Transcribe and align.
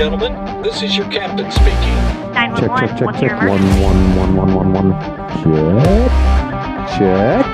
gentlemen, 0.00 0.62
this 0.62 0.80
is 0.82 0.96
your 0.96 1.06
captain 1.10 1.50
speaking. 1.50 1.76
Check, 2.32 2.48
911, 2.56 2.88
check, 2.88 2.96
check, 2.96 3.06
what's 3.06 3.20
your 3.20 3.28
check. 3.28 3.40
One, 3.42 3.60
emergency? 3.60 3.84
one, 3.84 4.16
one, 4.16 4.34
one, 4.34 4.54
one, 4.54 4.72
one. 4.72 4.90
Check. 5.44 6.16
Check. 6.96 7.44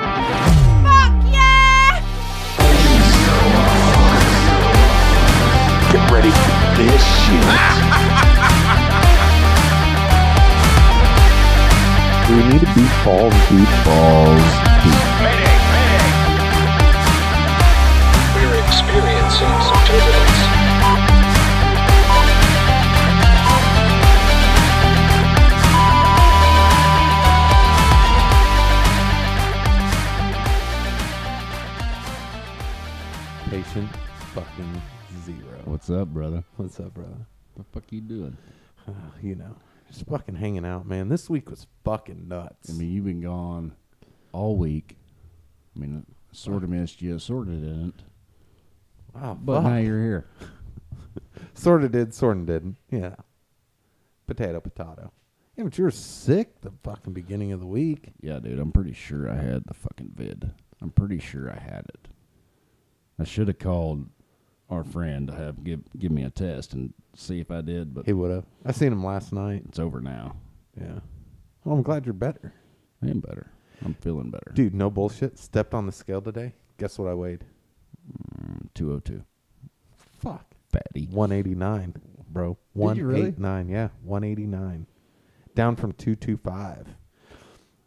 Get 5.91 6.03
ready 6.09 6.31
for 6.31 6.55
this 6.77 7.03
shit. 7.19 7.47
We 12.27 12.43
need 12.43 12.59
to 12.59 12.67
beat 12.75 12.93
balls 13.05 13.33
deep. 13.47 13.71
Balls 13.85 14.51
deep. 14.83 15.03
We're 15.21 15.56
What's 35.87 36.01
up, 36.01 36.09
brother? 36.09 36.43
What's 36.57 36.81
up, 36.81 36.93
brother? 36.95 37.25
What 37.53 37.71
the 37.71 37.79
fuck 37.79 37.91
you 37.93 38.01
doing? 38.01 38.35
you 39.23 39.35
know, 39.35 39.55
just 39.87 40.05
fucking 40.05 40.35
hanging 40.35 40.65
out, 40.65 40.85
man. 40.85 41.07
This 41.07 41.29
week 41.29 41.49
was 41.49 41.65
fucking 41.85 42.27
nuts. 42.27 42.69
I 42.69 42.73
mean, 42.73 42.91
you've 42.91 43.05
been 43.05 43.21
gone 43.21 43.71
all 44.33 44.57
week. 44.57 44.97
I 45.73 45.79
mean, 45.79 46.05
sort 46.33 46.65
of 46.65 46.69
missed 46.71 47.01
you, 47.01 47.17
sort 47.19 47.47
of 47.47 47.61
didn't. 47.61 48.03
wow, 49.15 49.37
But 49.41 49.61
now 49.61 49.77
you're 49.77 50.01
here. 50.01 50.27
sort 51.53 51.85
of 51.85 51.93
did, 51.93 52.13
sort 52.13 52.35
of 52.35 52.47
didn't. 52.47 52.75
Yeah. 52.91 53.15
Potato, 54.25 54.59
potato. 54.59 55.13
Yeah, 55.55 55.63
but 55.63 55.77
you 55.77 55.85
were 55.85 55.91
sick 55.91 56.59
the 56.59 56.73
fucking 56.83 57.13
beginning 57.13 57.53
of 57.53 57.61
the 57.61 57.65
week. 57.65 58.09
Yeah, 58.19 58.39
dude, 58.39 58.59
I'm 58.59 58.73
pretty 58.73 58.91
sure 58.91 59.31
I 59.31 59.37
had 59.37 59.63
the 59.65 59.73
fucking 59.73 60.11
vid. 60.17 60.51
I'm 60.81 60.89
pretty 60.89 61.19
sure 61.19 61.49
I 61.49 61.57
had 61.57 61.85
it. 61.87 62.09
I 63.17 63.23
should 63.23 63.47
have 63.47 63.59
called 63.59 64.09
our 64.69 64.83
friend 64.83 65.27
to 65.27 65.33
have 65.35 65.63
give 65.63 65.81
give 65.97 66.11
me 66.11 66.23
a 66.23 66.29
test 66.29 66.73
and 66.73 66.93
see 67.15 67.39
if 67.39 67.51
I 67.51 67.61
did, 67.61 67.93
but 67.93 68.05
He 68.05 68.13
would 68.13 68.31
have. 68.31 68.45
I 68.65 68.71
seen 68.71 68.91
him 68.91 69.03
last 69.03 69.31
night. 69.33 69.63
it's 69.67 69.79
over 69.79 70.01
now. 70.01 70.35
Yeah. 70.79 70.99
Well, 71.63 71.75
I'm 71.75 71.81
glad 71.83 72.05
you're 72.05 72.13
better. 72.13 72.53
I 73.03 73.07
am 73.07 73.19
better. 73.19 73.51
I'm 73.85 73.93
feeling 73.95 74.29
better. 74.31 74.51
Dude, 74.53 74.73
no 74.73 74.89
bullshit. 74.89 75.37
Stepped 75.37 75.73
on 75.73 75.85
the 75.85 75.91
scale 75.91 76.21
today. 76.21 76.53
Guess 76.77 76.97
what 76.99 77.07
I 77.09 77.13
weighed? 77.13 77.43
Mm, 78.41 78.67
202. 78.73 79.23
Fuck. 80.19 80.45
Fatty. 80.71 81.07
189, 81.11 81.93
bro. 82.29 82.57
Did 82.75 82.97
you 82.97 83.05
really? 83.05 83.21
189. 83.31 83.69
Yeah, 83.69 83.89
189. 84.03 84.87
Down 85.55 85.75
from 85.75 85.91
225. 85.93 86.87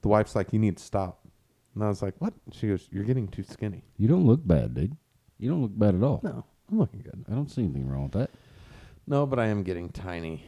The 0.02 0.08
wife's 0.08 0.34
like, 0.34 0.52
you 0.52 0.58
need 0.58 0.76
to 0.78 0.82
stop. 0.82 1.26
And 1.74 1.84
I 1.84 1.88
was 1.88 2.02
like, 2.02 2.14
what? 2.18 2.34
She 2.52 2.68
goes, 2.68 2.88
you're 2.90 3.04
getting 3.04 3.28
too 3.28 3.42
skinny. 3.42 3.84
You 3.96 4.08
don't 4.08 4.26
look 4.26 4.46
bad, 4.46 4.74
dude. 4.74 4.96
You 5.38 5.50
don't 5.50 5.62
look 5.62 5.78
bad 5.78 5.94
at 5.94 6.02
all. 6.02 6.20
No, 6.22 6.44
I'm 6.70 6.78
looking 6.78 7.00
good. 7.00 7.24
I 7.28 7.34
don't 7.34 7.50
see 7.50 7.62
anything 7.62 7.88
wrong 7.88 8.04
with 8.04 8.12
that. 8.12 8.30
No, 9.06 9.26
but 9.26 9.38
I 9.38 9.46
am 9.46 9.62
getting 9.62 9.88
tiny. 9.90 10.44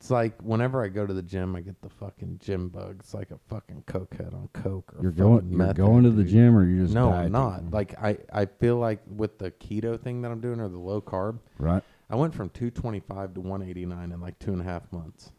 It's 0.00 0.10
like 0.10 0.40
whenever 0.42 0.82
I 0.82 0.88
go 0.88 1.06
to 1.06 1.14
the 1.14 1.22
gym, 1.22 1.54
I 1.54 1.60
get 1.60 1.80
the 1.80 1.88
fucking 1.88 2.40
gym 2.42 2.70
bug. 2.70 2.96
It's 2.98 3.14
like 3.14 3.30
a 3.30 3.38
fucking 3.48 3.84
cokehead 3.86 4.34
on 4.34 4.48
coke. 4.52 4.92
Or 4.96 5.02
You're 5.02 5.12
going 5.12 5.48
you're 5.48 5.58
meth 5.58 5.76
going 5.76 6.02
to 6.02 6.10
the 6.10 6.24
dude. 6.24 6.32
gym 6.32 6.56
or 6.56 6.64
you're 6.64 6.82
just 6.84 6.94
No, 6.94 7.10
dieting? 7.10 7.26
I'm 7.26 7.32
not. 7.32 7.70
Like 7.70 7.94
I, 8.02 8.18
I 8.32 8.46
feel 8.46 8.78
like 8.78 9.00
with 9.06 9.38
the 9.38 9.52
keto 9.52 10.00
thing 10.00 10.22
that 10.22 10.32
I'm 10.32 10.40
doing 10.40 10.58
or 10.60 10.68
the 10.68 10.78
low 10.78 11.00
carb, 11.00 11.38
right? 11.58 11.84
I 12.10 12.16
went 12.16 12.34
from 12.34 12.48
225 12.50 13.34
to 13.34 13.40
189 13.40 14.10
in 14.12 14.20
like 14.20 14.38
two 14.40 14.52
and 14.52 14.60
a 14.60 14.64
half 14.64 14.90
months. 14.92 15.30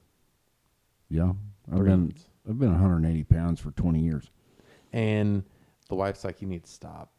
Yeah. 1.10 1.34
I've 1.70 1.78
Three 1.80 1.90
been 1.90 2.00
months. 2.04 2.30
I've 2.50 2.58
been 2.58 2.72
180 2.72 3.24
pounds 3.26 3.60
for 3.60 3.72
20 3.72 4.00
years. 4.00 4.30
And 4.94 5.44
the 5.90 5.96
wife's 5.96 6.24
like, 6.24 6.42
you 6.42 6.48
need 6.48 6.64
to 6.64 6.72
stop. 6.72 7.12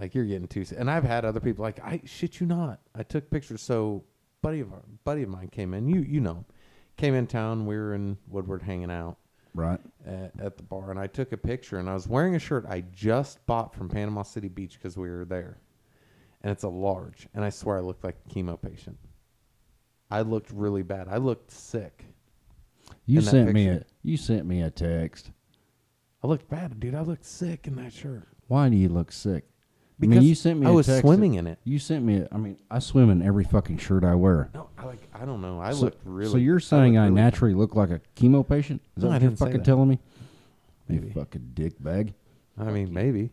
Like 0.00 0.14
you're 0.14 0.24
getting 0.24 0.48
too. 0.48 0.62
s-" 0.62 0.72
And 0.72 0.90
I've 0.90 1.04
had 1.04 1.24
other 1.24 1.40
people 1.40 1.62
like, 1.62 1.78
I 1.80 2.00
shit 2.04 2.40
you 2.40 2.46
not. 2.46 2.80
I 2.94 3.02
took 3.02 3.30
pictures. 3.30 3.60
So 3.62 4.04
buddy 4.42 4.60
of 4.60 4.72
our, 4.72 4.82
buddy 5.04 5.22
of 5.22 5.28
mine 5.28 5.48
came 5.48 5.74
in. 5.74 5.88
You 5.88 6.00
you 6.00 6.20
know, 6.20 6.44
came 6.96 7.14
in 7.14 7.26
town. 7.26 7.66
We 7.66 7.76
were 7.76 7.94
in 7.94 8.16
Woodward 8.28 8.62
hanging 8.62 8.90
out 8.90 9.18
Right. 9.54 9.80
at, 10.06 10.32
at 10.40 10.56
the 10.56 10.62
bar, 10.62 10.90
and 10.90 10.98
I 11.00 11.06
took 11.08 11.32
a 11.32 11.36
picture. 11.36 11.78
And 11.78 11.90
I 11.90 11.94
was 11.94 12.08
wearing 12.08 12.34
a 12.36 12.38
shirt 12.38 12.64
I 12.68 12.82
just 12.92 13.44
bought 13.46 13.74
from 13.74 13.88
Panama 13.88 14.22
City 14.22 14.48
Beach 14.48 14.74
because 14.74 14.96
we 14.96 15.10
were 15.10 15.24
there, 15.24 15.58
and 16.42 16.50
it's 16.52 16.62
a 16.64 16.68
large. 16.68 17.28
And 17.34 17.44
I 17.44 17.50
swear 17.50 17.76
I 17.78 17.80
looked 17.80 18.04
like 18.04 18.16
a 18.24 18.32
chemo 18.32 18.60
patient. 18.60 18.96
I 20.10 20.22
looked 20.22 20.50
really 20.50 20.82
bad. 20.82 21.08
I 21.08 21.16
looked 21.18 21.50
sick. 21.50 22.04
You 23.06 23.20
sent 23.20 23.52
me 23.52 23.68
a 23.68 23.84
you 24.02 24.16
sent 24.16 24.46
me 24.46 24.62
a 24.62 24.70
text. 24.70 25.30
I 26.22 26.26
looked 26.26 26.48
bad, 26.48 26.78
dude. 26.78 26.94
I 26.94 27.00
looked 27.00 27.24
sick 27.24 27.66
in 27.66 27.74
that 27.76 27.92
shirt. 27.92 28.28
Why 28.48 28.68
do 28.68 28.76
you 28.76 28.88
look 28.88 29.10
sick? 29.10 29.44
I 30.02 30.06
mean, 30.06 30.22
you 30.22 30.34
sent 30.34 30.58
me. 30.60 30.66
I 30.66 30.70
was 30.70 30.86
swimming 30.86 31.32
that- 31.32 31.38
in 31.38 31.46
it. 31.48 31.58
You 31.64 31.78
sent 31.78 32.04
me. 32.04 32.18
a- 32.18 32.28
I 32.32 32.36
mean, 32.38 32.56
I 32.70 32.78
swim 32.78 33.10
in 33.10 33.20
every 33.22 33.44
fucking 33.44 33.78
shirt 33.78 34.02
I 34.04 34.14
wear. 34.14 34.50
No, 34.54 34.68
I 34.78 34.86
like 34.86 35.00
I 35.14 35.24
don't 35.26 35.40
know. 35.42 35.60
I 35.60 35.72
so, 35.72 35.82
looked 35.86 36.00
really. 36.04 36.30
so 36.30 36.36
you're 36.38 36.60
saying 36.60 36.96
I, 36.96 37.04
really- 37.04 37.14
naturally 37.16 37.54
look 37.54 37.74
like 37.74 37.90
a 37.90 38.00
chemo 38.16 38.46
patient? 38.48 38.80
Is 38.96 39.02
No, 39.02 39.10
that 39.10 39.16
I 39.16 39.18
what 39.18 39.22
you're 39.22 39.36
fucking 39.36 39.62
telling 39.62 39.88
me? 39.88 39.98
Maybe. 40.88 41.08
You 41.08 41.12
fucking 41.12 41.50
dick 41.54 41.74
bag. 41.82 42.14
I 42.58 42.64
mean, 42.70 42.92
maybe. 42.92 43.30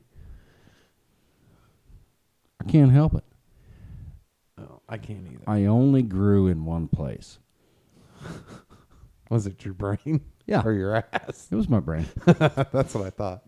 I 2.59 2.63
can't 2.69 2.91
help 2.91 3.15
it. 3.15 3.23
Oh, 4.59 4.81
I 4.89 4.97
can't 4.97 5.25
either. 5.31 5.43
I 5.47 5.65
only 5.65 6.01
grew 6.01 6.47
in 6.47 6.65
one 6.65 6.87
place. 6.87 7.39
Was 9.29 9.45
it 9.47 9.63
your 9.63 9.73
brain? 9.73 10.21
Yeah. 10.45 10.61
Or 10.65 10.71
your 10.71 10.95
ass? 10.95 11.47
It 11.51 11.55
was 11.55 11.67
my 11.67 11.79
brain. 11.81 12.05
That's 12.25 12.93
what 12.95 13.05
I 13.05 13.09
thought. 13.09 13.43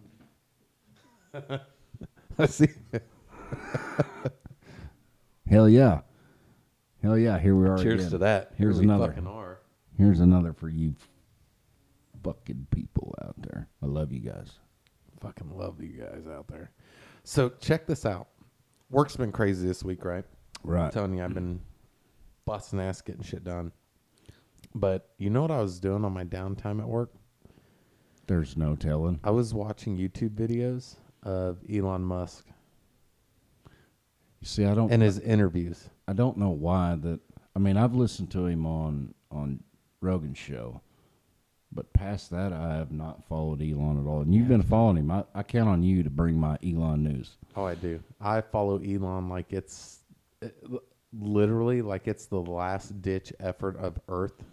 See. 2.47 2.69
Hell 5.47 5.67
yeah. 5.67 6.01
Hell 7.01 7.17
yeah. 7.17 7.39
Here 7.39 7.55
we 7.55 7.67
are. 7.67 7.77
Cheers 7.77 8.01
again. 8.01 8.11
to 8.11 8.17
that. 8.19 8.51
Here's 8.55 8.75
Here 8.75 8.83
another. 8.83 9.57
Here's 9.97 10.19
another 10.21 10.53
for 10.53 10.69
you 10.69 10.93
fucking 12.23 12.67
people 12.71 13.15
out 13.23 13.35
there. 13.37 13.67
I 13.81 13.85
love 13.87 14.11
you 14.13 14.19
guys. 14.19 14.51
Fucking 15.19 15.49
love 15.57 15.81
you 15.81 15.89
guys 16.01 16.25
out 16.31 16.47
there. 16.47 16.71
So 17.23 17.49
check 17.59 17.85
this 17.85 18.05
out. 18.05 18.29
Work's 18.89 19.17
been 19.17 19.31
crazy 19.31 19.67
this 19.67 19.83
week, 19.83 20.05
right? 20.05 20.23
I'm 20.63 20.69
Right. 20.69 20.91
telling 20.91 21.15
you, 21.15 21.23
I've 21.23 21.33
been 21.33 21.59
busting 22.45 22.79
ass 22.79 23.01
getting 23.01 23.23
shit 23.23 23.43
done. 23.43 23.71
But 24.75 25.09
you 25.17 25.29
know 25.29 25.41
what 25.41 25.51
I 25.51 25.61
was 25.61 25.79
doing 25.79 26.05
on 26.05 26.13
my 26.13 26.23
downtime 26.23 26.79
at 26.79 26.87
work? 26.87 27.11
There's 28.27 28.55
no 28.55 28.75
telling. 28.75 29.19
I 29.23 29.31
was 29.31 29.53
watching 29.53 29.97
YouTube 29.97 30.35
videos 30.35 30.95
of 31.23 31.57
Elon 31.71 32.03
Musk 32.03 32.45
You 34.39 34.47
see, 34.47 34.65
I 34.65 34.73
don't 34.73 34.91
and 34.91 35.01
his 35.01 35.19
interviews. 35.19 35.89
I 36.07 36.13
don't 36.13 36.37
know 36.37 36.49
why 36.49 36.95
that 37.01 37.19
I 37.55 37.59
mean, 37.59 37.77
I've 37.77 37.93
listened 37.93 38.31
to 38.31 38.45
him 38.45 38.65
on 38.65 39.13
on 39.31 39.63
Rogan's 40.01 40.37
show. 40.37 40.81
But 41.71 41.93
past 41.93 42.31
that 42.31 42.51
I 42.51 42.75
have 42.75 42.91
not 42.91 43.23
followed 43.25 43.61
Elon 43.61 44.03
at 44.03 44.09
all. 44.09 44.21
And 44.21 44.33
you've 44.33 44.47
been 44.47 44.63
following 44.63 44.97
him. 44.97 45.11
I, 45.11 45.23
I 45.35 45.43
count 45.43 45.69
on 45.69 45.83
you 45.83 46.01
to 46.01 46.09
bring 46.09 46.35
my 46.35 46.57
Elon 46.63 47.03
news. 47.03 47.37
Oh, 47.55 47.65
I 47.65 47.75
do. 47.75 48.01
I 48.19 48.41
follow 48.41 48.79
Elon 48.79 49.29
like 49.29 49.53
it's 49.53 49.99
it, 50.41 50.55
literally 51.13 51.83
like 51.83 52.07
it's 52.07 52.25
the 52.25 52.41
last 52.41 53.01
ditch 53.01 53.31
effort 53.39 53.77
of 53.77 53.99
Earth. 54.07 54.43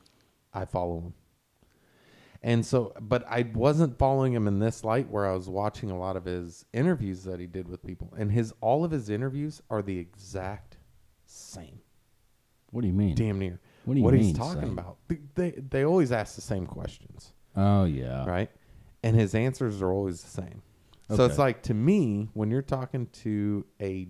I 0.52 0.66
follow 0.66 1.00
him. 1.00 1.14
And 2.46 2.64
so, 2.64 2.92
but 3.00 3.24
I 3.28 3.50
wasn't 3.54 3.98
following 3.98 4.32
him 4.32 4.46
in 4.46 4.60
this 4.60 4.84
light 4.84 5.10
where 5.10 5.26
I 5.26 5.32
was 5.34 5.48
watching 5.48 5.90
a 5.90 5.98
lot 5.98 6.16
of 6.16 6.24
his 6.24 6.64
interviews 6.72 7.24
that 7.24 7.40
he 7.40 7.48
did 7.48 7.66
with 7.66 7.84
people. 7.84 8.14
And 8.16 8.30
his 8.30 8.54
all 8.60 8.84
of 8.84 8.92
his 8.92 9.10
interviews 9.10 9.60
are 9.68 9.82
the 9.82 9.98
exact 9.98 10.78
same. 11.24 11.80
What 12.70 12.82
do 12.82 12.86
you 12.86 12.92
mean? 12.92 13.16
Damn 13.16 13.40
near. 13.40 13.58
What 13.84 13.94
do 13.94 13.98
you 13.98 14.04
what 14.04 14.14
mean, 14.14 14.22
he's 14.22 14.38
talking 14.38 14.60
same? 14.62 14.78
about. 14.78 14.98
They, 15.08 15.18
they 15.34 15.50
they 15.50 15.84
always 15.84 16.12
ask 16.12 16.36
the 16.36 16.40
same 16.40 16.66
questions 16.66 17.32
Oh 17.56 17.84
yeah. 17.84 18.24
right? 18.24 18.50
And 19.02 19.16
his 19.16 19.34
answers 19.34 19.82
are 19.82 19.90
always 19.90 20.22
the 20.22 20.30
same. 20.30 20.62
So 21.16 21.24
it's 21.24 21.38
like 21.38 21.62
to 21.64 21.74
me 21.74 22.30
when 22.34 22.52
you're 22.52 22.62
talking 22.62 23.08
to 23.24 23.66
a 23.80 24.06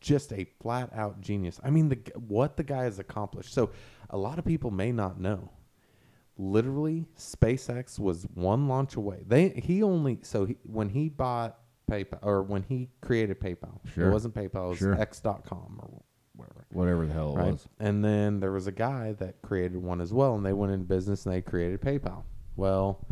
just 0.00 0.32
a 0.32 0.46
flat 0.60 0.90
out 0.92 1.20
genius. 1.20 1.60
I 1.62 1.70
mean 1.70 1.90
the 1.90 1.98
what 2.16 2.56
the 2.56 2.64
guy 2.64 2.84
has 2.84 2.98
accomplished. 2.98 3.54
So 3.54 3.70
a 4.10 4.18
lot 4.18 4.40
of 4.40 4.44
people 4.44 4.72
may 4.72 4.90
not 4.90 5.20
know. 5.20 5.50
Literally 6.38 7.06
SpaceX 7.16 7.98
was 7.98 8.26
one 8.34 8.66
launch 8.68 8.96
away. 8.96 9.22
They 9.26 9.50
he 9.50 9.82
only 9.82 10.18
so 10.22 10.46
he, 10.46 10.56
when 10.62 10.88
he 10.88 11.08
bought 11.08 11.58
PayPal 11.90 12.18
or 12.22 12.42
when 12.42 12.62
he 12.62 12.88
created 13.02 13.38
PayPal. 13.40 13.80
Sure. 13.94 14.08
It 14.08 14.12
wasn't 14.12 14.34
PayPal, 14.34 14.66
it 14.66 14.68
was 14.70 14.78
Sure. 14.78 15.00
x.com 15.00 15.78
or 15.82 16.02
whatever 16.34 16.64
Whatever 16.70 17.06
the 17.06 17.12
hell 17.12 17.36
it 17.36 17.38
right? 17.38 17.52
was. 17.52 17.68
And 17.78 18.02
then 18.04 18.40
there 18.40 18.52
was 18.52 18.66
a 18.66 18.72
guy 18.72 19.12
that 19.18 19.42
created 19.42 19.76
one 19.76 20.00
as 20.00 20.12
well, 20.12 20.34
and 20.34 20.44
they 20.44 20.54
went 20.54 20.72
in 20.72 20.84
business 20.84 21.26
and 21.26 21.34
they 21.34 21.42
created 21.42 21.80
PayPal. 21.82 22.22
Well, 22.56 23.06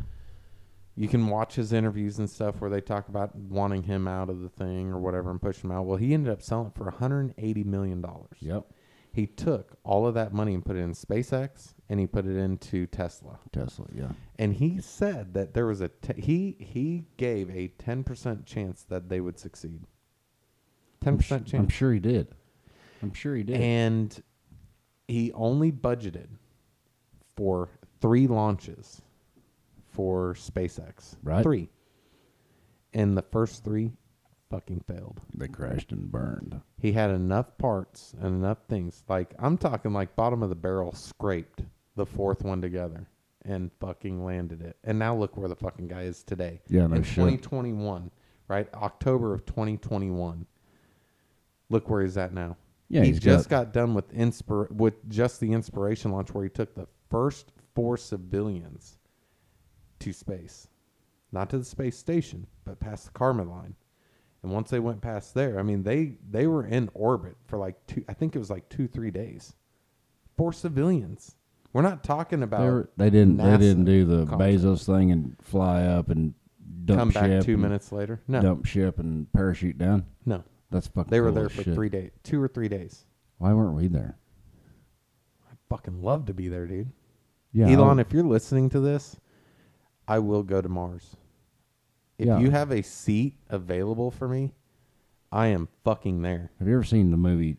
you 0.97 1.09
can 1.09 1.27
watch 1.29 1.55
his 1.55 1.73
interviews 1.73 2.19
and 2.19 2.29
stuff 2.29 2.61
where 2.61 2.71
they 2.71 2.81
talk 2.81 3.09
about 3.09 3.35
wanting 3.37 3.83
him 3.85 4.09
out 4.09 4.29
of 4.31 4.41
the 4.41 4.49
thing 4.49 4.91
or 4.91 4.99
whatever 4.99 5.31
and 5.31 5.41
push 5.41 5.63
him 5.63 5.71
out. 5.71 5.85
Well, 5.87 5.97
he 5.99 6.15
ended 6.15 6.33
up 6.33 6.43
selling 6.43 6.69
it 6.69 6.75
for 6.75 6.85
180 6.85 7.65
million 7.65 8.01
dollars. 8.01 8.37
Yep. 8.41 8.67
He 9.13 9.27
took 9.27 9.77
all 9.83 10.07
of 10.07 10.15
that 10.15 10.33
money 10.33 10.55
and 10.55 10.65
put 10.65 10.77
it 10.77 10.81
in 10.81 10.93
SpaceX 10.93 11.75
and 11.89 11.99
he 11.99 12.07
put 12.07 12.27
it 12.27 12.37
into 12.37 12.87
Tesla. 12.87 13.41
Tesla, 13.53 13.87
yeah. 13.93 14.13
And 14.39 14.55
he 14.55 14.81
said 14.81 15.35
that 15.35 15.53
there 15.53 15.67
was 15.67 15.81
a 15.81 15.89
te- 15.89 16.21
he 16.21 16.57
he 16.61 17.07
gave 17.17 17.51
a 17.51 17.69
10% 17.79 18.47
chance 18.47 18.85
that 18.85 19.09
they 19.09 19.21
would 19.21 19.39
succeed. 19.39 19.83
10% 21.05 21.33
I'm 21.33 21.45
chance. 21.45 21.73
sure 21.73 21.93
he 21.93 21.99
did. 21.99 22.29
I'm 23.03 23.13
sure 23.13 23.35
he 23.35 23.43
did. 23.43 23.61
And 23.61 24.23
he 25.09 25.33
only 25.33 25.73
budgeted 25.73 26.29
for 27.37 27.69
3 28.01 28.27
launches 28.29 29.03
for 29.91 30.35
SpaceX. 30.35 31.17
Right. 31.23 31.43
3. 31.43 31.69
And 32.93 33.17
the 33.17 33.23
first 33.23 33.65
3 33.65 33.91
fucking 34.51 34.83
failed. 34.87 35.21
they 35.35 35.49
crashed 35.49 35.93
and 35.93 36.11
burned. 36.11 36.61
He 36.79 36.93
had 36.93 37.11
enough 37.11 37.57
parts 37.59 38.15
and 38.21 38.27
enough 38.35 38.59
things. 38.69 39.05
Like 39.09 39.35
I'm 39.39 39.57
talking 39.57 39.93
like 39.93 40.17
bottom 40.17 40.43
of 40.43 40.49
the 40.49 40.55
barrel 40.55 40.93
scraped 40.93 41.63
the 41.97 42.05
fourth 42.07 42.43
one 42.43 42.61
together 42.61 43.07
and 43.45 43.71
fucking 43.81 44.25
landed 44.25 44.61
it. 44.61 44.77
And 44.85 44.99
now 44.99 45.15
look 45.17 45.37
where 45.37 45.49
the 45.49 45.57
fucking 45.57 45.89
guy 45.89 46.03
is 46.03 46.23
today. 46.23 46.61
Yeah, 46.69 46.87
no 46.87 46.97
in 46.97 47.03
shit. 47.03 47.15
2021, 47.15 48.11
right? 48.49 48.69
October 48.75 49.33
of 49.33 49.47
2021. 49.47 50.47
Look 51.71 51.89
where 51.89 52.03
he's 52.03 52.17
at 52.17 52.35
now. 52.35 52.57
Yeah, 52.89 53.03
he 53.03 53.09
he's 53.09 53.21
just 53.21 53.49
got- 53.49 53.67
got 53.67 53.73
done 53.73 53.95
with 53.95 54.13
inspir 54.13 54.71
with 54.73 55.09
just 55.09 55.39
the 55.41 55.53
inspiration 55.53 56.11
launch 56.11 56.35
where 56.35 56.43
he 56.45 56.51
took 56.51 56.75
the 56.75 56.89
first 57.09 57.53
four 57.75 57.97
civilians 57.97 58.99
to 60.01 60.13
space, 60.13 60.67
not 61.31 61.49
to 61.51 61.59
the 61.59 61.65
space 61.65 61.97
station, 61.97 62.47
but 62.65 62.81
past 62.81 63.07
the 63.07 63.13
Karman 63.13 63.49
line. 63.49 63.77
And 64.43 64.53
once 64.53 64.71
they 64.71 64.81
went 64.81 65.01
past 65.03 65.35
there, 65.35 65.59
I 65.59 65.63
mean, 65.63 65.83
they 65.83 66.15
they 66.31 66.47
were 66.47 66.65
in 66.65 66.89
orbit 66.95 67.37
for 67.47 67.59
like 67.59 67.75
two. 67.87 68.05
I 68.09 68.15
think 68.15 68.35
it 68.35 68.39
was 68.39 68.51
like 68.51 68.69
two, 68.69 68.89
three 68.89 69.11
days. 69.11 69.55
For 70.37 70.53
civilians. 70.53 71.37
We're 71.73 71.83
not 71.83 72.03
talking 72.03 72.43
about 72.43 72.61
They, 72.63 72.71
were, 72.71 72.91
they 72.97 73.11
didn't. 73.11 73.37
They 73.37 73.57
didn't 73.59 73.85
do 73.85 74.05
the 74.05 74.27
contract. 74.27 74.41
Bezos 74.41 74.85
thing 74.87 75.13
and 75.13 75.37
fly 75.43 75.85
up 75.85 76.09
and 76.09 76.35
dump 76.85 76.99
come 76.99 77.09
back 77.11 77.27
ship 77.27 77.45
two 77.45 77.57
minutes 77.59 77.93
later. 77.93 78.23
No, 78.27 78.41
dump 78.41 78.67
ship 78.67 78.99
and 78.99 79.31
parachute 79.33 79.79
down. 79.79 80.07
no, 80.27 80.43
That's 80.71 80.89
fucking. 80.89 81.11
they 81.11 81.21
were 81.21 81.31
there 81.31 81.49
for 81.49 81.63
shit. 81.63 81.75
three 81.75 81.89
days, 81.91 82.11
two 82.25 82.43
or 82.43 82.49
three 82.49 82.69
days. 82.69 83.05
Why 83.39 83.53
weren't 83.53 83.77
we 83.77 83.87
there? 83.87 84.19
I 85.49 85.55
fucking 85.69 86.03
love 86.03 86.27
to 86.27 86.35
be 86.35 86.49
there, 86.49 86.67
dude. 86.67 86.91
Yeah, 87.53 87.69
Elon, 87.69 87.99
if 88.01 88.13
you're 88.13 88.25
listening 88.25 88.69
to 88.71 88.81
this, 88.81 89.17
I 90.09 90.19
will 90.21 90.43
go 90.43 90.61
to 90.61 90.69
Mars. 90.69 91.17
If 92.21 92.27
Yeah. 92.27 92.39
you 92.39 92.51
have 92.51 92.71
a 92.71 92.83
seat 92.83 93.35
available 93.49 94.11
for 94.11 94.29
me, 94.29 94.53
I 95.33 95.47
am 95.47 95.69
fucking 95.85 96.21
there. 96.21 96.51
have 96.59 96.69
you 96.69 96.75
ever 96.75 96.85
seen 96.85 97.11
the 97.11 97.17
movie, 97.17 97.57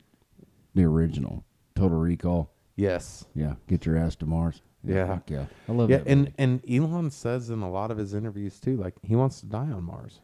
the 0.75 0.83
original, 0.83 1.43
Total 1.73 1.97
Recall? 1.97 2.51
Yes. 2.75 3.25
Yeah, 3.33 3.55
get 3.67 3.87
your 3.87 3.97
ass 3.97 4.15
to 4.17 4.25
Mars. 4.27 4.61
Yeah. 4.83 5.07
fuck 5.07 5.29
yeah, 5.31 5.45
I 5.67 5.71
love 5.71 5.89
Yeah, 5.89 5.97
that. 5.97 6.07
and 6.07 6.19
movie. 6.21 6.33
and 6.37 6.61
Elon 6.69 7.09
says 7.09 7.49
in 7.49 7.61
a 7.61 7.71
lot 7.71 7.89
of 7.89 7.97
his 7.97 8.13
interviews 8.13 8.59
too, 8.59 8.77
like 8.77 8.93
he 9.03 9.15
wants 9.15 9.39
to 9.41 9.47
die 9.47 9.71
on 9.71 9.83
Mars. 9.83 10.19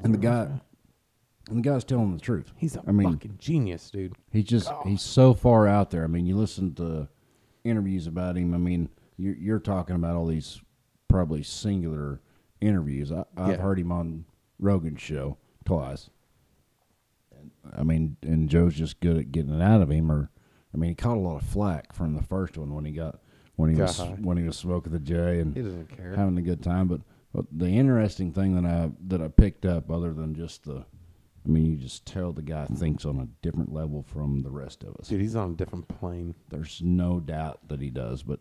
and 0.00 0.12
the 0.12 0.18
guy, 0.18 0.48
and 1.48 1.58
the 1.58 1.62
guy's 1.62 1.84
telling 1.84 2.12
the 2.12 2.20
truth. 2.20 2.52
He's 2.56 2.76
a 2.76 2.82
I 2.86 2.92
mean, 2.92 3.12
fucking 3.12 3.36
genius, 3.38 3.88
dude. 3.90 4.14
He's 4.32 4.44
just 4.44 4.70
he's 4.84 5.00
so 5.02 5.32
far 5.32 5.66
out 5.68 5.90
there. 5.90 6.02
I 6.04 6.06
mean, 6.08 6.26
you 6.26 6.36
listen 6.36 6.74
to 6.74 7.08
interviews 7.64 8.06
about 8.06 8.36
him. 8.36 8.52
I 8.54 8.58
mean, 8.58 8.88
you're, 9.16 9.36
you're 9.36 9.58
talking 9.60 9.96
about 9.96 10.16
all 10.16 10.26
these 10.26 10.60
probably 11.08 11.42
singular 11.42 12.20
interviews. 12.60 13.12
I, 13.12 13.24
I've 13.36 13.48
Yeah. 13.56 13.56
heard 13.62 13.78
him 13.78 13.92
on 13.92 14.24
Rogan's 14.58 15.00
show 15.00 15.36
twice. 15.64 16.10
And, 17.38 17.50
I 17.76 17.82
mean, 17.82 18.16
and 18.22 18.48
Joe's 18.48 18.74
just 18.74 19.00
good 19.00 19.16
at 19.16 19.32
getting 19.32 19.54
it 19.54 19.62
out 19.62 19.82
of 19.82 19.90
him. 19.90 20.10
Or, 20.10 20.30
I 20.74 20.76
mean, 20.78 20.90
he 20.90 20.94
caught 20.94 21.16
a 21.16 21.20
lot 21.20 21.36
of 21.42 21.48
flack 21.48 21.92
from 21.92 22.14
the 22.14 22.22
first 22.22 22.56
one 22.56 22.74
when 22.74 22.84
he 22.84 22.92
got 22.92 23.20
when 23.56 23.70
he 23.70 23.76
Got 23.76 23.84
was 23.88 23.96
high. 23.98 24.16
when 24.20 24.36
he 24.36 24.44
was 24.44 24.56
smoking 24.58 24.92
the 24.92 24.98
J 24.98 25.40
and 25.40 25.56
He 25.56 25.62
doesn't 25.62 25.88
care. 25.96 26.14
having 26.14 26.36
a 26.36 26.42
good 26.42 26.62
time. 26.62 26.88
But, 26.88 27.00
but 27.32 27.46
the 27.50 27.68
interesting 27.68 28.32
thing 28.32 28.54
that 28.60 28.66
I 28.70 28.90
that 29.08 29.22
I 29.22 29.28
picked 29.28 29.64
up, 29.64 29.90
other 29.90 30.12
than 30.12 30.34
just 30.34 30.64
the, 30.64 30.84
I 31.44 31.48
mean, 31.48 31.64
you 31.66 31.76
just 31.76 32.04
tell 32.04 32.32
the 32.32 32.42
guy 32.42 32.66
thinks 32.66 33.04
on 33.06 33.18
a 33.18 33.28
different 33.40 33.72
level 33.72 34.02
from 34.02 34.42
the 34.42 34.50
rest 34.50 34.82
of 34.82 34.94
us. 34.96 35.08
Dude, 35.08 35.20
he's 35.22 35.36
on 35.36 35.52
a 35.52 35.54
different 35.54 35.88
plane. 35.88 36.34
There's 36.50 36.82
no 36.84 37.18
doubt 37.20 37.60
that 37.68 37.80
he 37.80 37.88
does. 37.88 38.22
But 38.22 38.40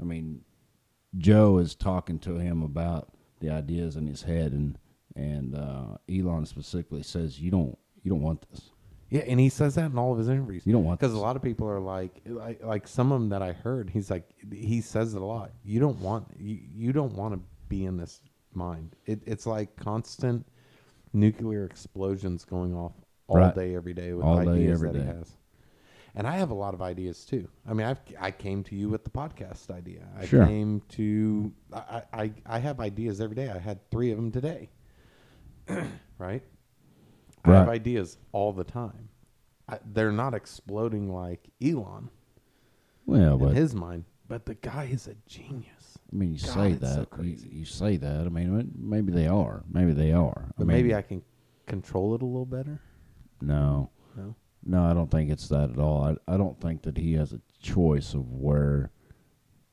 I 0.00 0.04
mean, 0.04 0.40
Joe 1.16 1.58
is 1.58 1.74
talking 1.74 2.18
to 2.20 2.38
him 2.38 2.62
about 2.62 3.10
the 3.40 3.50
ideas 3.50 3.96
in 3.96 4.06
his 4.06 4.22
head, 4.22 4.52
and 4.52 4.78
and 5.14 5.54
uh, 5.54 5.96
Elon 6.10 6.46
specifically 6.46 7.02
says 7.02 7.40
you 7.40 7.50
don't 7.50 7.78
you 8.02 8.10
don't 8.10 8.22
want 8.22 8.48
this. 8.50 8.70
Yeah, 9.08 9.20
and 9.20 9.38
he 9.38 9.48
says 9.48 9.76
that 9.76 9.92
in 9.92 9.98
all 9.98 10.12
of 10.12 10.18
his 10.18 10.28
interviews. 10.28 10.66
You 10.66 10.72
don't 10.72 10.84
want 10.84 10.98
because 10.98 11.14
a 11.14 11.18
lot 11.18 11.36
of 11.36 11.42
people 11.42 11.68
are 11.68 11.78
like, 11.80 12.20
like, 12.26 12.62
like 12.64 12.88
some 12.88 13.12
of 13.12 13.20
them 13.20 13.28
that 13.28 13.40
I 13.40 13.52
heard. 13.52 13.88
He's 13.88 14.10
like, 14.10 14.28
he 14.52 14.80
says 14.80 15.14
it 15.14 15.22
a 15.22 15.24
lot. 15.24 15.52
You 15.64 15.78
don't 15.78 16.00
want, 16.00 16.26
you, 16.36 16.58
you 16.74 16.92
don't 16.92 17.12
want 17.14 17.34
to 17.34 17.40
be 17.68 17.84
in 17.84 17.96
this 17.96 18.20
mind. 18.52 18.96
It, 19.06 19.20
it's 19.24 19.46
like 19.46 19.76
constant 19.76 20.44
nuclear 21.12 21.64
explosions 21.64 22.44
going 22.44 22.74
off 22.74 22.92
all 23.28 23.36
Right. 23.36 23.54
day, 23.54 23.76
every 23.76 23.94
day 23.94 24.12
with 24.12 24.26
All 24.26 24.44
day, 24.44 24.50
ideas 24.50 24.82
every 24.82 24.88
that 24.92 24.98
day. 24.98 25.04
he 25.12 25.18
has. 25.18 25.36
And 26.18 26.26
I 26.26 26.36
have 26.38 26.50
a 26.50 26.54
lot 26.54 26.72
of 26.72 26.80
ideas 26.80 27.26
too. 27.26 27.46
I 27.68 27.74
mean, 27.74 27.86
I've 27.86 28.00
I 28.18 28.30
came 28.30 28.64
to 28.64 28.74
you 28.74 28.88
with 28.88 29.04
the 29.04 29.10
podcast 29.10 29.70
idea. 29.70 30.08
I 30.18 30.24
Sure. 30.24 30.46
came 30.46 30.80
to 30.90 31.52
I, 31.72 32.02
I 32.12 32.32
I 32.46 32.58
have 32.58 32.80
ideas 32.80 33.20
every 33.20 33.36
day. 33.36 33.50
I 33.50 33.58
had 33.58 33.88
three 33.90 34.10
of 34.10 34.16
them 34.16 34.32
today. 34.32 34.70
right? 36.18 36.42
I 37.44 37.52
have 37.52 37.68
ideas 37.68 38.18
all 38.32 38.52
the 38.52 38.64
time. 38.64 39.08
I, 39.68 39.78
they're 39.92 40.10
not 40.12 40.32
exploding 40.34 41.12
like 41.12 41.48
Elon 41.62 42.08
Well, 43.04 43.34
in 43.34 43.38
but 43.38 43.54
his 43.54 43.74
mind, 43.74 44.04
but 44.26 44.46
the 44.46 44.54
guy 44.54 44.84
is 44.90 45.06
a 45.08 45.14
genius. 45.26 45.98
I 46.12 46.16
mean, 46.16 46.32
you 46.34 46.40
God, 46.40 46.54
say 46.54 46.70
it's 46.72 46.94
so 46.94 47.06
that 47.10 47.24
you, 47.24 47.36
you 47.50 47.64
say 47.64 47.96
that. 47.98 48.26
I 48.26 48.28
mean, 48.30 48.72
maybe 48.76 49.12
they 49.12 49.26
are. 49.26 49.64
Maybe 49.70 49.92
they 49.92 50.12
are. 50.12 50.52
But 50.56 50.64
I 50.64 50.66
mean, 50.66 50.76
maybe 50.76 50.94
I 50.94 51.02
can 51.02 51.22
control 51.66 52.14
it 52.14 52.22
a 52.22 52.24
little 52.24 52.46
better. 52.46 52.80
no. 53.40 53.90
No. 54.16 54.34
No, 54.66 54.82
I 54.84 54.94
don't 54.94 55.10
think 55.10 55.30
it's 55.30 55.48
that 55.48 55.70
at 55.70 55.78
all. 55.78 56.02
I, 56.02 56.34
I 56.34 56.36
don't 56.36 56.60
think 56.60 56.82
that 56.82 56.98
he 56.98 57.14
has 57.14 57.32
a 57.32 57.40
choice 57.62 58.14
of 58.14 58.32
where 58.32 58.90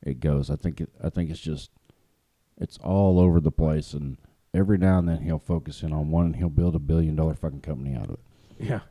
it 0.03 0.19
goes. 0.19 0.51
I 0.51 0.55
think 0.55 0.81
it, 0.81 0.89
I 1.03 1.09
think 1.09 1.31
it's 1.31 1.39
just 1.39 1.71
it's 2.59 2.77
all 2.77 3.19
over 3.19 3.39
the 3.39 3.51
place, 3.51 3.93
and 3.93 4.17
every 4.53 4.77
now 4.77 4.99
and 4.99 5.09
then 5.09 5.21
he'll 5.21 5.39
focus 5.39 5.81
in 5.81 5.91
on 5.91 6.11
one, 6.11 6.27
and 6.27 6.35
he'll 6.35 6.49
build 6.49 6.75
a 6.75 6.79
billion 6.79 7.15
dollar 7.15 7.33
fucking 7.33 7.61
company 7.61 7.95
out 7.95 8.05
of 8.05 8.11
it. 8.11 8.19
Yeah, 8.59 8.81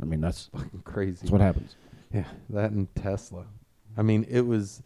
I 0.00 0.06
mean, 0.06 0.22
that's 0.22 0.46
fucking 0.56 0.82
crazy. 0.84 1.18
that's 1.20 1.30
what 1.30 1.42
happens. 1.42 1.76
Yeah, 2.12 2.24
that 2.48 2.70
and 2.70 2.92
Tesla. 2.94 3.44
I 3.96 4.02
mean, 4.02 4.26
it 4.28 4.46
was. 4.46 4.82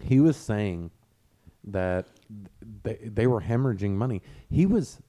He 0.00 0.20
was 0.20 0.36
saying 0.36 0.90
that 1.64 2.06
they 2.82 2.98
they 3.02 3.26
were 3.26 3.40
hemorrhaging 3.40 3.92
money. 3.92 4.22
He 4.50 4.66
was 4.66 5.00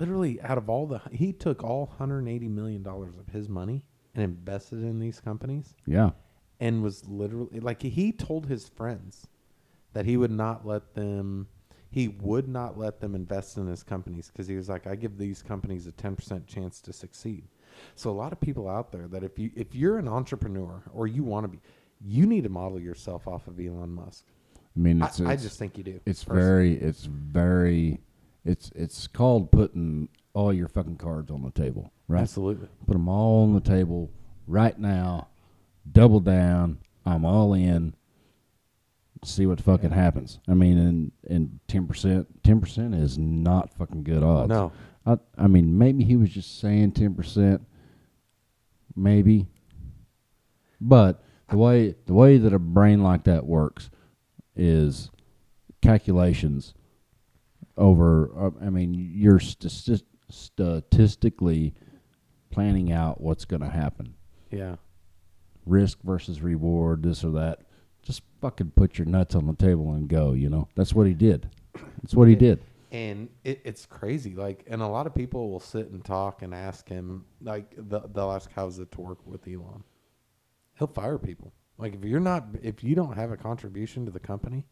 literally 0.00 0.40
out 0.42 0.58
of 0.58 0.68
all 0.68 0.86
the 0.86 1.00
he 1.10 1.32
took 1.32 1.62
all 1.62 1.86
180 1.86 2.48
million 2.48 2.82
dollars 2.82 3.16
of 3.18 3.28
his 3.28 3.48
money 3.48 3.84
and 4.14 4.24
invested 4.24 4.82
in 4.82 4.98
these 4.98 5.20
companies 5.20 5.74
Yeah, 5.86 6.10
and 6.60 6.82
was 6.82 7.06
literally 7.06 7.60
like 7.60 7.82
he 7.82 8.12
told 8.12 8.46
his 8.46 8.68
friends 8.68 9.26
that 9.92 10.04
he 10.06 10.16
would 10.16 10.30
not 10.30 10.66
let 10.66 10.94
them 10.94 11.48
he 11.90 12.08
would 12.08 12.48
not 12.48 12.76
let 12.76 13.00
them 13.00 13.14
invest 13.14 13.56
in 13.56 13.66
his 13.66 13.82
companies 13.82 14.30
because 14.30 14.46
he 14.46 14.56
was 14.56 14.68
like 14.68 14.86
I 14.86 14.96
give 14.96 15.16
these 15.18 15.42
companies 15.42 15.86
a 15.86 15.92
10% 15.92 16.46
chance 16.46 16.80
to 16.82 16.92
succeed. 16.92 17.44
So 17.94 18.10
a 18.10 18.12
lot 18.12 18.32
of 18.32 18.40
people 18.40 18.68
out 18.68 18.92
there 18.92 19.08
that 19.08 19.22
if 19.22 19.38
you 19.38 19.50
if 19.54 19.74
you're 19.74 19.98
an 19.98 20.08
entrepreneur 20.08 20.82
or 20.92 21.06
you 21.06 21.22
want 21.24 21.44
to 21.44 21.48
be 21.48 21.60
you 22.00 22.26
need 22.26 22.44
to 22.44 22.50
model 22.50 22.78
yourself 22.78 23.26
off 23.26 23.46
of 23.46 23.58
Elon 23.58 23.90
Musk. 23.90 24.24
I 24.54 24.78
mean, 24.78 25.02
I, 25.02 25.06
it's, 25.06 25.20
I 25.20 25.36
just 25.36 25.58
think 25.58 25.78
you 25.78 25.84
do. 25.84 26.00
it's 26.04 26.24
personally. 26.24 26.44
very 26.44 26.74
it's 26.74 27.04
very 27.06 28.00
it's 28.46 28.70
it's 28.74 29.06
called 29.08 29.50
putting 29.50 30.08
all 30.32 30.52
your 30.52 30.68
fucking 30.68 30.96
cards 30.96 31.30
on 31.30 31.42
the 31.42 31.50
table, 31.50 31.92
right? 32.08 32.22
absolutely. 32.22 32.68
Put 32.86 32.92
them 32.92 33.08
all 33.08 33.42
on 33.42 33.54
the 33.54 33.60
table 33.60 34.10
right 34.46 34.78
now. 34.78 35.28
Double 35.90 36.20
down. 36.20 36.78
I'm 37.04 37.24
all 37.24 37.54
in. 37.54 37.94
See 39.24 39.46
what 39.46 39.60
fucking 39.60 39.90
happens. 39.90 40.38
I 40.48 40.54
mean, 40.54 40.78
and 40.78 41.12
and 41.28 41.58
ten 41.66 41.86
percent, 41.86 42.42
ten 42.44 42.60
percent 42.60 42.94
is 42.94 43.18
not 43.18 43.74
fucking 43.74 44.04
good 44.04 44.22
odds. 44.22 44.50
No. 44.50 44.72
I 45.04 45.18
I 45.36 45.48
mean, 45.48 45.76
maybe 45.76 46.04
he 46.04 46.16
was 46.16 46.30
just 46.30 46.60
saying 46.60 46.92
ten 46.92 47.14
percent. 47.14 47.62
Maybe. 48.94 49.46
But 50.80 51.22
the 51.48 51.56
way 51.56 51.94
the 52.06 52.14
way 52.14 52.38
that 52.38 52.52
a 52.52 52.58
brain 52.58 53.02
like 53.02 53.24
that 53.24 53.44
works 53.44 53.90
is 54.54 55.10
calculations 55.82 56.74
over. 57.76 58.30
Uh, 58.36 58.50
I 58.64 58.70
mean, 58.70 58.94
you're 59.14 59.38
stati- 59.38 60.02
statistically 60.28 61.74
planning 62.50 62.92
out 62.92 63.20
what's 63.20 63.44
going 63.44 63.62
to 63.62 63.68
happen. 63.68 64.14
Yeah. 64.50 64.76
Risk 65.64 65.98
versus 66.02 66.40
reward, 66.40 67.02
this 67.02 67.24
or 67.24 67.32
that. 67.32 67.60
Just 68.02 68.22
fucking 68.40 68.72
put 68.76 68.98
your 68.98 69.06
nuts 69.06 69.34
on 69.34 69.46
the 69.46 69.54
table 69.54 69.92
and 69.92 70.08
go. 70.08 70.32
You 70.32 70.48
know, 70.48 70.68
that's 70.76 70.94
what 70.94 71.06
he 71.06 71.14
did. 71.14 71.50
That's 72.02 72.14
what 72.14 72.28
he 72.28 72.36
did. 72.36 72.60
and 72.92 73.28
it, 73.42 73.60
it's 73.64 73.84
crazy. 73.84 74.34
Like, 74.34 74.64
and 74.68 74.80
a 74.80 74.86
lot 74.86 75.06
of 75.06 75.14
people 75.14 75.50
will 75.50 75.60
sit 75.60 75.90
and 75.90 76.04
talk 76.04 76.42
and 76.42 76.54
ask 76.54 76.88
him, 76.88 77.24
like, 77.42 77.74
the, 77.76 78.00
they'll 78.14 78.30
ask, 78.30 78.48
"How's 78.54 78.78
it 78.78 78.92
to 78.92 79.00
work 79.00 79.18
with 79.26 79.46
Elon?" 79.48 79.82
He'll 80.78 80.86
fire 80.86 81.18
people. 81.18 81.52
Like, 81.78 81.94
if 81.96 82.04
you're 82.04 82.20
not, 82.20 82.46
if 82.62 82.84
you 82.84 82.94
don't 82.94 83.16
have 83.16 83.32
a 83.32 83.36
contribution 83.36 84.06
to 84.06 84.12
the 84.12 84.20
company, 84.20 84.64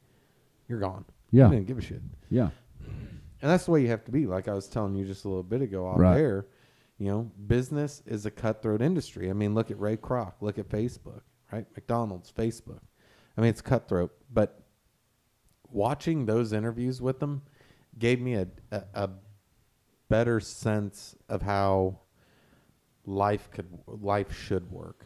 you're 0.69 0.79
gone. 0.81 1.05
Yeah. 1.33 1.49
he 1.49 1.57
didn't 1.57 1.67
give 1.67 1.79
a 1.79 1.83
shit. 1.83 2.01
Yeah. 2.31 2.51
And 3.43 3.50
that's 3.50 3.64
the 3.67 3.71
way 3.73 3.83
you 3.83 3.88
have 3.88 4.05
to 4.07 4.11
be. 4.11 4.26
Like 4.26 4.49
I 4.49 4.55
was 4.55 4.69
telling 4.69 4.95
you 4.95 5.05
just 5.05 5.25
a 5.25 5.29
little 5.29 5.43
bit 5.43 5.61
ago 5.62 5.88
out 5.88 5.99
Right. 5.99 6.14
there, 6.14 6.47
you 6.99 7.09
know, 7.09 7.31
business 7.47 8.03
is 8.07 8.25
a 8.26 8.31
cutthroat 8.31 8.81
industry. 8.81 9.29
I 9.29 9.33
mean, 9.35 9.55
look 9.55 9.71
at 9.71 9.79
Ray 9.79 9.97
Kroc, 9.97 10.35
look 10.41 10.59
at 10.59 10.69
Facebook, 10.69 11.21
right? 11.53 11.67
McDonald's, 11.76 12.33
Facebook. 12.33 12.81
I 13.37 13.41
mean, 13.41 13.50
it's 13.50 13.61
cutthroat. 13.61 14.12
But 14.33 14.62
watching 15.71 16.26
those 16.26 16.53
interviews 16.53 17.03
with 17.03 17.19
them 17.21 17.43
gave 17.99 18.21
me 18.21 18.35
a, 18.35 18.49
a, 18.71 18.83
a 18.95 19.11
better 20.09 20.41
sense 20.41 21.17
of 21.29 21.43
how 21.43 21.99
life 23.07 23.50
could 23.50 23.67
life 23.87 24.33
should 24.35 24.71
work, 24.71 25.05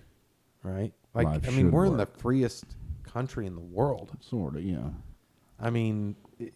right? 0.62 0.92
Like 1.14 1.26
Life 1.26 1.48
I 1.48 1.50
mean, 1.50 1.70
we're 1.70 1.86
in 1.86 1.96
the 1.96 2.06
freest 2.06 2.64
country 3.02 3.46
in 3.46 3.54
the 3.54 3.60
world. 3.62 4.16
Sort 4.20 4.56
of. 4.56 4.62
Yeah. 4.62 4.90
I 5.58 5.70
mean, 5.70 6.14
it- 6.38 6.54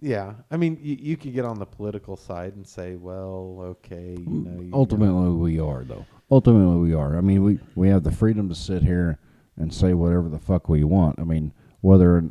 yeah. 0.00 0.34
I 0.50 0.56
mean, 0.56 0.78
you, 0.80 0.96
you 1.00 1.16
could 1.16 1.32
get 1.32 1.44
on 1.44 1.58
the 1.58 1.66
political 1.66 2.16
side 2.16 2.54
and 2.56 2.66
say, 2.66 2.96
well, 2.96 3.58
okay, 3.62 4.16
you 4.18 4.26
know, 4.44 4.60
you 4.62 4.70
Ultimately, 4.72 5.30
we 5.30 5.58
are 5.60 5.84
though. 5.84 6.06
Ultimately, 6.30 6.76
we 6.78 6.94
are. 6.94 7.16
I 7.16 7.20
mean, 7.20 7.42
we 7.42 7.58
we 7.74 7.88
have 7.88 8.02
the 8.02 8.12
freedom 8.12 8.48
to 8.48 8.54
sit 8.54 8.82
here 8.82 9.18
and 9.56 9.72
say 9.72 9.94
whatever 9.94 10.28
the 10.28 10.38
fuck 10.38 10.68
we 10.68 10.84
want. 10.84 11.18
I 11.18 11.24
mean, 11.24 11.52
whether 11.80 12.24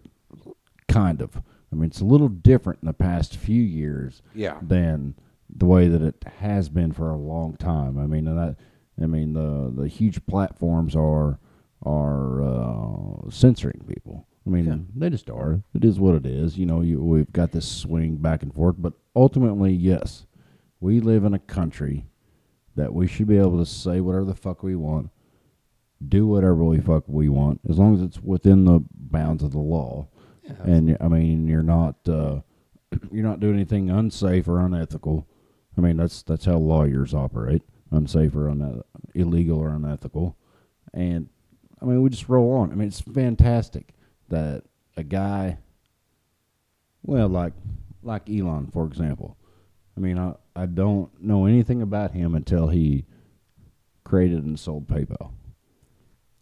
kind 0.87 1.21
of. 1.21 1.41
I 1.71 1.75
mean, 1.75 1.89
it's 1.89 1.99
a 2.01 2.05
little 2.05 2.29
different 2.29 2.79
in 2.81 2.85
the 2.87 2.93
past 2.93 3.35
few 3.35 3.61
years 3.61 4.21
Yeah. 4.33 4.59
than 4.61 5.15
the 5.49 5.65
way 5.65 5.87
that 5.89 6.01
it 6.01 6.23
has 6.39 6.69
been 6.69 6.91
for 6.93 7.09
a 7.09 7.17
long 7.17 7.57
time. 7.57 7.97
I 7.97 8.05
mean, 8.07 8.25
that 8.25 8.55
I 9.01 9.05
mean 9.07 9.33
the 9.33 9.71
the 9.75 9.87
huge 9.87 10.25
platforms 10.25 10.95
are 10.95 11.39
are 11.83 12.41
uh, 12.43 13.29
censoring 13.29 13.83
people. 13.87 14.25
I 14.45 14.49
mean, 14.49 14.65
Yeah. 14.65 14.77
they 14.95 15.09
just 15.09 15.29
are. 15.29 15.63
It 15.73 15.83
is 15.83 15.99
what 15.99 16.15
it 16.15 16.25
is. 16.25 16.57
You 16.57 16.65
know, 16.65 16.81
you, 16.81 17.01
we've 17.03 17.31
got 17.33 17.51
this 17.51 17.67
swing 17.67 18.17
back 18.17 18.43
and 18.43 18.53
forth, 18.53 18.75
but 18.77 18.93
ultimately, 19.15 19.73
yes, 19.73 20.25
we 20.79 20.99
live 20.99 21.23
in 21.25 21.33
a 21.33 21.39
country 21.39 22.05
that 22.75 22.93
we 22.93 23.07
should 23.07 23.27
be 23.27 23.37
able 23.37 23.57
to 23.57 23.65
say 23.65 24.01
whatever 24.01 24.25
the 24.25 24.35
fuck 24.35 24.61
we 24.61 24.75
want, 24.75 25.09
do 26.07 26.27
whatever 26.27 26.63
we 26.63 26.79
fuck 26.79 27.05
we 27.07 27.27
want, 27.29 27.61
as 27.67 27.79
long 27.79 27.95
as 27.95 28.01
it's 28.01 28.21
within 28.21 28.65
the 28.65 28.81
bounds 28.93 29.41
of 29.41 29.51
the 29.51 29.57
law. 29.59 30.07
Yeah. 30.43 30.53
And 30.63 30.97
I 31.01 31.07
mean, 31.07 31.47
you're 31.47 31.63
not 31.63 31.95
uh, 32.07 32.41
you're 33.11 33.23
not 33.23 33.39
doing 33.39 33.55
anything 33.55 33.89
unsafe 33.89 34.47
or 34.47 34.59
unethical. 34.59 35.25
I 35.77 35.81
mean, 35.81 35.97
that's 35.97 36.21
that's 36.21 36.45
how 36.45 36.57
lawyers 36.57 37.13
operate: 37.15 37.63
unsafe 37.89 38.35
or 38.35 38.49
un- 38.49 38.83
illegal 39.15 39.57
or 39.57 39.69
unethical. 39.69 40.37
And 40.93 41.29
I 41.81 41.85
mean, 41.85 42.01
we 42.03 42.09
just 42.11 42.29
roll 42.29 42.51
on. 42.53 42.71
I 42.71 42.75
mean, 42.75 42.89
it's 42.89 43.01
fantastic 43.01 43.94
that 44.29 44.63
a 44.97 45.03
guy, 45.03 45.57
well, 47.03 47.29
like 47.29 47.53
like 48.03 48.29
Elon, 48.29 48.67
for 48.71 48.85
example. 48.85 49.37
I 49.97 49.99
mean, 49.99 50.17
I 50.17 50.35
I 50.55 50.65
don't 50.65 51.21
know 51.21 51.45
anything 51.45 51.81
about 51.81 52.11
him 52.11 52.35
until 52.35 52.67
he 52.67 53.05
created 54.03 54.43
and 54.43 54.59
sold 54.59 54.87
PayPal 54.87 55.31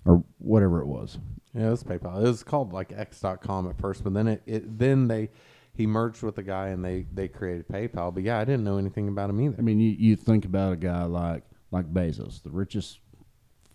or 0.06 0.24
whatever 0.38 0.82
it 0.82 0.88
was. 0.88 1.18
Yeah, 1.54 1.68
it 1.68 1.72
was 1.72 1.84
PayPal. 1.84 2.20
It 2.20 2.28
was 2.28 2.44
called 2.44 2.74
like 2.74 2.92
X.com 2.92 3.70
at 3.70 3.80
first, 3.80 4.04
but 4.04 4.14
then 4.14 4.28
it, 4.28 4.42
it 4.46 4.78
then 4.80 5.08
they 5.08 5.30
he 5.76 5.88
merged 5.88 6.22
with 6.24 6.36
the 6.36 6.44
guy 6.44 6.70
and 6.70 6.84
they 6.84 7.06
they 7.14 7.28
created 7.28 7.68
PayPal. 7.68 8.14
But 8.14 8.24
yeah, 8.24 8.40
I 8.40 8.46
didn't 8.46 8.64
know 8.64 8.78
anything 8.78 9.08
about 9.08 9.30
him 9.30 9.42
either. 9.42 9.56
I 9.58 9.62
mean, 9.62 9.80
you, 9.80 9.92
you 9.92 10.16
think 10.16 10.46
about 10.46 10.74
a 10.74 10.78
guy 10.78 11.04
like 11.04 11.44
like 11.72 11.92
Bezos, 11.92 12.42
the 12.44 12.52
richest 12.52 13.00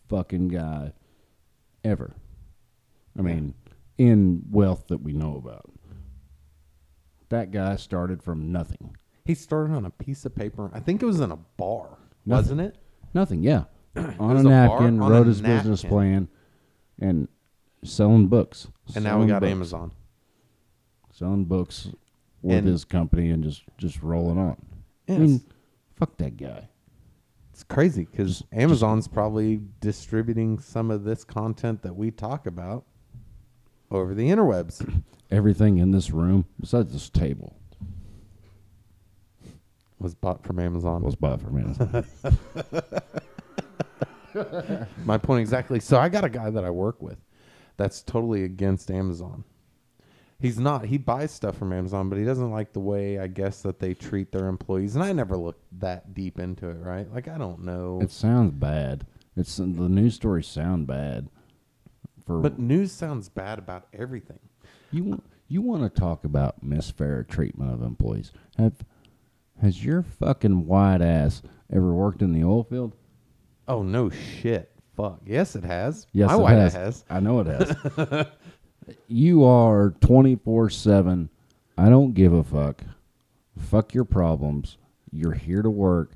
fucking 0.08 0.48
guy 0.48 0.92
ever. 1.84 2.14
I 3.18 3.22
mean, 3.22 3.54
in 3.98 4.42
wealth 4.50 4.86
that 4.88 5.02
we 5.02 5.12
know 5.12 5.36
about. 5.36 5.70
That 7.28 7.50
guy 7.50 7.76
started 7.76 8.22
from 8.22 8.50
nothing. 8.52 8.96
He 9.24 9.34
started 9.34 9.74
on 9.74 9.84
a 9.84 9.90
piece 9.90 10.24
of 10.24 10.34
paper. 10.34 10.70
I 10.72 10.80
think 10.80 11.02
it 11.02 11.06
was 11.06 11.20
in 11.20 11.30
a 11.30 11.36
bar, 11.36 11.98
wasn't 12.24 12.60
it? 12.62 12.76
Nothing, 13.12 13.42
yeah. 13.42 13.64
on 13.96 14.36
a 14.36 14.40
a 14.40 14.42
bar 14.42 14.42
napkin, 14.44 15.00
on 15.00 15.10
a 15.12 15.14
wrote 15.14 15.26
his 15.26 15.42
business 15.42 15.84
plan, 15.84 16.28
and 16.98 17.28
selling 17.84 18.28
books. 18.28 18.68
And 18.94 19.04
now 19.04 19.20
we 19.20 19.26
got 19.26 19.40
books. 19.40 19.50
Amazon. 19.50 19.92
Selling 21.12 21.44
books 21.44 21.88
with 22.40 22.58
And- 22.58 22.68
his 22.68 22.84
company 22.84 23.30
and 23.30 23.42
just 23.42 23.62
just 23.76 24.02
rolling 24.02 24.38
on. 24.38 24.56
I 25.08 25.12
Yes. 25.12 25.20
mean, 25.20 25.40
fuck 25.96 26.16
that 26.18 26.36
guy. 26.36 26.68
It's 27.52 27.64
crazy 27.64 28.04
because 28.04 28.44
Amazon's 28.52 29.08
probably 29.08 29.60
distributing 29.80 30.60
some 30.60 30.90
of 30.92 31.02
this 31.02 31.24
content 31.24 31.82
that 31.82 31.96
we 31.96 32.10
talk 32.12 32.46
about 32.46 32.84
over 33.90 34.14
the 34.14 34.28
interwebs. 34.28 35.02
Everything 35.30 35.78
in 35.78 35.90
this 35.90 36.10
room, 36.10 36.46
besides 36.58 36.92
this 36.92 37.10
table, 37.10 37.54
Was 39.98 40.14
bought 40.14 40.42
from 40.42 40.58
Amazon. 40.58 41.02
was 41.02 41.16
bought 41.16 41.40
from 41.42 41.58
Amazon. 41.58 42.04
My 45.04 45.18
point 45.18 45.40
exactly. 45.40 45.80
So 45.80 45.98
I 45.98 46.08
got 46.08 46.24
a 46.24 46.28
guy 46.28 46.50
that 46.50 46.64
I 46.64 46.70
work 46.70 47.02
with 47.02 47.18
that's 47.76 48.02
totally 48.02 48.44
against 48.44 48.90
Amazon. 48.90 49.44
He's 50.40 50.58
not. 50.58 50.84
He 50.84 50.98
buys 50.98 51.32
stuff 51.32 51.56
from 51.58 51.72
Amazon, 51.72 52.08
but 52.08 52.16
he 52.16 52.24
doesn't 52.24 52.52
like 52.52 52.72
the 52.72 52.80
way 52.80 53.18
I 53.18 53.26
guess 53.26 53.62
that 53.62 53.80
they 53.80 53.92
treat 53.92 54.30
their 54.30 54.46
employees. 54.46 54.94
And 54.94 55.02
I 55.04 55.12
never 55.12 55.36
looked 55.36 55.64
that 55.80 56.14
deep 56.14 56.38
into 56.38 56.68
it, 56.68 56.78
right? 56.80 57.12
Like 57.12 57.26
I 57.26 57.38
don't 57.38 57.64
know. 57.64 57.98
It 58.00 58.12
sounds 58.12 58.52
bad. 58.52 59.04
It's 59.36 59.56
the 59.56 59.64
news 59.66 60.14
stories 60.14 60.46
sound 60.46 60.86
bad. 60.86 61.28
For 62.28 62.40
but 62.40 62.58
news 62.58 62.92
sounds 62.92 63.28
bad 63.30 63.58
about 63.58 63.86
everything. 63.92 64.38
you 64.92 65.02
want 65.02 65.24
you 65.48 65.62
want 65.62 65.82
to 65.82 66.00
talk 66.00 66.24
about 66.24 66.62
misfair 66.64 67.26
treatment 67.26 67.72
of 67.72 67.82
employees? 67.82 68.32
Have 68.58 68.74
has 69.62 69.82
your 69.84 70.02
fucking 70.02 70.66
white 70.66 71.00
ass 71.00 71.42
ever 71.72 71.92
worked 71.94 72.20
in 72.22 72.32
the 72.32 72.44
oil 72.44 72.62
field? 72.62 72.94
Oh 73.66 73.82
no 73.82 74.10
shit. 74.10 74.70
Fuck. 74.94 75.20
Yes, 75.24 75.56
it 75.56 75.64
has. 75.64 76.06
Yes, 76.12 76.28
My 76.28 76.34
it 76.34 76.40
wife 76.40 76.52
has. 76.58 76.72
has. 76.74 77.04
I 77.08 77.20
know 77.20 77.40
it 77.40 77.46
has. 77.46 78.26
you 79.08 79.44
are 79.44 79.94
twenty 80.00 80.36
four 80.36 80.68
seven. 80.68 81.30
I 81.78 81.88
don't 81.88 82.12
give 82.12 82.32
a 82.34 82.44
fuck. 82.44 82.82
Fuck 83.56 83.94
your 83.94 84.04
problems. 84.04 84.76
You're 85.10 85.32
here 85.32 85.62
to 85.62 85.70
work, 85.70 86.12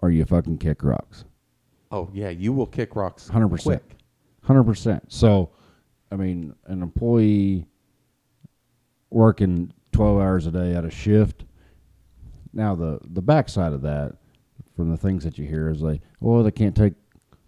or 0.00 0.10
you 0.10 0.24
fucking 0.26 0.58
kick 0.58 0.82
rocks. 0.82 1.24
Oh 1.90 2.10
yeah, 2.12 2.28
you 2.28 2.52
will 2.52 2.66
kick 2.66 2.94
rocks. 2.96 3.28
Hundred 3.28 3.48
percent. 3.48 3.82
quick. 3.86 3.96
Hundred 4.42 4.64
percent. 4.64 5.12
So, 5.12 5.50
I 6.10 6.16
mean, 6.16 6.54
an 6.66 6.82
employee 6.82 7.66
working 9.10 9.72
twelve 9.92 10.20
hours 10.20 10.46
a 10.46 10.50
day 10.50 10.74
at 10.74 10.84
a 10.84 10.90
shift. 10.90 11.44
Now, 12.52 12.74
the 12.74 12.98
the 13.04 13.22
backside 13.22 13.72
of 13.72 13.82
that, 13.82 14.14
from 14.74 14.90
the 14.90 14.96
things 14.96 15.24
that 15.24 15.38
you 15.38 15.46
hear, 15.46 15.68
is 15.68 15.82
like, 15.82 16.00
well, 16.20 16.42
they 16.42 16.50
can't 16.50 16.76
take 16.76 16.94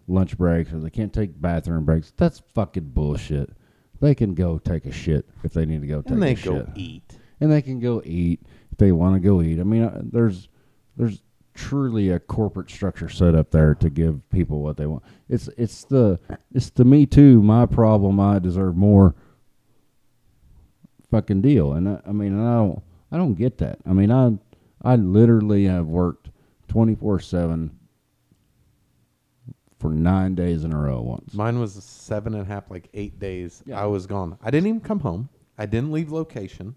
lunch 0.07 0.37
breaks 0.37 0.71
or 0.71 0.79
they 0.79 0.89
can't 0.89 1.13
take 1.13 1.39
bathroom 1.41 1.85
breaks. 1.85 2.13
That's 2.15 2.41
fucking 2.53 2.89
bullshit. 2.89 3.49
They 3.99 4.13
can 4.13 4.33
go 4.33 4.57
take 4.59 4.85
a 4.85 4.91
shit 4.91 5.27
if 5.43 5.53
they 5.53 5.65
need 5.65 5.81
to 5.81 5.87
go 5.87 6.01
take 6.01 6.05
a 6.05 6.09
shit. 6.09 6.13
And 6.13 6.23
they 6.23 6.31
a 6.31 6.35
go 6.35 6.65
shit, 6.65 6.77
eat. 6.77 7.17
and 7.39 7.51
they 7.51 7.61
can 7.61 7.79
go 7.79 8.01
eat 8.05 8.41
if 8.71 8.77
they 8.77 8.91
want 8.91 9.15
to 9.15 9.19
go 9.19 9.41
eat. 9.41 9.59
I 9.59 9.63
mean, 9.63 9.83
uh, 9.83 10.01
there's 10.03 10.49
there's 10.95 11.22
truly 11.53 12.09
a 12.09 12.19
corporate 12.19 12.69
structure 12.69 13.09
set 13.09 13.35
up 13.35 13.51
there 13.51 13.75
to 13.75 13.89
give 13.89 14.27
people 14.29 14.61
what 14.61 14.77
they 14.77 14.85
want. 14.85 15.03
It's 15.29 15.47
it's 15.57 15.83
the 15.85 16.19
it's 16.53 16.69
the 16.71 16.85
me 16.85 17.05
too, 17.05 17.41
my 17.41 17.65
problem, 17.65 18.19
I 18.19 18.39
deserve 18.39 18.75
more 18.75 19.15
fucking 21.11 21.41
deal. 21.41 21.73
And 21.73 21.87
I, 21.87 22.01
I 22.07 22.11
mean, 22.11 22.39
I 22.39 22.55
don't 22.55 22.83
I 23.11 23.17
don't 23.17 23.35
get 23.35 23.57
that. 23.59 23.79
I 23.85 23.93
mean, 23.93 24.11
I 24.11 24.37
I 24.81 24.95
literally 24.95 25.65
have 25.65 25.87
worked 25.87 26.29
24/7 26.69 27.69
for 29.79 29.89
9 29.91 30.33
days 30.35 30.63
in 30.63 30.71
a 30.71 30.77
row 30.77 31.01
once. 31.01 31.33
Mine 31.33 31.59
was 31.59 31.73
seven 31.73 32.33
and 32.33 32.43
a 32.43 32.45
half, 32.45 32.71
like 32.71 32.87
eight 32.93 33.19
days. 33.19 33.61
Yeah. 33.65 33.81
I 33.81 33.85
was 33.85 34.07
gone. 34.07 34.37
I 34.41 34.49
didn't 34.49 34.67
even 34.67 34.79
come 34.79 35.01
home. 35.01 35.27
I 35.57 35.65
didn't 35.65 35.91
leave 35.91 36.09
location. 36.11 36.75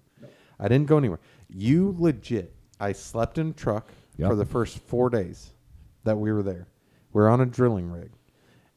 I 0.58 0.68
didn't 0.68 0.86
go 0.88 0.98
anywhere. 0.98 1.20
You 1.48 1.94
legit. 1.98 2.52
I 2.80 2.92
slept 2.92 3.38
in 3.38 3.50
a 3.50 3.52
truck 3.52 3.90
Yep. 4.18 4.30
for 4.30 4.36
the 4.36 4.44
first 4.46 4.78
four 4.78 5.10
days 5.10 5.50
that 6.04 6.16
we 6.16 6.32
were 6.32 6.42
there. 6.42 6.66
We 7.12 7.22
are 7.22 7.28
on 7.28 7.40
a 7.40 7.46
drilling 7.46 7.90
rig, 7.90 8.10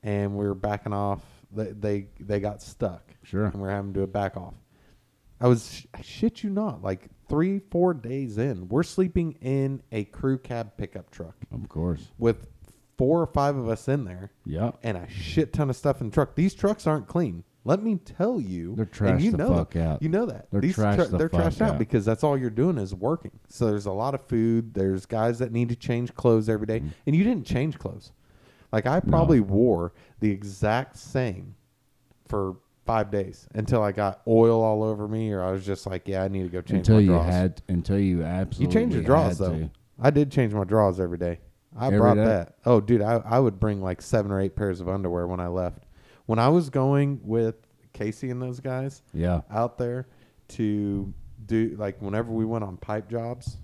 and 0.03 0.36
we 0.38 0.46
were 0.46 0.53
backing 0.55 0.93
off. 0.93 1.22
They 1.51 1.72
they, 1.72 2.08
they 2.19 2.39
got 2.39 2.62
stuck. 2.62 3.03
Sure. 3.24 3.46
And 3.46 3.62
we 3.62 3.67
are 3.67 3.72
having 3.72 3.93
to 3.93 4.00
do 4.00 4.03
a 4.03 4.08
back 4.08 4.38
off. 4.38 4.53
I 5.41 5.48
was 5.48 5.86
I 5.93 6.01
shit 6.01 6.43
you 6.43 6.50
not, 6.50 6.81
like 6.84 7.08
three 7.29 7.60
four 7.60 7.93
days 7.93 8.38
in, 8.38 8.67
we're 8.69 8.84
sleeping 8.84 9.34
in 9.41 9.81
a 9.91 10.03
crew 10.05 10.38
cab 10.38 10.72
pickup 10.77 11.12
truck 11.12 11.36
Of 11.51 11.69
course. 11.69 12.08
with 12.17 12.48
four 12.98 13.22
or 13.22 13.27
five 13.27 13.55
of 13.55 13.69
us 13.69 13.88
in 13.88 14.03
there 14.03 14.31
Yep. 14.46 14.79
and 14.84 14.98
a 14.98 15.08
shit 15.10 15.53
ton 15.53 15.69
of 15.69 15.75
stuff 15.77 16.01
in 16.01 16.10
the 16.10 16.13
truck. 16.13 16.36
These 16.36 16.53
trucks 16.55 16.86
aren't 16.88 17.08
clean. 17.08 17.43
Let 17.70 17.84
me 17.84 17.98
tell 18.04 18.42
you, 18.42 18.76
They're 18.76 19.08
and 19.12 19.22
you 19.22 19.30
the 19.32 19.38
know 19.38 19.54
fuck 19.56 19.74
that. 19.76 19.88
out. 19.88 20.02
You 20.02 20.10
know 20.10 20.26
that 20.26 20.48
They're 20.52 20.60
These 20.60 20.76
trashed 20.76 21.12
the 21.12 21.18
they're 21.20 21.30
fuck 21.30 21.42
trashed 21.54 21.62
out 21.62 21.74
out. 21.74 21.78
because 21.80 22.04
that's 22.04 22.24
all 22.24 22.36
you're 22.36 22.50
doing 22.50 22.80
is 22.80 22.96
working. 22.96 23.32
So 23.48 23.68
there's 23.68 23.86
a 23.86 23.92
lot 23.92 24.16
of 24.16 24.26
food. 24.26 24.74
There's 24.74 25.06
guys 25.06 25.38
that 25.38 25.52
need 25.52 25.70
to 25.70 25.76
change 25.76 26.16
clothes 26.16 26.50
every 26.50 26.66
day. 26.66 26.80
Mm-hmm. 26.80 26.90
and 27.06 27.16
you 27.16 27.24
didn't 27.24 27.46
change 27.46 27.78
clothes. 27.78 28.12
Like 28.72 28.88
I 28.88 29.00
probably 29.00 29.40
wore 29.40 29.94
the 30.20 30.32
exact 30.32 30.98
same 30.98 31.54
for 32.28 32.58
five 32.86 33.12
days 33.12 33.48
until 33.54 33.84
I 33.84 33.92
got 33.92 34.22
oil 34.28 34.64
all 34.64 34.84
over 34.84 35.08
me, 35.08 35.32
or 35.32 35.44
I 35.44 35.52
was 35.52 35.64
just 35.64 35.86
like, 35.86 36.08
yeah, 36.08 36.24
I 36.24 36.28
need 36.28 36.44
to 36.44 36.50
go 36.50 36.62
change 36.62 36.80
until 36.90 36.96
my 36.96 37.02
you 37.02 37.08
drawers. 37.10 37.32
had 37.32 37.62
until 37.68 38.00
you 38.00 38.24
absolutely 38.24 38.66
You 38.76 38.82
change 38.82 38.94
your 38.96 39.04
drawers 39.04 39.38
though. 39.38 39.52
to. 39.56 39.70
I 40.02 40.10
did 40.10 40.32
change 40.32 40.54
my 40.54 40.64
drawers 40.64 41.00
every 41.00 41.20
day. 41.20 41.40
I 41.78 41.86
Every 41.88 42.00
brought 42.00 42.16
day? 42.16 42.26
that. 42.26 42.56
Oh, 42.66 42.82
dude, 42.82 43.04
I, 43.04 43.22
I 43.24 43.40
would 43.40 43.60
bring 43.60 43.80
like 43.80 44.02
seven 44.02 44.32
or 44.32 44.42
eight 44.42 44.56
pairs 44.56 44.82
of 44.82 44.90
underwear 44.90 45.28
when 45.28 45.40
I 45.40 45.48
left. 45.50 45.84
When 46.30 46.38
I 46.38 46.48
was 46.50 46.70
going 46.70 47.22
with 47.24 47.56
Casey 47.92 48.30
and 48.30 48.40
those 48.40 48.60
guys 48.60 49.02
Yeah. 49.16 49.42
out 49.50 49.80
there 49.80 50.06
to 50.50 51.12
do 51.48 51.76
like 51.76 52.00
whenever 52.04 52.32
we 52.32 52.46
went 52.46 52.64
on 52.64 52.78
pipe 52.78 53.10
jobs, 53.10 53.58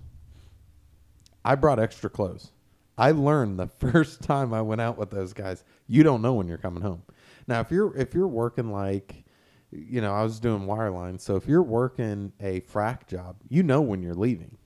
I 1.44 1.54
brought 1.54 1.78
extra 1.78 2.10
clothes. 2.10 2.54
I 2.98 3.12
learned 3.12 3.60
the 3.60 3.68
first 3.92 4.24
time 4.24 4.52
I 4.52 4.64
went 4.64 4.82
out 4.82 4.98
with 4.98 5.12
those 5.12 5.32
guys, 5.32 5.64
you 5.86 6.02
don't 6.02 6.24
know 6.24 6.34
when 6.34 6.48
you're 6.48 6.58
coming 6.58 6.82
home. 6.82 7.04
Now, 7.46 7.60
if 7.60 7.70
you're 7.70 7.96
if 7.96 8.16
you're 8.16 8.28
working 8.28 8.72
like 8.72 9.26
you 9.72 10.02
know, 10.02 10.16
I 10.16 10.24
was 10.24 10.40
doing 10.40 10.66
wireline, 10.66 11.22
so 11.22 11.36
if 11.36 11.48
you're 11.48 11.62
working 11.62 12.34
a 12.40 12.62
frac 12.62 13.06
job, 13.06 13.36
you 13.48 13.62
know 13.62 13.82
when 13.82 14.02
you're 14.02 14.16
leaving. 14.16 14.58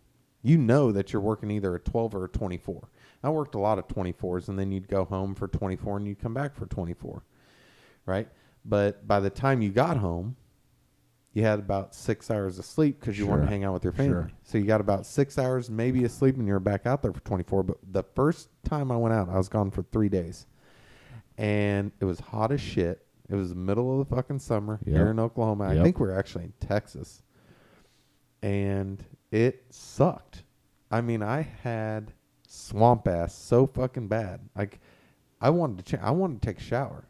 You 0.42 0.58
know 0.58 0.94
that 0.94 1.12
you're 1.12 1.22
working 1.22 1.52
either 1.52 1.76
a 1.76 1.80
12 1.82 2.16
or 2.16 2.24
a 2.24 2.30
24. 2.30 2.88
I 3.24 3.30
worked 3.30 3.56
a 3.56 3.60
lot 3.60 3.78
of 3.78 3.90
24s 3.90 4.48
and 4.48 4.58
then 4.58 4.72
you'd 4.72 4.88
go 4.88 5.04
home 5.04 5.36
for 5.36 5.50
24 5.50 5.98
and 5.98 6.08
you'd 6.08 6.22
come 6.22 6.34
back 6.34 6.56
for 6.56 6.66
24. 6.66 7.24
Right? 8.06 8.28
But 8.66 9.08
by 9.08 9.20
the 9.20 9.30
time 9.30 9.62
you 9.62 9.70
got 9.70 9.98
home, 9.98 10.36
you 11.34 11.44
had 11.44 11.60
about 11.60 11.94
six 11.94 12.32
hours 12.32 12.58
of 12.60 12.66
sleep 12.66 13.00
because 13.00 13.18
you 13.18 13.28
wanted 13.28 13.42
to 13.44 13.48
Sure. 13.48 13.52
hang 13.52 13.64
out 13.64 13.74
with 13.74 13.84
your 13.84 13.94
family. 13.94 14.12
Sure. 14.12 14.32
So 14.44 14.58
you 14.58 14.66
got 14.66 14.82
about 14.82 15.06
six 15.06 15.38
hours 15.38 15.70
maybe 15.70 16.04
of 16.04 16.12
sleep 16.12 16.36
and 16.38 16.48
you 16.48 16.54
were 16.54 16.60
back 16.60 16.86
out 16.88 17.02
there 17.04 17.14
for 17.14 17.20
24. 17.22 17.64
But 17.64 17.78
the 17.92 18.04
first 18.04 18.50
time 18.64 18.92
I 18.92 18.98
went 18.98 19.14
out, 19.14 19.30
I 19.30 19.38
was 19.38 19.48
gone 19.48 19.70
for 19.72 19.84
three 19.84 20.10
days. 20.10 20.48
And 21.38 21.92
it 22.00 22.06
was 22.06 22.20
hot 22.20 22.52
as 22.52 22.60
shit. 22.60 23.06
It 23.30 23.36
was 23.36 23.50
the 23.50 23.56
middle 23.56 24.02
of 24.02 24.10
the 24.10 24.16
fucking 24.16 24.40
summer 24.40 24.80
here 24.84 25.08
in 25.12 25.20
Oklahoma. 25.20 25.66
I 25.70 25.82
think 25.84 26.00
we 26.00 26.08
are 26.08 26.18
actually 26.18 26.46
in 26.46 26.54
Texas. 26.60 27.22
And 28.42 29.04
it 29.32 29.64
sucked. 29.70 30.44
I 30.92 31.02
mean, 31.02 31.22
I 31.22 31.42
had 31.44 32.12
swamp 32.48 33.08
ass 33.08 33.36
so 33.36 33.68
fucking 33.68 34.08
bad. 34.08 34.40
Like, 34.58 34.80
I 35.40 35.52
wanted 35.52 35.86
to. 35.86 35.98
Ch- 35.98 36.02
I 36.02 36.12
wanted 36.12 36.42
to 36.42 36.46
take 36.48 36.58
a 36.58 36.64
shower. 36.64 37.06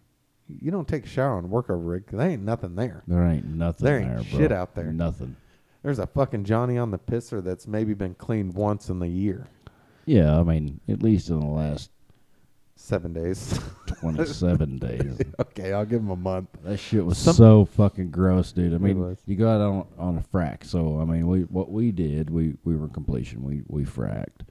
You 0.62 0.72
don't 0.72 0.88
take 0.88 1.06
a 1.06 1.08
shower 1.08 1.38
on 1.38 1.50
workover 1.50 1.88
rig 1.88 2.08
'cause 2.08 2.18
there 2.18 2.30
ain't 2.30 2.44
nothing 2.44 2.76
there. 2.76 3.04
There 3.08 3.24
ain't 3.26 3.46
nothing 3.46 3.86
There 3.86 4.00
there, 4.00 4.18
ain't 4.20 4.30
bro. 4.32 4.40
shit 4.40 4.52
out 4.52 4.74
there. 4.76 4.92
Nothing. 4.92 5.36
There's 5.84 6.00
a 6.00 6.08
fucking 6.08 6.44
Johnny 6.46 6.78
on 6.78 6.92
the 6.92 6.98
pisser 7.00 7.44
that's 7.44 7.68
maybe 7.68 7.94
been 7.94 8.16
cleaned 8.16 8.54
once 8.56 8.90
in 8.90 9.00
the 9.00 9.08
year, 9.08 9.48
Yeah, 10.06 10.38
I 10.40 10.44
mean, 10.44 10.80
at 10.90 11.02
least 11.04 11.30
in 11.30 11.40
the 11.40 11.46
last 11.46 11.92
seven 12.76 13.14
days. 13.14 13.60
27 14.00 14.78
days. 14.80 15.20
okay, 15.40 15.72
I'll 15.74 15.86
give 15.86 16.02
him 16.02 16.10
a 16.10 16.16
month. 16.16 16.50
That 16.64 16.78
shit 16.78 17.06
was 17.06 17.18
Some- 17.18 17.34
so 17.36 17.66
fucking 17.66 18.10
gross, 18.12 18.52
dude. 18.52 18.74
I 18.74 18.78
mean, 18.78 19.18
you 19.26 19.36
go 19.36 19.50
out 19.50 19.62
on 19.62 19.86
on 19.98 20.18
a 20.18 20.22
frack. 20.36 20.64
So 20.66 21.00
I 21.00 21.06
mean, 21.06 21.28
we 21.28 21.42
what 21.44 21.72
we 21.72 21.92
did, 21.92 22.30
we 22.30 22.56
we 22.64 22.76
were 22.76 22.88
completion. 22.90 23.44
We 23.44 23.62
we 23.68 23.84
fracked. 23.86 24.42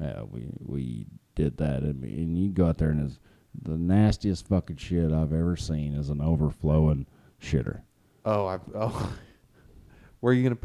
Yeah, 0.00 0.22
we 0.30 0.46
we 0.64 1.06
did 1.34 1.56
that, 1.58 1.82
and, 1.82 2.02
and 2.04 2.38
you 2.38 2.50
go 2.52 2.66
out 2.66 2.78
there 2.78 2.90
and 2.90 3.02
it's 3.06 3.18
the 3.62 3.76
nastiest 3.76 4.48
fucking 4.48 4.76
shit 4.76 5.12
I've 5.12 5.32
ever 5.32 5.56
seen 5.56 5.94
is 5.94 6.08
an 6.08 6.20
overflowing 6.20 7.06
shitter. 7.42 7.82
Oh, 8.24 8.46
I 8.46 8.58
oh, 8.74 9.12
where 10.20 10.32
are 10.32 10.34
you 10.34 10.42
gonna? 10.44 10.58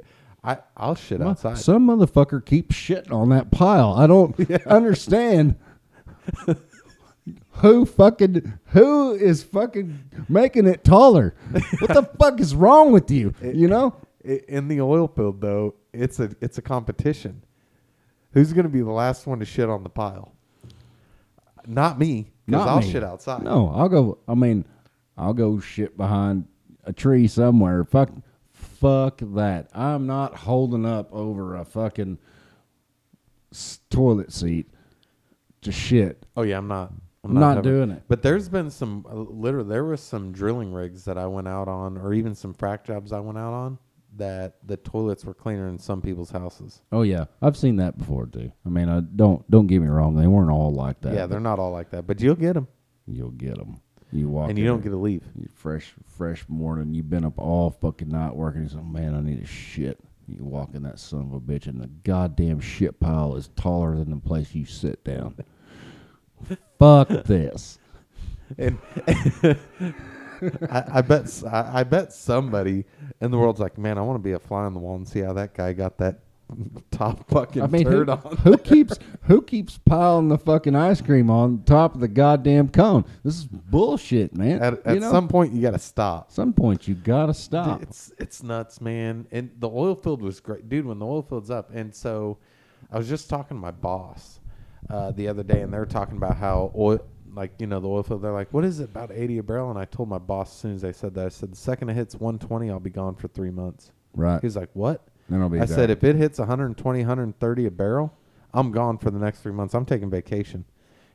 I 0.43 0.57
I'll 0.77 0.95
shit 0.95 1.19
Mo- 1.19 1.29
outside. 1.29 1.57
Some 1.57 1.87
motherfucker 1.87 2.43
keeps 2.45 2.75
shitting 2.75 3.11
on 3.11 3.29
that 3.29 3.51
pile. 3.51 3.93
I 3.93 4.07
don't 4.07 4.37
understand. 4.67 5.55
who 7.53 7.85
fucking 7.85 8.53
who 8.67 9.13
is 9.13 9.43
fucking 9.43 9.99
making 10.29 10.67
it 10.67 10.83
taller? 10.83 11.33
What 11.79 11.93
the 11.93 12.03
fuck 12.19 12.39
is 12.39 12.53
wrong 12.55 12.91
with 12.91 13.09
you? 13.09 13.33
You 13.41 13.67
know? 13.67 13.95
I- 14.27 14.41
in 14.47 14.67
the 14.67 14.81
oil 14.81 15.07
field 15.07 15.41
though, 15.41 15.75
it's 15.93 16.19
a 16.19 16.29
it's 16.41 16.57
a 16.57 16.61
competition. 16.61 17.41
Who's 18.33 18.53
gonna 18.53 18.69
be 18.69 18.81
the 18.81 18.91
last 18.91 19.25
one 19.27 19.39
to 19.39 19.45
shit 19.45 19.69
on 19.69 19.83
the 19.83 19.89
pile? 19.89 20.33
Not 21.67 21.97
me, 21.97 22.31
Not 22.47 22.67
I'll 22.67 22.79
me. 22.81 22.91
shit 22.91 23.03
outside. 23.03 23.43
No, 23.43 23.71
I'll 23.73 23.89
go. 23.89 24.19
I 24.27 24.35
mean, 24.35 24.65
I'll 25.17 25.33
go 25.33 25.59
shit 25.59 25.97
behind 25.97 26.47
a 26.83 26.93
tree 26.93 27.27
somewhere. 27.27 27.83
Fuck, 27.83 28.11
fuck 28.53 29.19
that. 29.33 29.69
I'm 29.73 30.05
not 30.05 30.35
holding 30.35 30.85
up 30.85 31.11
over 31.13 31.55
a 31.55 31.65
fucking 31.65 32.19
s- 33.51 33.79
toilet 33.89 34.31
seat 34.31 34.69
to 35.61 35.71
shit. 35.71 36.25
Oh 36.37 36.43
yeah, 36.43 36.57
I'm 36.57 36.67
not. 36.67 36.91
I'm 37.23 37.31
I'm 37.31 37.39
not 37.39 37.55
having- 37.57 37.71
doing 37.71 37.91
it. 37.91 38.03
But 38.07 38.21
there's 38.21 38.47
been 38.49 38.69
some 38.69 39.05
uh, 39.09 39.15
literally 39.15 39.69
there 39.69 39.83
was 39.83 40.01
some 40.01 40.31
drilling 40.31 40.71
rigs 40.71 41.05
that 41.05 41.17
I 41.17 41.25
went 41.25 41.47
out 41.47 41.67
on, 41.67 41.97
or 41.97 42.13
even 42.13 42.35
some 42.35 42.53
frac 42.53 42.83
jobs 42.83 43.11
I 43.11 43.19
went 43.19 43.39
out 43.39 43.53
on 43.53 43.79
that 44.17 44.55
the 44.65 44.77
toilets 44.77 45.25
were 45.25 45.33
cleaner 45.33 45.67
in 45.67 45.77
some 45.79 46.01
people's 46.01 46.31
houses. 46.31 46.81
Oh 46.91 47.01
yeah, 47.01 47.25
I've 47.41 47.57
seen 47.57 47.75
that 47.77 47.97
before 47.97 48.25
too. 48.27 48.51
I 48.65 48.69
mean, 48.69 48.89
I 48.89 49.01
don't 49.01 49.49
don't 49.49 49.67
get 49.67 49.81
me 49.81 49.87
wrong. 49.87 50.15
They 50.15 50.27
weren't 50.27 50.51
all 50.51 50.73
like 50.73 51.01
that. 51.01 51.13
yeah, 51.13 51.25
they're 51.25 51.39
not 51.39 51.59
all 51.59 51.71
like 51.71 51.89
that, 51.91 52.07
but 52.07 52.21
you'll 52.21 52.35
get 52.35 52.53
them, 52.53 52.67
You'll 53.07 53.31
get 53.31 53.55
them. 53.57 53.81
You 54.11 54.29
walk 54.29 54.49
and 54.49 54.57
you 54.57 54.65
don't 54.65 54.81
get 54.81 54.89
to 54.91 54.97
leave. 54.97 55.23
fresh 55.53 55.93
fresh 56.05 56.45
morning. 56.47 56.93
You've 56.93 57.09
been 57.09 57.25
up 57.25 57.37
all 57.37 57.69
fucking 57.69 58.07
night 58.09 58.33
working. 58.35 58.63
You 58.63 58.69
say, 58.69 58.77
man, 58.81 59.13
I 59.15 59.21
need 59.21 59.41
a 59.43 59.45
shit. 59.45 59.99
You 60.27 60.43
walk 60.43 60.73
in 60.73 60.83
that 60.83 60.99
son 60.99 61.21
of 61.21 61.33
a 61.33 61.39
bitch, 61.39 61.67
and 61.67 61.81
the 61.81 61.87
goddamn 61.87 62.59
shit 62.59 62.99
pile 62.99 63.35
is 63.35 63.49
taller 63.55 63.95
than 63.97 64.09
the 64.11 64.15
place 64.17 64.55
you 64.55 64.65
sit 64.65 65.03
down. 65.03 65.35
Fuck 66.79 67.09
this. 67.25 67.77
And 68.57 68.77
I, 70.69 70.83
I 70.95 71.01
bet 71.01 71.43
I, 71.45 71.79
I 71.79 71.83
bet 71.83 72.13
somebody 72.13 72.85
in 73.21 73.31
the 73.31 73.37
world's 73.37 73.59
like, 73.59 73.77
man, 73.77 73.97
I 73.97 74.01
want 74.01 74.15
to 74.15 74.23
be 74.23 74.33
a 74.33 74.39
fly 74.39 74.63
on 74.63 74.73
the 74.73 74.79
wall 74.79 74.95
and 74.95 75.07
see 75.07 75.19
how 75.19 75.33
that 75.33 75.53
guy 75.53 75.73
got 75.73 75.97
that 75.97 76.19
top 76.91 77.27
fucking 77.29 77.61
I 77.61 77.67
mean, 77.67 77.87
who, 77.87 78.05
on. 78.05 78.37
who 78.43 78.57
keeps 78.57 78.97
who 79.23 79.41
keeps 79.41 79.77
piling 79.77 80.29
the 80.29 80.37
fucking 80.37 80.75
ice 80.75 81.01
cream 81.01 81.29
on 81.29 81.63
top 81.63 81.95
of 81.95 82.01
the 82.01 82.07
goddamn 82.07 82.69
cone? 82.69 83.05
This 83.23 83.35
is 83.35 83.45
bullshit, 83.45 84.35
man. 84.35 84.61
At, 84.61 84.85
at 84.85 84.99
know? 84.99 85.11
some 85.11 85.27
point, 85.27 85.53
you 85.53 85.61
got 85.61 85.71
to 85.71 85.79
stop. 85.79 86.31
some 86.31 86.53
point, 86.53 86.87
you 86.87 86.95
gotta 86.95 87.33
stop. 87.33 87.81
It's 87.81 88.13
it's 88.19 88.43
nuts, 88.43 88.79
man. 88.81 89.27
And 89.31 89.51
the 89.59 89.69
oil 89.69 89.95
field 89.95 90.21
was 90.21 90.39
great, 90.39 90.69
dude. 90.69 90.85
When 90.85 90.99
the 90.99 91.05
oil 91.05 91.23
field's 91.23 91.49
up, 91.49 91.73
and 91.73 91.93
so 91.93 92.37
I 92.91 92.97
was 92.97 93.09
just 93.09 93.29
talking 93.29 93.57
to 93.57 93.61
my 93.61 93.71
boss 93.71 94.39
uh, 94.89 95.11
the 95.11 95.27
other 95.27 95.43
day, 95.43 95.61
and 95.61 95.73
they 95.73 95.79
were 95.79 95.85
talking 95.85 96.17
about 96.17 96.37
how 96.37 96.71
oil, 96.75 96.99
like 97.35 97.51
you 97.59 97.67
know, 97.67 97.79
the 97.79 97.87
oil 97.87 98.03
field. 98.03 98.21
They're 98.21 98.31
like, 98.31 98.53
"What 98.53 98.63
is 98.65 98.79
it 98.79 98.85
about 98.85 99.11
eighty 99.11 99.37
a 99.37 99.43
barrel?" 99.43 99.69
And 99.69 99.77
I 99.77 99.85
told 99.85 100.09
my 100.09 100.17
boss 100.17 100.51
as 100.51 100.57
soon 100.59 100.73
as 100.75 100.81
they 100.81 100.93
said 100.93 101.13
that, 101.15 101.25
I 101.25 101.29
said, 101.29 101.51
"The 101.51 101.57
second 101.57 101.89
it 101.89 101.93
hits 101.95 102.15
one 102.15 102.39
twenty, 102.39 102.69
I'll 102.69 102.79
be 102.79 102.89
gone 102.89 103.15
for 103.15 103.27
three 103.27 103.51
months." 103.51 103.91
Right. 104.13 104.41
He's 104.41 104.55
like, 104.55 104.69
"What?" 104.73 105.07
Then 105.29 105.41
I'll 105.41 105.49
be 105.49 105.59
I 105.59 105.65
said, 105.65 105.89
"If 105.89 106.03
it 106.03 106.15
hits 106.15 106.39
120, 106.39 106.99
130 106.99 107.65
a 107.65 107.71
barrel, 107.71 108.13
I'm 108.53 108.71
gone 108.71 108.97
for 108.97 109.11
the 109.11 109.19
next 109.19 109.41
three 109.41 109.51
months. 109.51 109.73
I'm 109.73 109.85
taking 109.85 110.09
vacation." 110.09 110.65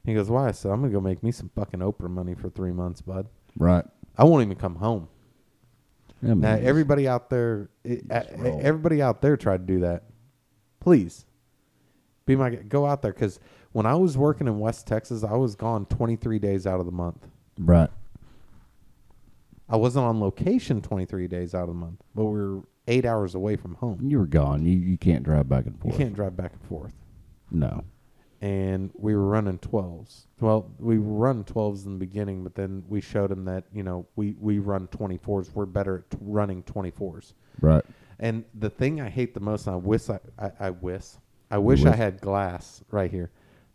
He 0.05 0.15
goes, 0.15 0.31
"Why?" 0.31 0.49
I 0.49 0.53
said, 0.53 0.71
"I'm 0.73 0.81
gonna 0.81 0.93
go 0.93 1.01
make 1.01 1.23
me 1.23 1.31
some 1.33 1.51
fucking 1.55 1.81
Oprah 1.81 2.11
money 2.11 2.35
for 2.35 2.49
three 2.51 2.73
months, 2.73 3.01
bud. 3.01 3.27
right. 3.57 3.85
I 4.19 4.25
won't 4.25 4.43
even 4.43 4.57
come 4.57 4.77
home." 4.77 5.09
Yeah, 6.23 6.31
Now 6.31 6.35
man, 6.35 6.65
everybody 6.65 7.09
out 7.09 7.31
there, 7.31 7.71
it, 7.83 8.05
uh, 8.11 8.23
everybody 8.61 9.01
out 9.01 9.23
there 9.23 9.37
tried 9.39 9.67
to 9.67 9.73
do 9.75 9.81
that. 9.81 10.05
Please, 10.81 11.25
be 12.27 12.37
my 12.37 12.51
go 12.51 12.85
out 12.85 13.01
there 13.03 13.13
because 13.13 13.41
when 13.73 13.87
I 13.87 13.95
was 13.95 14.17
working 14.17 14.47
in 14.47 14.59
West 14.59 14.87
Texas, 14.87 15.23
I 15.25 15.35
was 15.35 15.55
gone 15.55 15.87
23 15.87 16.39
days 16.39 16.67
out 16.67 16.81
of 16.81 16.87
the 16.87 16.93
month. 16.93 17.27
right. 17.59 17.91
I 19.69 19.77
wasn't 19.77 20.05
on 20.05 20.19
location 20.19 20.83
23 20.83 21.29
days 21.29 21.55
out 21.55 21.63
of 21.63 21.69
the 21.69 21.75
month, 21.75 22.03
but 22.13 22.25
we 22.25 22.41
were 22.41 22.63
eight 22.89 23.05
hours 23.05 23.37
away 23.37 23.55
from 23.55 23.75
home. 23.77 24.01
You 24.03 24.19
were 24.19 24.27
gone. 24.27 24.65
You 24.67 24.77
you 24.77 24.99
can't 24.99 25.23
drive 25.23 25.49
back 25.49 25.67
and 25.67 25.79
forth. 25.79 25.95
You 25.95 25.99
can't 25.99 26.15
drive 26.15 26.37
back 26.37 26.53
and 26.55 26.63
forth. 26.65 26.93
No. 27.53 27.85
And 28.41 28.91
we 28.95 29.15
were 29.15 29.27
running 29.27 29.59
12s. 29.59 30.25
Well, 30.41 30.73
we 30.81 30.97
run 30.97 31.45
12s 31.45 31.87
in 31.87 31.93
the 31.93 31.99
beginning, 31.99 32.43
but 32.43 32.57
then 32.57 32.83
we 32.89 33.01
showed 33.01 33.31
them 33.31 33.45
that 33.45 33.65
you 33.73 33.85
know 33.85 34.07
we 34.17 34.35
we 34.41 34.59
run 34.59 34.89
24s. 34.89 35.55
We're 35.55 35.67
better 35.67 35.99
at 35.99 36.11
t- 36.11 36.19
running 36.21 36.65
24s. 36.65 37.35
Right. 37.61 37.85
And 38.19 38.45
the 38.55 38.71
thing 38.71 39.01
I 39.01 39.09
hate 39.09 39.35
the 39.35 39.41
most, 39.41 39.69
and 39.69 39.75
I 39.75 39.79
wish 39.79 40.11
I, 40.11 40.19
I, 40.37 40.51
I 40.59 40.71
wish, 40.71 41.05
I 41.49 41.59
wish 41.59 41.85
I 41.85 41.95
had 41.95 42.21
glass 42.21 42.83
right 42.91 43.11
here. 43.11 43.31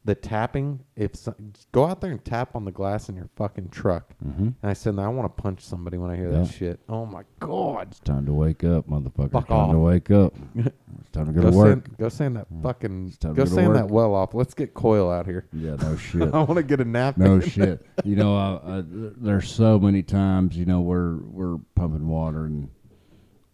The 0.06 0.16
tapping. 0.16 0.80
If 0.96 1.16
so, 1.16 1.34
go 1.72 1.86
out 1.86 2.00
there 2.00 2.12
and 2.12 2.24
tap 2.24 2.56
on 2.56 2.64
the 2.64 2.72
glass 2.72 3.10
in 3.10 3.16
your 3.16 3.28
fucking 3.36 3.70
truck, 3.70 4.14
Mm-hmm. 4.24 4.44
and 4.44 4.56
I 4.64 4.74
said, 4.74 4.98
I 5.00 5.08
want 5.10 5.36
to 5.36 5.42
punch 5.42 5.62
somebody 5.62 5.98
when 5.98 6.12
I 6.12 6.16
hear 6.16 6.32
Yeah. 6.32 6.40
that 6.44 6.48
shit. 6.54 6.80
Oh 6.88 7.06
my 7.08 7.24
god! 7.40 7.88
It's 7.90 8.00
time 8.00 8.26
to 8.28 8.34
wake 8.34 8.64
up, 8.64 8.88
motherfucker. 8.88 9.32
Fuck 9.32 9.48
time 9.48 9.72
to 9.72 9.80
wake 9.80 10.12
up. 10.12 10.36
It's 10.56 11.10
time 11.12 11.26
to 11.26 11.32
go, 11.34 11.42
Go 11.42 11.52
to 11.52 11.58
work. 11.58 11.68
sand, 11.86 11.98
go 11.98 12.10
sand 12.10 12.36
that 12.38 12.48
fucking. 12.62 13.08
It's 13.08 13.18
time 13.18 13.34
to 13.36 13.42
Go 13.44 13.50
go 13.50 13.56
sand 13.56 13.76
that 13.76 13.88
well 13.90 14.14
off. 14.14 14.34
Let's 14.34 14.54
get 14.54 14.74
coil 14.76 15.12
out 15.12 15.26
here. 15.26 15.48
Yeah, 15.52 15.76
no 15.76 15.98
shit. 15.98 16.22
I 16.34 16.38
want 16.44 16.56
to 16.58 16.64
get 16.64 16.80
a 16.80 16.86
nap. 16.86 17.18
No 17.18 17.40
shit. 17.40 17.86
You 18.04 18.16
know, 18.16 18.38
I, 18.38 18.78
I, 18.80 18.84
there's 18.86 19.52
so 19.52 19.80
many 19.80 20.04
times, 20.04 20.56
you 20.56 20.66
know, 20.66 20.82
we're 20.82 21.16
we're 21.18 21.58
pumping 21.76 22.08
water 22.08 22.46
and 22.46 22.70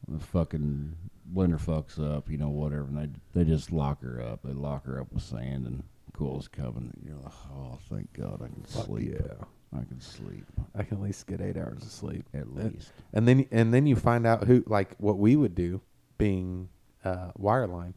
the 0.08 0.20
fucking 0.20 0.96
blender 1.34 1.58
fucks 1.60 1.98
up, 1.98 2.30
you 2.30 2.38
know, 2.38 2.50
whatever, 2.50 2.84
and 2.84 2.98
they 3.34 3.40
they 3.44 3.50
just 3.50 3.72
lock 3.72 4.02
her 4.04 4.22
up. 4.22 4.42
They 4.44 4.52
lock 4.52 4.86
her 4.86 5.00
up 5.00 5.14
with 5.14 5.24
sand 5.24 5.66
and 5.66 5.84
coil's 6.21 6.47
coming. 6.47 6.91
And 6.95 7.03
you're 7.05 7.17
like, 7.17 7.34
oh, 7.55 7.77
thank 7.89 8.12
God, 8.13 8.41
I 8.43 8.47
can 8.47 8.65
sleep. 8.65 9.13
yeah. 9.13 9.45
I 9.73 9.84
can 9.86 10.01
sleep 10.01 10.43
I 10.75 10.84
can 10.84 10.97
at 10.97 11.03
least 11.03 11.27
get 11.27 11.39
eight 11.39 11.55
hours 11.55 11.81
of 11.84 11.89
sleep. 11.91 12.25
at 12.34 12.53
least. 12.53 12.91
And 13.13 13.25
then 13.25 13.47
and 13.51 13.73
then 13.73 13.88
you 13.88 13.95
find 13.95 14.27
out 14.27 14.43
who 14.43 14.63
like 14.67 14.95
what 14.97 15.17
we 15.17 15.36
would 15.38 15.55
do, 15.55 15.79
being 16.17 16.67
uh, 17.05 17.31
wireline. 17.39 17.93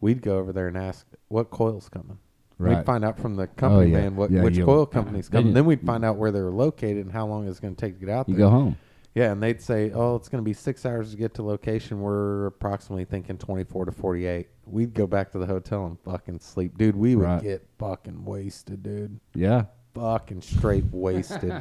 We'd 0.00 0.22
go 0.22 0.38
over 0.38 0.52
there 0.52 0.68
and 0.68 0.78
ask 0.78 1.04
what 1.28 1.50
coil's 1.50 1.88
coming. 1.88 2.18
We'd 2.58 2.66
Right. 2.68 2.78
Oh, 2.78 2.82
find 2.84 3.04
out 3.04 3.18
from 3.18 3.34
the 3.36 3.46
company 3.48 3.90
yeah. 3.90 4.00
man 4.02 4.16
what 4.16 4.30
Yeah, 4.30 4.42
which 4.44 4.56
you- 4.56 4.64
coil 4.64 4.86
company's 4.86 5.28
then 5.28 5.38
coming. 5.40 5.46
you- 5.48 5.54
then 5.54 5.64
we'd 5.66 5.80
find 5.84 6.04
out 6.04 6.16
where 6.16 6.30
they're 6.30 6.50
located 6.50 6.98
and 7.06 7.12
how 7.12 7.26
long 7.26 7.48
it's 7.48 7.58
going 7.58 7.74
to 7.74 7.80
take 7.80 7.98
to 7.98 8.06
get 8.06 8.14
out 8.14 8.28
You 8.28 8.36
there. 8.36 8.46
go 8.46 8.50
home. 8.50 8.76
Yeah, 9.14 9.32
and 9.32 9.42
they'd 9.42 9.60
say, 9.60 9.90
"Oh, 9.92 10.14
it's 10.14 10.28
going 10.28 10.42
to 10.42 10.48
be 10.48 10.52
six 10.52 10.86
hours 10.86 11.10
to 11.10 11.16
get 11.16 11.34
to 11.34 11.42
location." 11.42 12.00
We're 12.00 12.46
approximately 12.46 13.04
thinking 13.04 13.38
twenty-four 13.38 13.86
to 13.86 13.92
forty-eight. 13.92 14.48
We'd 14.66 14.94
go 14.94 15.06
back 15.08 15.32
to 15.32 15.38
the 15.38 15.46
hotel 15.46 15.86
and 15.86 15.98
fucking 16.00 16.38
sleep, 16.40 16.78
dude. 16.78 16.94
We 16.96 17.16
would 17.16 17.24
Right. 17.24 17.42
get 17.42 17.66
fucking 17.78 18.24
wasted, 18.24 18.82
dude. 18.84 19.18
Yeah. 19.34 19.64
Fucking 19.94 20.42
straight 20.42 20.84
wasted. 20.92 21.60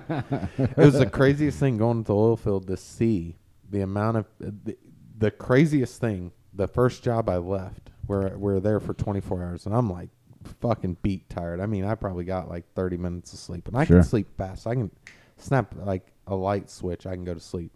it 0.59 0.77
was 0.77 0.93
the 0.99 1.09
craziest 1.09 1.57
thing 1.59 1.77
going 1.77 2.03
to 2.03 2.07
the 2.07 2.15
oil 2.15 2.37
field 2.37 2.67
to 2.67 2.77
see 2.77 3.35
the 3.71 3.81
amount 3.81 4.17
of 4.17 4.25
uh, 4.45 4.51
the, 4.65 4.77
the 5.17 5.31
craziest 5.31 5.99
thing. 5.99 6.31
The 6.53 6.67
first 6.67 7.03
job 7.03 7.29
I 7.29 7.37
left, 7.37 7.89
where 8.05 8.37
we 8.37 8.53
are 8.53 8.59
there 8.59 8.79
for 8.79 8.93
twenty-four 8.93 9.43
hours, 9.43 9.65
and 9.65 9.73
I'm 9.75 9.89
like 9.89 10.09
fucking 10.61 10.97
beat 11.01 11.27
tired. 11.31 11.59
I 11.59 11.65
mean, 11.65 11.83
I 11.85 11.95
probably 11.95 12.25
got 12.25 12.47
like 12.47 12.71
thirty 12.75 12.97
minutes 12.97 13.33
of 13.33 13.39
sleep, 13.39 13.67
and 13.67 13.75
I 13.75 13.85
Sure. 13.85 13.97
can 13.97 14.03
sleep 14.03 14.27
fast. 14.37 14.67
I 14.67 14.75
can 14.75 14.91
snap 15.37 15.73
like 15.75 16.05
a 16.29 16.35
light 16.35 16.69
switch. 16.69 17.05
I 17.05 17.15
can 17.15 17.25
go 17.25 17.33
to 17.33 17.39
sleep. 17.39 17.71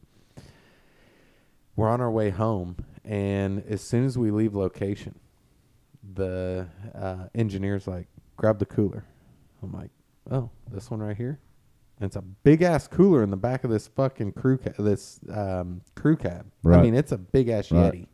We're 1.76 1.90
on 1.90 2.02
our 2.02 2.12
way 2.12 2.30
home, 2.30 2.78
and 3.04 3.64
as 3.68 3.82
soon 3.82 4.06
as 4.06 4.18
we 4.18 4.30
leave 4.30 4.54
location, 4.54 5.20
the 6.14 6.68
uh, 6.94 7.28
engineer's 7.34 7.88
like, 7.88 8.08
"Grab 8.38 8.60
the 8.60 8.66
cooler." 8.66 9.06
I'm 9.64 9.72
like, 9.72 9.90
"Oh, 10.30 10.52
this 10.72 10.92
one 10.92 11.00
right 11.02 11.18
here." 11.18 11.40
And 12.00 12.08
it's 12.08 12.16
a 12.16 12.22
big 12.22 12.62
ass 12.62 12.88
cooler 12.88 13.24
in 13.24 13.32
the 13.32 13.38
back 13.38 13.64
of 13.64 13.72
this 13.72 13.88
fucking 13.88 14.34
crew 14.34 14.58
ca- 14.58 14.74
this 14.78 15.20
um, 15.32 15.82
crew 15.96 16.16
cab. 16.16 16.46
I 16.80 16.84
mean, 16.84 16.94
it's 16.96 17.12
a 17.12 17.18
big 17.18 17.50
ass 17.50 17.72
Right. 17.72 17.92
Yeti. 17.94 18.08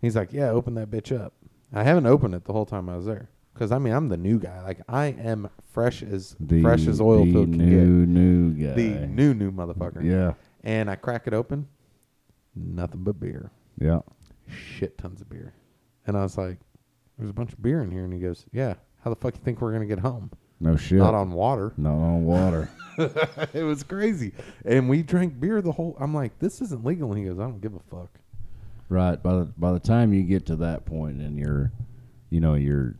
He's 0.00 0.14
like, 0.14 0.32
"Yeah, 0.32 0.50
open 0.50 0.74
that 0.74 0.90
bitch 0.90 1.18
up." 1.18 1.32
I 1.72 1.82
haven't 1.82 2.06
opened 2.06 2.34
it 2.34 2.44
the 2.44 2.52
whole 2.52 2.66
time 2.66 2.88
I 2.88 2.96
was 2.96 3.06
there 3.06 3.28
because 3.54 3.72
I 3.72 3.78
mean 3.78 3.94
I'm 3.94 4.08
the 4.08 4.16
new 4.16 4.38
guy. 4.38 4.60
Like 4.62 4.80
I 4.88 5.06
am 5.06 5.48
fresh 5.72 6.02
as 6.02 6.36
The 6.40 6.60
fresh 6.60 6.86
as 6.86 7.00
oil 7.00 7.24
the 7.24 7.32
field 7.32 7.50
can 7.52 7.58
new 7.58 8.06
new 8.06 8.50
guy. 8.52 8.60
get. 8.60 8.76
The 8.76 9.06
new 9.06 9.32
new 9.34 9.50
motherfucker. 9.52 10.04
Yeah. 10.04 10.34
And 10.62 10.90
I 10.90 10.96
crack 10.96 11.26
it 11.26 11.34
open, 11.34 11.66
nothing 12.54 13.02
but 13.04 13.18
beer, 13.20 13.50
Yeah. 13.78 14.00
shit 14.48 14.98
tons 14.98 15.20
of 15.20 15.28
beer. 15.28 15.52
And 16.06 16.16
I 16.16 16.22
was 16.22 16.36
like, 16.36 16.58
"There's 17.16 17.30
a 17.30 17.34
bunch 17.34 17.52
of 17.52 17.62
beer 17.62 17.82
in 17.82 17.90
here." 17.90 18.04
And 18.04 18.12
he 18.12 18.18
goes, 18.20 18.44
"Yeah, 18.52 18.74
how 19.02 19.10
the 19.10 19.16
fuck 19.16 19.34
you 19.34 19.40
think 19.42 19.60
we're 19.60 19.72
gonna 19.72 19.86
get 19.86 20.00
home? 20.00 20.30
No 20.60 20.76
shit. 20.76 20.98
Not 20.98 21.14
on 21.14 21.32
water." 21.32 21.72
Not 21.76 21.94
on 21.94 22.24
water. 22.24 22.68
it 23.54 23.64
was 23.64 23.82
crazy. 23.82 24.32
And 24.64 24.88
we 24.88 25.02
drank 25.02 25.40
beer 25.40 25.60
the 25.62 25.72
whole. 25.72 25.96
I'm 25.98 26.14
like, 26.14 26.38
"This 26.38 26.60
isn't 26.60 26.84
legal." 26.84 27.10
And 27.10 27.18
he 27.18 27.24
goes, 27.26 27.38
"I 27.38 27.42
don't 27.44 27.60
give 27.60 27.74
a 27.74 27.80
fuck." 27.80 28.18
Right. 28.90 29.20
By 29.22 29.34
the 29.34 29.44
by 29.56 29.72
the 29.72 29.80
time 29.80 30.12
you 30.12 30.22
get 30.24 30.44
to 30.46 30.56
that 30.56 30.84
point 30.84 31.20
and 31.20 31.38
you're 31.38 31.72
you 32.30 32.40
know, 32.40 32.54
you're 32.54 32.96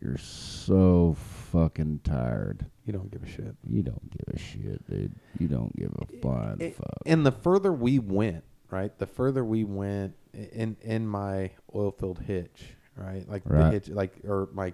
you're 0.00 0.16
so 0.18 1.16
fucking 1.52 2.00
tired. 2.04 2.66
You 2.86 2.92
don't 2.92 3.10
give 3.10 3.22
a 3.22 3.26
shit. 3.28 3.54
You 3.68 3.82
don't 3.82 4.10
give 4.10 4.34
a 4.34 4.38
shit, 4.38 4.88
dude. 4.88 5.12
You 5.38 5.48
don't 5.48 5.74
give 5.76 5.92
a 6.00 6.06
flying 6.20 6.60
It- 6.60 6.76
fuck. 6.76 6.98
And 7.06 7.24
the 7.26 7.32
further 7.32 7.72
we 7.72 7.98
went, 7.98 8.44
right? 8.70 8.96
The 8.98 9.06
further 9.06 9.44
we 9.44 9.64
went 9.64 10.14
in 10.32 10.76
in 10.82 11.06
my 11.06 11.50
oil 11.74 11.90
field 11.90 12.20
hitch, 12.20 12.76
right? 12.96 13.28
Like 13.28 13.44
the 13.44 13.70
hitch, 13.70 13.88
like 13.88 14.12
or 14.24 14.48
my 14.52 14.72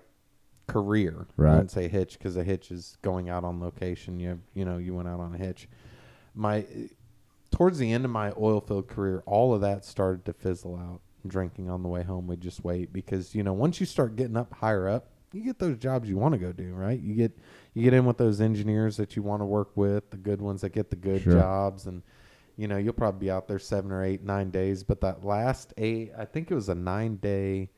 career. 0.66 1.26
Right. 1.36 1.48
I 1.48 1.50
Right. 1.50 1.52
wouldn't 1.54 1.70
say 1.70 1.88
hitch 1.88 2.18
because 2.18 2.36
a 2.36 2.44
hitch 2.44 2.70
is 2.70 2.96
going 3.02 3.28
out 3.28 3.44
on 3.44 3.60
location. 3.60 4.20
You 4.20 4.28
have, 4.30 4.40
you 4.54 4.64
know, 4.64 4.78
you 4.78 4.94
went 4.94 5.08
out 5.08 5.20
on 5.20 5.34
a 5.34 5.38
hitch. 5.38 5.68
My 6.34 6.66
towards 7.50 7.78
the 7.78 7.92
end 7.92 8.04
of 8.04 8.10
my 8.10 8.32
oil 8.38 8.60
field 8.60 8.88
career, 8.88 9.22
all 9.26 9.54
of 9.54 9.60
that 9.62 9.84
started 9.84 10.24
to 10.26 10.32
fizzle 10.32 10.76
out. 10.76 11.00
Drinking 11.26 11.70
on 11.70 11.82
the 11.82 11.88
way 11.88 12.02
home, 12.02 12.26
we 12.26 12.36
just 12.36 12.62
wait 12.62 12.92
because 12.92 13.34
you 13.34 13.42
know 13.42 13.54
once 13.54 13.80
you 13.80 13.86
start 13.86 14.14
getting 14.14 14.36
up 14.36 14.52
higher 14.52 14.86
up, 14.86 15.08
you 15.34 15.42
get 15.42 15.58
those 15.58 15.76
jobs 15.78 16.08
you 16.08 16.16
want 16.16 16.32
to 16.32 16.38
go 16.38 16.52
do, 16.52 16.72
right? 16.74 16.98
You 17.00 17.14
get 17.14 17.36
you 17.74 17.82
get 17.82 17.92
in 17.92 18.04
with 18.04 18.16
those 18.18 18.40
engineers 18.40 18.96
that 18.98 19.16
you 19.16 19.22
want 19.22 19.42
to 19.42 19.46
work 19.46 19.76
with, 19.76 20.10
the 20.10 20.16
good 20.16 20.40
ones 20.40 20.60
that 20.62 20.70
get 20.70 20.90
the 20.90 20.96
good 20.96 21.22
Sure. 21.22 21.32
jobs, 21.32 21.86
and 21.86 22.02
you 22.56 22.68
know 22.68 22.76
you'll 22.76 22.92
probably 22.92 23.26
be 23.26 23.30
out 23.30 23.48
there 23.48 23.58
seven 23.58 23.90
or 23.90 24.04
eight, 24.04 24.22
nine 24.22 24.50
days. 24.50 24.82
But 24.84 25.00
that 25.00 25.24
last 25.24 25.74
eight, 25.76 26.12
I 26.16 26.24
think 26.24 26.50
it 26.50 26.54
was 26.54 26.68
a 26.68 26.74
nine 26.74 27.16
day 27.16 27.70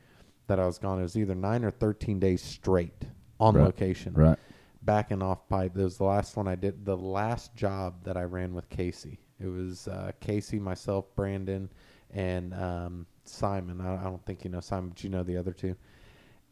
that 0.48 0.60
I 0.60 0.66
was 0.66 0.78
gone. 0.78 0.98
It 0.98 1.02
was 1.02 1.16
either 1.16 1.34
nine 1.34 1.64
or 1.64 1.70
thirteen 1.70 2.18
days 2.20 2.42
straight 2.42 3.04
on 3.40 3.54
Right. 3.54 3.64
location 3.64 4.14
Right. 4.14 4.38
backing 4.82 5.22
off 5.22 5.48
pipe. 5.48 5.74
That 5.74 5.82
was 5.84 5.96
the 5.98 6.04
last 6.04 6.36
one 6.36 6.46
I 6.48 6.54
did. 6.54 6.84
The 6.84 6.96
last 6.96 7.54
job 7.56 8.04
that 8.04 8.16
I 8.16 8.22
ran 8.24 8.54
with 8.54 8.68
Casey. 8.68 9.18
It 9.40 9.48
was 9.48 9.88
uh, 9.88 10.12
Casey, 10.20 10.58
myself, 10.58 11.14
Brandon, 11.14 11.68
and 12.12 12.54
um, 12.54 13.06
Simon. 13.24 13.80
I, 13.80 14.00
I 14.00 14.04
don't 14.04 14.24
think 14.24 14.44
you 14.44 14.50
know 14.50 14.60
Simon, 14.60 14.90
but 14.90 15.02
you 15.04 15.10
know 15.10 15.22
the 15.22 15.36
other 15.36 15.52
two. 15.52 15.74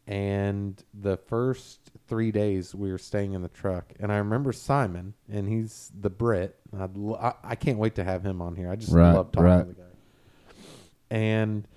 And 0.07 0.81
the 0.93 1.17
first 1.17 1.91
three 2.07 2.31
days 2.31 2.75
we 2.75 2.91
were 2.91 2.99
staying 2.99 3.33
in 3.33 3.41
the 3.41 3.49
truck, 3.49 3.91
and 3.99 4.11
I 4.11 4.17
remember 4.17 4.51
Simon, 4.53 5.15
and 5.31 5.49
he's 5.49 5.91
the 5.99 6.11
Brit. 6.11 6.55
I'd 6.77 6.95
lo- 6.95 7.15
I, 7.19 7.33
I 7.43 7.55
can't 7.55 7.79
wait 7.79 7.95
to 7.95 8.03
have 8.03 8.23
him 8.23 8.39
on 8.41 8.55
here. 8.55 8.69
I 8.69 8.75
just 8.75 8.91
Right, 8.91 9.13
love 9.13 9.31
talking 9.31 9.45
right. 9.49 9.59
to 9.61 9.65
the 9.65 9.73
guy. 9.73 9.81
And 11.09 11.67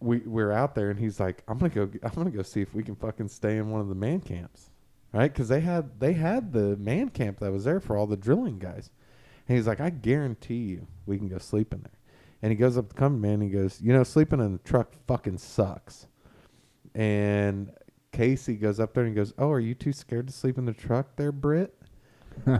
we 0.00 0.18
we're 0.18 0.52
out 0.52 0.74
there, 0.76 0.90
and 0.90 0.98
he's 0.98 1.18
like, 1.18 1.42
"I'm 1.48 1.58
gonna 1.58 1.70
go. 1.70 1.90
I'm 2.02 2.12
gonna 2.14 2.30
go 2.30 2.42
see 2.42 2.60
if 2.60 2.72
we 2.74 2.82
can 2.84 2.94
fucking 2.94 3.28
stay 3.28 3.56
in 3.58 3.70
one 3.70 3.80
of 3.80 3.88
the 3.88 3.94
man 3.94 4.20
camps." 4.20 4.70
right? 5.12 5.32
Because 5.32 5.48
they 5.48 5.58
had 5.60 5.98
they 5.98 6.12
had 6.12 6.52
the 6.52 6.76
man 6.76 7.08
camp 7.08 7.40
that 7.40 7.50
was 7.50 7.64
there 7.64 7.80
for 7.80 7.96
all 7.96 8.06
the 8.06 8.16
drilling 8.16 8.60
guys, 8.60 8.90
and 9.48 9.56
he's 9.56 9.66
like, 9.66 9.80
I 9.80 9.90
guarantee 9.90 10.58
you, 10.66 10.86
we 11.04 11.18
can 11.18 11.26
go 11.28 11.38
sleep 11.38 11.74
in 11.74 11.80
there. 11.80 11.98
And 12.42 12.52
he 12.52 12.56
goes 12.56 12.78
up 12.78 12.88
to 12.90 12.94
company 12.94 13.20
man, 13.22 13.34
and 13.34 13.42
he 13.42 13.48
goes, 13.50 13.80
you 13.80 13.92
know, 13.92 14.04
sleeping 14.04 14.38
in 14.38 14.52
the 14.52 14.58
truck 14.58 14.94
fucking 15.08 15.38
sucks. 15.38 16.06
And 16.94 17.70
Casey 18.12 18.54
goes 18.56 18.80
up 18.80 18.94
there 18.94 19.04
and 19.04 19.14
goes, 19.14 19.32
Oh, 19.38 19.50
are 19.50 19.60
you 19.60 19.74
too 19.74 19.92
scared 19.92 20.26
to 20.28 20.32
sleep 20.32 20.58
in 20.58 20.64
the 20.64 20.72
truck 20.72 21.16
there, 21.16 21.32
Brit? 21.32 21.74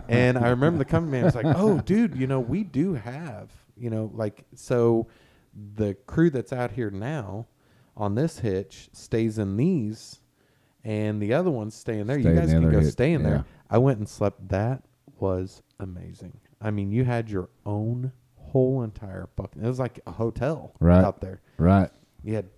and 0.07 0.37
I 0.37 0.49
remember 0.49 0.77
the 0.77 0.85
company 0.85 1.11
man 1.13 1.25
was 1.25 1.35
like, 1.35 1.45
Oh, 1.45 1.79
dude, 1.85 2.15
you 2.15 2.27
know, 2.27 2.39
we 2.39 2.63
do 2.63 2.93
have, 2.93 3.51
you 3.77 3.89
know, 3.89 4.11
like 4.13 4.45
so 4.55 5.07
the 5.75 5.95
crew 6.07 6.29
that's 6.29 6.53
out 6.53 6.71
here 6.71 6.89
now 6.89 7.47
on 7.97 8.15
this 8.15 8.39
hitch 8.39 8.89
stays 8.93 9.37
in 9.37 9.57
these 9.57 10.19
and 10.83 11.21
the 11.21 11.33
other 11.33 11.51
one's 11.51 11.75
staying 11.75 12.07
there. 12.07 12.19
Stay 12.19 12.29
you 12.29 12.35
guys 12.35 12.49
the 12.49 12.59
can 12.59 12.71
go 12.71 12.79
hit, 12.79 12.91
stay 12.91 13.13
in 13.13 13.21
yeah. 13.21 13.27
there. 13.29 13.45
I 13.69 13.77
went 13.77 13.99
and 13.99 14.07
slept. 14.09 14.47
That 14.49 14.83
was 15.19 15.61
amazing. 15.79 16.39
I 16.61 16.71
mean, 16.71 16.91
you 16.91 17.03
had 17.03 17.29
your 17.29 17.49
own 17.65 18.11
whole 18.35 18.83
entire 18.83 19.29
fucking. 19.37 19.63
It 19.63 19.67
was 19.67 19.79
like 19.79 19.99
a 20.07 20.11
hotel 20.11 20.73
Right. 20.79 21.03
out 21.03 21.21
there. 21.21 21.41
Right. 21.57 21.89
You 22.23 22.35
had 22.35 22.49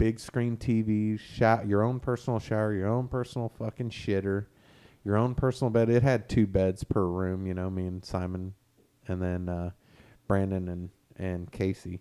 big 0.00 0.18
screen 0.18 0.56
TVs, 0.56 1.20
shot 1.20 1.68
your 1.68 1.82
own 1.82 2.00
personal 2.00 2.40
shower, 2.40 2.72
your 2.72 2.88
own 2.88 3.06
personal 3.06 3.50
fucking 3.58 3.90
shitter, 3.90 4.46
your 5.04 5.16
own 5.18 5.34
personal 5.34 5.70
bed. 5.70 5.90
It 5.90 6.02
had 6.02 6.26
two 6.26 6.46
beds 6.46 6.82
per 6.84 7.04
room. 7.04 7.46
You 7.46 7.52
know, 7.52 7.68
me 7.68 7.84
and 7.86 8.02
Simon, 8.02 8.54
and 9.06 9.20
then 9.20 9.48
uh, 9.50 9.70
Brandon 10.26 10.68
and 10.68 10.88
and 11.16 11.52
Casey. 11.52 12.00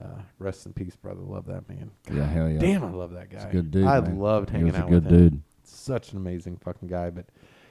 Uh, 0.00 0.20
rest 0.38 0.64
in 0.66 0.72
peace, 0.72 0.94
brother. 0.96 1.20
Love 1.20 1.46
that 1.46 1.68
man. 1.68 1.90
Yeah, 2.12 2.24
hell 2.24 2.48
yeah. 2.48 2.58
Damn, 2.60 2.84
I 2.84 2.90
love 2.90 3.10
that 3.12 3.30
guy. 3.30 3.38
He's 3.38 3.46
a 3.46 3.52
good 3.52 3.70
dude. 3.72 3.84
I 3.84 4.00
man. 4.00 4.18
loved 4.18 4.50
He 4.50 4.56
hanging 4.56 4.72
was 4.72 4.76
a 4.76 4.82
out 4.84 4.88
good 4.90 5.04
with 5.04 5.12
him. 5.12 5.18
dude. 5.30 5.42
Such 5.64 6.12
an 6.12 6.18
amazing 6.18 6.58
fucking 6.58 6.88
guy, 6.88 7.10
but 7.10 7.26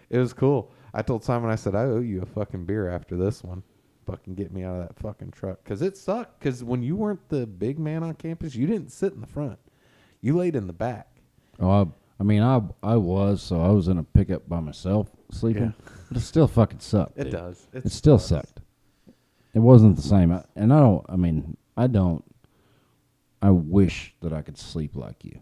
it 0.10 0.18
was 0.18 0.34
cool. 0.34 0.72
I 0.94 1.02
told 1.04 1.24
Simon, 1.24 1.50
I 1.50 1.56
said, 1.56 1.74
I 1.76 1.84
owe 1.84 2.00
you 2.00 2.22
a 2.22 2.26
fucking 2.26 2.66
beer 2.66 2.90
after 2.90 3.16
this 3.16 3.44
one. 3.44 3.64
Fucking 4.06 4.36
get 4.36 4.52
me 4.52 4.64
out 4.64 4.76
of 4.82 4.88
that 4.88 5.00
fucking 5.00 5.32
truck. 5.32 5.64
Because 5.64 5.82
it 5.82 5.96
sucked. 5.98 6.40
Because 6.40 6.64
when 6.64 6.84
you 6.84 6.96
weren't 6.96 7.28
the 7.30 7.48
big 7.48 7.80
man 7.80 8.04
on 8.04 8.14
campus, 8.16 8.54
you 8.56 8.68
didn't 8.68 8.92
sit 8.92 9.14
in 9.14 9.22
the 9.22 9.28
front. 9.28 9.58
You 10.22 10.36
laid 10.38 10.56
in 10.56 10.68
the 10.68 10.74
back. 10.74 11.08
Oh, 11.60 11.70
I, 11.70 11.86
I 12.20 12.24
mean, 12.24 12.42
I 12.42 12.62
I 12.82 12.96
was 12.98 13.42
so 13.42 13.62
I 13.62 13.70
was 13.70 13.88
in 13.88 13.98
a 13.98 14.04
pickup 14.04 14.48
by 14.50 14.60
myself 14.60 15.10
sleeping, 15.32 15.74
but 16.10 16.18
it 16.18 16.22
still 16.22 16.48
fucking 16.48 16.80
sucked. 16.80 17.18
It 17.18 17.26
dude. 17.26 17.34
does. 17.34 17.68
It 17.74 17.92
still 17.92 18.20
sucked. 18.20 18.60
It 19.54 19.60
wasn't 19.60 19.96
the 19.96 20.02
same, 20.02 20.32
I, 20.32 20.44
and 20.56 20.74
I 20.74 20.80
don't. 20.80 21.06
I 21.10 21.16
mean, 21.16 21.58
I 21.78 21.88
don't. 21.88 22.24
I 23.42 23.52
wish 23.52 24.16
that 24.22 24.34
I 24.34 24.42
could 24.42 24.58
sleep 24.58 24.96
like 24.96 25.24
you. 25.24 25.40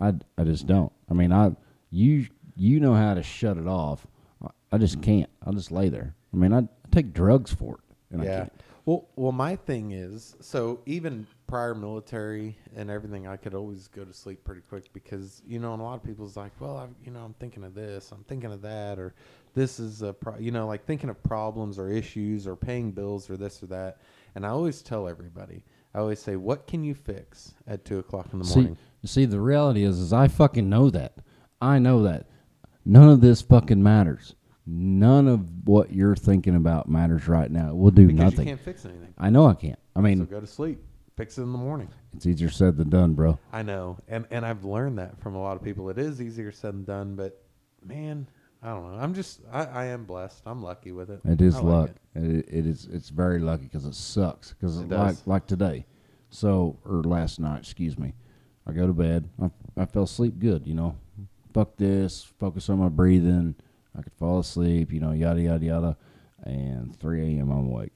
I, 0.00 0.14
I 0.36 0.44
just 0.44 0.66
don't. 0.66 0.92
I 1.10 1.14
mean, 1.14 1.32
I 1.32 1.52
you 1.90 2.26
you 2.56 2.78
know 2.80 2.94
how 2.94 3.14
to 3.14 3.22
shut 3.22 3.56
it 3.58 3.66
off. 3.66 4.06
I- 4.42 4.50
I 4.70 4.76
just 4.78 5.00
can't. 5.00 5.30
I'll 5.46 5.54
just 5.54 5.72
lay 5.72 5.88
there. 5.88 6.14
I 6.32 6.36
mean, 6.36 6.52
I, 6.52 6.68
I 6.90 6.94
take 6.94 7.12
drugs 7.12 7.52
for 7.52 7.74
it, 7.74 8.14
and 8.14 8.22
I 8.22 8.24
yeah. 8.24 8.36
can't. 8.38 8.52
Well, 8.88 9.06
well, 9.16 9.32
my 9.32 9.54
thing 9.54 9.90
is, 9.92 10.34
so 10.40 10.80
even 10.86 11.26
prior 11.46 11.74
military 11.74 12.56
and 12.74 12.90
everything, 12.90 13.26
I 13.26 13.36
could 13.36 13.52
always 13.52 13.86
go 13.86 14.02
to 14.02 14.14
sleep 14.14 14.42
pretty 14.44 14.62
quick 14.62 14.90
because 14.94 15.42
you 15.46 15.58
know, 15.58 15.74
and 15.74 15.82
a 15.82 15.84
lot 15.84 15.96
of 15.96 16.02
people's 16.02 16.38
like, 16.38 16.52
well, 16.58 16.78
I, 16.78 16.86
you 17.04 17.12
know, 17.12 17.20
I'm 17.20 17.34
thinking 17.34 17.64
of 17.64 17.74
this, 17.74 18.10
I'm 18.12 18.24
thinking 18.24 18.50
of 18.50 18.62
that, 18.62 18.98
or 18.98 19.14
this 19.54 19.78
is 19.78 20.00
a, 20.00 20.14
pro-, 20.14 20.38
you 20.38 20.52
know, 20.52 20.66
like 20.66 20.86
thinking 20.86 21.10
of 21.10 21.22
problems 21.22 21.78
or 21.78 21.90
issues 21.90 22.46
or 22.46 22.56
paying 22.56 22.90
bills 22.90 23.28
or 23.28 23.36
this 23.36 23.62
or 23.62 23.66
that. 23.66 23.98
And 24.34 24.46
I 24.46 24.48
always 24.48 24.80
tell 24.80 25.06
everybody, 25.06 25.64
I 25.94 25.98
always 25.98 26.18
say, 26.18 26.36
what 26.36 26.66
can 26.66 26.82
you 26.82 26.94
fix 26.94 27.52
at 27.66 27.84
two 27.84 27.98
o'clock 27.98 28.28
in 28.32 28.38
the 28.38 28.46
See, 28.46 28.60
morning? 28.60 28.78
see, 29.04 29.26
the 29.26 29.40
reality 29.40 29.82
is, 29.82 29.98
is 29.98 30.14
I 30.14 30.28
fucking 30.28 30.66
know 30.66 30.88
that. 30.90 31.18
I 31.60 31.78
know 31.78 32.02
that. 32.04 32.26
None 32.86 33.10
of 33.10 33.20
this 33.20 33.42
fucking 33.42 33.82
matters. 33.82 34.34
None 34.70 35.28
of 35.28 35.66
what 35.66 35.94
you're 35.94 36.14
thinking 36.14 36.54
about 36.54 36.90
matters 36.90 37.26
right 37.26 37.50
now. 37.50 37.70
It 37.70 37.76
will 37.76 37.90
do 37.90 38.06
because 38.06 38.18
nothing. 38.20 38.40
you 38.48 38.54
can't 38.54 38.60
fix 38.60 38.84
anything. 38.84 39.14
I 39.16 39.30
know 39.30 39.46
I 39.46 39.54
can't. 39.54 39.78
I 39.96 40.00
So 40.00 40.02
mean, 40.02 40.24
go 40.26 40.40
to 40.40 40.46
sleep. 40.46 40.78
Fix 41.16 41.38
it 41.38 41.42
in 41.42 41.52
the 41.52 41.58
morning. 41.58 41.88
it's 42.14 42.26
easier 42.26 42.50
said 42.50 42.76
than 42.76 42.90
done, 42.90 43.14
bro. 43.14 43.38
I 43.50 43.62
know, 43.62 43.96
and 44.08 44.26
and 44.30 44.44
I've 44.44 44.64
learned 44.64 44.98
that 44.98 45.18
from 45.20 45.34
a 45.34 45.40
lot 45.40 45.56
of 45.56 45.64
people. 45.64 45.88
It 45.88 45.96
is 45.98 46.20
easier 46.20 46.52
said 46.52 46.74
than 46.74 46.84
done, 46.84 47.14
but 47.16 47.42
man, 47.82 48.28
I 48.62 48.68
don't 48.68 48.92
know. 48.92 48.98
I'm 49.00 49.14
just 49.14 49.40
I, 49.50 49.64
I 49.64 49.84
am 49.86 50.04
blessed. 50.04 50.42
I'm 50.44 50.62
lucky 50.62 50.92
with 50.92 51.10
it. 51.10 51.20
It 51.24 51.40
is 51.40 51.54
like 51.54 51.64
luck. 51.64 51.90
it. 52.14 52.22
It. 52.22 52.48
it 52.48 52.66
is. 52.66 52.86
It's 52.92 53.08
very 53.08 53.38
lucky 53.38 53.64
because 53.64 53.86
it 53.86 53.94
sucks. 53.94 54.52
Because 54.52 54.76
like 54.80 54.88
does. 54.90 55.26
like 55.26 55.46
today, 55.46 55.86
so 56.30 56.78
or 56.84 57.02
last 57.02 57.40
night, 57.40 57.60
excuse 57.60 57.98
me. 57.98 58.12
I 58.66 58.72
go 58.72 58.86
to 58.86 58.92
bed. 58.92 59.28
I, 59.42 59.50
I 59.78 59.86
fell 59.86 60.02
asleep 60.02 60.38
good. 60.38 60.66
You 60.66 60.74
know, 60.74 60.96
fuck 61.54 61.76
this. 61.78 62.22
Focus 62.38 62.68
on 62.68 62.78
my 62.78 62.90
breathing. 62.90 63.54
I 63.98 64.02
could 64.02 64.14
fall 64.14 64.38
asleep. 64.38 64.92
You 64.92 65.00
know, 65.00 65.12
yada 65.12 65.40
yada 65.40 65.64
yada. 65.64 65.96
And 66.44 66.98
3 66.98 67.38
a.m. 67.38 67.50
I'm 67.50 67.66
awake. 67.66 67.92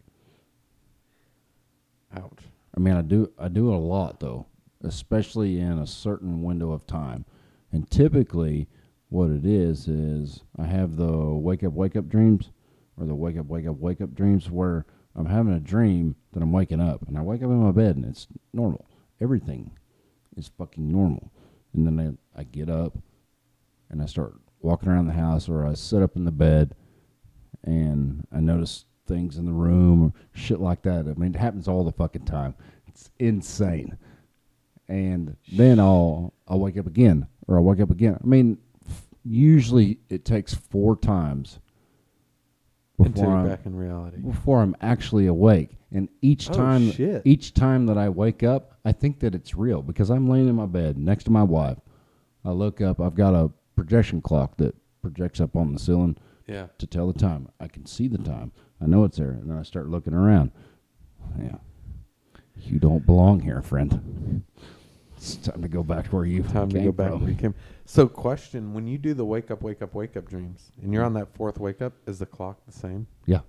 Ouch. 2.17 2.41
I 2.77 2.81
mean, 2.81 2.95
I 2.95 3.03
do 3.03 3.31
I 3.39 3.49
do 3.49 3.73
it 3.73 3.77
a 3.77 3.79
lot 3.79 4.21
though, 4.21 4.47
especially 4.83 5.59
in 5.59 5.79
a 5.79 5.87
certain 5.87 6.43
window 6.43 6.73
of 6.73 6.87
time. 6.87 7.25
And 7.71 7.89
typically, 7.91 8.69
what 9.09 9.31
it 9.31 9.47
is 9.47 9.89
is 9.89 10.43
I 10.59 10.65
have 10.65 10.97
the 10.97 11.13
wake 11.13 11.63
up 11.63 11.73
wake 11.73 11.97
up 11.97 12.09
dreams, 12.09 12.51
or 12.99 13.07
the 13.07 13.15
wake 13.15 13.39
up 13.39 13.47
wake 13.47 13.67
up 13.67 13.77
wake 13.79 14.01
up 14.01 14.15
dreams 14.15 14.51
where 14.51 14.87
I'm 15.15 15.27
having 15.27 15.55
a 15.55 15.61
dream 15.61 16.17
that 16.33 16.43
I'm 16.43 16.53
waking 16.53 16.81
up, 16.81 17.07
and 17.07 17.17
I 17.17 17.23
wake 17.23 17.43
up 17.43 17.51
in 17.51 17.63
my 17.63 17.73
bed 17.73 17.97
and 17.97 18.05
it's 18.07 18.27
normal. 18.53 18.87
Everything 19.21 19.71
is 20.37 20.51
fucking 20.59 20.91
normal, 20.91 21.31
and 21.75 21.87
then 21.87 22.19
I, 22.37 22.41
I 22.41 22.45
get 22.45 22.69
up 22.69 22.99
and 23.91 24.03
I 24.03 24.07
start 24.07 24.35
walking 24.63 24.89
around 24.89 25.07
the 25.07 25.13
house, 25.13 25.49
or 25.49 25.67
I 25.67 25.75
sit 25.75 26.03
up 26.03 26.17
in 26.17 26.25
the 26.25 26.31
bed, 26.33 26.75
and 27.65 28.27
I 28.33 28.41
notice 28.41 28.85
things 29.07 29.37
in 29.37 29.45
the 29.47 29.53
room 29.53 30.03
or 30.05 30.13
shit 30.33 30.61
like 30.61 30.83
that. 30.83 31.07
I 31.07 31.15
mean, 31.19 31.35
it 31.35 31.39
happens 31.39 31.69
all 31.69 31.85
the 31.85 31.93
fucking 31.93 32.25
time. 32.25 32.55
It's 32.87 33.11
insane. 33.19 33.99
And 34.89 35.37
then 35.53 35.79
I'll 35.81 36.35
I'll 36.47 36.61
wake 36.61 36.77
up 36.77 36.87
again, 36.87 37.27
or 37.49 37.57
I'll 37.57 37.65
wake 37.65 37.81
up 37.81 37.91
again. 37.91 38.19
I 38.23 38.27
mean, 38.27 38.59
f- 38.89 39.07
usually 39.25 39.99
it 40.11 40.25
takes 40.25 40.53
four 40.55 40.97
times 40.97 41.59
before 42.99 43.31
I'm 43.37 43.49
back 43.49 43.67
in 43.67 43.75
reality. 43.75 44.19
before 44.19 44.61
I'm 44.61 44.77
actually 44.81 45.27
awake. 45.27 45.77
And 45.91 46.09
each 46.21 46.49
Oh, 46.51 46.55
time, 46.55 46.91
shit. 46.91 47.23
each 47.25 47.53
time 47.55 47.87
that 47.87 47.99
I 47.99 48.09
wake 48.09 48.43
up, 48.43 48.79
I 48.85 48.93
think 48.93 49.21
that 49.21 49.35
it's 49.35 49.55
real 49.55 49.83
because 49.83 50.11
I'm 50.11 50.29
laying 50.29 50.49
in 50.49 50.55
my 50.55 50.67
bed 50.67 50.97
next 50.97 51.25
to 51.25 51.31
my 51.31 51.43
wife. 51.43 51.79
I 52.45 52.51
look 52.51 52.81
up. 52.81 53.01
I've 53.01 53.15
got 53.15 53.35
a 53.35 53.51
projection 53.83 54.23
clock 54.23 54.57
that 54.59 54.77
projects 55.03 55.41
up 55.41 55.57
on 55.57 55.73
the 55.73 55.79
ceiling 55.79 56.17
Yeah. 56.47 56.67
to 56.79 56.87
tell 56.87 57.09
the 57.13 57.19
time. 57.19 57.49
I 57.59 57.67
can 57.67 57.85
see 57.85 58.07
the 58.07 58.19
time. 58.19 58.53
I 58.81 58.87
know 58.87 59.03
it's 59.05 59.17
there, 59.19 59.33
and 59.33 59.51
then 59.51 59.59
I 59.59 59.63
start 59.63 59.89
looking 59.89 60.15
around. 60.15 60.53
Yeah, 61.39 61.57
you 62.57 62.79
don't 62.79 63.05
belong 63.05 63.41
here, 63.41 63.61
friend. 63.63 64.43
It's 65.17 65.37
time 65.37 65.63
to 65.63 65.69
go 65.69 65.83
back 65.83 66.07
to 66.07 66.17
where 66.17 66.25
you 66.25 66.43
Time 66.45 66.69
to 66.71 66.81
go 66.81 66.93
back 66.93 67.11
from. 67.11 67.21
where 67.23 67.31
you 67.31 67.37
came. 67.37 67.55
So, 67.85 68.07
question: 68.09 68.73
When 68.75 68.87
you 68.87 68.99
do 68.99 69.15
the 69.15 69.25
wake 69.25 69.51
up, 69.51 69.63
wake 69.63 69.83
up, 69.83 69.95
wake 69.95 70.17
up 70.17 70.29
dreams, 70.29 70.71
and 70.83 70.93
you're 70.93 71.05
on 71.05 71.15
that 71.15 71.35
fourth 71.35 71.59
wake 71.59 71.83
up, 71.83 71.93
is 72.07 72.19
the 72.21 72.27
clock 72.27 72.65
the 72.67 72.73
same? 72.73 73.07
Yeah, 73.27 73.41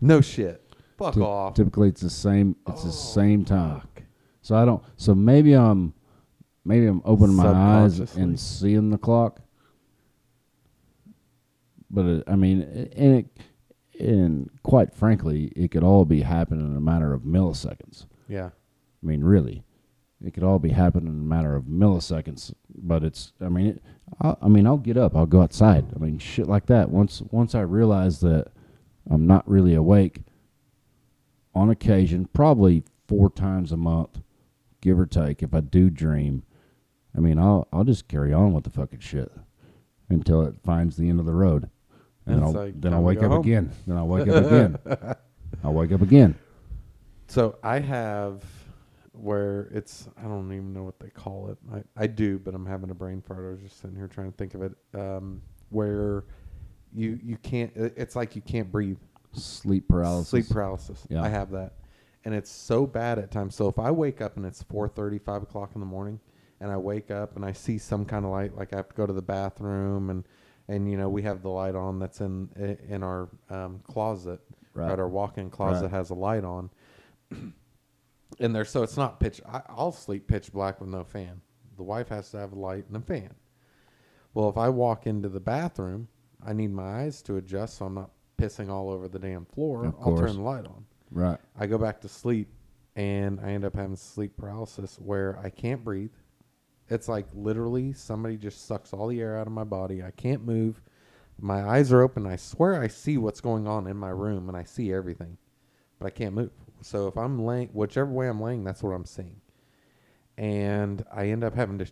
No 0.00 0.20
shit. 0.20 0.64
Fuck 0.98 1.14
Ty- 1.14 1.20
off. 1.22 1.54
typically 1.54 1.88
it's 1.88 2.00
the 2.00 2.10
same. 2.10 2.54
It's 2.68 2.82
Oh, 2.82 2.86
the 2.86 2.92
same 2.92 3.44
time. 3.44 3.80
Fuck. 3.80 4.02
So 4.42 4.54
I 4.56 4.64
don't. 4.64 4.82
So 4.96 5.14
maybe 5.14 5.54
I'm, 5.54 5.94
maybe 6.64 6.86
I'm 6.86 7.00
opening 7.04 7.34
my 7.36 7.48
eyes 7.48 7.98
and 8.16 8.38
seeing 8.38 8.90
the 8.90 8.98
clock. 8.98 9.40
But 11.90 12.06
it, 12.06 12.24
I 12.26 12.36
mean, 12.36 12.62
and 12.96 13.16
it, 13.16 13.26
and 14.00 14.50
quite 14.62 14.94
frankly, 14.94 15.52
it 15.56 15.70
could 15.70 15.84
all 15.84 16.04
be 16.04 16.22
happening 16.22 16.70
in 16.70 16.76
a 16.76 16.80
matter 16.80 17.12
of 17.12 17.22
milliseconds. 17.22 18.06
Yeah. 18.28 18.50
I 19.02 19.06
mean, 19.06 19.24
really, 19.24 19.64
it 20.24 20.34
could 20.34 20.44
all 20.44 20.58
be 20.58 20.70
happening 20.70 21.08
in 21.08 21.20
a 21.20 21.24
matter 21.24 21.56
of 21.56 21.64
milliseconds. 21.64 22.52
But 22.74 23.02
it's, 23.02 23.32
I 23.40 23.48
mean, 23.48 23.66
it, 23.66 23.82
I, 24.20 24.36
I 24.42 24.48
mean, 24.48 24.66
I'll 24.66 24.78
get 24.78 24.96
up, 24.96 25.16
I'll 25.16 25.26
go 25.26 25.42
outside. 25.42 25.86
I 25.94 25.98
mean, 25.98 26.18
shit 26.18 26.46
like 26.46 26.66
that. 26.66 26.90
Once, 26.90 27.22
once 27.30 27.54
I 27.54 27.60
realize 27.60 28.20
that 28.20 28.48
I'm 29.10 29.26
not 29.26 29.48
really 29.48 29.74
awake, 29.74 30.22
on 31.54 31.70
occasion, 31.70 32.28
probably 32.32 32.84
four 33.08 33.28
times 33.30 33.72
a 33.72 33.76
month, 33.76 34.22
give 34.80 34.98
or 34.98 35.06
take, 35.06 35.42
if 35.42 35.52
I 35.52 35.60
do 35.60 35.90
dream, 35.90 36.44
I 37.16 37.20
mean, 37.20 37.38
I'll, 37.38 37.66
I'll 37.72 37.84
just 37.84 38.06
carry 38.06 38.32
on 38.32 38.52
with 38.52 38.64
the 38.64 38.70
fucking 38.70 39.00
shit 39.00 39.32
until 40.08 40.42
it 40.42 40.54
finds 40.64 40.96
the 40.96 41.08
end 41.08 41.18
of 41.18 41.26
the 41.26 41.34
road, 41.34 41.68
then 42.30 42.42
I'll, 42.42 42.52
like, 42.52 42.80
then 42.80 42.94
I'll 42.94 43.02
wake 43.02 43.22
up 43.22 43.30
home. 43.30 43.40
again. 43.40 43.72
Then 43.86 43.96
I'll 43.96 44.08
wake 44.08 44.28
up 44.28 44.44
again. 44.44 44.78
I'll 45.64 45.72
wake 45.72 45.92
up 45.92 46.02
again. 46.02 46.38
So 47.28 47.58
I 47.62 47.78
have 47.78 48.42
where 49.12 49.68
it's 49.72 50.08
I 50.18 50.22
don't 50.22 50.52
even 50.52 50.72
know 50.72 50.82
what 50.82 50.98
they 50.98 51.10
call 51.10 51.50
it. 51.50 51.58
I, 51.72 52.04
I 52.04 52.06
do, 52.06 52.38
but 52.38 52.54
I'm 52.54 52.66
having 52.66 52.90
a 52.90 52.94
brain 52.94 53.22
fart. 53.22 53.44
I 53.46 53.50
was 53.50 53.60
just 53.60 53.80
sitting 53.80 53.96
here 53.96 54.08
trying 54.08 54.30
to 54.32 54.36
think 54.36 54.54
of 54.54 54.62
it. 54.62 54.72
Um, 54.94 55.42
where 55.70 56.24
you 56.94 57.18
you 57.22 57.36
can't. 57.36 57.72
It's 57.74 58.16
like 58.16 58.34
you 58.36 58.42
can't 58.42 58.70
breathe. 58.70 58.98
Sleep 59.32 59.86
paralysis. 59.88 60.28
Sleep 60.28 60.48
paralysis. 60.48 61.06
Yeah. 61.08 61.22
I 61.22 61.28
have 61.28 61.50
that, 61.52 61.74
and 62.24 62.34
it's 62.34 62.50
so 62.50 62.86
bad 62.86 63.18
at 63.18 63.30
times. 63.30 63.54
So 63.54 63.68
if 63.68 63.78
I 63.78 63.90
wake 63.90 64.20
up 64.20 64.36
and 64.36 64.44
it's 64.44 64.62
4:30, 64.64 65.22
5 65.22 65.42
o'clock 65.42 65.70
in 65.74 65.80
the 65.80 65.86
morning, 65.86 66.18
and 66.60 66.70
I 66.70 66.76
wake 66.76 67.10
up 67.10 67.36
and 67.36 67.44
I 67.44 67.52
see 67.52 67.78
some 67.78 68.04
kind 68.04 68.24
of 68.24 68.32
light, 68.32 68.56
like 68.56 68.72
I 68.72 68.76
have 68.76 68.88
to 68.88 68.94
go 68.94 69.06
to 69.06 69.12
the 69.12 69.22
bathroom, 69.22 70.10
and 70.10 70.26
and 70.70 70.90
you 70.90 70.96
know 70.96 71.08
we 71.08 71.22
have 71.22 71.42
the 71.42 71.48
light 71.50 71.74
on 71.74 71.98
that's 71.98 72.20
in 72.20 72.48
in 72.88 73.02
our 73.02 73.28
um, 73.50 73.80
closet, 73.84 74.40
Right. 74.72 74.88
right? 74.90 74.98
Our 74.98 75.08
walk-in 75.08 75.50
closet 75.50 75.84
Right. 75.86 75.90
has 75.90 76.10
a 76.10 76.14
light 76.14 76.44
on, 76.44 76.70
in 78.38 78.52
there, 78.52 78.64
so 78.64 78.82
it's 78.82 78.96
not 78.96 79.18
pitch. 79.20 79.40
I, 79.46 79.62
I'll 79.68 79.92
sleep 79.92 80.26
pitch 80.28 80.52
black 80.52 80.80
with 80.80 80.88
no 80.88 81.04
fan. 81.04 81.40
The 81.76 81.82
wife 81.82 82.08
has 82.08 82.30
to 82.30 82.38
have 82.38 82.52
a 82.52 82.58
light 82.58 82.84
and 82.86 82.96
a 82.96 83.00
fan. 83.00 83.34
Well, 84.34 84.48
if 84.48 84.56
I 84.56 84.68
walk 84.68 85.06
into 85.06 85.28
the 85.28 85.40
bathroom, 85.40 86.08
I 86.46 86.52
need 86.52 86.72
my 86.72 87.02
eyes 87.02 87.20
to 87.22 87.36
adjust 87.36 87.78
so 87.78 87.86
I'm 87.86 87.94
not 87.94 88.10
pissing 88.38 88.68
all 88.70 88.90
over 88.90 89.08
the 89.08 89.18
damn 89.18 89.44
floor. 89.44 89.92
I'll 90.00 90.16
turn 90.16 90.36
the 90.36 90.42
light 90.42 90.66
on. 90.66 90.84
Right. 91.10 91.38
I 91.58 91.66
go 91.66 91.78
back 91.78 92.00
to 92.02 92.08
sleep 92.08 92.48
and 92.94 93.40
I 93.40 93.50
end 93.50 93.64
up 93.64 93.74
having 93.74 93.96
sleep 93.96 94.36
paralysis 94.36 94.98
where 95.00 95.38
I 95.42 95.50
can't 95.50 95.82
breathe. 95.82 96.12
It's 96.90 97.08
like 97.08 97.26
literally 97.32 97.92
somebody 97.92 98.36
just 98.36 98.66
sucks 98.66 98.92
all 98.92 99.06
the 99.06 99.20
air 99.20 99.38
out 99.38 99.46
of 99.46 99.52
my 99.52 99.64
body. 99.64 100.02
I 100.02 100.10
can't 100.10 100.44
move. 100.44 100.82
My 101.40 101.62
eyes 101.62 101.92
are 101.92 102.02
open. 102.02 102.26
I 102.26 102.36
swear 102.36 102.82
I 102.82 102.88
see 102.88 103.16
what's 103.16 103.40
going 103.40 103.66
on 103.66 103.86
in 103.86 103.96
my 103.96 104.10
room 104.10 104.48
and 104.48 104.56
I 104.56 104.64
see 104.64 104.92
everything, 104.92 105.38
but 105.98 106.06
I 106.06 106.10
can't 106.10 106.34
move. 106.34 106.50
So 106.82 107.06
if 107.06 107.16
I'm 107.16 107.44
laying, 107.44 107.68
whichever 107.68 108.10
way 108.10 108.28
I'm 108.28 108.40
laying, 108.40 108.64
that's 108.64 108.82
what 108.82 108.90
I'm 108.90 109.04
seeing. 109.04 109.40
And 110.36 111.04
I 111.12 111.28
end 111.28 111.44
up 111.44 111.54
having 111.54 111.78
to 111.78 111.86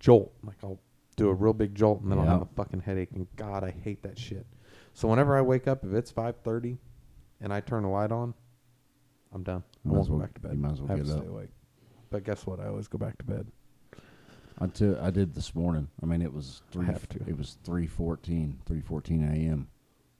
jolt. 0.00 0.32
Like 0.42 0.56
I'll 0.64 0.80
do 1.16 1.28
a 1.28 1.34
real 1.34 1.52
big 1.52 1.74
jolt 1.74 2.00
and 2.02 2.10
then 2.10 2.18
I'll 2.18 2.26
have 2.26 2.42
a 2.42 2.48
fucking 2.56 2.80
headache. 2.80 3.10
And 3.14 3.26
God, 3.36 3.62
I 3.62 3.70
hate 3.70 4.02
that 4.02 4.18
shit. 4.18 4.46
So 4.94 5.06
whenever 5.08 5.36
I 5.36 5.42
wake 5.42 5.68
up, 5.68 5.84
if 5.84 5.92
it's 5.92 6.10
5:30 6.12 6.78
and 7.40 7.52
I 7.52 7.60
turn 7.60 7.84
the 7.84 7.88
light 7.88 8.10
on, 8.10 8.34
I'm 9.32 9.42
done. 9.44 9.62
I 9.86 9.88
won't 9.90 10.02
as 10.02 10.08
go 10.08 10.16
back 10.18 10.34
to 10.34 10.40
bed. 10.40 10.52
you 10.52 10.58
might 10.58 10.72
as 10.72 10.80
well 10.80 10.90
I 10.92 10.96
have 10.96 11.06
get 11.06 11.12
to 11.12 11.16
up. 11.18 11.22
stay 11.22 11.28
awake. 11.28 11.50
But 12.10 12.24
guess 12.24 12.46
what? 12.46 12.58
I 12.58 12.66
always 12.66 12.88
go 12.88 12.98
back 12.98 13.16
to 13.18 13.24
bed. 13.24 13.46
I 14.60 14.66
took, 14.66 14.98
I 15.00 15.10
did 15.10 15.34
this 15.34 15.54
morning. 15.54 15.88
I 16.02 16.06
mean, 16.06 16.20
it 16.22 16.32
was 16.32 16.62
three. 16.70 16.86
have 16.86 17.08
to. 17.10 17.20
It 17.26 17.36
was 17.36 17.56
three 17.64 17.86
fourteen, 17.86 18.58
three 18.66 18.80
fourteen 18.80 19.24
a.m. 19.24 19.68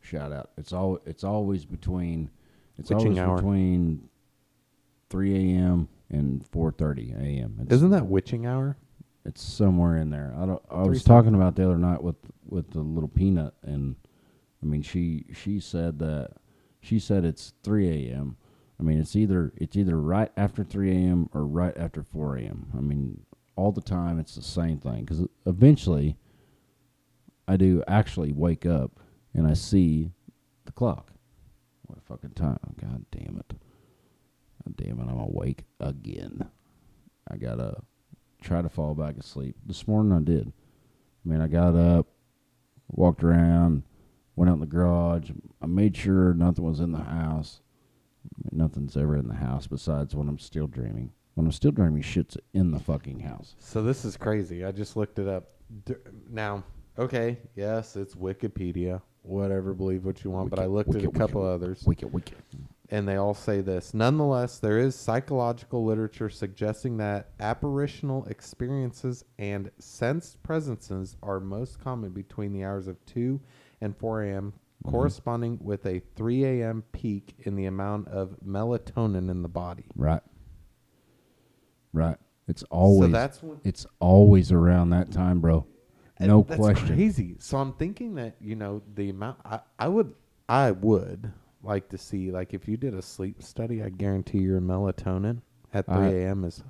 Shout 0.01 0.33
out! 0.33 0.51
It's 0.57 0.73
all. 0.73 0.99
It's 1.05 1.25
always 1.25 1.65
between. 1.65 2.31
It's 2.79 2.91
Witching 2.91 3.19
always 3.19 3.19
hour. 3.19 3.37
between 3.37 4.09
three 5.11 5.35
a.m. 5.55 5.89
and 6.09 6.47
four 6.49 6.73
thirty 6.73 7.13
a.m. 7.13 7.59
It's, 7.61 7.75
Isn't 7.75 7.91
that 7.91 8.07
witching 8.07 8.47
hour? 8.47 8.77
It's 9.27 9.43
somewhere 9.43 9.99
in 9.99 10.09
there. 10.11 10.35
I 10.39 10.47
don't. 10.47 10.63
I 10.71 10.83
was 10.83 11.05
talking 11.05 11.35
about 11.35 11.57
the 11.57 11.65
other 11.67 11.77
night 11.77 12.03
with 12.03 12.17
with 12.49 12.71
the 12.71 12.81
little 12.81 13.11
peanut, 13.11 13.53
and 13.63 13.95
I 14.63 14.67
mean, 14.67 14.81
she 14.81 15.27
she 15.35 15.61
said 15.61 15.99
that 15.99 16.31
she 16.81 16.99
said 16.99 17.27
it's 17.27 17.53
three 17.63 18.09
a.m. 18.09 18.39
I 18.79 18.83
mean, 18.83 18.99
it's 18.99 19.15
either 19.15 19.53
it's 19.59 19.77
either 19.77 20.01
right 20.01 20.33
after 20.39 20.65
three 20.65 20.91
a.m. 20.93 21.29
or 21.35 21.45
right 21.45 21.77
after 21.77 22.03
four 22.03 22.39
a.m. 22.39 22.73
I 22.75 22.81
mean, 22.81 23.21
all 23.57 23.73
the 23.73 23.81
time. 23.81 24.19
It's 24.19 24.35
the 24.35 24.43
same 24.43 24.79
thing 24.79 25.05
because 25.05 25.27
eventually, 25.47 26.17
I 27.47 27.57
do 27.57 27.83
actually 27.89 28.33
wake 28.33 28.67
up 28.67 29.01
and 29.35 29.47
I 29.47 29.55
see 29.55 30.13
the 30.65 30.73
clock. 30.73 31.13
What 31.83 31.99
a 31.99 32.03
fucking 32.03 32.31
time? 32.31 32.59
God 32.81 33.07
damn 33.11 33.37
it! 33.39 33.55
God 34.65 34.77
damn 34.77 35.01
it! 35.01 35.09
I'm 35.11 35.19
awake 35.19 35.65
again. 35.81 36.49
I 37.31 37.37
gotta 37.37 37.83
try 38.41 38.63
to 38.63 38.69
fall 38.69 38.95
back 38.95 39.17
asleep. 39.17 39.57
This 39.67 39.87
morning 39.87 40.13
I 40.13 40.21
did. 40.21 40.53
I 41.25 41.29
mean, 41.29 41.41
I 41.41 41.49
got 41.49 41.75
up, 41.75 42.07
walked 42.89 43.23
around, 43.23 43.83
went 44.37 44.51
out 44.51 44.55
in 44.55 44.61
the 44.61 44.67
garage. 44.67 45.31
I 45.61 45.67
made 45.67 45.97
sure 45.97 46.33
nothing 46.33 46.65
was 46.65 46.81
in 46.81 46.93
the 46.93 46.99
house. 46.99 47.61
I 48.25 48.29
mean, 48.39 48.59
nothing's 48.59 48.97
ever 48.97 49.17
in 49.17 49.29
the 49.29 49.35
house 49.35 49.67
besides 49.67 50.15
when 50.15 50.29
I'm 50.29 50.39
still 50.39 50.67
dreaming. 50.67 51.13
When 51.41 51.47
I'm 51.47 51.53
still 51.53 51.71
dreaming, 51.71 52.03
shit's 52.03 52.37
in 52.53 52.71
the 52.71 52.79
fucking 52.79 53.21
house. 53.21 53.55
So 53.59 53.83
this 53.83 54.05
is 54.05 54.15
crazy. 54.19 54.63
I 54.63 54.73
just 54.73 54.95
looked 54.95 55.19
it 55.19 55.27
up. 55.27 55.49
Now, 56.31 56.65
okay, 56.99 57.39
yes, 57.57 57.97
it's 57.97 58.15
Wikipedia. 58.15 59.01
Whatever, 59.23 59.73
believe 59.73 60.05
what 60.05 60.23
you 60.23 60.31
want. 60.31 60.51
but 60.51 60.59
I 60.59 60.67
looked 60.67 60.91
wiki- 60.91 61.07
at 61.07 61.15
a 61.15 61.19
couple 61.19 61.41
wiki- 61.41 61.55
others, 61.55 61.83
Wicked, 61.87 62.13
wicked. 62.13 62.37
and 62.91 63.09
they 63.09 63.17
all 63.17 63.33
say 63.33 63.63
this. 63.63 63.95
Nonetheless, 63.95 64.59
there 64.59 64.77
is 64.79 64.95
psychological 64.95 65.83
literature 65.83 66.29
suggesting 66.29 66.99
that 66.99 67.31
apparitional 67.41 68.27
experiences 68.27 69.25
and 69.39 69.71
sensed 69.79 70.43
presences 70.43 71.17
are 71.23 71.41
most 71.41 71.81
common 71.81 72.11
between 72.11 72.53
the 72.53 72.65
hours 72.65 72.87
of 72.87 73.03
2 73.07 73.41
and 73.81 73.97
4 73.97 74.25
a.m., 74.25 74.53
Mm-hmm. 74.83 74.93
corresponding 74.93 75.59
with 75.63 75.85
a 75.85 76.01
3 76.17 76.43
a.m. 76.45 76.83
peak 76.93 77.35
in 77.41 77.55
the 77.55 77.67
amount 77.67 78.09
of 78.09 78.35
melatonin 78.43 79.31
in 79.31 79.43
the 79.43 79.49
body. 79.49 79.85
Right. 79.95 80.23
Right. 81.93 82.17
It's 82.49 82.63
always 82.65 83.13
that's 83.13 83.43
when- 83.43 83.61
it's 83.65 83.87
always 84.01 84.51
around 84.53 84.91
that 84.91 85.11
time, 85.13 85.41
bro. 85.41 85.67
No 86.19 86.43
that's 86.47 86.59
question. 86.61 86.89
Crazy. 86.97 87.37
So 87.39 87.57
I'm 87.59 87.73
thinking 87.75 88.15
that 88.17 88.37
you 88.41 88.55
know 88.57 88.83
the 88.95 89.09
amount. 89.11 89.39
I, 89.45 89.61
I 89.79 89.89
would 89.89 90.13
I 90.49 90.71
would 90.73 91.33
like 91.63 91.89
to 91.91 91.99
see 91.99 92.31
like 92.31 92.53
if 92.53 92.69
you 92.69 92.77
did 92.77 92.95
a 92.95 93.01
sleep 93.03 93.43
study. 93.43 93.83
I 93.83 93.89
guarantee 93.89 94.39
your 94.39 94.61
melatonin 94.61 95.41
at 95.73 95.87
3 95.87 95.95
a.m. 95.97 96.45
is 96.45 96.63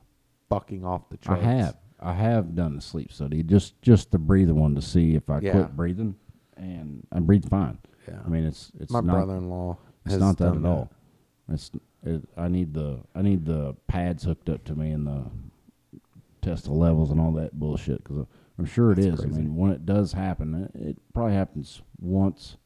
fucking 0.48 0.85
off 0.85 1.09
the 1.11 1.16
charts. 1.16 1.42
I 1.42 1.46
have. 1.46 1.76
I 1.98 2.12
have 2.14 2.54
done 2.54 2.76
a 2.76 2.80
sleep 2.80 3.12
study 3.12 3.42
just 3.42 3.80
just 3.83 4.11
the 4.12 4.18
breathing 4.18 4.54
one 4.59 4.74
to 4.76 4.83
see 4.83 5.14
if 5.16 5.28
I 5.28 5.40
Yeah. 5.40 5.52
quit 5.52 5.76
breathing 5.76 6.14
and 6.56 7.06
I 7.11 7.18
breathe 7.20 7.48
fine. 7.48 7.78
Yeah. 8.09 8.20
I 8.24 8.28
mean 8.28 8.44
it's 8.44 8.70
it's 8.78 8.92
My 8.92 9.00
not 9.00 9.12
brother-in-law. 9.14 9.76
it's 10.06 10.14
not 10.16 10.38
that 10.38 10.44
done 10.54 10.64
at 10.64 10.68
all. 10.68 10.90
It's 11.48 11.70
it, 12.05 12.23
I 12.37 12.49
need 12.49 12.75
the 12.75 13.01
I 13.15 13.23
need 13.23 13.45
the 13.45 13.77
pads 13.87 14.25
hooked 14.25 14.49
up 14.49 14.65
to 14.65 14.75
me 14.75 14.91
and 14.91 15.07
the 15.07 15.25
test 16.43 16.65
the 16.65 16.73
levels 16.73 17.11
and 17.11 17.21
all 17.21 17.33
that 17.33 17.59
bullshit 17.59 18.03
because 18.03 18.27
I'm 18.59 18.65
sure 18.67 18.93
it 18.93 18.99
is. 18.99 19.07
That's 19.07 19.21
I 19.21 19.25
crazy. 19.27 19.43
mean, 19.43 19.57
when 19.57 19.71
it 19.73 19.85
does 19.87 20.13
happen, 20.13 20.71
it, 20.75 20.81
it 20.89 20.97
probably 21.15 21.35
happens 21.35 21.83
once, 21.99 22.57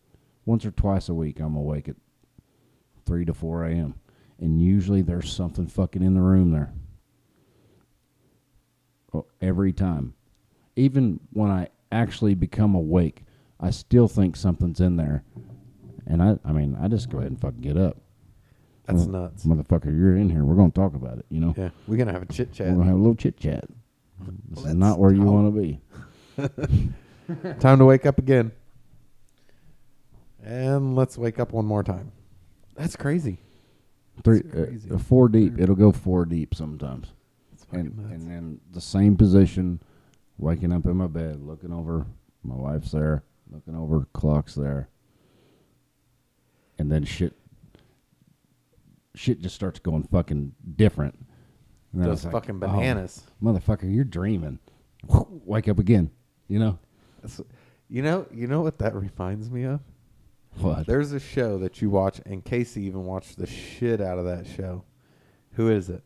once 0.45 0.65
or 0.65 0.71
twice 0.71 1.09
a 1.09 1.15
week. 1.15 1.41
I'm 1.41 1.57
awake 1.57 1.89
at 1.89 1.97
three 3.07 3.25
to 3.25 3.35
four 3.35 3.65
a.m. 3.65 3.95
and 4.41 4.61
usually 4.63 5.03
there's 5.03 5.33
something 5.33 5.67
fucking 5.67 6.03
in 6.03 6.15
the 6.15 6.21
room 6.23 6.51
there. 6.53 6.73
Oh, 9.13 9.27
every 9.41 9.73
time, 9.73 10.15
even 10.77 11.21
when 11.33 11.51
I 11.51 11.69
actually 11.93 12.35
become 12.35 12.75
awake, 12.75 13.23
I 13.61 13.71
still 13.71 14.09
think 14.09 14.37
something's 14.37 14.81
in 14.81 14.97
there, 14.97 15.23
and 16.07 16.23
I 16.23 16.39
I 16.45 16.53
mean 16.53 16.77
I 16.81 16.89
just 16.89 17.11
go 17.11 17.19
ahead 17.19 17.31
and 17.31 17.41
fucking 17.41 17.61
get 17.61 17.77
up. 17.77 17.99
That's 18.87 19.05
Well, 19.05 19.23
nuts. 19.23 19.45
Motherfucker, 19.47 19.87
you're 19.97 20.17
in 20.17 20.29
here. 20.29 20.45
We're 20.45 20.57
gonna 20.57 20.71
talk 20.71 20.95
about 20.95 21.19
it. 21.19 21.27
You 21.31 21.41
know, 21.41 21.55
Yeah, 21.57 21.71
we're 21.87 21.97
gonna 21.97 22.13
have 22.13 22.23
a 22.23 22.27
chit 22.33 22.53
chat. 22.53 22.69
we're 22.69 22.75
gonna 22.79 22.87
have 22.91 22.97
a 22.97 22.99
little 22.99 23.15
chit 23.15 23.37
chat. 23.39 23.65
This 24.51 24.59
is 24.59 24.65
Let's 24.65 24.77
not 24.77 24.99
where 24.99 25.13
you 25.13 25.23
want 25.23 25.55
to 25.55 25.61
be. 25.61 25.81
Time 27.61 27.79
to 27.79 27.85
wake 27.85 28.05
up 28.07 28.19
again. 28.19 28.53
And 30.43 30.95
let's 30.95 31.17
wake 31.17 31.39
up 31.41 31.53
one 31.53 31.65
more 31.65 31.83
time. 31.83 32.13
That's 32.75 32.97
crazy. 32.97 33.39
Three, 34.23 34.43
crazy. 34.43 34.91
uh, 34.91 34.99
four 34.99 35.29
deep. 35.29 35.59
It'll 35.59 35.75
go 35.75 35.91
four 35.91 36.27
deep 36.27 36.55
sometimes, 36.55 37.09
and 37.73 37.97
nuts. 37.97 38.13
and 38.13 38.31
then 38.31 38.61
the 38.73 38.81
same 38.81 39.17
position, 39.17 39.81
waking 40.39 40.73
up 40.73 40.85
in 40.87 40.97
my 40.97 41.07
bed, 41.07 41.41
looking 41.41 41.73
over. 41.73 42.07
My 42.43 42.55
wife's 42.55 42.93
there, 42.93 43.25
looking 43.51 43.75
over. 43.75 44.07
Clock's 44.13 44.55
there, 44.55 44.89
and 46.79 46.93
then 46.93 47.05
shit. 47.05 47.35
Shit 49.15 49.41
just 49.41 49.55
starts 49.55 49.79
going 49.79 50.03
fucking 50.05 50.53
different. 50.77 51.15
And 51.93 52.03
then 52.03 52.09
Those 52.09 52.25
like, 52.25 52.33
fucking 52.33 52.57
oh, 52.57 52.67
bananas. 52.67 53.23
motherfucker, 53.43 53.93
you're 53.95 54.05
dreaming. 54.05 54.59
Wake 55.09 55.69
up 55.69 55.79
again. 55.79 56.11
You 56.49 56.59
know 56.59 56.79
That's- 57.23 57.41
you 57.89 58.03
know, 58.03 58.27
you 58.33 58.47
know 58.47 58.61
what 58.63 58.79
that 58.79 58.95
reminds 58.95 59.51
me 59.51 59.65
of? 59.65 59.81
what? 60.59 60.87
There's 60.87 61.13
a 61.13 61.21
show 61.21 61.59
that 61.59 61.83
you 61.83 61.91
watch, 61.91 62.21
and 62.27 62.45
Casey 62.45 62.83
even 62.85 63.05
watched 63.05 63.39
the 63.39 63.47
shit 63.47 64.01
out 64.01 64.19
of 64.19 64.25
that 64.25 64.47
show. 64.47 64.85
Who 65.53 65.71
is 65.71 65.91
it? 65.91 66.03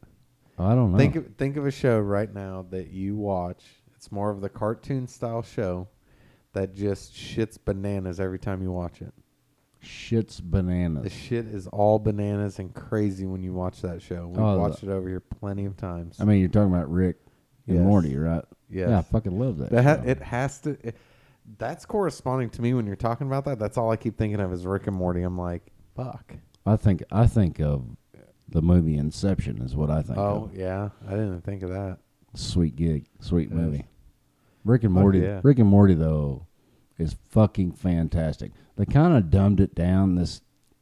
Oh, 0.59 0.67
I 0.67 0.75
don't 0.75 0.93
know. 0.93 0.99
Think 0.99 1.17
of 1.17 1.27
think 1.37 1.57
of 1.57 1.67
a 1.67 1.71
show 1.71 1.99
right 2.01 2.33
now 2.33 2.67
that 2.71 2.89
you 2.89 3.17
watch. 3.17 3.65
It's 3.95 4.11
more 4.11 4.31
of 4.31 4.41
the 4.41 4.49
cartoon 4.49 5.07
style 5.07 5.43
show 5.43 5.89
that 6.53 6.75
just 6.75 7.15
shits 7.15 7.59
bananas 7.63 8.21
every 8.21 8.39
time 8.39 8.63
you 8.63 8.73
watch 8.73 9.01
it. 9.01 9.13
Shit's 9.81 10.41
bananas. 10.41 11.05
The 11.05 11.11
shit 11.11 11.47
is 11.47 11.67
all 11.69 11.99
bananas 11.99 12.59
and 12.59 12.75
crazy 12.75 13.27
when 13.27 13.43
you 13.43 13.53
watch 13.53 13.81
that 13.83 14.03
show. 14.03 14.27
We've 14.27 14.39
Oh, 14.39 14.55
the- 14.55 14.61
watched 14.61 14.83
it 14.83 14.89
over 14.89 15.09
here 15.09 15.21
plenty 15.21 15.65
of 15.67 15.77
times. 15.77 16.17
I 16.21 16.25
mean, 16.25 16.41
you're 16.41 16.49
talking 16.49 16.73
about 16.73 16.91
Rick 16.91 17.17
and 17.67 17.77
Yes. 17.77 17.85
Morty, 17.85 18.17
right? 18.17 18.45
Yes. 18.69 18.89
Yeah, 18.91 18.99
I 18.99 19.03
fucking 19.03 19.39
love 19.39 19.59
that. 19.59 19.71
That 19.71 20.03
show. 20.05 20.09
it 20.11 20.19
has 20.21 20.61
to. 20.63 20.71
It, 20.87 20.97
that's 21.59 21.87
corresponding 21.87 22.51
to 22.51 22.61
me 22.63 22.75
when 22.75 22.87
you're 22.87 22.97
talking 22.97 23.27
about 23.27 23.45
that. 23.47 23.59
That's 23.59 23.79
all 23.79 23.91
I 23.91 23.97
keep 23.97 24.19
thinking 24.19 24.41
of 24.41 24.53
is 24.53 24.67
Rick 24.67 24.87
and 24.89 24.97
Morty. 24.97 25.23
I'm 25.23 25.39
like, 25.39 25.63
fuck. 25.97 26.35
I 26.67 26.77
think 26.77 27.03
I 27.11 27.27
think 27.27 27.61
of 27.61 27.85
the 28.49 28.61
movie 28.61 28.97
Inception 28.97 29.63
is 29.63 29.75
what 29.77 29.91
I 29.91 30.03
think 30.03 30.19
Oh 30.19 30.45
of. 30.45 30.55
yeah, 30.57 30.91
I 31.07 31.11
didn't 31.13 31.43
think 31.43 31.63
of 31.63 31.71
that. 31.71 31.99
Sweet 32.35 32.77
gig, 32.77 33.07
sweet 33.21 33.51
movie. 33.51 33.87
Rick 34.65 34.85
and 34.85 34.93
Fuck 34.93 35.03
Morty. 35.03 35.21
yeah. 35.21 35.41
Rick 35.43 35.61
and 35.61 35.69
Morty 35.69 35.95
though 35.95 36.47
is 36.99 37.17
fucking 37.31 37.73
fantastic. 37.73 38.53
They 38.77 38.85
kind 38.85 39.17
of 39.17 39.31
dumbed 39.31 39.61
it 39.61 39.75
down 39.75 40.15
this 40.17 40.41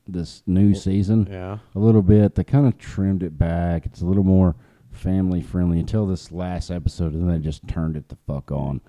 this 0.09 0.43
new 0.47 0.73
season 0.73 1.27
Yeah. 1.29 1.59
a 1.75 1.79
little 1.81 2.01
bit. 2.03 2.37
They 2.37 2.45
kind 2.45 2.67
of 2.67 2.79
trimmed 2.79 3.25
it 3.25 3.37
back. 3.37 3.87
It's 3.87 4.01
a 4.03 4.07
little 4.07 4.23
more 4.23 4.55
family 4.93 5.43
friendly 5.43 5.81
until 5.81 6.07
this 6.07 6.31
last 6.31 6.71
episode, 6.71 7.13
and 7.13 7.23
then 7.29 7.37
they 7.41 7.45
just 7.45 7.67
turned 7.67 7.97
it 7.97 8.09
the 8.09 8.17
fuck 8.27 8.53
on. 8.53 8.81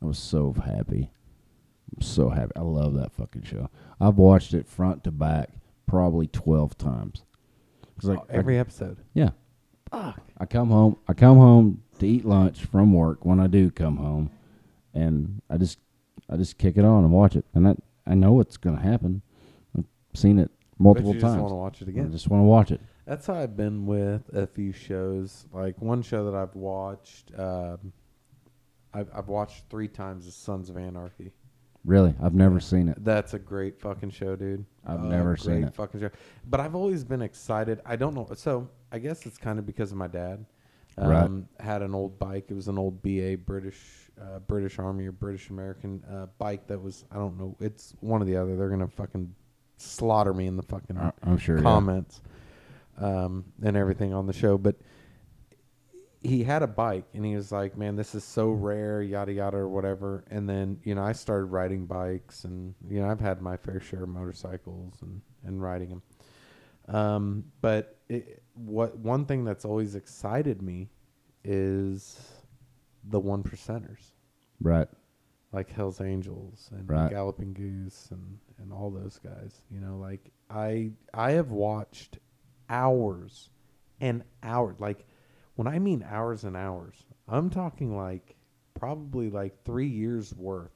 I 0.00 0.06
was 0.06 0.18
so 0.18 0.52
happy. 0.52 1.10
I'm 1.96 2.00
so 2.02 2.28
happy. 2.30 2.52
I 2.54 2.60
love 2.60 2.94
that 2.94 3.12
fucking 3.12 3.42
show. 3.42 3.70
I've 4.00 4.18
watched 4.18 4.54
it 4.54 4.68
front 4.68 5.02
to 5.04 5.10
back 5.10 5.50
probably 5.86 6.28
twelve 6.28 6.78
times. 6.78 7.24
'Cause 7.98 8.10
like 8.10 8.20
I- 8.30 8.34
Every 8.34 8.56
episode. 8.58 8.98
yeah. 9.14 9.30
Fuck. 9.90 10.22
I 10.38 10.46
come 10.46 10.70
home. 10.70 10.96
I 11.08 11.12
come 11.12 11.36
home 11.38 11.82
to 11.98 12.06
eat 12.06 12.24
lunch 12.24 12.64
from 12.64 12.92
work 12.94 13.24
when 13.26 13.40
I 13.40 13.46
do 13.48 13.70
come 13.70 13.96
home, 13.96 14.30
and 14.94 15.42
I 15.50 15.58
just 15.58 15.78
I 16.32 16.36
just 16.36 16.58
kick 16.58 16.76
it 16.76 16.84
on 16.84 17.04
and 17.04 17.12
watch 17.12 17.36
it. 17.36 17.44
And 17.54 17.66
that 17.66 17.76
I 18.06 18.14
know 18.14 18.32
what's 18.32 18.56
gonna 18.56 18.80
happen. 18.80 19.22
I've 19.76 19.84
seen 20.14 20.38
it 20.38 20.50
But 20.78 20.80
multiple 20.84 21.14
you 21.14 21.20
just 21.20 21.36
want 21.38 21.50
to 21.50 21.54
watch 21.54 21.82
it 21.82 21.88
again. 21.88 22.06
I 22.06 22.08
just 22.08 22.28
want 22.28 22.40
to 22.40 22.46
watch 22.46 22.70
it. 22.70 22.80
That's 23.06 23.26
how 23.26 23.34
I've 23.34 23.56
been 23.56 23.84
with 23.86 24.22
a 24.32 24.46
few 24.46 24.72
shows. 24.72 25.46
Like 25.52 25.80
one 25.82 26.02
show 26.02 26.30
that 26.30 26.36
I've 26.36 26.54
watched, 26.54 27.32
um, 27.38 27.92
I've, 28.94 29.08
I've 29.14 29.28
watched 29.28 29.64
three 29.70 29.88
times 29.88 30.26
is 30.26 30.34
Sons 30.36 30.70
of 30.70 30.76
Anarchy. 30.76 31.32
Really, 31.84 32.14
I've 32.22 32.34
never 32.34 32.60
seen 32.60 32.88
it. 32.88 33.04
That's 33.04 33.34
a 33.34 33.40
great 33.40 33.80
fucking 33.80 34.10
show, 34.10 34.36
dude. 34.36 34.64
I've 34.86 35.00
Uh, 35.00 35.08
never 35.08 35.36
seen 35.36 35.64
it. 35.64 35.74
Fucking 35.74 36.00
show. 36.00 36.10
But 36.48 36.60
I've 36.60 36.76
always 36.76 37.02
been 37.02 37.22
excited. 37.22 37.80
I 37.84 37.96
don't 37.96 38.14
know. 38.14 38.28
So 38.36 38.68
I 38.92 38.98
guess 39.00 39.26
it's 39.26 39.36
kind 39.36 39.58
of 39.58 39.66
because 39.66 39.90
of 39.90 39.98
my 39.98 40.06
dad. 40.06 40.46
Right. 40.96 41.24
Um, 41.24 41.48
Had 41.58 41.82
an 41.82 41.94
old 41.94 42.18
bike. 42.20 42.46
It 42.50 42.54
was 42.54 42.68
an 42.68 42.78
old 42.78 43.02
BA 43.02 43.36
British 43.44 44.01
uh, 44.20 44.38
British 44.40 44.78
Army 44.78 45.06
or 45.06 45.12
British 45.12 45.50
American 45.50 46.02
uh, 46.10 46.26
bike 46.38 46.66
that 46.68 46.80
was 46.80 47.04
I 47.10 47.16
don't 47.16 47.38
know. 47.38 47.56
It's 47.60 47.94
one 48.00 48.22
or 48.22 48.24
the 48.24 48.36
other. 48.36 48.56
They're 48.56 48.70
gonna 48.70 48.88
fucking 48.88 49.34
slaughter 49.76 50.32
me 50.32 50.46
in 50.46 50.56
the 50.56 50.62
fucking 50.62 50.96
I- 50.96 51.12
I'm 51.24 51.38
sure. 51.38 51.56
yeah. 51.56 51.62
comments 51.62 52.20
um, 52.98 53.44
and 53.62 53.76
everything 53.76 54.12
on 54.14 54.26
the 54.26 54.32
show. 54.32 54.58
But 54.58 54.76
he 56.20 56.44
had 56.44 56.62
a 56.62 56.68
bike 56.68 57.04
and 57.14 57.24
he 57.24 57.34
was 57.34 57.50
like, 57.50 57.76
man, 57.76 57.96
this 57.96 58.14
is 58.14 58.22
so 58.22 58.50
rare, 58.50 59.02
yada, 59.02 59.32
yada, 59.32 59.56
or 59.56 59.68
whatever. 59.68 60.24
And 60.30 60.48
then, 60.48 60.78
you 60.84 60.94
know, 60.94 61.02
I 61.02 61.12
started 61.12 61.46
riding 61.46 61.86
bikes 61.86 62.44
and, 62.44 62.74
you 62.88 63.00
know, 63.00 63.10
I've 63.10 63.20
had 63.20 63.42
my 63.42 63.56
fair 63.56 63.80
share 63.80 64.04
of 64.04 64.08
motorcycles 64.08 64.94
and, 65.02 65.20
and 65.44 65.60
riding 65.60 65.88
them. 65.88 66.02
Um, 66.88 67.44
but 67.60 67.98
it, 68.08 68.42
what 68.54 68.96
one 68.98 69.24
thing 69.24 69.44
that's 69.44 69.64
always 69.64 69.96
excited 69.96 70.62
me 70.62 70.90
is 71.42 72.20
the 73.04 73.20
one 73.20 73.42
percenters 73.42 74.12
Right. 74.60 74.88
like 75.52 75.70
Hell's 75.70 76.00
Angels 76.00 76.70
and 76.72 76.88
Right. 76.88 77.10
Galloping 77.10 77.52
Goose 77.52 78.08
and, 78.10 78.38
and 78.58 78.72
all 78.72 78.90
those 78.90 79.18
guys. 79.22 79.60
You 79.70 79.80
know, 79.80 79.96
like 79.98 80.30
I 80.50 80.92
I 81.12 81.32
have 81.32 81.50
watched 81.50 82.18
hours 82.68 83.50
and 84.00 84.22
hours. 84.42 84.78
Like 84.80 85.04
When 85.56 85.66
I 85.66 85.78
mean 85.78 86.04
hours 86.08 86.44
and 86.44 86.56
hours, 86.56 87.04
I'm 87.28 87.50
talking 87.50 87.96
like 87.96 88.36
probably 88.74 89.30
like 89.30 89.62
three 89.64 89.86
years 89.88 90.34
worth 90.34 90.72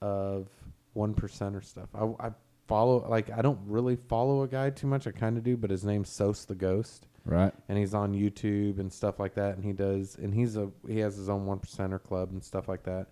of 0.00 0.48
one 0.92 1.14
percenter 1.14 1.62
stuff. 1.64 1.88
I, 1.94 2.04
I 2.28 2.30
follow 2.66 3.06
like 3.08 3.30
I 3.30 3.42
don't 3.42 3.60
really 3.66 3.96
follow 3.96 4.42
a 4.42 4.48
guy 4.48 4.70
too 4.70 4.86
much. 4.86 5.06
I 5.06 5.10
kind 5.12 5.36
of 5.36 5.44
do, 5.44 5.56
but 5.56 5.70
his 5.70 5.84
name's 5.84 6.08
Sos 6.08 6.44
the 6.44 6.54
Ghost, 6.54 7.06
Right. 7.24 7.52
and 7.68 7.78
he's 7.78 7.94
on 7.94 8.14
YouTube 8.14 8.78
and 8.78 8.92
stuff 8.92 9.20
like 9.20 9.34
that. 9.34 9.54
And 9.54 9.64
he 9.64 9.72
does, 9.72 10.16
and 10.16 10.34
he's 10.34 10.56
a 10.56 10.70
he 10.86 10.98
has 10.98 11.16
his 11.16 11.28
own 11.28 11.46
one 11.46 11.58
percenter 11.58 12.02
club 12.02 12.30
and 12.32 12.42
stuff 12.42 12.68
like 12.68 12.82
that. 12.84 13.06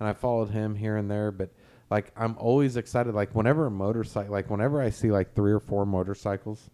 And 0.00 0.08
I 0.08 0.12
followed 0.12 0.50
him 0.50 0.74
here 0.74 0.96
and 0.96 1.10
there, 1.10 1.30
but 1.30 1.50
like 1.90 2.12
I'm 2.16 2.36
always 2.38 2.76
excited. 2.76 3.14
Like 3.14 3.34
whenever 3.34 3.66
a 3.66 3.70
motorcycle, 3.70 4.32
like 4.32 4.50
whenever 4.50 4.80
I 4.80 4.90
see 4.90 5.10
like 5.10 5.34
three 5.34 5.52
or 5.52 5.60
four 5.60 5.86
motorcycles 5.86 6.70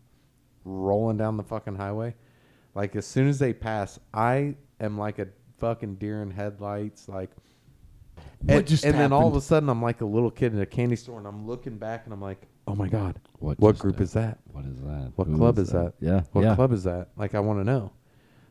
rolling 0.65 1.17
down 1.17 1.37
the 1.37 1.43
fucking 1.43 1.77
highway, 1.77 2.15
like 2.75 2.97
as 2.97 3.07
soon 3.07 3.29
as 3.29 3.39
they 3.39 3.53
pass, 3.53 3.99
I 4.13 4.57
am 4.81 4.99
like 4.99 5.19
a 5.19 5.29
fucking 5.59 5.97
deer 5.97 6.23
in 6.23 6.31
headlights. 6.31 7.09
Like, 7.09 7.31
and, 8.49 8.69
and 8.85 8.95
then 8.95 9.13
all 9.13 9.29
of 9.29 9.37
a 9.37 9.41
sudden 9.41 9.69
I'm 9.69 9.83
like 9.83 10.01
a 10.01 10.07
little 10.07 10.31
kid 10.31 10.53
in 10.53 10.61
a 10.61 10.67
candy 10.67 10.97
store, 10.97 11.19
and 11.19 11.27
I'm 11.27 11.47
looking 11.47 11.77
back, 11.77 12.05
and 12.05 12.13
I'm 12.13 12.23
like, 12.23 12.47
oh 12.71 12.75
my 12.75 12.89
god, 12.89 13.21
What 13.39 13.59
what 13.59 13.79
group 13.79 14.01
is 14.01 14.13
that? 14.13 14.39
What 14.53 14.65
is 14.65 14.81
that? 14.81 15.13
What 15.17 15.27
Who 15.27 15.37
club 15.37 15.59
is 15.59 15.71
that? 15.71 15.95
Yeah. 16.01 16.23
What 16.33 16.43
yeah. 16.43 16.55
club 16.55 16.73
is 16.73 16.85
that? 16.85 17.09
Like, 17.17 17.35
I 17.35 17.41
want 17.41 17.61
to 17.61 17.65
know. 17.65 17.93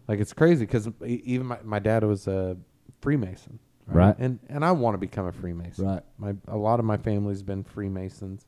Like, 0.07 0.20
it's 0.20 0.34
crazy 0.34 0.65
because 0.65 0.89
even 1.05 1.47
my, 1.47 1.59
my 1.63 1.80
dad 1.80 2.03
was 2.03 2.28
a 2.28 2.57
Freemason, 3.01 3.59
Right. 3.91 4.15
And 4.20 4.39
and 4.49 4.63
I 4.63 4.72
want 4.72 4.93
to 4.93 4.97
become 4.97 5.26
a 5.26 5.32
Freemason. 5.32 5.86
Right. 5.86 6.03
My 6.17 6.36
a 6.47 6.57
lot 6.57 6.80
of 6.80 6.86
my 6.86 6.97
family's 6.97 7.41
been 7.41 7.63
Freemasons, 7.63 8.45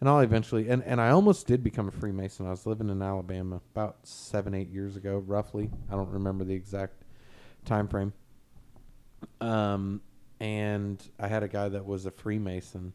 and 0.00 0.08
I'll 0.08 0.20
eventually 0.20 0.68
and 0.68 0.82
and 0.84 1.00
I 1.00 1.10
almost 1.10 1.46
did 1.46 1.62
become 1.62 1.88
a 1.88 1.92
Freemason. 1.92 2.46
I 2.46 2.50
was 2.50 2.66
living 2.66 2.90
in 2.90 3.00
Alabama 3.02 3.60
about 3.72 3.98
seven 4.02 4.54
eight 4.54 4.70
years 4.70 4.96
ago, 4.96 5.18
roughly. 5.18 5.70
I 5.90 5.94
don't 5.94 6.10
remember 6.10 6.44
the 6.44 6.54
exact 6.54 7.04
time 7.64 7.88
frame. 7.88 8.12
Um, 9.40 10.00
and 10.40 11.00
I 11.20 11.28
had 11.28 11.44
a 11.44 11.48
guy 11.48 11.68
that 11.68 11.86
was 11.86 12.06
a 12.06 12.10
Freemason, 12.10 12.92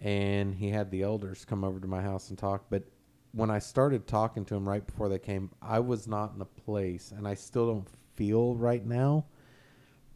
and 0.00 0.54
he 0.54 0.70
had 0.70 0.90
the 0.90 1.02
elders 1.02 1.44
come 1.44 1.64
over 1.64 1.80
to 1.80 1.86
my 1.88 2.02
house 2.02 2.30
and 2.30 2.38
talk. 2.38 2.66
But 2.70 2.84
when 3.32 3.50
I 3.50 3.58
started 3.58 4.06
talking 4.06 4.44
to 4.46 4.54
him 4.54 4.68
right 4.68 4.86
before 4.86 5.08
they 5.08 5.18
came, 5.18 5.50
I 5.60 5.80
was 5.80 6.06
not 6.06 6.34
in 6.34 6.40
a 6.40 6.44
place, 6.44 7.12
and 7.16 7.26
I 7.26 7.34
still 7.34 7.66
don't 7.66 7.88
feel 8.14 8.54
right 8.54 8.84
now, 8.84 9.26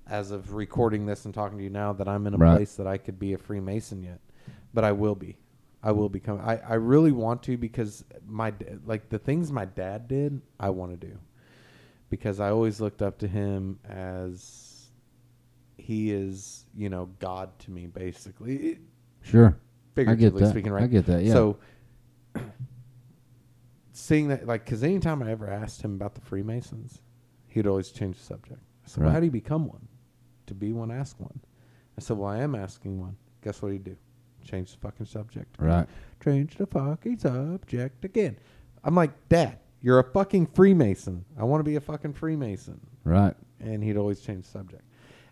as 0.07 0.31
of 0.31 0.55
recording 0.55 1.07
this 1.07 1.25
and 1.25 1.35
talking 1.35 1.59
to 1.59 1.65
you 1.65 1.71
now, 1.71 1.93
that 1.93 2.09
I'm 2.09 2.27
in 2.27 2.35
a 2.35 2.39
Right. 2.39 2.57
place 2.57 2.75
that 2.77 2.87
I 2.87 2.99
could 2.99 3.19
be 3.19 3.33
a 3.35 3.39
Freemason 3.39 4.03
yet. 4.03 4.21
But 4.75 4.85
I 4.85 4.93
will 4.93 5.15
be. 5.15 5.37
I 5.83 5.93
will 5.93 6.09
become. 6.09 6.41
I, 6.41 6.59
I 6.59 6.75
really 6.75 7.13
want 7.13 7.43
to 7.45 7.57
because 7.57 8.05
my 8.27 8.53
like 8.87 9.09
the 9.09 9.19
things 9.19 9.51
my 9.51 9.65
dad 9.65 10.07
did, 10.07 10.41
I 10.61 10.71
want 10.71 10.93
to 10.93 11.07
do, 11.09 11.19
because 12.09 12.39
I 12.39 12.51
always 12.51 12.81
looked 12.81 13.03
up 13.03 13.19
to 13.19 13.27
him 13.29 13.81
as 13.89 14.91
he 15.77 16.13
is, 16.13 16.67
you 16.77 16.89
know, 16.89 17.09
God 17.19 17.59
to 17.61 17.73
me, 17.73 17.89
basically, 17.89 18.79
Sure. 19.23 19.57
Figuratively 19.95 20.47
speaking, 20.47 20.73
right? 20.73 20.85
I 20.85 20.87
get 20.87 21.07
that, 21.07 21.23
yeah. 21.23 21.33
So 21.33 21.59
seeing 23.93 24.29
that, 24.29 24.47
like, 24.47 24.65
because 24.65 24.83
anytime 24.83 25.23
I 25.23 25.31
ever 25.31 25.49
asked 25.49 25.83
him 25.83 25.95
about 25.95 26.15
the 26.15 26.21
Freemasons, 26.21 27.03
he'd 27.49 27.67
always 27.67 27.91
change 27.91 28.19
the 28.19 28.25
subject. 28.25 28.61
I 28.85 28.89
said, 28.89 29.05
"Well, 29.05 29.13
how 29.13 29.21
do 29.21 29.27
you 29.27 29.33
become 29.33 29.67
one? 29.67 29.87
To 30.47 30.55
be 30.55 30.73
one, 30.73 30.91
ask 30.91 31.19
one." 31.21 31.41
I 31.97 32.01
said, 32.01 32.17
"Well, 32.17 32.29
I 32.29 32.39
am 32.39 32.55
asking 32.55 33.01
one. 33.01 33.17
Guess 33.43 33.63
what 33.63 33.73
he'd 33.73 33.85
do? 33.85 33.97
Change 34.45 34.73
the 34.73 34.79
fucking 34.79 35.07
subject." 35.07 35.57
Right. 35.59 35.87
Change 36.25 36.57
the 36.57 36.67
fucking 36.67 37.19
subject 37.19 38.05
again. 38.05 38.37
I'm 38.85 38.95
like, 38.95 39.11
Dad, 39.29 39.59
you're 39.81 39.99
a 39.99 40.05
fucking 40.05 40.47
Freemason. 40.47 41.25
I 41.39 41.45
want 41.45 41.61
to 41.61 41.65
be 41.65 41.77
a 41.77 41.81
fucking 41.81 42.15
Freemason. 42.15 42.81
Right. 43.05 43.35
And 43.61 43.83
he'd 43.83 43.97
always 43.97 44.21
change 44.21 44.45
the 44.45 44.51
subject. 44.51 44.83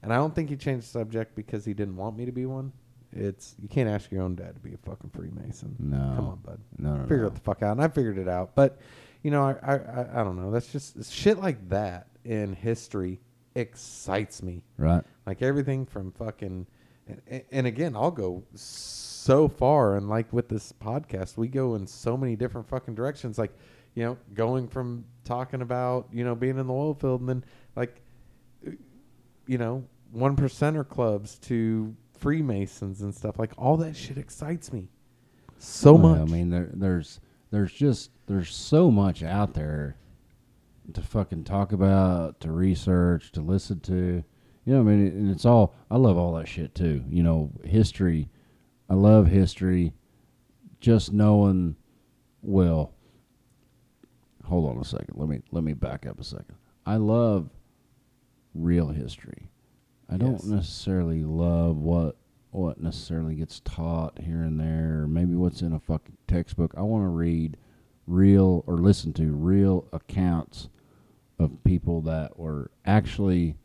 And 0.02 0.12
I 0.12 0.16
don't 0.16 0.34
think 0.34 0.48
he 0.48 0.56
changed 0.56 0.86
the 0.86 0.90
subject 0.90 1.34
because 1.34 1.64
he 1.64 1.74
didn't 1.74 1.96
want 1.96 2.16
me 2.16 2.24
to 2.26 2.32
be 2.32 2.46
one. 2.46 2.72
It's 3.12 3.56
you 3.60 3.68
can't 3.68 3.88
ask 3.88 4.10
your 4.10 4.22
own 4.22 4.36
dad 4.36 4.54
to 4.54 4.60
be 4.60 4.74
a 4.74 4.78
fucking 4.78 5.10
Freemason. 5.10 5.74
No. 5.78 6.12
Come 6.16 6.28
on, 6.28 6.38
bud. 6.44 6.60
No, 6.78 6.94
no, 6.94 7.02
Figure 7.02 7.22
no. 7.22 7.26
it 7.28 7.34
the 7.34 7.40
fuck 7.40 7.62
out. 7.62 7.72
And 7.72 7.82
I 7.82 7.88
figured 7.88 8.18
it 8.18 8.28
out. 8.28 8.54
But 8.54 8.78
you 9.22 9.30
know, 9.30 9.42
I 9.42 9.56
I, 9.62 9.74
I, 9.76 10.20
I 10.20 10.24
don't 10.24 10.36
know. 10.36 10.50
That's 10.50 10.70
just 10.70 11.12
shit 11.12 11.38
like 11.38 11.68
that 11.70 12.06
in 12.24 12.52
history 12.54 13.20
excites 13.54 14.42
me. 14.42 14.62
Right. 14.76 15.02
Like 15.26 15.42
everything 15.42 15.86
from 15.86 16.12
fucking, 16.12 16.66
and, 17.26 17.42
and 17.50 17.66
again, 17.66 17.96
I'll 17.96 18.10
go 18.10 18.44
so 18.54 19.48
far, 19.48 19.96
and 19.96 20.08
like 20.08 20.32
with 20.32 20.48
this 20.48 20.72
podcast, 20.72 21.36
we 21.36 21.48
go 21.48 21.74
in 21.74 21.86
so 21.86 22.16
many 22.16 22.36
different 22.36 22.68
fucking 22.68 22.94
directions. 22.94 23.38
Like, 23.38 23.52
you 23.94 24.04
know, 24.04 24.16
going 24.34 24.68
from 24.68 25.04
talking 25.24 25.62
about 25.62 26.08
you 26.12 26.24
know 26.24 26.34
being 26.34 26.58
in 26.58 26.66
the 26.66 26.72
oil 26.72 26.94
field, 26.94 27.20
and 27.20 27.28
then 27.28 27.44
like, 27.76 28.00
uh, 28.66 28.70
you 29.46 29.58
know, 29.58 29.84
one 30.12 30.36
percenter 30.36 30.88
clubs 30.88 31.38
to 31.40 31.94
Freemasons 32.20 33.00
and 33.00 33.14
stuff. 33.14 33.38
Like 33.38 33.52
all 33.56 33.76
that 33.78 33.96
shit 33.96 34.18
excites 34.18 34.72
me 34.72 34.88
so 35.58 35.94
Well, 35.94 36.16
much. 36.16 36.20
I 36.20 36.24
mean, 36.32 36.50
there, 36.50 36.70
there's 36.72 37.20
there's 37.50 37.72
just 37.72 38.10
there's 38.26 38.54
so 38.54 38.90
much 38.90 39.22
out 39.22 39.54
there 39.54 39.96
to 40.92 41.02
fucking 41.02 41.44
talk 41.44 41.72
about, 41.72 42.40
to 42.40 42.52
research, 42.52 43.32
to 43.32 43.40
listen 43.40 43.80
to. 43.80 44.22
You 44.64 44.74
know, 44.74 44.80
I 44.80 44.82
mean, 44.82 45.06
and 45.06 45.30
it's 45.30 45.44
all 45.44 45.74
I 45.90 45.96
love 45.96 46.16
all 46.16 46.34
that 46.34 46.48
shit 46.48 46.74
too. 46.74 47.04
You 47.08 47.22
know, 47.22 47.50
history. 47.64 48.28
I 48.88 48.94
love 48.94 49.26
history. 49.26 49.92
Just 50.80 51.12
knowing, 51.12 51.76
well. 52.42 52.92
Hold 54.44 54.68
on 54.68 54.80
a 54.80 54.84
second. 54.84 55.14
Let 55.14 55.28
me 55.28 55.40
let 55.52 55.62
me 55.62 55.74
back 55.74 56.06
up 56.06 56.18
a 56.18 56.24
second. 56.24 56.56
I 56.84 56.96
love 56.96 57.50
real 58.54 58.88
history. 58.88 59.49
I 60.10 60.16
don't 60.16 60.44
necessarily 60.44 61.24
love 61.24 61.76
what 61.76 62.16
what 62.50 62.80
necessarily 62.80 63.36
gets 63.36 63.60
taught 63.60 64.18
here 64.18 64.42
and 64.42 64.58
there, 64.58 65.02
or 65.02 65.06
maybe 65.06 65.34
what's 65.34 65.62
in 65.62 65.72
a 65.72 65.78
fucking 65.78 66.16
textbook. 66.26 66.74
I 66.76 66.82
want 66.82 67.04
to 67.04 67.08
read 67.08 67.56
real 68.08 68.64
or 68.66 68.78
listen 68.78 69.12
to 69.14 69.32
real 69.32 69.86
accounts 69.92 70.68
of 71.38 71.62
people 71.62 72.00
that 72.02 72.36
were 72.38 72.72
actually 72.84 73.56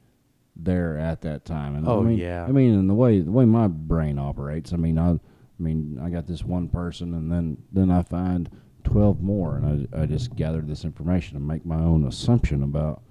there 0.56 0.98
at 0.98 1.22
that 1.22 1.46
time. 1.46 1.76
And 1.76 1.88
Oh, 1.88 2.00
I 2.00 2.04
mean, 2.04 2.18
yeah. 2.20 2.46
I 2.46 2.52
mean, 2.52 2.76
and 2.76 2.90
the 2.90 2.94
way 2.94 3.22
the 3.22 3.32
way 3.32 3.46
my 3.46 3.68
brain 3.68 4.20
operates. 4.20 4.72
I 4.72 4.78
mean, 4.78 5.00
I, 5.00 5.14
I 5.14 5.20
mean, 5.58 6.00
I 6.02 6.10
got 6.10 6.28
this 6.28 6.44
one 6.44 6.70
person, 6.70 7.14
and 7.16 7.32
then 7.32 7.58
then 7.72 7.90
I 7.90 8.04
find 8.04 8.50
twelve 8.84 9.20
more, 9.20 9.58
and 9.58 9.90
I 9.94 10.04
I 10.04 10.06
just 10.06 10.36
gather 10.36 10.62
this 10.62 10.86
information 10.86 11.38
and 11.38 11.48
make 11.48 11.66
my 11.66 11.80
own 11.80 12.06
assumption 12.06 12.62
about 12.62 13.02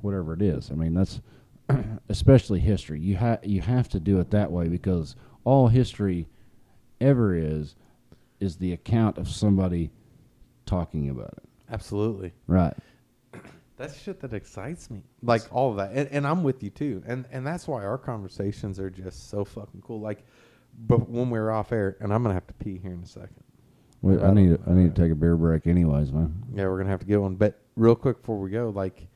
whatever 0.00 0.32
it 0.32 0.42
is. 0.42 0.70
I 0.70 0.74
mean, 0.74 0.94
that's 0.94 1.20
especially 2.08 2.60
history. 2.60 3.00
You 3.00 3.16
have 3.16 3.44
you 3.44 3.60
have 3.60 3.88
to 3.90 4.00
do 4.00 4.20
it 4.20 4.30
that 4.30 4.50
way 4.50 4.68
because 4.68 5.16
all 5.44 5.68
history 5.68 6.28
ever 7.00 7.34
is 7.34 7.76
is 8.40 8.56
the 8.56 8.72
account 8.72 9.18
of 9.18 9.28
somebody 9.28 9.90
talking 10.66 11.10
about 11.10 11.34
it. 11.36 11.48
Absolutely. 11.70 12.32
Right. 12.46 12.74
That's 13.76 14.00
shit 14.00 14.20
that 14.20 14.32
excites 14.32 14.90
me. 14.90 15.02
Like 15.22 15.42
all 15.50 15.70
of 15.70 15.76
that. 15.78 15.90
And, 15.92 16.08
and 16.10 16.26
I'm 16.26 16.42
with 16.44 16.62
you 16.62 16.70
too. 16.70 17.02
And 17.06 17.26
and 17.32 17.44
that's 17.44 17.66
why 17.66 17.84
our 17.84 17.98
conversations 17.98 18.78
are 18.78 18.88
just 18.88 19.30
so 19.30 19.44
fucking 19.44 19.82
cool. 19.82 20.00
Like 20.00 20.24
but 20.78 21.08
when 21.08 21.30
we're 21.30 21.50
off 21.50 21.72
air, 21.72 21.96
and 22.00 22.12
I'm 22.12 22.22
gonna 22.22 22.34
have 22.34 22.46
to 22.46 22.54
pee 22.54 22.78
here 22.78 22.92
in 22.92 23.02
a 23.02 23.06
second. 23.06 23.42
Well, 24.02 24.24
I 24.24 24.32
need. 24.32 24.58
I 24.66 24.72
need 24.72 24.94
to 24.94 25.02
take 25.02 25.12
a 25.12 25.14
beer 25.14 25.36
break 25.36 25.66
anyways, 25.66 26.12
man. 26.12 26.34
Yeah, 26.54 26.68
we're 26.68 26.78
gonna 26.78 26.90
have 26.90 27.00
to 27.00 27.06
get 27.06 27.20
one. 27.20 27.36
But 27.36 27.58
real 27.76 27.94
quick 27.94 28.20
before 28.20 28.38
we 28.38 28.50
go, 28.50 28.70
like 28.70 29.06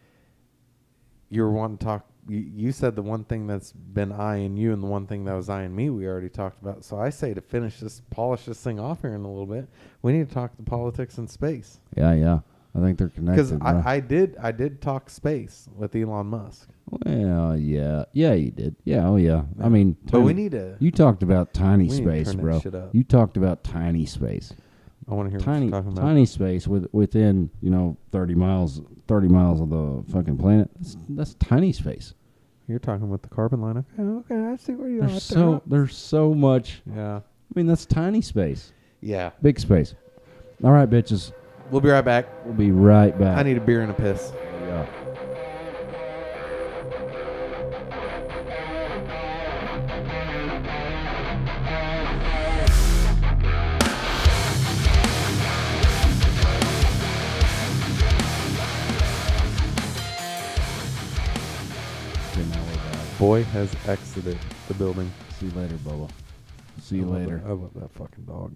you 1.28 1.42
were 1.42 1.50
wanting 1.50 1.78
to 1.78 1.84
talk 1.84 2.06
you, 2.28 2.50
you 2.54 2.72
said 2.72 2.94
the 2.94 3.02
one 3.02 3.24
thing 3.24 3.46
that's 3.46 3.72
been 3.72 4.12
eyeing 4.12 4.56
you 4.56 4.72
and 4.72 4.82
the 4.82 4.86
one 4.86 5.06
thing 5.06 5.24
that 5.24 5.34
was 5.34 5.48
eyeing 5.48 5.74
me 5.74 5.90
we 5.90 6.06
already 6.06 6.28
talked 6.28 6.60
about. 6.60 6.84
So 6.84 6.98
I 6.98 7.10
say 7.10 7.34
to 7.34 7.40
finish 7.40 7.80
this 7.80 8.02
polish 8.10 8.44
this 8.44 8.60
thing 8.62 8.78
off 8.78 9.00
here 9.00 9.14
in 9.14 9.24
a 9.24 9.28
little 9.28 9.46
bit, 9.46 9.68
we 10.02 10.12
need 10.12 10.28
to 10.28 10.34
talk 10.34 10.56
the 10.56 10.62
politics 10.62 11.18
and 11.18 11.28
space. 11.28 11.80
Yeah, 11.96 12.12
yeah. 12.14 12.40
I 12.76 12.80
think 12.80 12.98
they're 12.98 13.08
connected. 13.08 13.58
Because 13.58 13.84
I, 13.86 13.94
I 13.94 14.00
did 14.00 14.36
I 14.40 14.52
did 14.52 14.80
talk 14.80 15.10
space 15.10 15.68
with 15.74 15.96
Elon 15.96 16.26
Musk. 16.26 16.68
well, 16.86 17.56
yeah, 17.56 18.04
yeah, 18.12 18.34
you 18.34 18.50
did. 18.50 18.76
Yeah, 18.84 19.08
oh 19.08 19.16
yeah. 19.16 19.42
I 19.60 19.68
mean, 19.68 19.96
But 20.10 20.20
we 20.20 20.34
need 20.34 20.52
to 20.52 20.76
You 20.78 20.90
talked 20.90 21.22
about 21.22 21.54
tiny 21.54 21.88
We 21.88 22.00
need 22.00 22.24
to 22.24 22.24
space, 22.24 22.34
bro. 22.34 22.90
You 22.92 23.04
talked 23.04 23.36
about 23.36 23.64
tiny 23.64 24.06
space. 24.06 24.52
I 25.10 25.14
want 25.14 25.28
to 25.28 25.30
hear 25.30 25.40
tiny 25.40 25.66
what 25.66 25.72
you're 25.72 25.82
talking 25.82 25.92
about. 25.92 26.02
tiny 26.02 26.26
space 26.26 26.68
with 26.68 26.86
within 26.92 27.50
you 27.62 27.70
know 27.70 27.96
30 28.12 28.34
miles 28.34 28.82
30 29.06 29.28
miles 29.28 29.60
of 29.60 29.70
the 29.70 30.04
fucking 30.12 30.36
planet 30.36 30.70
that's, 30.78 30.96
that's 31.08 31.34
tiny 31.34 31.72
space 31.72 32.12
You're 32.68 32.78
talking 32.78 33.08
with 33.08 33.22
the 33.22 33.28
carbon 33.28 33.62
line. 33.62 33.78
Okay, 33.98 34.02
okay, 34.34 34.46
I 34.52 34.56
see 34.56 34.72
where 34.74 34.88
you 34.90 35.02
are. 35.02 35.06
there's 35.08 35.22
so 35.22 35.62
there's 35.66 35.96
so 35.96 36.34
much 36.34 36.82
Yeah. 36.94 37.16
i 37.16 37.22
mean 37.54 37.66
that's 37.66 37.86
tiny 37.86 38.20
space 38.20 38.72
Yeah. 39.00 39.30
big 39.42 39.58
space 39.58 39.94
all 40.62 40.72
right 40.72 40.88
bitches 40.88 41.32
We'll 41.70 41.80
be 41.80 41.88
right 41.90 42.04
back. 42.04 42.26
we'll 42.44 42.54
be 42.54 42.70
right 42.70 43.18
back 43.18 43.36
I 43.38 43.42
need 43.42 43.56
a 43.56 43.60
beer 43.60 43.80
and 43.82 43.90
a 43.90 43.94
piss. 43.94 44.32
yeah. 44.62 44.86
Boy 63.18 63.42
has 63.44 63.74
exited 63.86 64.38
the 64.68 64.74
building. 64.74 65.10
See 65.38 65.46
you 65.46 65.52
later, 65.52 65.74
Bubba. 65.76 66.08
See 66.80 66.96
you 66.96 67.02
I 67.02 67.06
love 67.06 67.14
later. 67.20 67.36
that- 67.38 67.46
I 67.46 67.52
love 67.52 67.74
that 67.74 67.90
fucking 67.92 68.24
dog. 68.24 68.52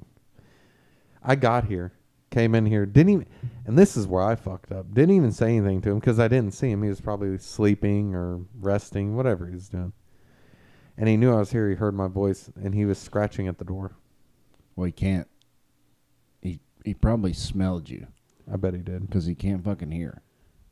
I 1.23 1.35
got 1.37 1.65
here, 1.65 1.93
came 2.31 2.55
in 2.55 2.67
here, 2.67 2.87
didn't 2.87 3.11
even, 3.13 3.27
and 3.67 3.77
this 3.79 3.97
is 3.97 4.07
where 4.07 4.23
I 4.23 4.35
fucked 4.37 4.73
up. 4.73 4.93
Didn't 4.93 5.15
even 5.17 5.33
say 5.33 5.57
anything 5.57 5.81
to 5.83 5.91
him 5.91 5.99
because 5.99 6.19
I 6.19 6.29
didn't 6.29 6.55
see 6.55 6.71
him. 6.71 6.83
He 6.83 6.89
was 6.89 7.01
probably 7.01 7.39
sleeping 7.39 8.15
or 8.15 8.41
resting, 8.61 9.17
whatever 9.17 9.47
he 9.47 9.55
was 9.55 9.69
doing. 9.69 9.93
And 10.97 11.09
he 11.09 11.17
knew 11.17 11.33
I 11.33 11.39
was 11.39 11.53
here. 11.53 11.69
He 11.69 11.75
heard 11.77 11.95
my 11.95 12.09
voice, 12.09 12.51
and 12.57 12.75
he 12.75 12.85
was 12.85 12.99
scratching 12.99 13.49
at 13.49 13.59
the 13.59 13.65
door. 13.65 13.93
Well, 14.77 14.87
he 14.87 14.93
can't. 14.93 15.29
He 16.41 16.61
he 16.85 16.95
probably 16.95 17.33
smelled 17.33 17.89
you 17.89 18.07
I 18.53 18.57
bet 18.57 18.75
he 18.75 18.81
did. 18.81 19.07
because 19.07 19.27
he 19.27 19.35
can't 19.35 19.65
fucking 19.65 19.91
hear. 19.91 20.23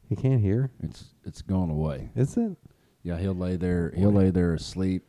He 0.08 0.16
can't 0.16 0.40
hear. 0.40 0.70
It's 0.82 1.14
it's 1.24 1.42
going 1.42 1.70
away. 1.70 2.10
Is 2.16 2.36
it? 2.36 2.56
Yeah, 3.02 3.18
he'll 3.18 3.34
lay 3.34 3.56
there. 3.56 3.92
He'll 3.96 4.12
lay 4.12 4.30
there 4.30 4.54
asleep, 4.54 5.04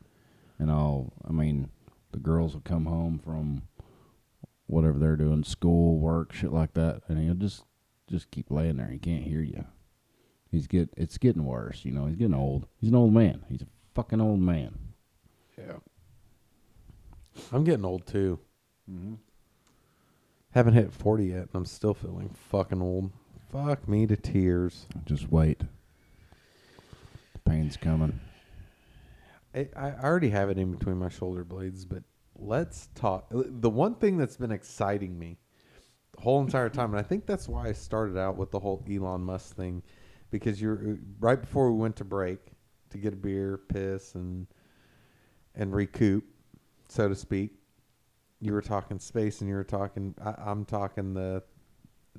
and 0.58 0.72
I'll. 0.72 1.12
I 1.28 1.32
mean, 1.32 1.70
the 2.12 2.20
girls 2.20 2.54
will 2.54 2.62
come 2.62 2.86
home 2.86 3.20
from 3.24 3.64
whatever 4.68 4.98
they're 4.98 5.18
doing, 5.18 5.44
school, 5.44 6.00
work, 6.00 6.32
shit 6.34 6.54
like 6.54 6.74
that, 6.74 7.02
and 7.08 7.20
he'll 7.20 7.34
just 7.34 7.64
just 8.10 8.32
keep 8.32 8.50
laying 8.50 8.78
there. 8.78 8.88
He 8.88 8.98
can't 8.98 9.24
hear 9.24 9.42
you. 9.42 9.66
He's 10.50 10.68
get. 10.68 10.90
It's 10.96 11.18
getting 11.18 11.46
worse. 11.46 11.84
You 11.84 11.92
know, 11.92 12.06
he's 12.06 12.16
getting 12.18 12.34
old. 12.34 12.68
He's 12.80 12.90
an 12.90 12.96
old 12.96 13.14
man. 13.14 13.44
He's 13.50 13.62
a 13.62 13.68
fucking 13.94 14.22
old 14.22 14.40
man. 14.40 14.78
Yeah. 15.58 15.78
I'm 17.52 17.64
getting 17.64 17.86
old 17.86 18.06
too. 18.06 18.40
Mm-hmm. 18.90 19.16
Haven't 20.52 20.74
hit 20.74 20.92
40 20.92 21.26
yet, 21.26 21.38
and 21.38 21.50
I'm 21.54 21.66
still 21.66 21.94
feeling 21.94 22.30
fucking 22.50 22.82
old. 22.82 23.12
Fuck 23.52 23.88
me 23.88 24.06
to 24.08 24.18
tears. 24.18 24.86
Just 25.06 25.32
wait. 25.32 25.62
Pain's 27.46 27.78
coming. 27.78 28.20
I, 29.56 29.68
I 29.76 29.92
already 30.04 30.30
have 30.30 30.50
it 30.50 30.58
in 30.58 30.72
between 30.72 30.98
my 30.98 31.10
shoulder 31.10 31.44
blades, 31.44 31.86
but 31.86 32.04
let's 32.38 32.88
talk. 32.96 33.28
Uh, 33.34 33.44
the 33.46 33.70
one 33.70 33.96
thing 33.96 34.18
that's 34.18 34.38
been 34.38 34.52
exciting 34.52 35.18
me 35.18 35.38
the 36.16 36.22
whole 36.22 36.42
entire 36.42 36.70
time, 36.70 36.92
and 36.92 37.00
I 37.00 37.04
think 37.04 37.26
that's 37.26 37.48
why 37.48 37.68
I 37.68 37.74
started 37.74 38.18
out 38.18 38.38
with 38.38 38.52
the 38.52 38.60
whole 38.60 38.84
Elon 38.90 39.22
Musk 39.22 39.56
thing, 39.56 39.84
because 40.30 40.62
you're 40.62 40.92
uh, 40.92 40.96
right 41.20 41.40
before 41.42 41.72
we 41.72 41.80
went 41.80 41.96
to 41.98 42.06
break 42.06 42.40
to 42.92 42.98
get 42.98 43.14
a 43.14 43.18
beer, 43.18 43.58
piss, 43.58 44.16
and 44.16 44.48
and 45.56 45.74
recoup, 45.74 46.24
so 46.88 47.10
to 47.10 47.16
speak. 47.16 47.52
You 48.40 48.54
were 48.54 48.62
talking 48.62 48.98
space, 49.00 49.42
and 49.42 49.50
you 49.50 49.56
were 49.56 49.64
talking. 49.64 50.16
I, 50.24 50.34
I'm 50.38 50.64
talking 50.66 51.14
the 51.14 51.44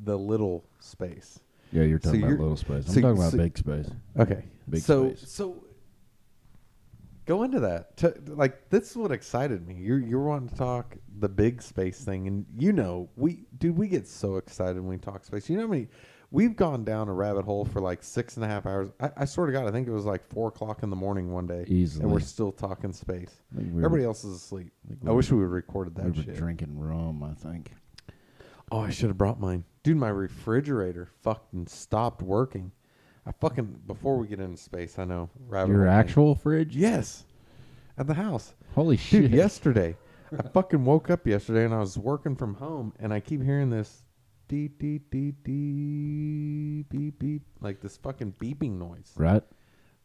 the 0.05 0.19
little 0.19 0.65
space. 0.81 1.41
Yeah, 1.73 1.85
you're 1.85 1.99
So 2.03 2.09
talking 2.11 2.21
you're- 2.21 2.35
about 2.35 2.43
little 2.43 2.57
space. 2.57 2.87
I'm 2.89 2.95
so- 2.95 3.01
talking 3.01 3.19
about 3.19 3.33
so- 3.33 3.39
big 3.39 3.57
space. 3.59 3.91
Okay. 4.19 4.45
Big 4.69 4.81
so 4.83 5.15
space. 5.15 5.31
so 5.31 5.65
go 7.27 7.43
into 7.43 7.61
that. 7.61 7.97
T- 7.97 8.09
like 8.27 8.69
this 8.71 8.91
is 8.91 8.97
what 8.97 9.13
excited 9.13 9.67
me. 9.67 9.75
You're 9.75 9.99
you're 9.99 10.21
wanting 10.23 10.49
to 10.51 10.55
talk 10.57 10.97
the 11.19 11.29
big 11.29 11.63
space 11.63 12.01
thing, 12.05 12.27
and 12.27 12.47
you 12.59 12.73
know 12.73 13.09
we 13.17 13.45
dude 13.59 13.77
we 13.77 13.89
get 13.89 14.07
so 14.09 14.37
excited 14.37 14.77
when 14.81 14.89
we 14.89 14.99
talk 14.99 15.25
space. 15.25 15.49
You 15.49 15.57
know 15.57 15.63
how 15.63 15.69
many 15.69 15.89
we've 16.31 16.57
gone 16.57 16.85
down 16.85 17.09
a 17.09 17.13
rabbit 17.13 17.45
hole 17.45 17.65
for 17.65 17.81
like 17.81 18.03
six 18.03 18.37
and 18.37 18.45
a 18.45 18.49
half 18.49 18.67
hours. 18.67 18.91
I, 19.01 19.11
I 19.19 19.25
swear 19.25 19.47
to 19.47 19.53
God, 19.53 19.67
I 19.67 19.71
think 19.71 19.87
it 19.87 19.93
was 19.93 20.05
like 20.07 20.25
four 20.29 20.49
o'clock 20.49 20.83
in 20.83 20.91
the 20.91 20.97
morning 20.97 21.31
one 21.31 21.47
day, 21.47 21.65
Easily. 21.69 22.05
and 22.05 22.13
we're 22.13 22.21
still 22.21 22.53
talking 22.53 22.93
space. 22.93 23.43
I 23.57 23.63
we 23.63 23.71
were- 23.71 23.85
Everybody 23.85 24.05
else 24.05 24.25
is 24.25 24.35
asleep. 24.37 24.73
I 25.05 25.11
were- 25.11 25.17
wish 25.17 25.31
we 25.31 25.39
would 25.39 25.51
recorded 25.51 25.95
that. 25.97 26.05
we 26.07 26.11
were 26.13 26.23
shit. 26.23 26.37
drinking 26.37 26.79
rum, 26.79 27.23
I 27.23 27.35
think. 27.35 27.73
Oh, 28.71 28.81
I 28.81 28.89
should 28.91 29.09
have 29.11 29.19
brought 29.19 29.39
mine. 29.39 29.65
Dude, 29.83 29.99
my 29.99 30.09
refrigerator 30.09 31.11
fucking 31.21 31.67
stopped 31.67 32.23
working. 32.23 32.73
I 33.27 33.33
fucking 33.33 33.83
before 33.87 34.17
we 34.17 34.27
get 34.27 34.41
into 34.41 34.57
space, 34.57 34.99
I 34.99 35.05
know. 35.05 35.31
Your 35.51 35.87
thing. 35.87 35.95
actual 35.95 36.35
fridge? 36.35 36.77
Yes. 36.77 37.25
At 37.97 38.07
the 38.07 38.15
house. 38.15 38.55
Holy 38.75 38.97
shit. 38.97 39.31
Yesterday. 39.31 39.97
I 40.37 40.43
fucking 40.55 40.85
woke 40.85 41.11
up 41.11 41.27
yesterday 41.27 41.65
and 41.65 41.75
I 41.75 41.79
was 41.79 41.97
working 41.99 42.35
from 42.35 42.55
home 42.55 42.93
and 42.99 43.13
I 43.13 43.21
keep 43.21 43.43
hearing 43.43 43.71
this 43.71 44.03
dee 44.49 44.69
dee 44.69 44.99
dee 45.11 45.33
dee 45.45 46.85
beep 46.89 47.19
beep 47.19 47.43
like 47.61 47.81
this 47.81 47.97
fucking 47.97 48.35
beeping 48.41 48.79
noise. 48.79 49.13
Right? 49.17 49.45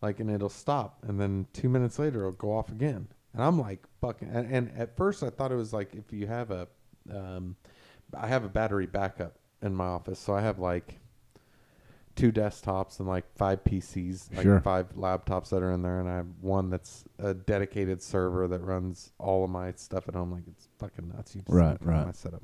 Like 0.01 0.19
and 0.19 0.29
it'll 0.29 0.49
stop 0.49 1.03
and 1.07 1.19
then 1.19 1.47
two 1.53 1.69
minutes 1.69 1.97
later 1.97 2.19
it'll 2.19 2.31
go 2.33 2.55
off 2.55 2.69
again. 2.69 3.07
And 3.33 3.43
I'm 3.43 3.59
like 3.59 3.83
fucking 3.99 4.29
and, 4.29 4.53
and 4.53 4.71
at 4.77 4.95
first 4.95 5.23
I 5.23 5.29
thought 5.29 5.51
it 5.51 5.55
was 5.55 5.73
like 5.73 5.95
if 5.95 6.13
you 6.13 6.27
have 6.27 6.51
a 6.51 6.67
um 7.11 7.55
I 8.15 8.27
have 8.27 8.43
a 8.43 8.49
battery 8.49 8.85
backup 8.85 9.37
in 9.61 9.73
my 9.73 9.85
office. 9.85 10.19
So 10.19 10.35
I 10.35 10.41
have 10.41 10.59
like 10.59 10.99
two 12.17 12.31
desktops 12.31 12.99
and 12.99 13.07
like 13.07 13.23
five 13.37 13.63
PCs, 13.63 14.35
like 14.35 14.43
Sure. 14.43 14.59
five 14.59 14.93
laptops 14.95 15.49
that 15.49 15.63
are 15.63 15.71
in 15.71 15.81
there, 15.83 15.99
and 16.01 16.09
I 16.09 16.17
have 16.17 16.27
one 16.41 16.69
that's 16.69 17.05
a 17.19 17.33
dedicated 17.33 18.01
server 18.01 18.47
that 18.49 18.59
runs 18.61 19.13
all 19.19 19.45
of 19.45 19.49
my 19.49 19.71
stuff 19.73 20.09
at 20.09 20.15
home. 20.15 20.31
Like 20.31 20.43
it's 20.47 20.67
fucking 20.79 21.07
nuts. 21.15 21.35
You 21.35 21.41
just 21.41 21.53
Right, 21.53 21.77
right. 21.81 22.05
My 22.07 22.11
setup. 22.11 22.43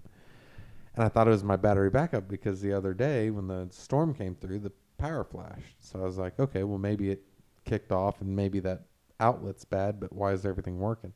And 0.95 1.03
I 1.03 1.09
thought 1.09 1.27
it 1.27 1.31
was 1.31 1.43
my 1.43 1.55
battery 1.55 1.89
backup 1.89 2.27
because 2.29 2.61
the 2.61 2.71
other 2.71 2.93
day 2.93 3.31
when 3.31 3.47
the 3.47 3.67
storm 3.71 4.13
came 4.13 4.35
through, 4.35 4.59
the 4.59 4.71
power 4.97 5.23
flashed. 5.23 5.75
So 5.79 5.99
I 5.99 6.03
was 6.03 6.17
like, 6.17 6.39
okay, 6.39 6.63
well 6.63 6.77
maybe 6.77 7.09
it 7.09 7.23
kicked 7.65 7.91
off 7.91 8.21
and 8.21 8.35
maybe 8.35 8.59
that 8.59 8.83
outlet's 9.19 9.65
bad, 9.65 9.99
but 9.99 10.13
why 10.13 10.33
is 10.33 10.45
everything 10.45 10.79
working? 10.79 11.13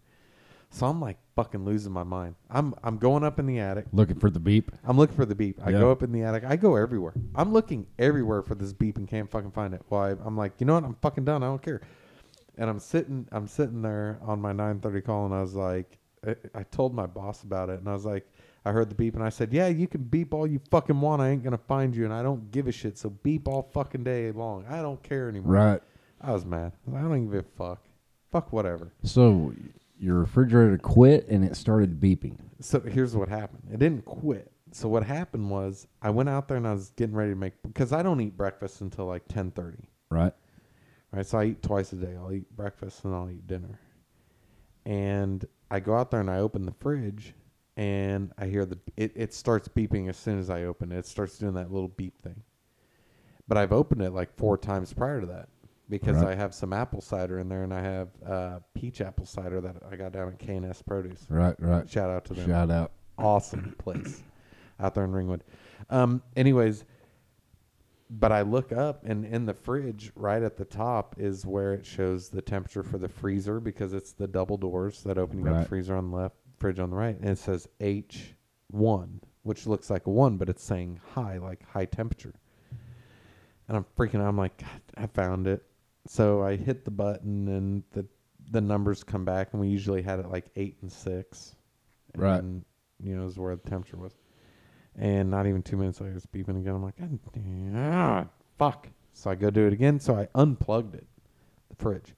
So 0.69 0.85
I'm 0.85 0.99
like 0.99 1.17
fucking 1.35 1.63
losing 1.63 1.91
my 1.93 2.03
mind. 2.03 2.35
I'm 2.49 2.73
I'm 2.83 2.97
going 2.97 3.23
up 3.23 3.39
in 3.39 3.45
the 3.45 3.59
attic. 3.59 3.85
Looking 3.93 4.19
for 4.19 4.29
the 4.29 4.39
beep. 4.39 4.71
I'm 4.83 4.97
looking 4.97 5.15
for 5.15 5.25
the 5.25 5.35
beep. 5.35 5.59
I 5.65 5.69
Yeah. 5.71 5.79
go 5.79 5.91
up 5.91 6.03
in 6.03 6.11
the 6.11 6.23
attic. 6.23 6.43
I 6.45 6.55
go 6.55 6.75
everywhere. 6.75 7.13
I'm 7.35 7.53
looking 7.53 7.87
everywhere 7.97 8.41
for 8.43 8.55
this 8.55 8.73
beep 8.73 8.97
and 8.97 9.07
can't 9.07 9.29
fucking 9.31 9.51
find 9.51 9.73
it. 9.73 9.81
Well, 9.89 10.01
I, 10.01 10.15
I'm 10.25 10.35
like, 10.37 10.53
you 10.59 10.65
know 10.65 10.73
what? 10.75 10.83
I'm 10.83 10.95
fucking 11.01 11.25
done. 11.25 11.41
I 11.41 11.47
don't 11.47 11.61
care. 11.61 11.81
And 12.57 12.69
I'm 12.69 12.79
sitting, 12.79 13.27
I'm 13.31 13.47
sitting 13.47 13.81
there 13.81 14.17
on 14.21 14.41
my 14.41 14.51
9:30 14.51 15.05
call, 15.05 15.25
and 15.25 15.33
I 15.33 15.41
was 15.41 15.53
like, 15.53 15.99
I, 16.25 16.35
I 16.55 16.63
told 16.63 16.93
my 16.93 17.05
boss 17.05 17.43
about 17.43 17.69
it, 17.69 17.79
and 17.79 17.87
I 17.87 17.93
was 17.93 18.03
like, 18.05 18.27
I 18.65 18.71
heard 18.71 18.89
the 18.89 18.95
beep, 18.95 19.13
and 19.15 19.23
I 19.23 19.29
said, 19.29 19.53
yeah, 19.53 19.67
you 19.67 19.87
can 19.87 20.01
beep 20.03 20.33
all 20.33 20.47
you 20.47 20.59
fucking 20.71 20.99
want. 20.99 21.21
I 21.21 21.29
ain't 21.29 21.43
gonna 21.43 21.57
find 21.57 21.95
you, 21.95 22.03
and 22.03 22.13
I 22.13 22.23
don't 22.23 22.51
give 22.51 22.67
a 22.67 22.71
shit. 22.71 22.97
So 22.97 23.09
beep 23.11 23.47
all 23.47 23.69
fucking 23.73 24.03
day 24.03 24.31
long. 24.31 24.65
I 24.67 24.81
don't 24.81 25.01
care 25.03 25.29
anymore. 25.29 25.53
Right. 25.53 25.81
I 26.19 26.31
was 26.33 26.45
mad. 26.45 26.73
I, 26.91 26.97
I 26.97 27.01
don't 27.03 27.29
give 27.29 27.39
a 27.39 27.43
fuck. 27.57 27.83
Fuck 28.31 28.51
whatever. 28.51 28.91
So 29.03 29.53
your 29.99 30.19
refrigerator 30.19 30.77
quit 30.77 31.27
and 31.27 31.43
it 31.43 31.55
started 31.55 31.99
beeping. 31.99 32.37
So 32.59 32.79
here's 32.79 33.15
what 33.15 33.29
happened. 33.29 33.63
It 33.71 33.79
didn't 33.79 34.05
quit. 34.05 34.51
So 34.71 34.89
what 34.89 35.03
happened 35.03 35.49
was 35.49 35.87
I 36.01 36.09
went 36.09 36.29
out 36.29 36.47
there 36.47 36.57
and 36.57 36.67
I 36.67 36.73
was 36.73 36.91
getting 36.91 37.15
ready 37.15 37.31
to 37.31 37.35
make 37.35 37.53
because 37.63 37.93
I 37.93 38.03
don't 38.03 38.21
eat 38.21 38.37
breakfast 38.37 38.81
until 38.81 39.05
like 39.05 39.27
ten 39.27 39.51
thirty. 39.51 39.89
Right? 40.09 40.33
Right. 41.11 41.25
So 41.25 41.39
I 41.39 41.45
eat 41.45 41.63
twice 41.63 41.93
a 41.93 41.95
day. 41.95 42.15
I'll 42.15 42.33
eat 42.33 42.53
breakfast 42.55 43.05
and 43.05 43.15
I'll 43.15 43.29
eat 43.29 43.47
dinner. 43.47 43.79
And 44.85 45.45
I 45.71 45.79
go 45.79 45.95
out 45.95 46.11
there 46.11 46.19
and 46.19 46.29
I 46.29 46.39
open 46.39 46.65
the 46.65 46.73
fridge 46.79 47.33
and 47.75 48.31
I 48.37 48.47
hear 48.47 48.65
the 48.65 48.77
it, 48.97 49.13
it 49.15 49.33
starts 49.33 49.67
beeping 49.67 50.09
as 50.09 50.17
soon 50.17 50.39
as 50.39 50.49
I 50.49 50.63
open 50.63 50.91
it. 50.91 50.99
It 50.99 51.05
starts 51.05 51.37
doing 51.37 51.53
that 51.53 51.71
little 51.71 51.89
beep 51.89 52.21
thing. 52.21 52.43
But 53.47 53.57
I've 53.57 53.71
opened 53.71 54.01
it 54.01 54.11
like 54.11 54.35
four 54.35 54.57
times 54.57 54.93
prior 54.93 55.21
to 55.21 55.27
that 55.27 55.49
because 55.89 56.17
Right. 56.17 56.29
I 56.29 56.35
have 56.35 56.53
some 56.53 56.73
apple 56.73 57.01
cider 57.01 57.39
in 57.39 57.47
there 57.49 57.63
and 57.63 57.73
I 57.73 57.81
have 57.81 58.09
uh, 58.25 58.59
peach 58.73 59.01
apple 59.01 59.25
cider 59.25 59.61
that 59.61 59.75
I 59.89 59.95
got 59.95 60.11
down 60.11 60.27
at 60.29 60.39
K&S 60.39 60.81
Produce. 60.81 61.25
Right, 61.29 61.55
right. 61.59 61.89
Shout 61.89 62.09
out 62.09 62.25
to 62.25 62.33
them 62.33 62.47
Shout 62.47 62.69
out. 62.71 62.91
awesome 63.17 63.75
place 63.77 64.21
out 64.79 64.93
there 64.95 65.03
in 65.05 65.11
Ringwood. 65.11 65.43
Um, 65.89 66.21
anyways, 66.35 66.83
but 68.09 68.31
I 68.31 68.41
look 68.41 68.71
up 68.71 69.03
and 69.05 69.25
in 69.25 69.45
the 69.45 69.53
fridge 69.53 70.11
right 70.15 70.41
at 70.41 70.55
the 70.57 70.65
top 70.65 71.15
is 71.17 71.45
where 71.45 71.73
it 71.73 71.85
shows 71.85 72.29
the 72.29 72.41
temperature 72.41 72.83
for 72.83 72.97
the 72.97 73.09
freezer 73.09 73.59
because 73.59 73.93
it's 73.93 74.13
the 74.13 74.27
double 74.27 74.57
doors 74.57 75.03
that 75.03 75.17
open. 75.17 75.39
You 75.39 75.45
got 75.45 75.61
the 75.63 75.65
freezer 75.67 75.95
on 75.95 76.11
the 76.11 76.17
left, 76.17 76.35
fridge 76.57 76.79
on 76.79 76.89
the 76.89 76.95
right, 76.95 77.19
and 77.19 77.29
it 77.29 77.37
says 77.37 77.67
H 77.81 78.33
one, 78.69 79.19
which 79.43 79.67
looks 79.67 79.89
like 79.89 80.07
a 80.07 80.09
one, 80.09 80.37
but 80.37 80.47
it's 80.49 80.63
saying 80.63 80.99
high, 81.13 81.37
like 81.37 81.63
high 81.69 81.85
temperature. 81.85 82.33
And 83.67 83.75
I'm 83.75 83.85
freaking 83.97 84.21
out. 84.21 84.27
I'm 84.29 84.37
like, 84.37 84.57
God, 84.57 84.81
I 84.95 85.07
found 85.07 85.47
it. 85.47 85.63
So 86.07 86.41
I 86.41 86.55
hit 86.55 86.85
the 86.85 86.91
button 86.91 87.47
and 87.47 87.83
the 87.91 88.05
the 88.51 88.61
numbers 88.61 89.03
come 89.03 89.25
back, 89.25 89.49
and 89.51 89.61
we 89.61 89.67
usually 89.67 90.01
had 90.01 90.19
it 90.19 90.29
like 90.29 90.45
eight 90.55 90.77
and 90.81 90.91
six. 90.91 91.55
Right. 92.15 92.39
And, 92.39 92.63
you 93.03 93.15
know, 93.15 93.25
is 93.25 93.37
where 93.37 93.55
the 93.55 93.69
temperature 93.69 93.97
was. 93.97 94.13
And 94.97 95.29
not 95.29 95.45
even 95.45 95.61
two 95.61 95.77
minutes 95.77 96.01
later, 96.01 96.15
it's 96.15 96.25
beeping 96.25 96.59
again. 96.59 96.73
I'm 96.73 96.83
like, 96.83 96.95
ah, 97.75 98.25
fuck. 98.57 98.87
So 99.13 99.29
I 99.29 99.35
go 99.35 99.49
do 99.49 99.67
it 99.67 99.73
again. 99.73 99.99
So 99.99 100.15
I 100.15 100.27
unplugged 100.33 100.95
it, 100.95 101.05
the 101.69 101.75
fridge. 101.75 102.15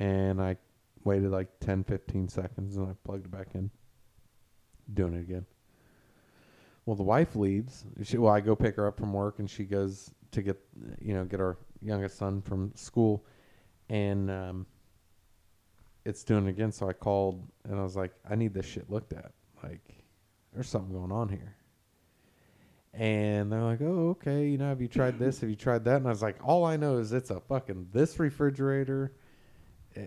And 0.00 0.40
I 0.40 0.56
waited 1.04 1.30
like 1.30 1.48
10, 1.60 1.84
15 1.84 2.28
seconds 2.28 2.76
and 2.76 2.88
I 2.88 2.92
plugged 3.04 3.26
it 3.26 3.30
back 3.30 3.48
in. 3.54 3.70
Doing 4.92 5.14
it 5.14 5.20
again. 5.20 5.46
Well, 6.86 6.96
the 6.96 7.04
wife 7.04 7.36
leaves. 7.36 7.84
She, 8.02 8.18
well, 8.18 8.32
I 8.32 8.40
go 8.40 8.56
pick 8.56 8.76
her 8.76 8.86
up 8.86 8.98
from 8.98 9.12
work 9.12 9.38
and 9.38 9.48
she 9.48 9.64
goes 9.64 10.10
to 10.32 10.42
get, 10.42 10.58
you 11.00 11.14
know, 11.14 11.24
get 11.24 11.40
our 11.40 11.56
youngest 11.82 12.18
son 12.18 12.42
from 12.42 12.72
school. 12.74 13.24
And 13.88 14.30
um, 14.30 14.66
it's 16.04 16.24
doing 16.24 16.46
it 16.46 16.50
again. 16.50 16.72
So 16.72 16.88
I 16.88 16.92
called 16.92 17.46
and 17.64 17.78
I 17.78 17.82
was 17.82 17.96
like, 17.96 18.12
I 18.28 18.34
need 18.34 18.54
this 18.54 18.66
shit 18.66 18.90
looked 18.90 19.12
at. 19.12 19.32
Like, 19.62 19.82
there's 20.52 20.68
something 20.68 20.92
going 20.92 21.12
on 21.12 21.28
here. 21.28 21.56
And 22.94 23.52
they're 23.52 23.62
like, 23.62 23.80
oh, 23.80 24.10
okay. 24.10 24.48
You 24.48 24.58
know, 24.58 24.68
have 24.68 24.80
you 24.80 24.88
tried 24.88 25.18
this? 25.18 25.40
Have 25.40 25.50
you 25.50 25.56
tried 25.56 25.84
that? 25.84 25.96
And 25.96 26.06
I 26.06 26.10
was 26.10 26.22
like, 26.22 26.36
all 26.42 26.64
I 26.64 26.76
know 26.76 26.98
is 26.98 27.12
it's 27.12 27.30
a 27.30 27.40
fucking 27.40 27.88
this 27.92 28.18
refrigerator 28.18 29.12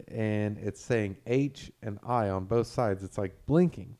and 0.08 0.58
it's 0.58 0.82
saying 0.82 1.18
H 1.26 1.72
and 1.82 2.00
I 2.06 2.30
on 2.30 2.46
both 2.46 2.68
sides. 2.68 3.04
It's 3.04 3.18
like 3.18 3.34
blinking. 3.46 3.98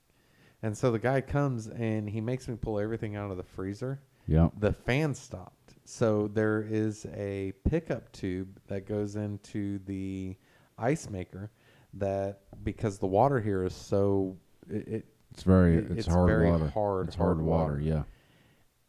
And 0.64 0.78
so 0.78 0.92
the 0.92 1.00
guy 1.00 1.22
comes 1.22 1.68
and 1.68 2.10
he 2.10 2.22
makes 2.22 2.48
me 2.48 2.56
pull 2.56 2.80
everything 2.80 3.16
out 3.16 3.32
of 3.32 3.38
the 3.38 3.44
freezer. 3.44 4.02
Yeah. 4.28 4.50
The 4.60 4.74
fan 4.74 5.16
stopped. 5.16 5.61
So 5.84 6.28
there 6.28 6.62
is 6.62 7.06
a 7.14 7.54
pickup 7.70 8.12
tube 8.12 8.60
that 8.68 8.86
goes 8.88 9.16
into 9.16 9.80
the 9.80 10.36
ice 10.78 11.10
maker 11.10 11.52
that 11.96 12.42
because 12.64 12.98
the 13.00 13.08
water 13.08 13.40
here 13.40 13.64
is 13.64 13.74
so 13.74 14.38
it, 14.70 14.88
it 14.88 15.06
It's 15.32 15.44
very 15.44 15.78
It- 15.78 15.92
it's, 15.92 16.00
it's 16.00 16.08
hard 16.08 16.28
very 16.30 16.50
water. 16.50 16.68
hard, 16.70 17.08
It's 17.08 17.16
hard, 17.16 17.38
hard 17.38 17.46
water. 17.46 17.74
water. 17.74 17.82
Yeah. 17.82 18.04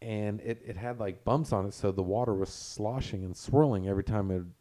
and 0.01 0.39
it, 0.41 0.61
it 0.65 0.77
had 0.77 0.99
like 0.99 1.23
bumps 1.23 1.51
on 1.53 1.65
it 1.65 1.73
so 1.73 1.91
the 1.91 2.03
water 2.03 2.33
was 2.33 2.49
sloshing 2.49 3.23
and 3.25 3.35
swirling 3.35 3.87
every 3.87 4.03
time 4.03 4.31
it 4.31 4.35
would 4.35 4.51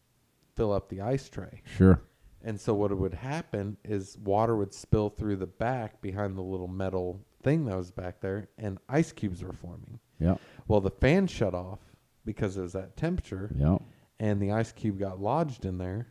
fill 0.56 0.72
up 0.72 0.88
the 0.88 1.00
ice 1.00 1.28
tray. 1.28 1.62
Sure. 1.64 2.00
And 2.44 2.60
so 2.60 2.74
what 2.74 2.96
would 2.96 3.14
happen 3.14 3.76
is 3.84 4.18
water 4.18 4.56
would 4.56 4.74
spill 4.74 5.08
through 5.10 5.36
the 5.36 5.46
back 5.46 6.00
behind 6.02 6.36
the 6.36 6.42
little 6.42 6.66
metal 6.68 7.20
thing 7.42 7.64
that 7.66 7.76
was 7.76 7.90
back 7.92 8.20
there 8.20 8.48
and 8.58 8.78
ice 8.88 9.12
cubes 9.12 9.44
were 9.44 9.52
forming. 9.52 10.00
Yeah. 10.18 10.36
Well, 10.66 10.80
the 10.80 10.90
fan 10.90 11.26
shut 11.28 11.54
off 11.54 11.78
because 12.24 12.56
it 12.56 12.62
was 12.62 12.74
at 12.74 12.96
temperature 12.96 13.50
Yeah. 13.56 13.78
and 14.20 14.40
the 14.40 14.52
ice 14.52 14.72
cube 14.72 14.98
got 14.98 15.20
lodged 15.20 15.64
in 15.64 15.78
there 15.78 16.06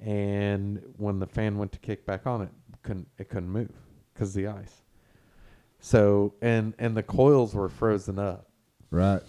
and 0.00 0.82
when 0.96 1.18
the 1.18 1.26
fan 1.26 1.58
went 1.58 1.72
to 1.72 1.78
kick 1.78 2.04
back 2.06 2.26
on 2.26 2.42
it 2.42 2.50
couldn't 2.82 3.08
it 3.18 3.28
couldn't 3.28 3.50
move 3.50 3.70
cuz 4.14 4.34
the 4.34 4.46
ice. 4.48 4.82
So 5.80 6.34
and 6.42 6.74
and 6.78 6.96
the 6.96 7.02
coils 7.02 7.54
were 7.54 7.68
frozen 7.68 8.18
up. 8.18 8.48
Right. 8.90 9.22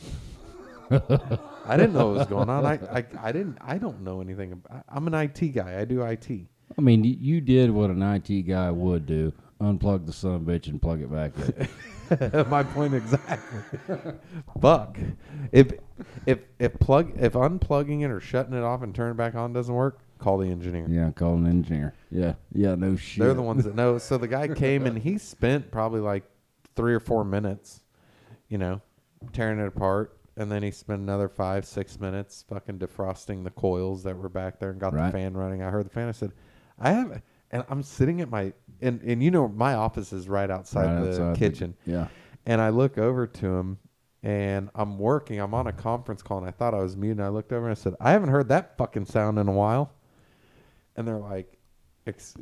I 0.90 1.76
didn't 1.76 1.94
know 1.94 2.08
what 2.08 2.18
was 2.20 2.28
going 2.28 2.50
on. 2.50 2.66
I, 2.66 2.74
I, 3.00 3.06
I 3.22 3.32
didn't. 3.34 3.58
I 3.60 3.78
don't 3.78 4.02
know 4.04 4.22
anything. 4.22 4.54
About, 4.54 4.86
I'm 4.88 5.06
an 5.08 5.14
IT 5.14 5.50
guy. 5.54 5.80
I 5.82 5.84
do 5.84 6.02
IT. 6.02 6.30
I 6.78 6.82
mean, 6.82 7.04
you 7.04 7.42
did 7.42 7.72
what 7.72 7.90
an 7.90 8.02
IT 8.02 8.44
guy 8.44 8.72
would 8.72 9.06
do: 9.06 9.34
unplug 9.60 10.06
the 10.06 10.14
son 10.14 10.36
of 10.36 10.42
bitch 10.44 10.68
and 10.68 10.82
plug 10.82 11.02
it 11.02 11.12
back 11.12 11.34
in. 11.38 11.68
My 12.50 12.64
point 12.64 12.94
exactly. 12.94 13.62
Fuck. 14.62 14.98
If 15.52 15.72
if 16.26 16.40
if 16.60 16.80
plug 16.80 17.14
if 17.18 17.34
unplugging 17.34 18.02
it 18.04 18.12
or 18.12 18.20
shutting 18.20 18.54
it 18.54 18.64
off 18.64 18.82
and 18.84 18.94
turning 18.94 19.12
it 19.14 19.18
back 19.18 19.36
on 19.36 19.54
doesn't 19.54 19.74
work, 19.74 20.00
call 20.20 20.38
the 20.38 20.48
engineer. 20.50 20.86
yeah, 20.90 21.12
call 21.12 21.36
an 21.36 21.48
engineer. 21.48 21.94
Yeah. 22.12 22.34
Yeah. 22.54 22.76
No 22.76 22.96
shit. 22.96 23.20
They're 23.24 23.34
the 23.34 23.42
ones 23.42 23.64
that 23.66 23.76
know. 23.76 23.98
So 23.98 24.18
the 24.18 24.28
guy 24.28 24.48
came 24.56 24.86
and 24.86 24.98
he 24.98 25.18
spent 25.18 25.72
probably 25.72 26.02
like 26.02 26.24
three 26.76 26.94
or 26.94 27.00
four 27.00 27.24
minutes, 27.24 27.82
you 28.50 28.58
know, 28.58 28.82
tearing 29.34 29.60
it 29.60 29.68
apart. 29.68 30.14
And 30.40 30.52
then 30.52 30.62
he 30.62 30.70
spent 30.70 31.02
another 31.02 31.28
five, 31.28 31.66
six 31.66 32.00
minutes 32.00 32.46
fucking 32.48 32.78
defrosting 32.78 33.44
the 33.44 33.50
coils 33.50 34.04
that 34.04 34.16
were 34.16 34.30
back 34.30 34.60
there 34.60 34.70
and 34.70 34.80
got 34.80 34.94
Right. 34.94 35.08
the 35.08 35.12
fan 35.12 35.36
running. 35.36 35.64
I 35.64 35.72
heard 35.72 35.88
the 35.88 35.90
fan. 35.90 36.08
I 36.08 36.12
said, 36.12 36.32
I 36.78 36.92
have, 36.92 37.22
and 37.52 37.64
I'm 37.70 37.84
sitting 37.84 38.22
at 38.22 38.30
my, 38.30 38.54
and, 38.82 39.02
and 39.02 39.24
you 39.24 39.32
know, 39.32 39.48
my 39.48 39.74
office 39.76 40.12
is 40.14 40.28
right 40.28 40.50
outside 40.50 40.86
Right 40.86 41.04
the 41.04 41.10
outside 41.10 41.36
the- 41.36 41.40
kitchen. 41.40 41.76
Yeah. 41.86 42.08
And 42.46 42.62
I 42.62 42.70
look 42.70 42.98
over 42.98 43.28
to 43.28 43.46
him 43.46 43.78
and 44.24 44.70
I'm 44.76 44.98
working. 44.98 45.40
I'm 45.40 45.54
on 45.54 45.68
a 45.68 45.74
conference 45.74 46.22
call 46.22 46.38
and 46.40 46.48
I 46.48 46.52
thought 46.52 46.74
I 46.74 46.82
was 46.82 46.96
muted. 46.96 47.20
I 47.22 47.28
looked 47.30 47.52
over 47.52 47.68
and 47.68 47.72
I 47.78 47.80
said, 47.82 47.94
I 48.00 48.12
haven't 48.12 48.30
heard 48.30 48.50
that 48.50 48.78
fucking 48.78 49.06
sound 49.06 49.38
in 49.38 49.48
a 49.48 49.52
while. 49.54 49.92
And 50.96 51.08
they're 51.08 51.18
like, 51.18 51.58
ex- 52.06 52.36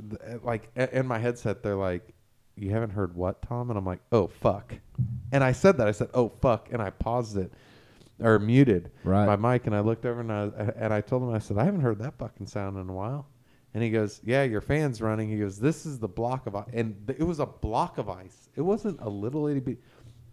like 0.43 0.69
in 0.75 1.05
my 1.07 1.19
headset, 1.19 1.63
they're 1.63 1.75
like, 1.75 2.13
you 2.55 2.69
haven't 2.71 2.91
heard 2.91 3.15
what, 3.15 3.41
Tom? 3.41 3.69
And 3.69 3.77
I'm 3.77 3.85
like, 3.85 3.99
oh, 4.11 4.27
fuck. 4.27 4.73
And 5.31 5.43
I 5.43 5.51
said 5.51 5.77
that. 5.77 5.87
I 5.87 5.91
said, 5.91 6.09
oh, 6.13 6.31
fuck. 6.41 6.69
And 6.71 6.81
I 6.81 6.89
paused 6.91 7.35
it 7.37 7.51
or 8.21 8.39
muted 8.39 8.91
Right. 9.03 9.25
my 9.25 9.35
mic. 9.53 9.65
And 9.67 9.75
I 9.75 9.81
looked 9.81 10.05
over 10.05 10.21
and 10.21 10.31
I, 10.31 10.43
and 10.77 10.93
I 10.93 11.01
told 11.01 11.23
him, 11.23 11.31
I 11.33 11.39
said, 11.39 11.57
I 11.57 11.65
haven't 11.65 11.81
heard 11.81 11.99
that 11.99 12.17
fucking 12.17 12.47
sound 12.47 12.77
in 12.77 12.87
a 12.89 12.93
while. 12.93 13.27
And 13.75 13.83
he 13.83 13.89
goes, 13.91 14.21
"Yeah, 14.23 14.41
your 14.43 14.61
fan's 14.61 15.01
running." 15.01 15.29
He 15.29 15.37
goes, 15.37 15.59
"This 15.59 15.85
is 15.85 15.99
the 15.99 16.07
block 16.07 16.47
of 16.47 16.55
ice," 16.55 16.69
and 16.73 16.95
th- 17.05 17.19
it 17.19 17.23
was 17.25 17.39
a 17.39 17.45
block 17.45 17.97
of 17.99 18.07
ice. 18.09 18.49
It 18.55 18.61
wasn't 18.61 18.99
a 19.01 19.09
little 19.09 19.45
itty 19.47 19.59
bit. 19.59 19.79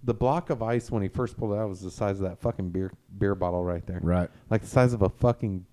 The 0.05 0.15
block 0.15 0.49
of 0.51 0.63
ice 0.63 0.91
when 0.91 1.03
he 1.03 1.09
first 1.09 1.37
pulled 1.37 1.53
it 1.53 1.59
out 1.59 1.69
was 1.69 1.81
the 1.81 1.91
size 1.91 2.21
of 2.21 2.29
that 2.29 2.39
fucking 2.39 2.71
beer 2.71 2.93
beer 3.19 3.35
bottle 3.35 3.65
right 3.65 3.85
there, 3.85 4.01
Right. 4.03 4.31
like 4.49 4.61
the 4.63 4.69
size 4.69 4.93
of 4.95 5.03
a 5.03 5.09
fucking 5.09 5.67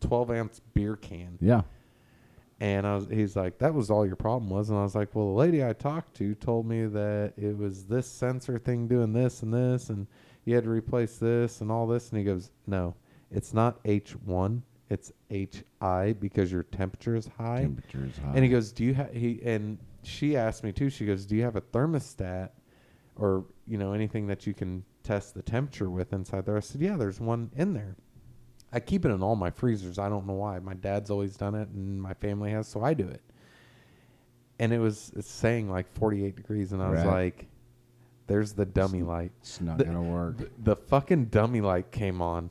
twelve 0.00 0.30
ounce 0.30 0.60
beer 0.74 0.96
can. 0.96 1.36
Yeah. 1.40 1.62
And 2.60 2.86
I 2.86 2.94
was, 2.94 3.08
he's 3.08 3.34
like, 3.36 3.58
"That 3.58 3.74
was 3.74 3.90
all 3.90 4.06
your 4.06 4.16
problem 4.16 4.48
was," 4.50 4.70
and 4.70 4.78
I 4.78 4.82
was 4.82 4.94
like, 4.94 5.14
"Well, 5.14 5.26
the 5.26 5.38
lady 5.38 5.62
I 5.64 5.74
talked 5.74 6.14
to 6.16 6.34
told 6.34 6.64
me 6.66 6.86
that 6.86 7.34
it 7.36 7.56
was 7.58 7.84
this 7.84 8.06
sensor 8.06 8.56
thing 8.58 8.88
doing 8.88 9.12
this 9.12 9.42
and 9.42 9.52
this, 9.52 9.90
and 9.90 10.06
you 10.46 10.54
had 10.54 10.64
to 10.64 10.70
replace 10.70 11.18
this 11.18 11.60
and 11.60 11.70
all 11.70 11.86
this." 11.86 12.08
And 12.10 12.18
he 12.18 12.24
goes, 12.24 12.52
"No, 12.66 12.94
it's 13.30 13.52
not 13.52 13.80
H 13.84 14.12
one, 14.24 14.62
it's 14.92 15.10
H 15.30 15.64
I 15.80 16.12
because 16.12 16.52
your 16.52 16.62
temperature 16.64 17.14
is 17.16 17.26
high." 17.26 17.62
Temperature 17.62 18.04
is 18.04 18.16
high. 18.18 18.32
And 18.34 18.44
he 18.44 18.50
goes, 18.50 18.72
"Do 18.72 18.84
you 18.84 18.94
have 18.94 19.12
he?" 19.12 19.40
And 19.42 19.78
she 20.02 20.36
asked 20.36 20.62
me 20.62 20.72
too. 20.72 20.90
She 20.90 21.06
goes, 21.06 21.24
"Do 21.26 21.34
you 21.34 21.42
have 21.42 21.56
a 21.56 21.60
thermostat, 21.60 22.50
or 23.16 23.46
you 23.66 23.78
know 23.78 23.92
anything 23.92 24.26
that 24.26 24.46
you 24.46 24.54
can 24.54 24.84
test 25.02 25.34
the 25.34 25.42
temperature 25.42 25.88
with 25.90 26.12
inside 26.12 26.44
there?" 26.46 26.56
I 26.56 26.60
said, 26.60 26.80
"Yeah, 26.80 26.96
there's 26.96 27.20
one 27.20 27.50
in 27.56 27.72
there. 27.72 27.96
I 28.72 28.80
keep 28.80 29.04
it 29.04 29.10
in 29.10 29.22
all 29.22 29.36
my 29.36 29.50
freezers. 29.50 29.98
I 29.98 30.08
don't 30.08 30.26
know 30.26 30.34
why. 30.34 30.58
My 30.58 30.74
dad's 30.74 31.10
always 31.10 31.36
done 31.36 31.54
it, 31.54 31.68
and 31.68 32.00
my 32.00 32.14
family 32.14 32.50
has, 32.52 32.68
so 32.68 32.82
I 32.82 32.94
do 32.94 33.08
it." 33.08 33.22
And 34.58 34.72
it 34.72 34.78
was 34.78 35.12
it's 35.16 35.30
saying 35.30 35.70
like 35.70 35.90
48 35.94 36.36
degrees, 36.36 36.72
and 36.72 36.82
I 36.82 36.90
was 36.90 37.00
like, 37.06 37.48
"There's 38.26 38.52
the 38.52 38.66
dummy 38.66 39.02
light." 39.02 39.32
it's 39.40 39.60
not 39.60 39.78
the- 39.78 39.84
gonna 39.84 40.02
work. 40.02 40.50
The 40.62 40.76
fucking 40.76 41.26
dummy 41.26 41.60
light 41.60 41.90
came 41.90 42.20
on. 42.20 42.50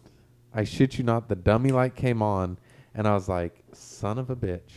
I 0.53 0.63
shit 0.63 0.97
you 0.97 1.03
not, 1.03 1.29
the 1.29 1.35
dummy 1.35 1.71
light 1.71 1.95
came 1.95 2.21
on, 2.21 2.57
and 2.93 3.07
I 3.07 3.13
was 3.13 3.29
like, 3.29 3.63
son 3.73 4.17
of 4.17 4.29
a 4.29 4.35
bitch. 4.35 4.71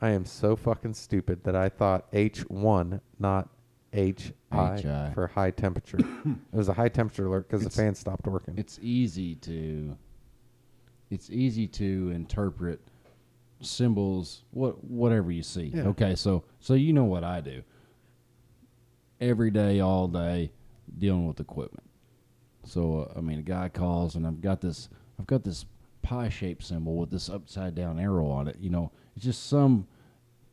I 0.00 0.10
am 0.10 0.24
so 0.24 0.56
fucking 0.56 0.94
stupid 0.94 1.44
that 1.44 1.54
I 1.56 1.68
thought 1.68 2.10
H1, 2.12 3.00
not 3.18 3.48
HI, 3.92 4.32
HI. 4.52 5.10
for 5.14 5.28
high 5.32 5.52
temperature. 5.52 5.98
it 6.24 6.56
was 6.56 6.68
a 6.68 6.72
high 6.74 6.88
temperature 6.88 7.26
alert 7.26 7.48
because 7.48 7.60
the 7.62 7.66
It's- 7.68 7.76
fan 7.76 7.94
stopped 7.94 8.26
working. 8.26 8.54
it's 8.58 8.78
easy 8.82 9.36
to 9.36 9.96
it's 11.10 11.30
easy 11.30 11.68
to 11.68 12.10
interpret 12.12 12.80
symbols 13.60 14.42
what 14.50 14.82
whatever 14.82 15.30
you 15.30 15.42
see 15.44 15.70
Yeah. 15.74 15.82
okay 15.88 16.16
so 16.16 16.42
so 16.60 16.74
you 16.74 16.92
know 16.92 17.04
what 17.04 17.22
i 17.24 17.40
do 17.40 17.62
every 19.20 19.50
day 19.50 19.80
all 19.80 20.08
day 20.08 20.50
dealing 20.98 21.26
with 21.26 21.38
equipment 21.40 21.83
so 22.66 23.08
uh, 23.14 23.18
i 23.18 23.20
mean 23.20 23.38
a 23.38 23.42
guy 23.42 23.68
calls 23.68 24.14
and 24.14 24.26
i've 24.26 24.40
got 24.40 24.60
this 24.60 24.88
i've 25.18 25.26
got 25.26 25.44
this 25.44 25.66
pie 26.02 26.28
shaped 26.28 26.62
symbol 26.62 26.96
with 26.96 27.10
this 27.10 27.30
upside 27.30 27.74
down 27.74 27.98
arrow 27.98 28.28
on 28.28 28.46
it. 28.46 28.56
You 28.60 28.68
know 28.70 28.90
it's 29.16 29.24
just 29.24 29.48
some 29.48 29.86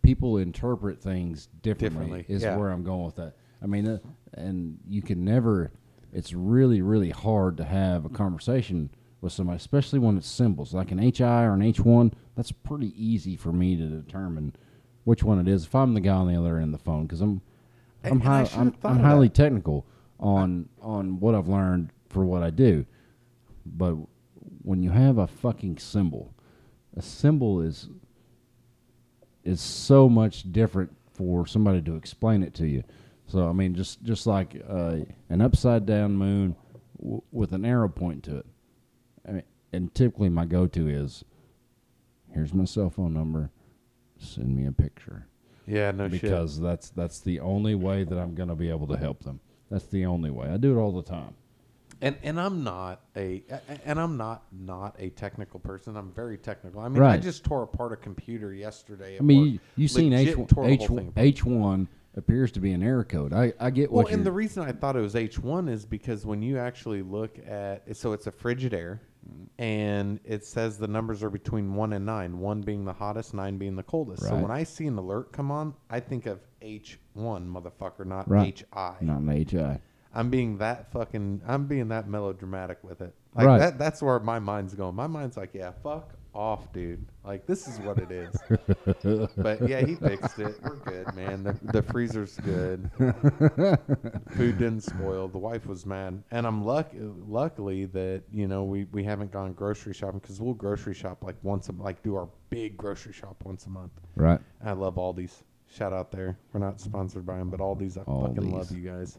people 0.01 0.37
interpret 0.37 1.01
things 1.01 1.47
differently, 1.61 2.05
Differently, 2.05 2.35
is 2.35 2.43
yeah. 2.43 2.55
where 2.57 2.69
i'm 2.71 2.83
going 2.83 3.05
with 3.05 3.15
that. 3.17 3.33
I 3.61 3.65
mean 3.67 3.87
uh, 3.87 3.97
and 4.33 4.77
you 4.87 5.01
can 5.01 5.25
never 5.25 5.71
it's 6.13 6.33
really 6.33 6.81
really 6.81 7.09
hard 7.09 7.57
to 7.57 7.65
have 7.65 8.05
a 8.05 8.09
conversation 8.09 8.89
with 9.19 9.33
somebody 9.33 9.57
especially 9.57 9.99
when 9.99 10.17
it's 10.17 10.27
symbols. 10.29 10.73
Like 10.73 10.91
an 10.91 10.97
hi 10.99 11.43
or 11.43 11.53
an 11.53 11.61
h1 11.61 12.13
that's 12.35 12.51
pretty 12.51 12.93
easy 12.95 13.35
for 13.35 13.51
me 13.51 13.75
to 13.75 13.85
determine 13.87 14.55
which 15.03 15.21
one 15.23 15.39
it 15.39 15.47
is. 15.49 15.65
If 15.65 15.75
i'm 15.75 15.93
the 15.93 15.99
guy 16.01 16.13
on 16.15 16.27
the 16.27 16.39
other 16.39 16.57
end 16.57 16.73
of 16.73 16.79
the 16.79 16.83
phone 16.85 17.03
because 17.07 17.19
i'm 17.21 17.41
i'm, 18.05 18.13
And- 18.13 18.21
and 18.21 18.29
I 18.29 18.45
high, 18.45 18.59
I'm, 18.59 18.75
I'm 18.83 18.99
highly 18.99 19.29
technical 19.29 19.85
on 20.19 20.69
on 20.81 21.19
what 21.19 21.35
i've 21.35 21.47
learned 21.49 21.91
for 22.11 22.25
what 22.25 22.43
i 22.43 22.49
do 22.49 22.85
but 23.65 23.95
when 24.63 24.83
you 24.83 24.91
have 24.91 25.17
a 25.17 25.27
fucking 25.27 25.77
symbol 25.77 26.33
a 26.95 27.01
symbol 27.01 27.61
is 27.61 27.89
is 29.43 29.61
so 29.61 30.07
much 30.07 30.51
different 30.51 30.95
for 31.13 31.45
somebody 31.45 31.81
to 31.81 31.95
explain 31.95 32.43
it 32.43 32.53
to 32.55 32.67
you. 32.67 32.83
So 33.27 33.47
I 33.47 33.53
mean, 33.53 33.75
just 33.75 34.03
just 34.03 34.27
like 34.27 34.61
uh, 34.67 34.97
an 35.29 35.41
upside 35.41 35.85
down 35.85 36.15
moon 36.15 36.55
w- 36.99 37.21
with 37.31 37.53
an 37.53 37.65
arrow 37.65 37.89
pointing 37.89 38.33
to 38.33 38.37
it. 38.39 38.45
I 39.27 39.31
mean, 39.31 39.43
and 39.71 39.93
typically 39.93 40.29
my 40.29 40.45
go 40.45 40.67
to 40.67 40.89
is, 40.89 41.23
here's 42.33 42.53
my 42.53 42.65
cell 42.65 42.89
phone 42.89 43.13
number, 43.13 43.51
send 44.17 44.55
me 44.55 44.65
a 44.65 44.71
picture 44.71 45.27
yeah, 45.67 45.91
no 45.91 46.09
shit. 46.09 46.21
because 46.21 46.59
that's 46.59 46.89
that's 46.89 47.19
the 47.19 47.39
only 47.39 47.75
way 47.75 48.03
that 48.03 48.17
I'm 48.17 48.35
gonna 48.35 48.55
be 48.55 48.69
able 48.69 48.87
to 48.87 48.97
help 48.97 49.23
them. 49.23 49.39
That's 49.69 49.85
the 49.85 50.05
only 50.05 50.31
way. 50.31 50.49
I 50.49 50.57
do 50.57 50.77
it 50.77 50.81
all 50.81 50.91
the 50.91 51.03
time. 51.03 51.35
And 52.01 52.17
and 52.23 52.39
I'm 52.39 52.63
not 52.63 53.01
a 53.15 53.43
and 53.85 53.99
I'm 53.99 54.17
not 54.17 54.43
not 54.51 54.95
a 54.97 55.09
technical 55.09 55.59
person. 55.59 55.95
I'm 55.95 56.11
very 56.11 56.37
technical. 56.37 56.81
I 56.81 56.89
mean, 56.89 57.03
I 57.03 57.17
just 57.17 57.43
tore 57.43 57.63
apart 57.63 57.93
a 57.93 57.97
computer 57.97 58.53
yesterday. 58.53 59.17
I 59.19 59.21
mean, 59.21 59.53
you, 59.53 59.59
you've 59.75 59.91
seen 59.91 60.13
H 60.13 60.35
one 60.35 60.65
H 60.65 60.89
one 60.89 61.13
H 61.15 61.45
one 61.45 61.87
appears 62.15 62.51
to 62.51 62.59
be 62.59 62.71
an 62.73 62.83
error 62.83 63.03
code. 63.03 63.33
I, 63.33 63.53
I 63.59 63.69
get 63.69 63.91
Well, 63.91 64.03
what 64.03 64.11
and 64.11 64.19
you're 64.19 64.25
the 64.25 64.31
reason 64.31 64.63
I 64.63 64.71
thought 64.71 64.95
it 64.95 65.01
was 65.01 65.13
H1 65.13 65.69
is 65.69 65.85
because 65.85 66.25
when 66.25 66.41
you 66.41 66.57
actually 66.57 67.01
look 67.01 67.37
at 67.47 67.95
so 67.95 68.13
it's 68.13 68.27
a 68.27 68.31
Frigidaire 68.31 68.99
and 69.57 70.19
it 70.25 70.43
says 70.45 70.77
the 70.77 70.87
numbers 70.87 71.23
are 71.23 71.29
between 71.29 71.75
1 71.75 71.93
and 71.93 72.05
9, 72.05 72.39
1 72.39 72.61
being 72.61 72.85
the 72.85 72.93
hottest, 72.93 73.33
9 73.33 73.57
being 73.57 73.75
the 73.75 73.83
coldest. 73.83 74.23
So 74.23 74.35
when 74.35 74.51
I 74.51 74.63
see 74.63 74.87
an 74.87 74.97
alert 74.97 75.31
come 75.31 75.51
on, 75.51 75.73
I 75.89 75.99
think 75.99 76.25
of 76.25 76.39
H1 76.61 76.97
motherfucker, 77.15 78.05
not 78.05 78.29
Right. 78.29 78.63
HI. 78.73 78.95
not 79.01 79.21
an 79.21 79.45
HI. 79.47 79.79
I'm 80.13 80.29
being 80.29 80.57
that 80.57 80.91
fucking. 80.91 81.41
I'm 81.47 81.67
being 81.67 81.87
that 81.89 82.07
melodramatic 82.07 82.79
with 82.83 83.01
it. 83.01 83.13
Like 83.35 83.47
Right. 83.47 83.59
that. 83.59 83.77
That's 83.79 84.01
where 84.01 84.19
my 84.19 84.39
mind's 84.39 84.73
going. 84.73 84.95
My 84.95 85.07
mind's 85.07 85.37
like, 85.37 85.51
yeah, 85.53 85.71
fuck 85.83 86.13
off, 86.33 86.71
dude. 86.73 87.05
Like 87.23 87.45
this 87.45 87.67
is 87.67 87.79
what 87.79 87.97
it 87.97 88.11
is. 88.11 88.35
but 89.37 89.67
yeah, 89.67 89.85
he 89.85 89.95
fixed 89.95 90.39
it. 90.39 90.55
We're 90.63 90.75
good, 90.77 91.13
man. 91.15 91.43
The, 91.43 91.57
the 91.71 91.81
freezer's 91.81 92.37
good. 92.37 92.89
Food 94.35 94.57
didn't 94.57 94.81
spoil. 94.81 95.27
The 95.27 95.37
wife 95.37 95.65
was 95.65 95.85
mad, 95.85 96.21
and 96.31 96.45
I'm 96.47 96.63
lucky. 96.65 96.97
Luckily 96.99 97.85
that 97.85 98.23
you 98.31 98.47
know 98.47 98.63
we 98.63 98.85
we 98.91 99.03
haven't 99.03 99.31
gone 99.31 99.53
grocery 99.53 99.93
shopping 99.93 100.19
because 100.19 100.41
we'll 100.41 100.53
grocery 100.53 100.93
shop 100.93 101.23
like 101.23 101.35
once 101.43 101.69
a 101.69 101.73
like 101.73 102.01
do 102.03 102.15
our 102.15 102.27
big 102.49 102.77
grocery 102.77 103.13
shop 103.13 103.35
once 103.45 103.65
a 103.65 103.69
month. 103.69 103.91
Right. 104.15 104.39
I 104.63 104.71
love 104.73 104.95
Aldi's. 104.95 105.43
Shout 105.69 105.93
out 105.93 106.11
there. 106.11 106.37
We're 106.51 106.59
not 106.59 106.81
sponsored 106.81 107.25
by 107.25 107.37
them, 107.37 107.49
but 107.49 107.59
Aldi's. 107.61 107.97
I 107.97 108.03
fucking 108.03 108.51
love 108.51 108.71
you 108.71 108.81
guys. 108.89 109.17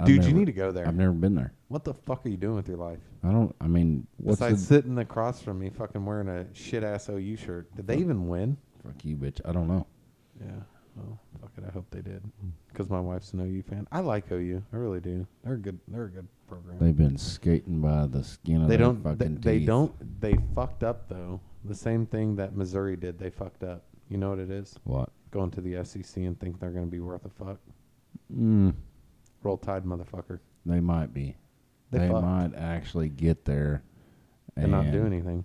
I, 0.00 0.04
Dude, 0.04 0.24
you 0.24 0.32
need 0.32 0.46
to 0.46 0.52
go 0.52 0.70
there. 0.72 0.86
I've 0.86 0.94
never 0.96 1.12
been 1.12 1.34
there. 1.34 1.52
What 1.68 1.84
the 1.84 1.94
fuck 1.94 2.24
are 2.24 2.28
you 2.28 2.36
doing 2.36 2.56
with 2.56 2.68
your 2.68 2.78
life? 2.78 3.00
I 3.24 3.30
don't. 3.30 3.54
I 3.60 3.66
mean, 3.66 4.06
what's 4.18 4.40
Besides 4.40 4.68
the 4.68 4.74
sitting 4.74 4.98
across 4.98 5.42
from 5.42 5.58
me, 5.58 5.70
fucking 5.70 6.04
wearing 6.04 6.28
a 6.28 6.46
shit 6.54 6.82
ass 6.84 7.08
OU 7.08 7.36
shirt. 7.36 7.74
Did 7.76 7.86
they 7.86 7.96
even 7.98 8.28
win? 8.28 8.56
fuck 8.84 9.04
you, 9.04 9.16
bitch? 9.16 9.40
I 9.44 9.52
don't 9.52 9.68
know. 9.68 9.86
Yeah. 10.40 10.52
Well, 10.96 11.18
fuck 11.40 11.50
it. 11.58 11.64
I 11.68 11.72
hope 11.72 11.86
they 11.90 12.00
did. 12.00 12.22
Because 12.68 12.88
my 12.88 13.00
wife's 13.00 13.32
an 13.32 13.40
OU 13.40 13.62
fan. 13.62 13.86
I 13.92 14.00
like 14.00 14.30
OU. 14.32 14.62
I 14.72 14.76
really 14.76 15.00
do. 15.00 15.26
They're 15.44 15.54
a 15.54 15.58
good. 15.58 15.78
They're 15.88 16.04
a 16.04 16.10
good 16.10 16.28
program. 16.48 16.78
They've 16.80 16.96
been 16.96 17.18
skating 17.18 17.80
by 17.80 18.06
the 18.06 18.22
skin 18.24 18.62
of 18.62 18.68
They 18.68 18.76
their 18.76 18.86
don't. 18.86 19.02
They, 19.02 19.10
fucking 19.10 19.40
they 19.40 19.58
teeth. 19.58 19.66
don't. 19.66 20.20
They 20.20 20.36
fucked 20.54 20.84
up 20.84 21.08
though. 21.08 21.40
The 21.64 21.74
same 21.74 22.06
thing 22.06 22.36
that 22.36 22.56
Missouri 22.56 22.96
did. 22.96 23.18
They 23.18 23.30
fucked 23.30 23.64
up. 23.64 23.82
You 24.08 24.18
know 24.18 24.30
what 24.30 24.38
it 24.38 24.50
is? 24.50 24.78
What? 24.84 25.10
Going 25.32 25.50
to 25.50 25.60
the 25.60 25.84
SEC 25.84 26.16
and 26.18 26.38
think 26.38 26.60
they're 26.60 26.70
going 26.70 26.84
to 26.86 26.90
be 26.90 27.00
worth 27.00 27.24
a 27.24 27.28
fuck. 27.28 27.58
Mm, 28.34 28.74
Roll 29.46 29.56
Tide, 29.56 29.84
motherfucker. 29.84 30.40
they 30.66 30.80
might 30.80 31.14
be. 31.14 31.36
They 31.92 32.00
They, 32.00 32.08
might 32.08 32.50
actually 32.56 33.08
get 33.08 33.44
there 33.44 33.84
and 34.56 34.72
not 34.72 34.90
do 34.90 35.06
anything. 35.06 35.44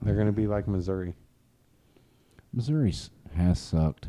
They're 0.00 0.14
going 0.14 0.26
to 0.26 0.32
be 0.32 0.46
like 0.46 0.66
Missouri. 0.66 1.14
Missouri 2.54 2.94
has 3.36 3.58
sucked 3.58 4.08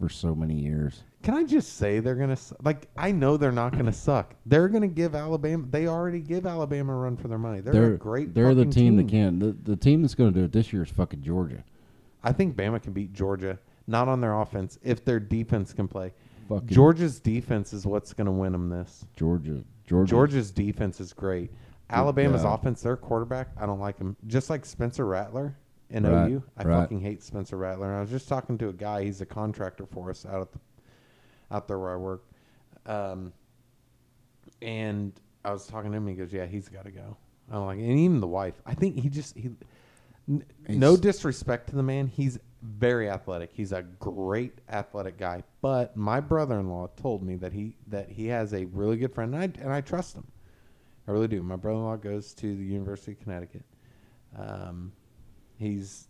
for 0.00 0.08
so 0.08 0.34
many 0.34 0.54
years. 0.54 1.02
Can 1.22 1.34
I 1.34 1.44
just 1.44 1.76
say 1.76 2.00
they're 2.00 2.14
gonna 2.14 2.38
like? 2.62 2.88
I 2.96 3.10
know 3.12 3.36
they're 3.36 3.52
not 3.52 3.72
gonna 3.76 3.92
suck. 4.08 4.34
They're 4.46 4.68
gonna 4.68 4.88
give 4.88 5.14
Alabama. 5.14 5.66
They 5.70 5.86
already 5.86 6.20
give 6.20 6.46
Alabama 6.46 6.92
a 6.92 6.96
run 6.96 7.16
for 7.16 7.28
their 7.28 7.38
money. 7.38 7.60
They're, 7.60 7.72
They're 7.72 7.94
a 7.94 7.98
great. 7.98 8.34
They're 8.34 8.54
the 8.54 8.62
fucking 8.62 8.70
team, 8.70 8.96
that 8.96 9.08
can. 9.08 9.38
The, 9.38 9.56
the 9.62 9.76
team 9.76 10.02
that's 10.02 10.14
going 10.14 10.32
to 10.32 10.38
do 10.38 10.44
it 10.44 10.52
this 10.52 10.72
year 10.72 10.82
is 10.82 10.90
fucking 10.90 11.22
Georgia. 11.22 11.64
I 12.24 12.32
think 12.32 12.56
Bama 12.56 12.82
can 12.82 12.92
beat 12.92 13.12
Georgia. 13.12 13.58
Not 13.86 14.08
on 14.08 14.20
their 14.20 14.40
offense. 14.40 14.78
If 14.82 15.04
their 15.04 15.20
defense 15.20 15.72
can 15.72 15.86
play, 15.88 16.12
Fucking 16.48 16.68
Georgia's 16.68 17.20
defense 17.20 17.72
is 17.72 17.86
what's 17.86 18.12
gonna 18.12 18.32
win 18.32 18.52
them 18.52 18.68
this. 18.68 19.04
Georgia. 19.16 19.62
Georgia. 19.86 20.10
Georgia's 20.10 20.50
defense 20.50 21.00
is 21.00 21.12
great. 21.12 21.50
Alabama's 21.90 22.42
God. 22.42 22.54
offense, 22.54 22.82
their 22.82 22.96
quarterback, 22.96 23.48
I 23.56 23.66
don't 23.66 23.78
like 23.78 23.98
him. 23.98 24.16
Just 24.26 24.50
like 24.50 24.64
Spencer 24.64 25.06
Rattler 25.06 25.56
in 25.90 26.02
Right, 26.04 26.30
OU, 26.32 26.42
I 26.56 26.64
right. 26.64 26.80
fucking 26.80 27.00
hate 27.00 27.22
Spencer 27.22 27.56
Rattler. 27.56 27.86
And 27.88 27.96
I 27.96 28.00
was 28.00 28.10
just 28.10 28.28
talking 28.28 28.58
to 28.58 28.68
a 28.68 28.72
guy. 28.72 29.04
He's 29.04 29.20
a 29.20 29.26
contractor 29.26 29.86
for 29.86 30.10
us 30.10 30.26
out 30.26 30.42
at 30.42 30.52
the 30.52 30.58
out 31.52 31.68
there 31.68 31.78
where 31.78 31.92
I 31.92 31.96
work. 31.96 32.24
Um, 32.86 33.32
and 34.62 35.12
I 35.44 35.52
was 35.52 35.66
talking 35.66 35.92
to 35.92 35.96
him. 35.96 36.06
He 36.08 36.14
goes, 36.14 36.32
"Yeah, 36.32 36.46
he's 36.46 36.68
got 36.68 36.84
to 36.84 36.90
go." 36.90 37.16
I'm 37.50 37.64
like, 37.66 37.78
and 37.78 37.98
even 37.98 38.20
the 38.20 38.26
wife. 38.26 38.60
I 38.66 38.74
think 38.74 38.98
he 38.98 39.08
just 39.08 39.36
he. 39.36 39.50
N- 40.28 40.44
no 40.68 40.96
disrespect 40.96 41.68
to 41.70 41.76
the 41.76 41.84
man, 41.84 42.08
he's 42.08 42.38
very 42.62 43.08
athletic. 43.10 43.50
He's 43.52 43.72
a 43.72 43.82
great 43.82 44.58
athletic 44.68 45.18
guy. 45.18 45.42
But 45.60 45.96
my 45.96 46.20
brother-in-law 46.20 46.90
told 46.96 47.22
me 47.22 47.36
that 47.36 47.52
he 47.52 47.76
that 47.88 48.08
he 48.10 48.26
has 48.28 48.52
a 48.54 48.64
really 48.66 48.96
good 48.96 49.14
friend, 49.14 49.34
and 49.34 49.42
I 49.42 49.62
and 49.62 49.72
I 49.72 49.80
trust 49.80 50.16
him. 50.16 50.26
I 51.08 51.12
really 51.12 51.28
do. 51.28 51.42
My 51.42 51.56
brother-in-law 51.56 51.96
goes 51.96 52.34
to 52.34 52.56
the 52.56 52.64
University 52.64 53.12
of 53.12 53.20
Connecticut. 53.20 53.64
Um, 54.36 54.92
he's 55.58 56.08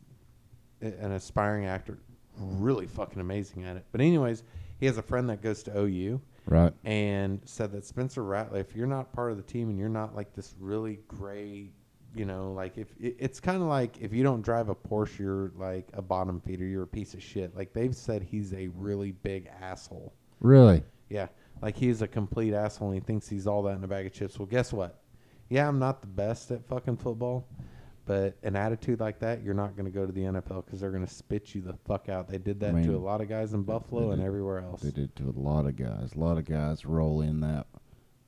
an 0.80 1.12
aspiring 1.12 1.66
actor, 1.66 1.98
really 2.38 2.86
fucking 2.86 3.20
amazing 3.20 3.64
at 3.64 3.76
it. 3.76 3.84
But 3.92 4.00
anyways, 4.00 4.42
he 4.78 4.86
has 4.86 4.96
a 4.98 5.02
friend 5.02 5.28
that 5.30 5.42
goes 5.42 5.62
to 5.64 5.78
OU 5.78 6.20
Right. 6.46 6.72
and 6.84 7.40
said 7.44 7.72
that 7.72 7.84
Spencer 7.84 8.22
Rattler, 8.22 8.60
if 8.60 8.74
you're 8.76 8.86
not 8.86 9.12
part 9.12 9.32
of 9.32 9.36
the 9.36 9.42
team 9.42 9.68
and 9.68 9.78
you're 9.78 9.88
not 9.88 10.14
like 10.14 10.32
this 10.34 10.54
really 10.60 11.00
gray, 11.08 11.70
you 12.16 12.24
know, 12.24 12.52
like 12.52 12.78
if 12.78 12.88
it's 12.98 13.40
kind 13.40 13.62
of 13.62 13.68
like 13.68 13.98
if 14.00 14.12
you 14.12 14.22
don't 14.22 14.42
drive 14.42 14.68
a 14.68 14.74
Porsche, 14.74 15.18
you're 15.18 15.52
like 15.56 15.88
a 15.92 16.02
bottom 16.02 16.40
feeder, 16.40 16.64
you're 16.64 16.84
a 16.84 16.86
piece 16.86 17.14
of 17.14 17.22
shit. 17.22 17.54
Like 17.54 17.72
they've 17.72 17.94
said 17.94 18.22
he's 18.22 18.54
a 18.54 18.68
really 18.68 19.12
big 19.12 19.50
asshole. 19.60 20.14
Really? 20.40 20.82
Yeah, 21.08 21.28
like 21.62 21.76
he's 21.76 22.02
a 22.02 22.08
complete 22.08 22.54
asshole 22.54 22.88
and 22.88 23.00
he 23.00 23.00
thinks 23.00 23.28
he's 23.28 23.46
all 23.46 23.62
that 23.64 23.76
in 23.76 23.84
a 23.84 23.88
bag 23.88 24.06
of 24.06 24.12
chips. 24.12 24.38
Well, 24.38 24.46
guess 24.46 24.72
what? 24.72 25.00
Yeah, 25.48 25.68
I'm 25.68 25.78
not 25.78 26.00
the 26.00 26.08
best 26.08 26.50
at 26.50 26.66
fucking 26.66 26.96
football, 26.96 27.46
but 28.06 28.36
an 28.42 28.56
attitude 28.56 29.00
like 29.00 29.18
that, 29.20 29.42
you're 29.42 29.54
not 29.54 29.76
going 29.76 29.84
to 29.84 29.92
go 29.92 30.06
to 30.06 30.12
the 30.12 30.22
NFL 30.22 30.64
because 30.64 30.80
they're 30.80 30.90
going 30.90 31.06
to 31.06 31.12
spit 31.12 31.54
you 31.54 31.60
the 31.60 31.74
fuck 31.86 32.08
out. 32.08 32.28
They 32.28 32.38
did 32.38 32.58
that 32.60 32.74
I 32.74 32.82
to 32.82 32.96
a 32.96 32.98
lot 32.98 33.20
of 33.20 33.28
guys 33.28 33.52
in 33.52 33.62
Buffalo 33.62 34.10
and 34.10 34.20
did. 34.20 34.26
everywhere 34.26 34.60
else. 34.60 34.80
They 34.80 34.90
did 34.90 35.14
to 35.16 35.24
a 35.24 35.38
lot 35.38 35.66
of 35.66 35.76
guys. 35.76 36.14
A 36.14 36.18
lot 36.18 36.38
of 36.38 36.44
guys 36.44 36.84
roll 36.86 37.20
in 37.20 37.40
that 37.40 37.66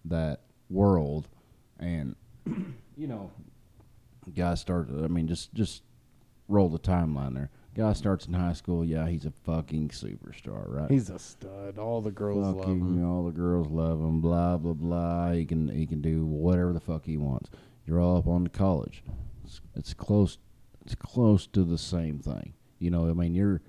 that 0.04 0.40
world, 0.70 1.28
and 1.78 2.14
you 2.96 3.06
know, 3.06 3.30
guys 4.34 4.60
start. 4.60 4.88
I 4.90 5.08
mean, 5.08 5.26
just 5.28 5.52
just 5.54 5.82
roll 6.48 6.68
the 6.68 6.78
timeline 6.78 7.34
there. 7.34 7.50
Guy 7.74 7.92
starts 7.92 8.26
in 8.26 8.32
high 8.34 8.54
school. 8.54 8.84
Yeah, 8.84 9.06
he's 9.06 9.24
a 9.24 9.30
fucking 9.30 9.90
superstar, 9.90 10.64
right? 10.66 10.90
He's 10.90 11.10
a 11.10 11.18
stud. 11.18 11.78
All 11.78 12.00
the 12.00 12.10
girls 12.10 12.38
love 12.56 12.64
him. 12.64 13.04
all 13.04 13.24
the 13.24 13.30
girls 13.30 13.68
love 13.68 14.00
him. 14.00 14.20
Blah 14.20 14.56
blah 14.56 14.72
blah. 14.72 15.30
He 15.32 15.44
can 15.44 15.68
he 15.68 15.86
can 15.86 16.00
do 16.00 16.24
whatever 16.26 16.72
the 16.72 16.80
fuck 16.80 17.04
he 17.04 17.16
wants. 17.16 17.50
You're 17.86 18.00
all 18.00 18.16
up 18.18 18.26
on 18.26 18.44
to 18.44 18.50
college. 18.50 19.02
It's, 19.44 19.60
it's 19.76 19.94
close. 19.94 20.38
It's 20.84 20.94
close 20.94 21.46
to 21.48 21.64
the 21.64 21.78
same 21.78 22.18
thing. 22.18 22.54
You 22.78 22.90
know, 22.90 23.08
I 23.08 23.12
mean, 23.12 23.34
you're 23.34 23.60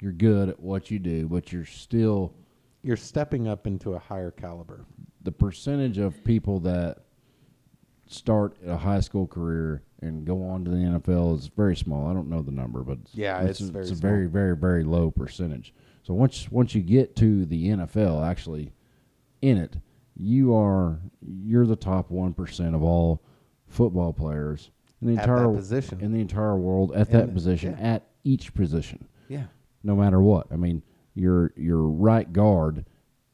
you're 0.00 0.12
good 0.12 0.48
at 0.48 0.58
what 0.60 0.90
you 0.90 0.98
do, 0.98 1.28
but 1.28 1.52
you're 1.52 1.64
still 1.66 2.34
You're 2.82 2.96
stepping 2.96 3.46
up 3.46 3.66
into 3.66 3.92
a 3.94 3.98
higher 3.98 4.30
caliber. 4.30 4.86
the 5.22 5.32
percentage 5.32 5.98
of 5.98 6.24
people 6.24 6.58
that 6.60 7.04
start 8.12 8.56
a 8.66 8.76
high 8.76 9.00
school 9.00 9.26
career 9.26 9.82
and 10.02 10.24
go 10.24 10.42
on 10.48 10.64
to 10.64 10.70
the 10.70 10.76
NFL 10.76 11.38
is 11.38 11.46
very 11.48 11.76
small. 11.76 12.08
I 12.10 12.12
don't 12.14 12.28
know 12.28 12.42
the 12.42 12.50
number, 12.50 12.82
but 12.82 12.98
Yeah, 13.12 13.40
it's, 13.42 13.60
it's 13.60 13.68
a, 13.68 13.72
very 13.72 13.82
it's 13.84 13.90
a 13.92 13.94
very 13.94 14.26
very 14.26 14.56
very 14.56 14.84
low 14.84 15.10
percentage. 15.10 15.72
So 16.02 16.14
once 16.14 16.50
once 16.50 16.74
you 16.74 16.82
get 16.82 17.14
to 17.16 17.44
the 17.46 17.68
NFL, 17.68 18.26
actually 18.28 18.72
in 19.42 19.56
it, 19.58 19.76
you 20.16 20.54
are 20.54 20.98
you're 21.20 21.66
the 21.66 21.76
top 21.76 22.10
one 22.10 22.32
percent 22.34 22.74
of 22.74 22.82
all 22.82 23.22
football 23.68 24.12
players 24.12 24.70
in 25.00 25.08
the 25.14 25.20
At 25.20 25.28
entire 25.28 25.54
position. 25.54 26.00
in 26.00 26.12
the 26.12 26.20
entire 26.20 26.56
world 26.56 26.92
at 26.92 27.08
And 27.08 27.20
that 27.20 27.26
the- 27.28 27.32
position 27.32 27.76
yeah. 27.78 27.86
at 27.94 28.06
each 28.24 28.52
position 28.54 29.06
Yeah. 29.28 29.44
no 29.84 29.94
matter 29.96 30.20
what. 30.20 30.46
I 30.50 30.56
mean, 30.56 30.82
your 31.14 31.52
your 31.56 31.82
right 31.82 32.30
guard 32.32 32.84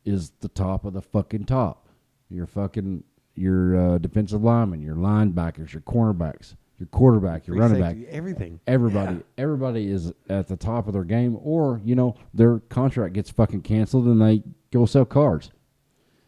is 0.04 0.30
the 0.40 0.48
top 0.48 0.84
of 0.84 0.92
the 0.92 1.02
fucking 1.02 1.44
top. 1.44 1.88
Your 2.28 2.46
fucking 2.46 3.02
your 3.36 3.76
uh, 3.76 3.98
defensive 3.98 4.42
lineman, 4.42 4.80
your 4.82 4.96
linebackers, 4.96 5.72
your 5.72 5.82
cornerbacks, 5.82 6.54
your 6.78 6.86
quarterback, 6.88 7.46
your 7.46 7.56
Free 7.56 7.60
running 7.62 7.80
back, 7.80 7.96
everything. 8.10 8.60
Everybody, 8.66 9.16
Yeah. 9.16 9.22
everybody 9.38 9.88
is 9.90 10.12
at 10.28 10.48
the 10.48 10.56
top 10.56 10.86
of 10.86 10.92
their 10.92 11.04
game, 11.04 11.38
or 11.42 11.80
you 11.84 11.94
know 11.94 12.16
their 12.34 12.60
contract 12.60 13.14
gets 13.14 13.30
fucking 13.30 13.62
canceled 13.62 14.06
and 14.06 14.20
they 14.20 14.42
go 14.72 14.86
sell 14.86 15.04
cars. 15.04 15.50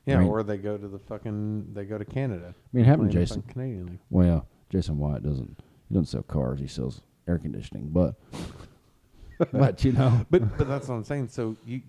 Yeah, 0.06 0.16
I 0.16 0.20
mean- 0.20 0.28
or 0.28 0.42
they 0.42 0.56
go 0.56 0.78
to 0.78 0.88
the 0.88 0.98
fucking 0.98 1.74
they 1.74 1.84
go 1.84 1.98
to 1.98 2.04
Canada. 2.04 2.54
I 2.56 2.62
mean, 2.72 2.84
it 2.84 2.88
happened, 2.88 3.11
Jason. 3.11 3.42
Canadian 3.42 3.86
league. 3.86 3.98
Well, 4.11 4.46
Jason 4.70 4.98
White 4.98 5.22
doesn't. 5.22 5.59
He 5.88 5.94
doesn't 5.94 6.06
sell 6.06 6.22
cars. 6.22 6.61
He 6.61 6.66
sells 6.66 7.02
air 7.26 7.38
conditioning, 7.38 7.88
but 7.90 8.14
but 9.52 9.84
you 9.84 9.92
know, 9.92 10.26
But 10.30 10.56
but 10.56 10.66
that's 10.68 10.88
what 10.88 10.94
I'm 10.94 11.04
saying. 11.04 11.28
So 11.28 11.56
you 11.66 11.82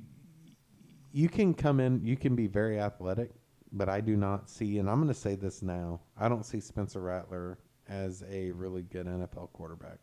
you 1.11 1.27
can 1.29 1.53
come 1.53 1.79
in, 1.79 2.05
you 2.05 2.15
can 2.15 2.35
be 2.35 2.47
very 2.47 2.79
athletic, 2.79 3.31
but 3.71 3.89
I 3.89 4.01
do 4.01 4.15
not 4.15 4.49
see, 4.49 4.77
and 4.79 4.89
I'm 4.89 4.97
going 4.97 5.07
to 5.07 5.13
say 5.13 5.35
this 5.35 5.61
now, 5.61 6.01
I 6.17 6.27
don't 6.29 6.45
see 6.45 6.59
Spencer 6.59 7.01
Rattler 7.01 7.59
as 7.87 8.23
a 8.29 8.51
really 8.51 8.83
good 8.83 9.05
NFL 9.07 9.51
quarterback. 9.53 9.97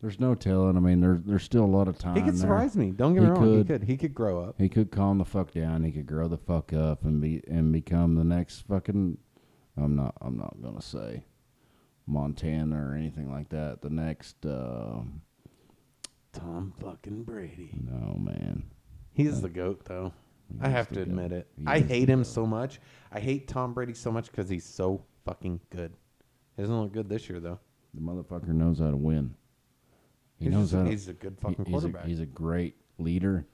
there's 0.00 0.18
no 0.20 0.34
telling. 0.34 0.76
I 0.76 0.80
mean, 0.80 1.00
there's 1.00 1.22
there's 1.24 1.42
still 1.42 1.64
a 1.64 1.66
lot 1.66 1.88
of 1.88 1.98
time. 1.98 2.14
He 2.16 2.22
could 2.22 2.34
there. 2.34 2.40
surprise 2.40 2.76
me. 2.76 2.90
Don't 2.92 3.14
get 3.14 3.20
me 3.22 3.26
He 3.26 3.32
wrong. 3.32 3.50
He 3.52 3.56
could. 3.58 3.66
could. 3.66 3.82
He 3.84 3.96
could 3.96 4.14
grow 4.14 4.42
up. 4.42 4.54
He 4.58 4.68
could 4.68 4.90
calm 4.90 5.18
the 5.18 5.24
fuck 5.24 5.52
down. 5.52 5.84
He 5.84 5.92
could 5.92 6.06
grow 6.06 6.28
the 6.28 6.38
fuck 6.38 6.72
up 6.72 7.04
and 7.04 7.20
be 7.20 7.42
and 7.48 7.72
become 7.72 8.14
the 8.14 8.24
next 8.24 8.60
fucking. 8.68 9.18
I'm 9.76 9.96
not. 9.96 10.14
I'm 10.20 10.36
not 10.36 10.56
gonna 10.62 10.82
say 10.82 11.24
Montana 12.06 12.88
or 12.90 12.94
anything 12.94 13.30
like 13.30 13.48
that. 13.50 13.82
The 13.82 13.90
next. 13.90 14.44
Uh, 14.46 15.00
Tom 16.32 16.72
fucking 16.80 17.24
Brady. 17.24 17.70
no 17.82 18.16
man. 18.18 18.64
He's 19.12 19.40
the 19.40 19.48
goat, 19.48 19.84
though. 19.86 20.12
I 20.60 20.68
have 20.68 20.88
to 20.92 21.00
admit 21.02 21.32
it. 21.32 21.46
He 21.58 21.66
I 21.66 21.80
hate 21.80 22.08
him 22.08 22.24
so 22.24 22.46
much. 22.46 22.80
I 23.12 23.20
hate 23.20 23.48
Tom 23.48 23.74
Brady 23.74 23.94
so 23.94 24.10
much 24.10 24.30
because 24.30 24.48
he's 24.48 24.64
so 24.64 25.04
fucking 25.24 25.60
good. 25.70 25.92
He 26.56 26.62
doesn't 26.62 26.80
look 26.80 26.92
good 26.92 27.08
this 27.08 27.28
year, 27.28 27.38
though. 27.40 27.58
The 27.94 28.00
motherfucker 28.00 28.48
knows 28.48 28.78
how 28.78 28.90
to 28.90 28.96
win. 28.96 29.34
He 30.38 30.46
he's 30.46 30.54
knows 30.54 30.70
just 30.70 30.74
a- 30.74 30.76
how. 30.78 30.84
to, 30.84 30.90
he's 30.90 31.08
a 31.08 31.12
good 31.14 31.38
fucking 31.40 31.64
he's, 31.64 31.68
a, 31.68 31.70
quarterback. 31.70 32.04
he's 32.06 32.20
a 32.20 32.26
great 32.26 32.76
leader. 32.98 33.46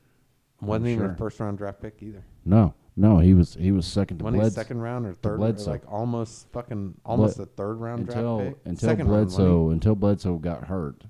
Wasn't 0.61 0.86
even 0.86 1.05
sure. 1.05 1.12
a 1.12 1.16
first 1.16 1.40
round 1.40 1.59
draft 1.59 1.80
pick 1.82 2.03
either. 2.03 2.24
No, 2.45 2.74
No, 2.97 3.18
he 3.18 3.34
was 3.34 3.55
he 3.55 3.72
was 3.72 3.86
second 3.86 4.18
to 4.18 4.24
When 4.24 4.34
Bledsoe. 4.34 4.55
second 4.55 4.80
round 4.80 5.05
or 5.07 5.14
third, 5.14 5.38
Bledsoe. 5.38 5.70
like 5.70 5.82
almost 5.90 6.51
fucking 6.53 6.95
almost 7.05 7.36
Bled- 7.36 7.49
a 7.49 7.51
third 7.51 7.74
round 7.80 8.01
until 8.09 8.38
draft 8.38 8.57
pick. 8.57 8.66
until 8.66 8.88
second? 8.88 9.07
Bledsoe 9.09 9.70
until 9.70 9.95
Bledsoe 9.95 10.38
got 10.38 10.64
hurt. 10.68 11.05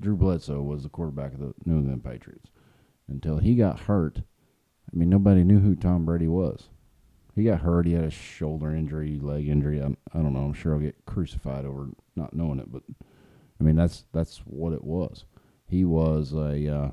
Drew 0.00 0.16
Bledsoe 0.16 0.62
was 0.62 0.82
the 0.82 0.88
quarterback 0.88 1.32
of 1.34 1.40
the 1.40 1.54
New 1.64 1.78
England 1.78 2.04
Patriots. 2.04 2.50
Until 3.08 3.38
he 3.38 3.54
got 3.54 3.80
hurt, 3.80 4.22
I 4.92 4.96
mean 4.96 5.10
nobody 5.10 5.44
knew 5.44 5.60
who 5.60 5.74
Tom 5.74 6.04
Brady 6.04 6.28
was. 6.28 6.68
He 7.34 7.44
got 7.44 7.60
hurt. 7.60 7.86
He 7.86 7.92
had 7.92 8.04
a 8.04 8.10
shoulder 8.10 8.74
injury, 8.74 9.20
leg 9.20 9.48
injury. 9.48 9.80
I, 9.80 9.86
I 9.86 10.22
don't 10.22 10.32
know. 10.32 10.40
I'm 10.40 10.54
sure 10.54 10.74
I'll 10.74 10.80
get 10.80 10.96
crucified 11.06 11.64
over 11.64 11.88
not 12.16 12.34
knowing 12.34 12.58
it, 12.58 12.72
but 12.72 12.82
I 13.60 13.64
mean 13.64 13.76
that's 13.76 14.04
that's 14.12 14.38
what 14.38 14.72
it 14.72 14.82
was. 14.82 15.24
He 15.68 15.84
was 15.84 16.32
a 16.32 16.74
uh, 16.74 16.90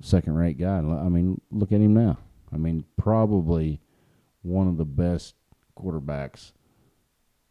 second 0.00 0.34
rate 0.34 0.58
guy. 0.58 0.78
I 0.78 1.08
mean, 1.08 1.40
look 1.50 1.72
at 1.72 1.80
him 1.80 1.94
now. 1.94 2.18
I 2.52 2.56
mean, 2.56 2.84
probably 2.96 3.80
one 4.42 4.68
of 4.68 4.76
the 4.76 4.84
best 4.84 5.34
quarterbacks 5.78 6.52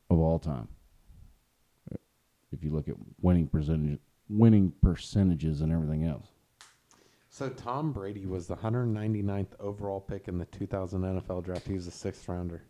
of 0.10 0.20
all 0.20 0.40
time. 0.40 0.68
If 2.52 2.64
you 2.64 2.72
look 2.72 2.90
at 2.90 2.96
winning 3.22 3.48
percentage, 3.48 4.00
winning 4.30 4.74
percentages, 4.82 5.62
and 5.62 5.72
everything 5.72 6.06
else. 6.06 6.28
So 7.34 7.48
Tom 7.48 7.94
Brady 7.94 8.26
was 8.26 8.48
the 8.48 8.58
199th 8.58 9.48
overall 9.62 10.02
pick 10.02 10.28
in 10.28 10.38
the 10.38 10.46
2000 10.46 11.02
NFL 11.02 11.46
draft. 11.46 11.66
He 11.66 11.74
was 11.74 11.88
a 11.88 11.92
sixth 11.92 12.28
rounder. 12.28 12.62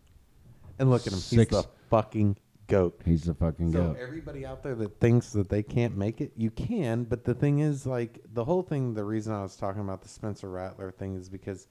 And 0.78 0.92
look 0.92 1.02
at 1.02 1.08
him. 1.14 1.18
He's 1.18 1.24
Six. 1.26 1.52
the 1.52 1.64
fucking 1.90 2.38
goat. 2.68 3.02
He's 3.04 3.24
the 3.24 3.34
fucking 3.34 3.72
goat. 3.72 3.80
So 3.80 3.94
goat. 3.94 3.98
everybody 4.00 4.46
out 4.46 4.62
there 4.62 4.76
that 4.76 5.00
thinks 5.00 5.32
that 5.32 5.50
they 5.50 5.64
can't 5.64 5.98
make 5.98 6.22
it, 6.22 6.32
you 6.38 6.52
can. 6.52 7.06
But 7.06 7.24
the 7.24 7.34
thing 7.34 7.58
is, 7.60 7.88
like 7.88 8.22
the 8.34 8.46
whole 8.46 8.62
thing. 8.62 8.94
The 8.94 9.04
reason 9.04 9.34
I 9.34 9.42
was 9.42 9.56
talking 9.56 9.82
about 9.82 10.04
the 10.04 10.10
Spencer 10.10 10.50
Rattler 10.50 10.92
thing 10.92 11.16
is 11.16 11.28
because 11.28 11.68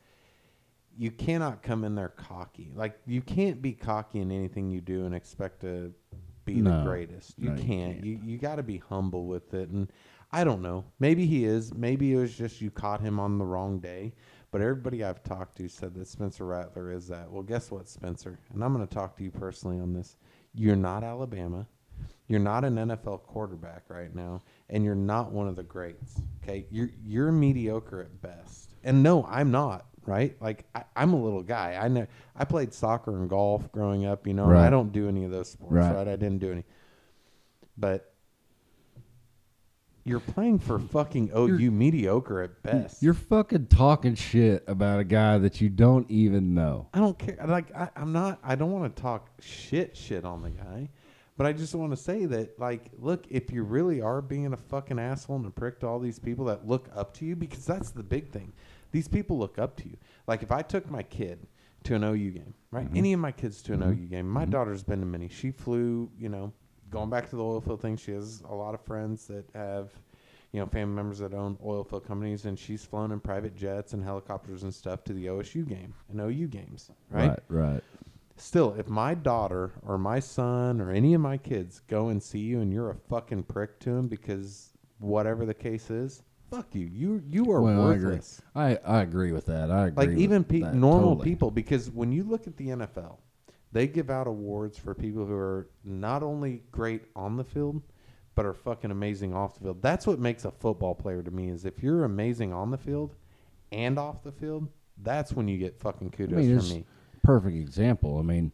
you 0.98 1.12
cannot 1.12 1.62
come 1.62 1.84
in 1.84 1.94
there 1.94 2.08
cocky. 2.08 2.72
Like 2.74 2.98
you 3.06 3.20
can't 3.22 3.62
be 3.62 3.72
cocky 3.72 4.18
in 4.18 4.32
anything 4.32 4.68
you 4.68 4.80
do 4.80 5.06
and 5.06 5.14
expect 5.14 5.60
to 5.60 5.94
be 6.44 6.54
the 6.60 6.70
No. 6.70 6.82
greatest. 6.84 7.38
You 7.38 7.50
No, 7.50 7.54
you 7.56 7.62
can't. 7.62 7.92
can't. 7.94 8.04
You 8.04 8.18
you 8.24 8.36
got 8.36 8.56
to 8.56 8.64
be 8.64 8.78
humble 8.78 9.26
with 9.26 9.54
it. 9.54 9.68
And 9.70 9.90
I 10.32 10.44
don't 10.44 10.62
know. 10.62 10.84
Maybe 10.98 11.26
he 11.26 11.44
is. 11.44 11.74
Maybe 11.74 12.12
it 12.12 12.16
was 12.16 12.34
just 12.34 12.60
you 12.60 12.70
caught 12.70 13.00
him 13.00 13.18
on 13.18 13.38
the 13.38 13.44
wrong 13.44 13.80
day. 13.80 14.12
But 14.50 14.60
everybody 14.60 15.04
I've 15.04 15.22
talked 15.22 15.56
to 15.58 15.68
said 15.68 15.94
that 15.94 16.08
Spencer 16.08 16.44
Rattler 16.44 16.90
is 16.92 17.08
that. 17.08 17.30
Well, 17.30 17.42
guess 17.42 17.70
what, 17.70 17.88
Spencer? 17.88 18.38
And 18.52 18.64
I'm 18.64 18.74
going 18.74 18.86
to 18.86 18.92
talk 18.92 19.16
to 19.16 19.24
you 19.24 19.30
personally 19.30 19.78
on 19.78 19.92
this. 19.92 20.16
You're 20.54 20.76
not 20.76 21.04
Alabama. 21.04 21.66
You're 22.26 22.40
not 22.40 22.64
an 22.64 22.76
NFL 22.76 23.24
quarterback 23.24 23.82
right 23.88 24.14
now, 24.14 24.42
and 24.68 24.84
you're 24.84 24.94
not 24.94 25.32
one 25.32 25.48
of 25.48 25.56
the 25.56 25.64
greats. 25.64 26.20
Okay, 26.42 26.64
you're 26.70 26.90
you're 27.04 27.32
mediocre 27.32 28.02
at 28.02 28.22
best. 28.22 28.70
And 28.84 29.02
no, 29.02 29.26
I'm 29.28 29.50
not. 29.50 29.86
Right? 30.06 30.40
Like 30.40 30.64
I, 30.74 30.84
I'm 30.94 31.12
a 31.12 31.20
little 31.20 31.42
guy. 31.42 31.78
I 31.80 31.88
know 31.88 32.06
I 32.36 32.44
played 32.44 32.72
soccer 32.72 33.16
and 33.16 33.28
golf 33.28 33.70
growing 33.72 34.06
up. 34.06 34.28
You 34.28 34.34
know, 34.34 34.48
and 34.48 34.58
I 34.58 34.70
don't 34.70 34.92
do 34.92 35.08
any 35.08 35.24
of 35.24 35.32
those 35.32 35.50
sports. 35.50 35.74
Right. 35.74 35.92
Right? 35.92 36.06
I 36.06 36.16
didn't 36.16 36.38
do 36.38 36.52
any. 36.52 36.64
But 37.76 38.09
you're 40.10 40.18
playing 40.18 40.58
for 40.58 40.80
fucking 40.80 41.30
OU, 41.36 41.70
mediocre 41.70 42.42
at 42.42 42.62
best. 42.64 43.00
You're 43.00 43.14
fucking 43.14 43.66
talking 43.68 44.16
shit 44.16 44.64
about 44.66 44.98
a 44.98 45.04
guy 45.04 45.38
that 45.38 45.60
you 45.60 45.68
don't 45.68 46.10
even 46.10 46.52
know. 46.52 46.88
I 46.92 46.98
don't 46.98 47.16
care. 47.16 47.38
Like 47.46 47.72
I, 47.74 47.88
I'm 47.94 48.12
not. 48.12 48.40
I 48.42 48.56
don't 48.56 48.72
want 48.72 48.94
to 48.94 49.00
talk 49.00 49.30
shit 49.40 49.96
shit 49.96 50.24
on 50.24 50.42
the 50.42 50.50
guy, 50.50 50.88
but 51.36 51.46
I 51.46 51.52
just 51.52 51.76
want 51.76 51.92
to 51.92 51.96
say 51.96 52.26
that 52.26 52.58
like, 52.58 52.90
look, 52.98 53.24
if 53.30 53.52
you 53.52 53.62
really 53.62 54.02
are 54.02 54.20
being 54.20 54.52
a 54.52 54.56
fucking 54.56 54.98
asshole 54.98 55.36
and 55.36 55.46
a 55.46 55.50
prick 55.50 55.78
to 55.80 55.86
all 55.86 56.00
these 56.00 56.18
people 56.18 56.44
that 56.46 56.66
look 56.66 56.88
up 56.94 57.14
to 57.18 57.24
you, 57.24 57.36
because 57.36 57.64
that's 57.64 57.92
the 57.92 58.02
big 58.02 58.30
thing. 58.32 58.52
These 58.90 59.06
people 59.06 59.38
look 59.38 59.60
up 59.60 59.76
to 59.76 59.88
you. 59.88 59.96
Like 60.26 60.42
if 60.42 60.50
I 60.50 60.62
took 60.62 60.90
my 60.90 61.04
kid 61.04 61.46
to 61.84 61.94
an 61.94 62.04
OU 62.04 62.30
game, 62.32 62.54
right? 62.72 62.86
Mm-hmm. 62.86 62.96
Any 62.96 63.12
of 63.12 63.20
my 63.20 63.32
kids 63.32 63.62
to 63.62 63.74
an 63.74 63.82
OU 63.82 63.86
mm-hmm. 63.86 64.06
game. 64.06 64.28
My 64.28 64.42
mm-hmm. 64.42 64.50
daughter's 64.50 64.82
been 64.82 65.00
to 65.00 65.06
many. 65.06 65.28
She 65.28 65.50
flew. 65.50 66.10
You 66.18 66.28
know, 66.28 66.52
going 66.90 67.10
back 67.10 67.30
to 67.30 67.36
the 67.36 67.42
oil 67.44 67.60
field 67.60 67.80
thing. 67.80 67.96
She 67.96 68.12
has 68.12 68.42
a 68.48 68.54
lot 68.54 68.74
of 68.74 68.80
friends 68.80 69.26
that 69.28 69.44
have 69.54 69.90
you 70.52 70.58
know, 70.58 70.66
family 70.66 70.94
members 70.94 71.18
that 71.20 71.32
own 71.32 71.56
oil 71.64 71.84
field 71.84 72.04
companies, 72.06 72.44
and 72.44 72.58
she's 72.58 72.84
flown 72.84 73.12
in 73.12 73.20
private 73.20 73.54
jets 73.56 73.92
and 73.92 74.02
helicopters 74.02 74.64
and 74.64 74.74
stuff 74.74 75.04
to 75.04 75.12
the 75.12 75.26
OSU 75.26 75.66
game 75.66 75.94
and 76.10 76.20
OU 76.20 76.48
games, 76.48 76.90
right? 77.10 77.28
Right. 77.28 77.38
right. 77.48 77.84
Still, 78.36 78.74
if 78.78 78.88
my 78.88 79.14
daughter 79.14 79.70
or 79.86 79.98
my 79.98 80.18
son 80.18 80.80
or 80.80 80.90
any 80.90 81.14
of 81.14 81.20
my 81.20 81.36
kids 81.36 81.82
go 81.86 82.08
and 82.08 82.22
see 82.22 82.38
you 82.38 82.60
and 82.60 82.72
you're 82.72 82.90
a 82.90 82.96
fucking 83.08 83.44
prick 83.44 83.78
to 83.80 83.90
them 83.90 84.08
because 84.08 84.70
whatever 84.98 85.44
the 85.44 85.54
case 85.54 85.90
is, 85.90 86.22
fuck 86.50 86.74
you. 86.74 86.86
You 86.86 87.22
you 87.30 87.52
are 87.52 87.60
Well, 87.60 87.88
I 87.88 87.94
agree. 87.94 88.06
worthless. 88.06 88.40
I, 88.54 88.76
I 88.84 89.02
agree 89.02 89.32
with 89.32 89.46
that. 89.46 89.70
I 89.70 89.88
agree. 89.88 90.06
Like 90.06 90.16
even 90.16 90.42
pe- 90.42 90.60
normal 90.72 91.10
totally. 91.10 91.24
people, 91.30 91.50
because 91.50 91.90
when 91.90 92.12
you 92.12 92.24
look 92.24 92.46
at 92.46 92.56
the 92.56 92.68
NFL, 92.68 93.18
they 93.72 93.86
give 93.86 94.10
out 94.10 94.26
awards 94.26 94.76
for 94.78 94.94
people 94.94 95.24
who 95.26 95.34
are 95.34 95.68
not 95.84 96.22
only 96.22 96.62
great 96.72 97.02
on 97.14 97.36
the 97.36 97.44
field, 97.44 97.82
but 98.34 98.44
are 98.46 98.54
fucking 98.54 98.90
amazing 98.90 99.34
off 99.34 99.54
the 99.54 99.60
field. 99.60 99.82
That's 99.82 100.06
what 100.06 100.18
makes 100.18 100.44
a 100.44 100.50
football 100.50 100.94
player 100.94 101.22
to 101.22 101.30
me. 101.30 101.48
Is 101.50 101.64
if 101.64 101.82
you're 101.82 102.04
amazing 102.04 102.52
on 102.52 102.70
the 102.70 102.78
field 102.78 103.14
and 103.72 103.98
off 103.98 104.22
the 104.22 104.32
field, 104.32 104.68
that's 105.02 105.32
when 105.32 105.46
you 105.48 105.58
get 105.58 105.78
fucking 105.80 106.10
I 106.12 106.16
kudos 106.16 106.36
mean, 106.36 106.58
from 106.58 106.68
me. 106.68 106.84
perfect 107.22 107.56
example. 107.56 108.18
I 108.18 108.22
mean, 108.22 108.52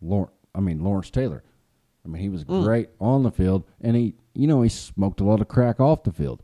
Lawrence. 0.00 0.32
I 0.54 0.60
mean 0.60 0.82
Lawrence 0.84 1.10
Taylor. 1.10 1.42
I 2.04 2.08
mean, 2.08 2.22
he 2.22 2.28
was 2.28 2.44
Mm. 2.44 2.62
great 2.64 2.90
on 3.00 3.22
the 3.22 3.30
field, 3.30 3.64
and 3.80 3.96
he, 3.96 4.14
you 4.34 4.46
know, 4.46 4.60
he 4.62 4.68
smoked 4.68 5.20
a 5.20 5.24
lot 5.24 5.40
of 5.40 5.48
crack 5.48 5.80
off 5.80 6.02
the 6.04 6.12
field. 6.12 6.42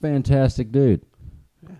Fantastic 0.00 0.72
dude. 0.72 1.04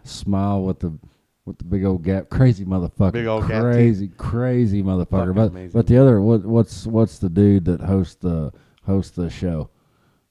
Smile 0.04 0.62
with 0.62 0.80
the 0.80 0.98
with 1.46 1.58
the 1.58 1.64
big 1.64 1.84
old 1.84 2.02
gap, 2.02 2.28
crazy 2.30 2.64
motherfucker, 2.64 3.12
Big 3.12 3.26
old 3.26 3.46
gap 3.48 3.62
crazy, 3.62 4.08
crazy 4.16 4.82
motherfucker. 4.82 5.10
Fucking 5.10 5.32
But 5.34 5.50
amazing. 5.50 5.70
but 5.78 5.86
the 5.86 5.98
other, 5.98 6.20
what 6.20 6.44
what's 6.44 6.86
what's 6.86 7.18
the 7.18 7.28
dude 7.28 7.64
that 7.66 7.80
hosts 7.82 8.14
the 8.16 8.52
hosts 8.86 9.12
the 9.16 9.28
show, 9.30 9.70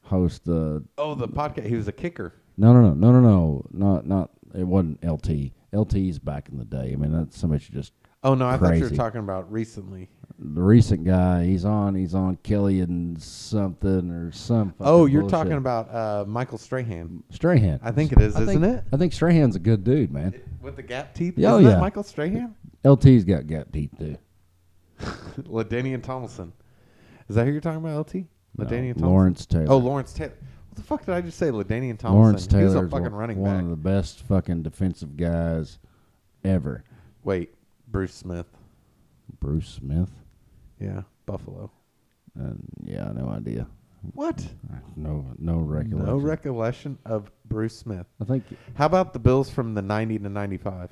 hosts 0.04 0.40
the 0.40 0.84
Oh, 0.98 1.16
the 1.16 1.28
podcast. 1.28 1.66
He 1.68 1.76
was 1.76 1.88
a 1.88 1.92
kicker. 1.92 2.34
no, 2.58 2.74
no, 2.74 2.94
no, 2.94 2.94
no, 2.94 3.12
no, 3.12 3.22
no, 3.22 3.66
not 3.72 4.08
not. 4.08 4.30
It 4.56 4.64
wasn't 4.64 5.04
LT. 5.04 5.52
LT's 5.74 6.20
back 6.20 6.50
in 6.50 6.58
the 6.60 6.66
day. 6.66 6.92
I 6.94 6.96
mean, 6.96 7.12
that's 7.12 7.38
somebody 7.38 7.66
just 7.72 7.94
Oh 8.24 8.36
no, 8.36 8.48
I 8.48 8.58
thought 8.58 8.78
you 8.78 8.84
were 8.84 8.90
talking 8.92 9.20
about 9.20 9.52
recently. 9.52 10.10
The 10.40 10.62
recent 10.62 11.04
guy. 11.06 11.46
He's 11.46 11.64
on. 11.64 11.96
He's 11.96 12.16
on 12.16 12.38
Kelly 12.38 12.82
and 12.82 13.22
something 13.22 14.10
or 14.10 14.32
some. 14.32 14.74
Oh, 14.80 15.06
you're 15.06 15.22
bullshit. 15.22 15.32
talking 15.32 15.54
about 15.54 15.94
uh, 15.94 16.26
Michael 16.28 16.58
Strahan. 16.58 17.24
Strahan. 17.30 17.80
I 17.84 17.92
think 17.92 18.12
it 18.12 18.20
is, 18.20 18.36
I 18.36 18.42
isn't 18.42 18.62
think, 18.62 18.78
it? 18.78 18.84
I 18.92 18.98
think 18.98 19.14
Strahan's 19.14 19.56
a 19.56 19.60
good 19.60 19.84
dude, 19.84 20.12
man. 20.12 20.40
With 20.62 20.76
the 20.76 20.84
gap 20.84 21.14
teeth. 21.14 21.36
Yeah, 21.38 21.54
oh, 21.54 21.60
yeah. 21.60 21.78
Michael 21.80 22.04
Strahan. 22.04 22.56
LT's 22.84 23.24
got 23.24 23.48
gap 23.48 23.72
teeth 23.72 23.92
too. 23.98 24.18
LaDainian 25.44 26.02
Tomlinson. 26.04 26.52
Is 27.30 27.36
that 27.36 27.46
who 27.46 27.52
you're 27.52 27.62
talking 27.62 27.80
about? 27.80 28.14
LT. 28.14 28.26
No, 28.58 28.66
LaDainian 28.66 28.70
Tomlinson. 28.70 29.02
Lawrence 29.02 29.46
Taylor. 29.46 29.66
Oh, 29.70 29.78
Lawrence 29.78 30.14
Taylor. 30.14 30.34
What 30.70 30.76
the 30.76 30.84
fuck 30.84 31.06
did 31.06 31.14
I 31.14 31.22
just 31.22 31.38
say? 31.38 31.48
LaDainian 31.48 31.98
Tomlinson. 31.98 32.14
Lawrence 32.14 32.48
Taylor 32.48 32.86
a 32.86 32.90
fucking 32.90 33.14
running 33.14 33.38
back. 33.38 33.46
one 33.46 33.56
back. 33.56 33.64
of 33.64 33.70
the 33.70 33.76
best 33.76 34.22
fucking 34.24 34.64
defensive 34.64 35.16
guys 35.16 35.80
ever. 36.44 36.84
Wait, 37.24 37.54
Bruce 37.88 38.14
Smith. 38.14 38.48
Bruce 39.40 39.70
Smith. 39.70 40.10
Yeah, 40.80 41.02
Buffalo. 41.26 41.72
And 42.36 42.64
yeah, 42.84 43.12
no 43.14 43.30
idea. 43.30 43.68
What? 44.14 44.46
No, 44.98 45.26
no 45.40 45.60
recollection. 45.60 46.06
No 46.06 46.18
recollection 46.18 46.98
of 47.06 47.32
Bruce 47.46 47.78
Smith. 47.78 48.06
I 48.22 48.26
think 48.26 48.44
How 48.74 48.86
about 48.86 49.14
the 49.14 49.20
Bills 49.20 49.50
from 49.50 49.76
the 49.76 49.82
90 49.82 50.20
to 50.20 50.30
95? 50.30 50.90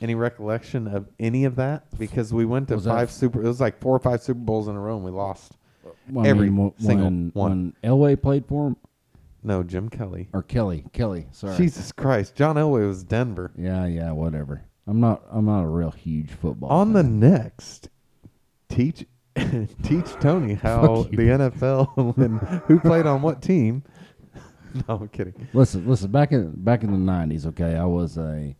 Any 0.00 0.14
recollection 0.14 0.86
of 0.86 1.08
any 1.18 1.44
of 1.44 1.56
that? 1.56 1.86
Because 1.98 2.32
we 2.32 2.44
went 2.44 2.68
to 2.68 2.74
Was 2.76 2.84
that- 2.84 2.90
five 2.94 3.10
super. 3.10 3.42
It 3.42 3.48
was 3.48 3.60
like 3.60 3.80
four 3.80 3.96
or 3.96 3.98
five 3.98 4.22
Super 4.22 4.38
Bowls 4.38 4.68
in 4.68 4.76
a 4.76 4.80
row, 4.80 4.94
and 4.96 5.04
we 5.04 5.10
lost. 5.10 5.56
well, 6.10 6.24
I 6.24 6.28
Every 6.28 6.48
mean, 6.50 6.72
wh- 6.78 6.80
single 6.80 7.06
when 7.06 7.30
one. 7.34 7.50
when 7.50 7.72
Elway 7.90 8.20
played 8.22 8.46
for 8.46 8.68
him 8.68 8.76
No, 9.42 9.64
Jim 9.64 9.88
Kelly. 9.88 10.28
or 10.32 10.42
Kelly. 10.44 10.84
Kelly. 10.92 11.26
Sorry. 11.32 11.56
Jesus 11.56 11.90
Christ, 11.90 12.36
John 12.36 12.54
Elway 12.54 12.86
was 12.86 13.02
Denver. 13.02 13.50
Yeah, 13.58 13.86
yeah, 13.86 14.12
whatever. 14.12 14.62
I'm 14.86 15.00
not. 15.00 15.22
I'm 15.30 15.46
not 15.46 15.64
a 15.64 15.68
real 15.68 15.90
huge 15.90 16.30
football. 16.30 16.70
On 16.70 16.92
the 16.92 17.02
fan. 17.02 17.18
next, 17.18 17.88
teach 18.68 19.04
teach 19.82 20.06
Tony 20.20 20.54
how 20.54 21.02
Fuck 21.04 21.12
you. 21.12 21.18
the 21.18 21.22
NFL 21.24 22.16
and 22.24 22.38
who 22.66 22.80
played 22.80 23.06
on 23.06 23.22
what 23.22 23.40
team. 23.42 23.82
No, 24.86 24.96
I'm 24.96 25.08
kidding. 25.08 25.48
listen, 25.54 25.86
listen. 25.88 26.10
Back 26.10 26.32
in 26.32 26.52
back 26.56 26.82
in 26.82 26.90
the 26.92 27.12
'90s, 27.12 27.46
okay, 27.46 27.76
I 27.76 27.84
was 27.84 28.18
a. 28.18 28.54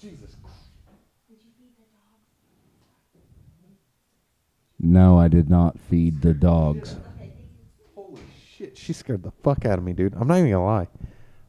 Jesus. 0.00 0.36
No, 4.80 5.18
I 5.18 5.28
did 5.28 5.48
not 5.48 5.78
feed 5.78 6.20
the 6.20 6.34
dogs. 6.34 6.96
Holy 7.94 8.20
shit, 8.56 8.76
she 8.76 8.92
scared 8.92 9.22
the 9.22 9.30
fuck 9.42 9.64
out 9.64 9.78
of 9.78 9.84
me, 9.84 9.92
dude. 9.92 10.14
I'm 10.14 10.28
not 10.28 10.38
even 10.38 10.50
gonna 10.50 10.64
lie. 10.64 10.88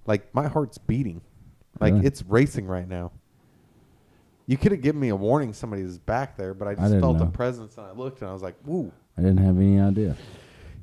Like 0.06 0.34
my 0.34 0.48
heart's 0.48 0.78
beating. 0.78 1.22
Like 1.80 1.94
Really? 1.94 2.06
it's 2.06 2.24
racing 2.24 2.66
right 2.68 2.88
now. 2.88 3.12
You 4.48 4.58
could 4.58 4.72
have 4.72 4.82
given 4.82 5.02
me 5.02 5.10
a 5.10 5.16
warning 5.16 5.54
somebody 5.54 5.84
was 5.84 5.98
back 5.98 6.38
there, 6.38 6.54
but 6.54 6.68
I 6.68 6.76
just 6.76 6.86
didn't 6.86 7.02
felt 7.02 7.18
know. 7.20 7.26
presence 7.28 7.78
and 7.78 7.88
I 7.88 7.92
looked 7.92 8.22
and 8.22 8.30
I 8.30 8.34
was 8.34 8.44
like, 8.44 8.56
"Woo." 8.66 8.92
I 9.18 9.22
didn't 9.22 9.38
have 9.40 9.58
any 9.58 9.80
idea. 9.80 10.16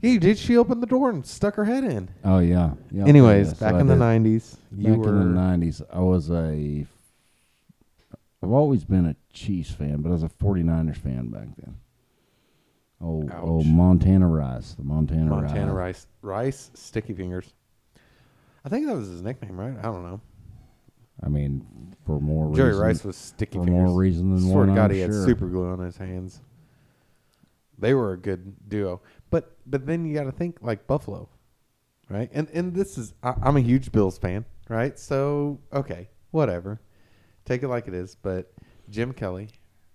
He 0.00 0.18
did. 0.18 0.36
She 0.36 0.56
opened 0.56 0.82
the 0.82 0.86
door 0.86 1.10
and 1.10 1.24
stuck 1.24 1.54
her 1.54 1.64
head 1.64 1.84
in. 1.84 2.08
Oh 2.24 2.40
yeah. 2.40 2.72
yeah 2.90 3.06
Anyways, 3.06 3.48
yes, 3.48 3.60
back 3.60 3.74
I 3.74 3.80
in 3.80 3.86
the 3.86 3.94
did. 3.94 4.02
'90s, 4.02 4.56
you 4.76 4.96
Back 4.96 4.98
were 4.98 5.08
in 5.10 5.18
the 5.18 5.40
nineties, 5.40 5.80
I 5.92 6.00
was 6.00 6.30
a. 6.30 6.86
I've 8.42 8.50
always 8.50 8.82
been 8.84 9.06
a 9.06 9.14
Chiefs 9.32 9.70
fan, 9.70 10.02
but 10.02 10.08
I 10.08 10.12
was 10.12 10.24
a 10.24 10.28
49ers 10.28 10.96
fan 10.96 11.28
back 11.28 11.46
then. 11.56 11.76
Oh, 13.00 13.28
oh, 13.40 13.62
Montana 13.62 14.26
Rice, 14.26 14.74
the 14.74 14.82
Montana, 14.82 15.30
Rice. 15.30 15.42
Montana 15.42 15.72
Rice. 15.72 16.06
Rice. 16.22 16.66
Rice, 16.68 16.70
Sticky 16.74 17.12
Fingers. 17.14 17.52
I 18.64 18.68
think 18.68 18.86
that 18.86 18.96
was 18.96 19.08
his 19.08 19.22
nickname, 19.22 19.58
right? 19.58 19.76
I 19.78 19.82
don't 19.82 20.02
know. 20.04 20.20
I 21.22 21.28
mean, 21.28 21.94
for 22.04 22.20
more 22.20 22.54
Jerry 22.54 22.70
reason, 22.70 22.82
Rice 22.82 23.04
was 23.04 23.16
Sticky 23.16 23.58
for 23.58 23.64
Fingers. 23.64 23.88
more 23.88 23.96
reason 23.98 24.30
than 24.30 24.40
Swear 24.40 24.56
one. 24.58 24.68
to 24.68 24.74
God, 24.74 24.90
I'm 24.90 24.90
he 24.92 25.00
had 25.00 25.10
sure. 25.10 25.24
super 25.26 25.46
glue 25.46 25.68
on 25.68 25.78
his 25.78 25.96
hands. 25.96 26.40
They 27.78 27.94
were 27.94 28.12
a 28.12 28.16
good 28.16 28.68
duo, 28.68 29.00
but 29.30 29.56
but 29.66 29.86
then 29.86 30.04
you 30.04 30.14
got 30.14 30.24
to 30.24 30.32
think 30.32 30.58
like 30.60 30.86
Buffalo, 30.86 31.28
right? 32.08 32.30
And 32.32 32.48
and 32.50 32.74
this 32.74 32.96
is 32.98 33.14
I, 33.22 33.34
I'm 33.42 33.56
a 33.56 33.60
huge 33.60 33.90
Bills 33.92 34.18
fan, 34.18 34.44
right? 34.68 34.98
So 34.98 35.58
okay, 35.72 36.08
whatever, 36.30 36.80
take 37.44 37.62
it 37.62 37.68
like 37.68 37.88
it 37.88 37.94
is. 37.94 38.14
But 38.14 38.52
Jim 38.88 39.12
Kelly, 39.12 39.48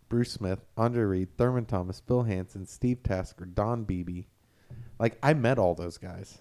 Bruce 0.10 0.32
Smith, 0.32 0.60
Andre 0.76 1.04
Reed, 1.04 1.38
Thurman 1.38 1.66
Thomas, 1.66 2.02
Bill 2.02 2.24
Hansen, 2.24 2.66
Steve 2.66 3.04
Tasker, 3.04 3.46
Don 3.46 3.84
Beebe, 3.84 4.24
like 5.00 5.18
I 5.24 5.34
met 5.34 5.60
all 5.60 5.76
those 5.76 5.98
guys. 5.98 6.40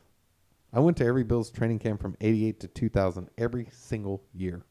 I 0.73 0.81
went 0.81 0.97
to 0.99 1.07
every 1.07 1.23
Bills 1.23 1.51
training 1.51 1.79
camp 1.79 2.01
from 2.03 2.17
'88 2.21 2.61
to 2.61 2.69
2000 2.69 3.29
every 3.39 3.69
single 3.73 4.23
year. 4.35 4.65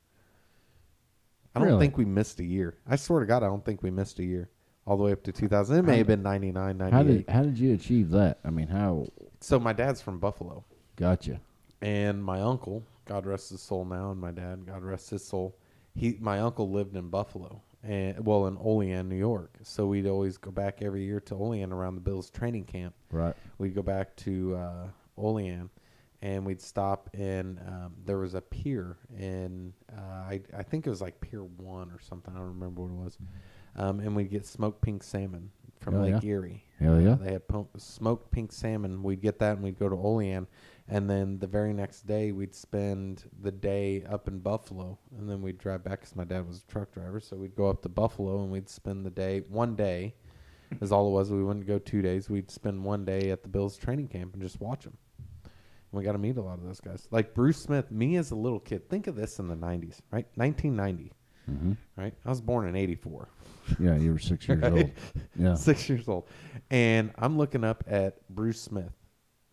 I 1.56 1.60
don't 1.60 1.68
Really? 1.70 1.80
think 1.80 1.98
we 1.98 2.06
missed 2.06 2.40
a 2.40 2.44
year. 2.44 2.76
I 2.88 2.96
swear 2.98 3.22
to 3.22 3.26
God, 3.26 3.44
I 3.44 3.48
don't 3.48 3.64
think 3.64 3.82
we 3.82 3.90
missed 3.92 4.20
a 4.20 4.24
year 4.24 4.50
all 4.86 4.98
the 4.98 5.04
way 5.04 5.12
up 5.12 5.24
to 5.24 5.32
2000. 5.32 5.78
It 5.78 5.82
may 5.84 5.98
have 5.98 6.08
been 6.08 6.22
99, 6.22 6.80
How 6.80 6.88
98. 6.90 7.26
did 7.26 7.30
how 7.34 7.44
did 7.44 7.58
you 7.58 7.74
achieve 7.74 8.10
that? 8.12 8.40
I 8.44 8.50
mean, 8.50 8.68
how? 8.68 9.08
so 9.40 9.60
my 9.60 9.74
dad's 9.74 10.02
from 10.02 10.20
Buffalo, 10.20 10.64
Gotcha. 10.96 11.40
and 11.82 12.24
my 12.24 12.42
uncle, 12.42 12.84
God 13.06 13.26
rest 13.26 13.50
his 13.52 13.62
soul 13.62 13.86
now, 13.86 14.12
and 14.12 14.20
my 14.20 14.32
dad, 14.32 14.66
God 14.66 14.84
rest 14.84 15.10
his 15.12 15.24
soul, 15.24 15.56
he 15.96 16.18
my 16.20 16.40
uncle 16.40 16.70
lived 16.72 16.96
in 16.96 17.10
Buffalo, 17.10 17.62
and 17.84 18.26
well 18.26 18.48
in 18.48 18.58
Olean, 18.60 19.08
New 19.08 19.16
York. 19.16 19.56
So 19.64 19.86
we'd 19.88 20.08
always 20.08 20.38
go 20.38 20.52
back 20.52 20.82
every 20.82 21.04
year 21.06 21.20
to 21.22 21.36
Olean 21.36 21.72
around 21.72 21.96
the 21.96 22.02
Bills 22.02 22.30
training 22.30 22.66
camp. 22.66 22.94
Right. 23.12 23.36
we'd 23.60 23.76
go 23.76 23.82
back 23.84 24.16
to 24.18 24.56
uh, 24.56 24.88
Olean, 25.18 25.70
and 26.26 26.46
we'd 26.46 26.62
stop 26.62 27.10
and 27.14 27.60
Um, 27.60 27.94
there 28.06 28.18
was 28.18 28.34
a 28.34 28.42
pier 28.42 28.98
and 29.18 29.74
uh, 29.96 30.02
I 30.34 30.42
I 30.58 30.64
think 30.64 30.88
it 30.88 30.90
was 30.90 31.02
like 31.02 31.20
Pier 31.22 31.44
One 31.44 31.90
or 31.92 32.00
something. 32.00 32.34
I 32.34 32.38
don't 32.40 32.48
remember 32.60 32.82
what 32.82 32.92
it 32.92 33.04
was. 33.06 33.18
Um, 33.76 34.00
and 34.00 34.16
we'd 34.16 34.30
get 34.32 34.46
smoked 34.46 34.82
pink 34.82 35.04
salmon 35.04 35.52
from 35.82 35.96
Oh, 35.96 36.02
Lake 36.02 36.24
yeah? 36.24 36.30
Erie. 36.30 36.64
Hell 36.80 37.00
yeah. 37.02 37.12
Uh, 37.12 37.16
they 37.16 37.32
had 37.34 37.48
po- 37.48 37.70
smoked 37.78 38.32
pink 38.32 38.52
salmon. 38.52 39.04
We'd 39.04 39.22
get 39.22 39.38
that, 39.40 39.54
and 39.56 39.64
we'd 39.64 39.78
go 39.78 39.90
to 39.90 39.96
Olean. 39.96 40.48
And 40.88 41.10
then 41.10 41.40
the 41.40 41.48
very 41.48 41.74
next 41.74 42.08
day, 42.08 42.32
we'd 42.32 42.56
spend 42.56 43.30
the 43.42 43.52
day 43.52 44.04
up 44.04 44.28
in 44.30 44.40
Buffalo, 44.40 44.98
and 45.18 45.30
then 45.30 45.42
we'd 45.42 45.58
drive 45.58 45.84
back 45.84 46.00
because 46.02 46.16
my 46.16 46.24
dad 46.24 46.48
was 46.48 46.64
a 46.64 46.72
truck 46.72 46.92
driver. 46.94 47.20
So 47.20 47.36
we'd 47.36 47.56
go 47.56 47.70
up 47.70 47.82
to 47.82 47.90
Buffalo, 47.90 48.42
and 48.44 48.52
we'd 48.52 48.70
spend 48.70 49.06
the 49.06 49.10
day 49.26 49.42
one 49.50 49.76
day 49.76 50.16
is 50.82 50.92
all 50.92 51.08
it 51.10 51.12
was. 51.12 51.30
We 51.32 51.44
wouldn't 51.44 51.68
go 51.68 51.78
two 51.80 52.02
days. 52.02 52.30
We'd 52.30 52.50
spend 52.50 52.84
one 52.86 53.04
day 53.04 53.30
at 53.32 53.44
the 53.44 53.50
Bills 53.50 53.76
training 53.78 54.08
camp 54.08 54.34
and 54.34 54.42
just 54.42 54.60
watch 54.62 54.84
them. 54.86 54.98
We 55.96 56.04
got 56.04 56.12
to 56.14 56.18
meet 56.18 56.38
a 56.38 56.42
lot 56.42 56.60
of 56.60 56.64
those 56.66 56.80
guys. 56.80 57.08
Like 57.12 57.34
Bruce 57.34 57.58
Smith, 57.58 57.90
me 57.92 58.18
as 58.18 58.32
a 58.32 58.36
little 58.36 58.60
kid, 58.60 58.90
think 58.90 59.08
of 59.08 59.16
this 59.16 59.40
in 59.40 59.48
the 59.48 59.56
90s, 59.56 60.00
right? 60.12 60.28
1990, 60.36 61.12
hmm 61.48 61.74
right? 61.98 62.14
I 62.26 62.30
was 62.30 62.42
born 62.42 62.68
in 62.68 62.76
84. 62.76 63.28
Yeah, 63.80 63.96
you 63.96 64.12
were 64.12 64.20
six 64.20 64.48
years 64.48 64.62
Right? 64.64 64.72
old. 64.74 64.92
Yeah. 65.36 65.56
Six 65.56 65.90
years 65.90 66.08
old. 66.08 66.28
And 66.70 67.12
I'm 67.18 67.38
looking 67.38 67.64
up 67.64 67.84
at 67.88 68.28
Bruce 68.30 68.62
Smith 68.62 68.94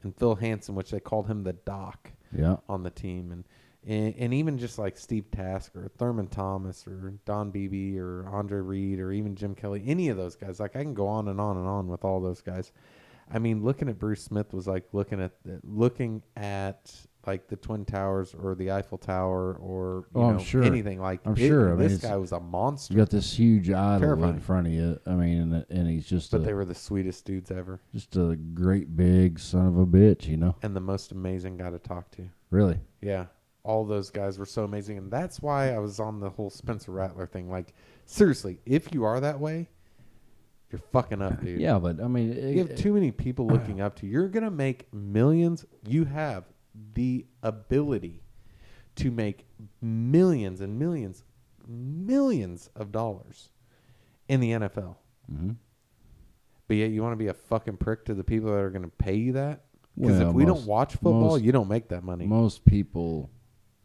and 0.03 0.15
Phil 0.17 0.35
Hansen, 0.35 0.75
which 0.75 0.91
they 0.91 1.01
called 1.01 1.27
him 1.29 1.45
the 1.45 1.53
Doc 1.55 2.11
Yeah. 2.37 2.57
on 2.69 2.83
the 2.83 2.91
team. 2.91 3.31
And, 3.33 3.45
and, 3.87 4.15
and 4.19 4.35
even 4.35 4.59
just 4.59 4.79
like 4.79 4.97
Steve 4.99 5.31
Tasker 5.31 5.85
or 5.87 5.89
Thurman 5.99 6.27
Thomas, 6.29 6.87
or 6.87 7.15
Don 7.25 7.51
Beebe, 7.51 7.99
or 7.99 8.27
Andre 8.31 8.61
Reed, 8.61 9.01
or 9.01 9.13
even 9.13 9.35
Jim 9.35 9.55
Kelly, 9.55 9.83
any 9.87 10.09
of 10.09 10.17
those 10.17 10.37
guys. 10.37 10.61
Like 10.61 10.77
I 10.77 10.83
can 10.83 10.95
go 10.95 11.07
on 11.09 11.29
and 11.29 11.41
on 11.41 11.57
and 11.57 11.67
on 11.67 11.89
with 11.89 12.05
all 12.05 12.21
those 12.21 12.41
guys. 12.43 12.71
I 13.33 13.39
mean, 13.39 13.63
looking 13.65 13.89
at 13.89 13.99
Bruce 13.99 14.23
Smith 14.23 14.53
was 14.53 14.67
like 14.67 14.85
looking 14.93 15.21
at 15.21 15.33
the, 15.45 15.61
looking 15.65 16.23
at 16.37 16.93
like 17.27 17.47
the 17.49 17.57
Twin 17.57 17.85
Towers 17.85 18.35
or 18.35 18.55
the 18.57 18.73
Eiffel 18.73 18.99
Tower 18.99 19.55
or 19.55 20.07
you 20.15 20.21
Oh, 20.21 20.25
I'm 20.29 20.37
know, 20.39 20.43
sure. 20.43 20.65
anything 20.65 21.01
like. 21.01 21.21
I'm 21.25 21.33
it- 21.35 21.39
sure. 21.47 21.69
I 21.73 21.77
mean, 21.77 21.89
this 21.89 21.99
guy 22.03 22.17
was 22.17 22.33
a 22.33 22.41
monster. 22.41 22.93
You 22.95 22.99
got 22.99 23.11
this 23.11 23.33
huge 23.33 23.71
idol 23.71 24.01
Terrifying. 24.01 24.35
in 24.35 24.41
front 24.41 24.67
of 24.67 24.73
you. 24.73 24.99
I 25.07 25.11
mean, 25.15 25.53
and, 25.53 25.67
and 25.71 25.89
he's 25.89 26.07
just 26.07 26.31
but 26.33 26.41
a, 26.41 26.45
they 26.45 26.53
were 26.53 26.65
the 26.65 26.75
sweetest 26.75 27.25
dudes 27.25 27.51
ever, 27.51 27.81
just 27.95 28.17
a 28.17 28.37
great 28.55 28.97
big 28.97 29.39
son 29.39 29.67
of 29.69 29.79
a 29.79 29.87
bitch, 29.87 30.27
you 30.27 30.37
know? 30.37 30.57
and 30.63 30.75
the 30.77 30.81
most 30.81 31.13
amazing 31.13 31.57
guy 31.57 31.71
to 31.71 31.79
talk 31.79 32.11
to. 32.13 32.29
Really. 32.51 32.79
Yeah. 33.01 33.27
All 33.65 33.85
those 33.85 34.11
guys 34.11 34.41
were 34.41 34.45
so 34.47 34.65
amazing. 34.65 34.99
And 34.99 35.09
that's 35.11 35.41
why 35.41 35.73
I 35.73 35.79
was 35.79 36.01
on 36.01 36.19
the 36.19 36.29
whole 36.31 36.51
Spencer 36.51 36.91
Rattler 36.91 37.27
thing. 37.29 37.49
Like, 37.49 37.73
seriously, 38.05 38.59
if 38.67 38.93
you 38.93 39.05
are 39.05 39.21
that 39.21 39.39
way, 39.39 39.69
you're 40.73 40.81
fucking 40.93 41.21
up, 41.23 41.41
dude. 41.45 41.61
Yeah, 41.61 41.79
but 41.79 42.01
I 42.01 42.09
mean, 42.09 42.33
You 42.33 42.59
have 42.67 42.75
too 42.77 42.95
many 42.95 43.11
people 43.13 43.47
looking 43.55 43.81
up 43.81 43.97
to 43.97 44.07
you. 44.07 44.13
You're 44.13 44.29
going 44.29 44.45
to 44.45 44.51
make 44.51 44.93
millions. 44.93 45.65
You 45.87 46.05
have 46.07 46.45
the 46.95 47.27
ability 47.43 48.23
to 48.97 49.11
make 49.11 49.47
millions 49.83 50.61
and 50.63 50.79
millions, 50.79 51.25
millions 51.69 52.71
of 52.75 52.91
dollars 52.93 53.51
in 54.29 54.41
the 54.41 54.53
NFL. 54.53 54.97
Mhm. 55.31 55.57
But 56.69 56.77
yet 56.77 56.91
you 56.91 57.03
want 57.03 57.13
to 57.13 57.17
be 57.17 57.27
a 57.29 57.35
fucking 57.35 57.77
prick 57.77 58.05
to 58.07 58.15
the 58.15 58.25
people 58.25 58.51
that 58.51 58.59
are 58.59 58.71
going 58.71 58.83
to 58.85 58.89
pay 58.97 59.15
you 59.17 59.33
that? 59.33 59.65
Because 59.95 60.19
Well, 60.21 60.29
if 60.31 60.35
we 60.35 60.47
most- 60.47 60.59
don't 60.61 60.67
watch 60.67 60.93
football, 60.95 61.21
most- 61.21 61.43
you 61.43 61.53
don't 61.53 61.69
make 61.69 61.89
that 61.89 62.03
money. 62.03 62.27
most 62.27 62.65
people 62.65 63.31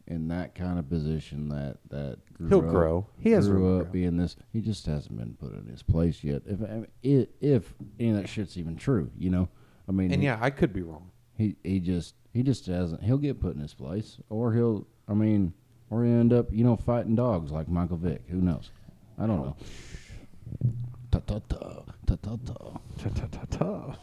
in 0.08 0.26
that 0.28 0.54
kind 0.54 0.78
of 0.78 0.88
position 0.88 1.48
that 1.50 1.76
that 1.90 2.18
He'll 2.48 2.58
up, 2.64 2.68
grow. 2.70 3.06
He 3.18 3.30
has 3.32 3.48
grew 3.48 3.80
up 3.80 3.92
being 3.92 4.16
this. 4.16 4.36
He 4.52 4.60
just 4.60 4.84
hasn't 4.86 5.16
been 5.16 5.34
put 5.34 5.52
in 5.54 5.66
his 5.66 5.82
place 5.82 6.24
yet. 6.24 6.42
If 6.46 6.60
I 6.62 6.66
mean, 6.74 6.86
i- 7.04 7.28
if 7.40 7.72
any 8.00 8.10
of 8.10 8.16
that 8.16 8.28
shit's 8.28 8.56
even 8.58 8.76
true, 8.76 9.10
you 9.16 9.30
know. 9.30 9.48
I 9.88 9.92
mean, 9.92 10.10
And 10.12 10.20
he, 10.22 10.26
yeah, 10.26 10.38
I 10.40 10.50
could 10.50 10.72
be 10.72 10.82
wrong. 10.82 11.10
he 11.36 11.56
he 11.62 11.78
just 11.80 12.14
he 12.32 12.42
just 12.42 12.66
hasn't. 12.66 13.02
He'll 13.02 13.18
get 13.18 13.40
put 13.40 13.54
in 13.54 13.60
his 13.62 13.74
place, 13.74 14.18
or 14.28 14.52
he'll. 14.54 14.86
I 15.08 15.14
mean, 15.14 15.52
or 15.90 16.04
he'll 16.04 16.14
end 16.20 16.32
up, 16.32 16.52
you 16.52 16.64
know, 16.64 16.76
fighting 16.76 17.14
dogs 17.14 17.50
like 17.52 17.68
Michael 17.68 17.96
Vick. 17.96 18.22
Who 18.28 18.40
knows? 18.40 18.70
I 19.18 19.26
don't 19.26 19.40
know. 19.42 19.56
Ta 21.10 21.20
ta 21.20 21.38
ta 21.48 21.82
Ta 22.06 22.16
ta 22.16 22.36
ta 22.44 22.80
ta 22.98 23.26
ta 23.50 23.96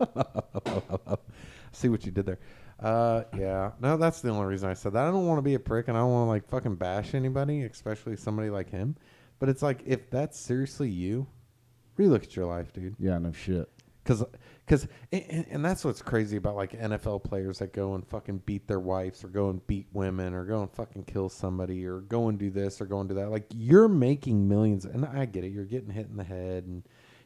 ta. 0.00 1.16
See 1.72 1.88
what 1.88 2.04
you 2.04 2.12
did 2.12 2.26
there. 2.26 2.38
Uh, 2.80 3.22
yeah. 3.36 3.72
No, 3.80 3.96
that's 3.96 4.20
the 4.20 4.30
only 4.30 4.46
reason 4.46 4.68
I 4.68 4.74
said 4.74 4.92
that. 4.94 5.04
I 5.04 5.10
don't 5.10 5.26
want 5.26 5.38
to 5.38 5.42
be 5.42 5.54
a 5.54 5.60
prick, 5.60 5.88
and 5.88 5.96
I 5.96 6.00
don't 6.00 6.12
want 6.12 6.26
to 6.26 6.30
like 6.30 6.48
fucking 6.48 6.76
bash 6.76 7.14
anybody, 7.14 7.62
especially 7.62 8.16
somebody 8.16 8.50
like 8.50 8.70
him. 8.70 8.96
But 9.38 9.48
it's 9.48 9.62
like 9.62 9.82
if 9.86 10.10
that's 10.10 10.38
seriously 10.38 10.88
you, 10.90 11.26
relook 11.98 12.24
at 12.24 12.36
your 12.36 12.46
life, 12.46 12.72
dude. 12.72 12.96
Yeah, 12.98 13.18
no 13.18 13.32
shit. 13.32 13.68
Because, 14.02 14.22
because, 14.66 14.86
and, 15.12 15.46
and 15.50 15.64
that's 15.64 15.82
what's 15.82 16.02
crazy 16.02 16.36
about 16.36 16.56
like 16.56 16.72
NFL 16.78 17.24
players 17.24 17.58
that 17.60 17.72
go 17.72 17.94
and 17.94 18.06
fucking 18.06 18.42
beat 18.44 18.68
their 18.68 18.80
wives 18.80 19.24
or 19.24 19.28
go 19.28 19.48
and 19.48 19.66
beat 19.66 19.86
women 19.94 20.34
or 20.34 20.44
go 20.44 20.60
and 20.60 20.70
fucking 20.70 21.04
kill 21.04 21.30
somebody 21.30 21.86
or 21.86 22.00
go 22.00 22.28
and 22.28 22.38
do 22.38 22.50
this 22.50 22.82
or 22.82 22.84
go 22.84 23.00
and 23.00 23.08
do 23.08 23.14
that. 23.14 23.30
Like 23.30 23.46
you're 23.54 23.88
making 23.88 24.46
millions, 24.46 24.84
and 24.84 25.06
I 25.06 25.24
get 25.24 25.44
it. 25.44 25.52
You're 25.52 25.64
getting 25.64 25.90
hit 25.90 26.08
in 26.10 26.16
the 26.18 26.24
head, 26.24 26.64
and 26.64 26.82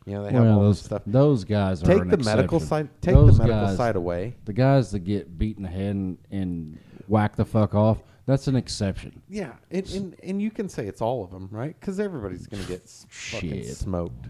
you 0.09 0.15
know 0.15 0.25
they 0.25 0.33
have 0.33 0.43
Well, 0.45 0.55
all 0.55 0.61
those 0.63 0.79
this 0.79 0.87
stuff. 0.87 1.03
those 1.07 1.45
guys 1.45 1.83
are 1.83 1.87
Take 1.87 2.03
an 2.03 2.09
the 2.09 2.17
medical 2.19 2.61
side. 2.61 2.89
Take 3.03 3.15
Those 3.15 3.37
the 3.37 3.45
medical 3.45 3.67
guys- 3.69 3.77
side 3.77 3.97
away. 3.97 4.35
The 4.47 4.53
guys 4.53 4.91
that 4.93 5.01
get 5.01 5.39
beaten 5.39 5.63
the 5.65 5.69
head 5.69 5.95
and, 5.97 6.19
and 6.31 6.79
whack 7.09 7.37
the 7.37 7.45
fuck 7.45 7.75
off, 7.75 8.03
that's 8.27 8.47
an 8.49 8.57
exception. 8.57 9.21
Yeah, 9.29 9.53
and, 9.71 9.89
and 9.91 10.17
and 10.23 10.43
you 10.43 10.51
can 10.51 10.69
say 10.69 10.87
it's 10.87 11.01
all 11.03 11.23
of 11.25 11.31
them, 11.31 11.49
right? 11.51 11.75
Because 11.79 12.01
everybody's 12.01 12.47
gonna 12.47 12.65
get 12.65 12.89
fucking 13.09 13.65
smoked 13.65 14.27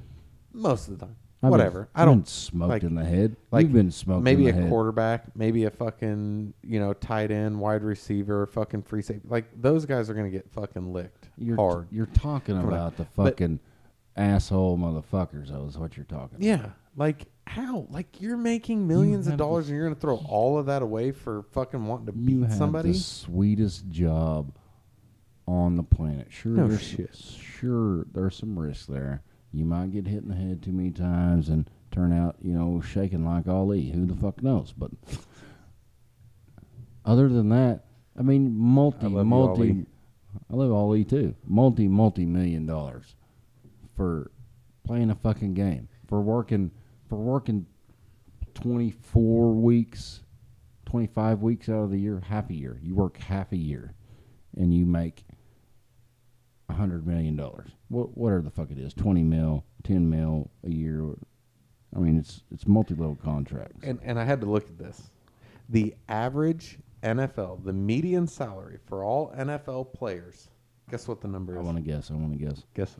most 0.52 0.88
of 0.88 0.98
the 0.98 1.06
time. 1.06 1.16
I've 1.40 1.50
Whatever. 1.52 1.88
I 1.94 2.04
don't 2.04 2.26
smoked 2.26 2.68
like- 2.70 2.82
in 2.82 2.96
the 2.96 3.04
head. 3.04 3.36
like 3.52 3.62
You've 3.62 3.72
been 3.72 3.92
smoked. 3.92 4.24
maybe 4.24 4.48
in 4.48 4.56
a 4.56 4.60
head. 4.62 4.68
quarterback, 4.68 5.36
maybe 5.36 5.64
a 5.66 5.70
fucking 5.70 6.52
you 6.64 6.80
know 6.80 6.92
tight 6.94 7.30
end, 7.30 7.60
wide 7.60 7.84
receiver, 7.84 8.44
fucking 8.46 8.82
free 8.82 9.02
safety. 9.02 9.28
Like 9.28 9.44
those 9.60 9.86
guys 9.86 10.10
are 10.10 10.14
gonna 10.14 10.30
get 10.30 10.50
fucking 10.50 10.92
licked 10.92 11.28
You're 11.38 11.54
hard. 11.54 11.86
You're 11.92 12.06
talking 12.06 12.58
about 12.58 12.96
the 12.96 13.06
But- 13.14 13.34
fucking 13.34 13.60
asshole 14.18 14.76
motherfuckers. 14.78 15.48
Though 15.48 15.66
is 15.66 15.78
what 15.78 15.96
you're 15.96 16.04
talking. 16.06 16.38
yeah, 16.40 16.70
like 16.96 17.26
how? 17.46 17.86
Like 17.90 18.20
you're 18.20 18.36
making 18.36 18.86
millions 18.86 19.26
of 19.26 19.32
have 19.32 19.38
the- 19.38 19.44
dollars 19.44 19.68
and 19.68 19.76
you're 19.76 19.86
gonna 19.88 20.00
throw 20.00 20.16
all 20.28 20.58
of 20.58 20.66
that 20.66 20.82
away 20.82 21.12
for 21.12 21.42
fucking 21.52 21.86
wanting 21.86 22.06
to 22.06 22.12
You 22.18 22.40
beat 22.40 22.48
have 22.48 22.58
somebody? 22.58 22.92
the 22.92 22.98
sweetest 22.98 23.88
job 23.88 24.52
on 25.46 25.76
the 25.76 25.82
planet. 25.82 26.26
Sure, 26.30 26.52
No 26.52 26.68
there's 26.68 26.82
shit. 26.82 27.14
sure 27.16 28.04
there's 28.12 28.36
some 28.36 28.58
risk 28.58 28.86
there. 28.86 29.22
You 29.52 29.64
might 29.64 29.92
get 29.92 30.06
hit 30.06 30.22
in 30.22 30.28
the 30.28 30.34
head 30.34 30.62
too 30.62 30.72
many 30.72 30.90
times 30.90 31.48
and 31.48 31.70
turn 31.90 32.12
out, 32.12 32.36
you 32.42 32.52
know, 32.52 32.82
shaking 32.82 33.24
like 33.24 33.48
Ali. 33.48 33.88
Who 33.90 34.04
the 34.04 34.14
fuck 34.14 34.42
knows? 34.42 34.74
But 34.76 34.90
other 37.04 37.28
than 37.28 37.48
that, 37.50 37.84
I 38.18 38.22
mean, 38.22 38.54
multi, 38.58 39.06
I 39.06 39.08
love 39.08 39.18
you, 39.18 39.24
multi. 39.24 39.62
Ali. 39.62 39.86
I 40.50 40.54
love 40.54 40.72
Ali 40.72 41.04
too. 41.04 41.34
Multi, 41.46 41.88
multi 41.88 42.26
million 42.26 42.66
dollars 42.66 43.14
for 43.98 44.30
playing 44.86 45.10
a 45.10 45.14
fucking 45.16 45.52
game 45.54 45.88
for 46.06 46.22
working 46.22 46.70
for 47.08 47.18
working 47.18 47.66
twenty 48.54 48.90
four 48.90 49.52
weeks, 49.52 50.22
twenty 50.86 51.08
five 51.08 51.42
weeks 51.42 51.68
out 51.68 51.82
of 51.82 51.90
the 51.90 51.98
year, 51.98 52.22
half 52.26 52.48
a 52.48 52.54
year. 52.54 52.78
You 52.82 52.94
work 52.94 53.18
half 53.18 53.52
a 53.52 53.56
year, 53.56 53.92
and 54.56 54.72
you 54.72 54.86
make 54.86 55.24
a 56.68 56.74
hundred 56.74 57.06
million 57.06 57.36
dollars. 57.36 57.70
What 57.88 58.16
whatever 58.16 58.42
the 58.42 58.50
fuck 58.50 58.70
it 58.70 58.78
is, 58.78 58.94
twenty 58.94 59.24
mil, 59.24 59.64
ten 59.82 60.08
mil 60.08 60.50
a 60.64 60.70
year. 60.70 61.02
I 61.94 61.98
mean, 61.98 62.16
it's 62.16 62.42
it's 62.52 62.66
multi 62.66 62.94
level 62.94 63.18
contracts. 63.22 63.84
And 63.84 63.98
and 64.02 64.18
I 64.18 64.24
had 64.24 64.40
to 64.42 64.46
look 64.46 64.64
at 64.64 64.78
this. 64.78 65.10
The 65.70 65.94
average 66.08 66.78
NFL, 67.02 67.64
the 67.64 67.72
median 67.72 68.26
salary 68.26 68.78
for 68.86 69.04
all 69.04 69.34
NFL 69.36 69.92
players. 69.92 70.48
Guess 70.90 71.06
what 71.08 71.20
the 71.20 71.28
number 71.28 71.54
is? 71.54 71.58
I 71.58 71.62
want 71.62 71.76
to 71.76 71.82
guess. 71.82 72.10
I 72.10 72.14
want 72.14 72.32
to 72.32 72.38
guess. 72.38 72.62
guess. 72.74 72.96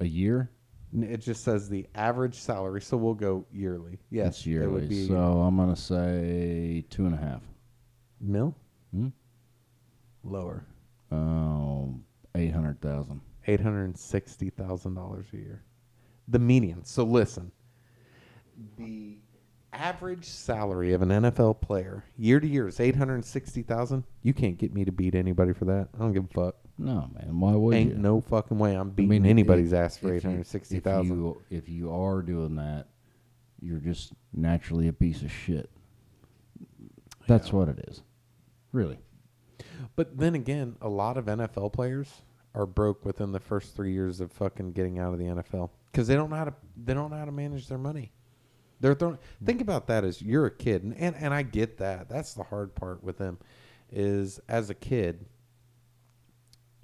A 0.00 0.06
year. 0.06 0.50
It 0.98 1.18
just 1.18 1.44
says 1.44 1.68
the 1.68 1.86
average 1.94 2.34
salary, 2.34 2.80
so 2.80 2.96
we'll 2.96 3.14
go 3.14 3.44
yearly. 3.52 3.98
Yes, 4.10 4.28
It's 4.38 4.46
yearly. 4.46 4.66
It 4.66 4.72
would 4.72 4.88
be 4.88 5.06
so 5.06 5.14
I'm 5.16 5.56
gonna 5.56 5.76
say 5.76 6.84
two 6.88 7.04
and 7.06 7.14
a 7.14 7.18
half. 7.18 7.42
mil 8.20 8.54
Hmm? 8.92 9.08
lower, 10.24 10.64
Um, 11.10 12.04
eight 12.34 12.52
hundred 12.54 12.80
thousand. 12.80 13.20
eight 13.46 13.60
hundred 13.60 13.84
and 13.84 13.98
sixty 13.98 14.48
thousand 14.48 14.94
dollars 14.94 15.26
a 15.34 15.36
year. 15.36 15.62
The 16.28 16.38
median. 16.38 16.84
So 16.84 17.04
listen, 17.04 17.52
the 18.78 19.18
average 19.74 20.24
salary 20.24 20.94
of 20.94 21.02
an 21.02 21.10
NFL 21.10 21.60
player 21.60 22.04
year 22.16 22.40
to 22.40 22.46
year 22.48 22.66
is 22.66 22.80
eight 22.80 22.96
hundred 22.96 23.16
and 23.16 23.24
sixty 23.26 23.60
thousand. 23.62 24.04
You 24.22 24.32
can't 24.32 24.56
get 24.56 24.72
me 24.72 24.86
to 24.86 24.92
beat 24.92 25.14
anybody 25.14 25.52
for 25.52 25.66
that. 25.66 25.88
I 25.94 25.98
don't 25.98 26.12
give 26.14 26.24
a 26.24 26.28
fuck. 26.28 26.56
No, 26.78 27.10
man. 27.12 27.40
Why 27.40 27.52
would 27.54 27.72
you 27.74 27.78
Ain't 27.80 27.90
you? 27.92 27.98
no 27.98 28.20
fucking 28.20 28.58
way 28.58 28.74
I'm 28.74 28.90
beating 28.90 29.26
anybody's 29.26 29.72
if- 29.72 29.78
ass 29.78 29.96
for 29.98 30.14
if 30.14 30.22
you- 30.22 30.30
hundred 30.30 30.46
sixty 30.46 30.76
If 30.76 30.84
thousand. 30.84 31.16
you 31.16 31.42
if 31.50 31.68
you 31.68 31.92
are 31.92 32.22
doing 32.22 32.54
that, 32.56 32.86
you're 33.60 33.80
just 33.80 34.12
naturally 34.32 34.86
a 34.88 34.92
piece 34.92 35.22
of 35.22 35.30
shit. 35.32 35.68
That's 37.26 37.52
what 37.52 37.68
it 37.68 37.84
is. 37.88 38.02
Really. 38.72 38.98
But 39.96 40.16
then 40.16 40.34
again, 40.34 40.76
a 40.80 40.88
lot 40.88 41.16
of 41.16 41.26
NFL 41.26 41.72
players 41.72 42.22
are 42.54 42.66
broke 42.66 43.04
within 43.04 43.32
the 43.32 43.40
first 43.40 43.74
three 43.76 43.92
years 43.92 44.20
of 44.20 44.32
fucking 44.32 44.72
getting 44.72 44.98
out 44.98 45.12
of 45.12 45.18
the 45.18 45.26
NFL 45.26 45.70
because 45.90 46.06
they 46.06 46.14
don't 46.14 46.30
know 46.30 46.36
how 46.36 46.44
to 46.44 46.54
they 46.76 46.94
don't 46.94 47.10
know 47.10 47.16
how 47.18 47.24
to 47.24 47.32
manage 47.32 47.66
their 47.68 47.78
money. 47.78 48.12
They're 48.80 48.94
throwing. 48.94 49.18
Think 49.44 49.60
about 49.60 49.88
that 49.88 50.04
as 50.04 50.22
you're 50.22 50.46
a 50.46 50.50
kid, 50.50 50.84
and, 50.84 50.94
and 50.96 51.16
and 51.16 51.34
I 51.34 51.42
get 51.42 51.78
that. 51.78 52.08
That's 52.08 52.34
the 52.34 52.44
hard 52.44 52.74
part 52.76 53.02
with 53.02 53.18
them, 53.18 53.38
is 53.90 54.38
as 54.48 54.70
a 54.70 54.74
kid, 54.74 55.26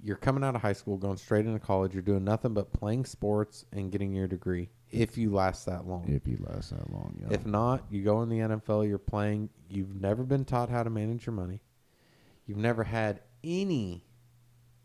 you're 0.05 0.15
coming 0.17 0.43
out 0.43 0.55
of 0.55 0.61
high 0.61 0.73
school, 0.73 0.97
going 0.97 1.17
straight 1.17 1.45
into 1.47 1.59
college. 1.59 1.93
You're 1.93 2.03
doing 2.03 2.23
nothing 2.23 2.53
but 2.53 2.71
playing 2.71 3.05
sports 3.05 3.65
and 3.71 3.91
getting 3.91 4.13
your 4.13 4.27
degree. 4.27 4.69
If 4.91 5.17
you 5.17 5.31
last 5.33 5.65
that 5.65 5.87
long, 5.87 6.05
If 6.07 6.27
you 6.27 6.37
last 6.47 6.69
that 6.69 6.91
long, 6.91 7.17
yeah. 7.19 7.33
if 7.33 7.45
not, 7.45 7.83
you 7.89 8.03
go 8.03 8.21
in 8.21 8.29
the 8.29 8.37
NFL, 8.39 8.87
you're 8.87 8.99
playing, 8.99 9.49
you've 9.67 9.99
never 9.99 10.23
been 10.23 10.45
taught 10.45 10.69
how 10.69 10.83
to 10.83 10.89
manage 10.91 11.25
your 11.25 11.33
money. 11.33 11.59
You've 12.45 12.59
never 12.59 12.83
had 12.83 13.21
any 13.43 14.05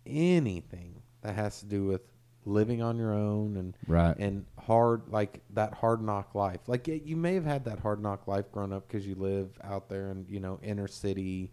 anything 0.07 1.03
that 1.23 1.35
has 1.35 1.61
to 1.61 1.66
do 1.66 1.85
with 1.85 2.01
living 2.47 2.81
on 2.81 2.97
your 2.97 3.12
own 3.12 3.57
and 3.59 3.77
Right. 3.87 4.16
and 4.18 4.47
hard 4.59 5.03
like 5.09 5.43
that 5.51 5.75
hard 5.75 6.03
knock 6.03 6.35
life. 6.35 6.61
Like 6.68 6.87
y- 6.89 7.03
you 7.05 7.16
may 7.16 7.35
have 7.35 7.45
had 7.45 7.64
that 7.66 7.79
hard 7.81 8.01
knock 8.01 8.27
life 8.27 8.51
growing 8.51 8.73
up 8.73 8.89
because 8.89 9.07
you 9.07 9.14
live 9.14 9.59
out 9.62 9.89
there 9.91 10.09
and 10.11 10.29
you 10.31 10.41
know 10.41 10.59
inner 10.62 10.89
city 10.89 11.53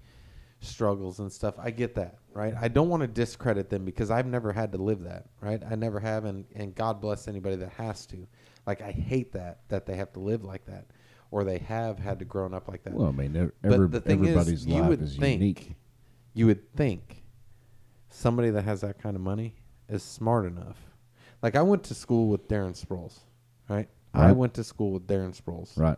struggles 0.61 1.19
and 1.19 1.31
stuff. 1.31 1.55
I 1.59 1.71
get 1.71 1.95
that, 1.95 2.19
right? 2.37 2.53
I 2.59 2.67
don't 2.67 2.89
want 2.89 3.01
to 3.01 3.07
discredit 3.07 3.69
them 3.69 3.83
because 3.83 4.11
I've 4.11 4.27
never 4.27 4.53
had 4.53 4.71
to 4.73 4.77
live 4.77 5.03
that, 5.05 5.25
right? 5.41 5.61
I 5.69 5.75
never 5.75 5.99
have, 5.99 6.23
and 6.25 6.45
and 6.55 6.75
God 6.75 7.01
bless 7.01 7.27
anybody 7.27 7.55
that 7.57 7.69
has 7.73 8.05
to. 8.07 8.27
Like 8.67 8.81
I 8.81 8.91
hate 8.91 9.33
that 9.33 9.61
that 9.69 9.85
they 9.87 9.95
have 9.95 10.13
to 10.13 10.19
live 10.19 10.43
like 10.43 10.65
that, 10.67 10.85
or 11.31 11.43
they 11.43 11.57
have 11.57 11.97
had 11.97 12.19
to 12.19 12.25
grown 12.25 12.53
up 12.53 12.67
like 12.67 12.83
that. 12.83 12.93
well, 12.93 13.07
I 13.07 13.11
mean, 13.11 13.35
ev- 13.35 13.51
But 13.63 13.91
the 13.91 13.99
thing 14.01 14.23
is, 14.23 14.29
everybody's 14.29 14.65
you 14.67 14.81
life 14.81 15.01
is 15.01 15.15
think- 15.17 15.41
unique. 15.41 15.75
you 16.35 16.45
would 16.45 16.71
think 16.75 17.23
somebody 18.09 18.51
that 18.51 18.63
has 18.63 18.81
that 18.81 18.99
kind 18.99 19.15
of 19.15 19.21
money 19.21 19.55
is 19.89 20.03
smart 20.03 20.45
enough. 20.45 20.77
Like 21.41 21.55
I 21.55 21.61
went 21.63 21.83
to 21.85 21.95
school 21.95 22.27
with 22.29 22.47
Darren 22.47 22.79
Sproles, 22.79 23.19
right? 23.69 23.89
I 24.13 24.31
went 24.31 24.53
to 24.55 24.63
school 24.63 24.91
with 24.93 25.05
Darren 25.07 25.39
Sproles. 25.39 25.77
Right. 25.77 25.97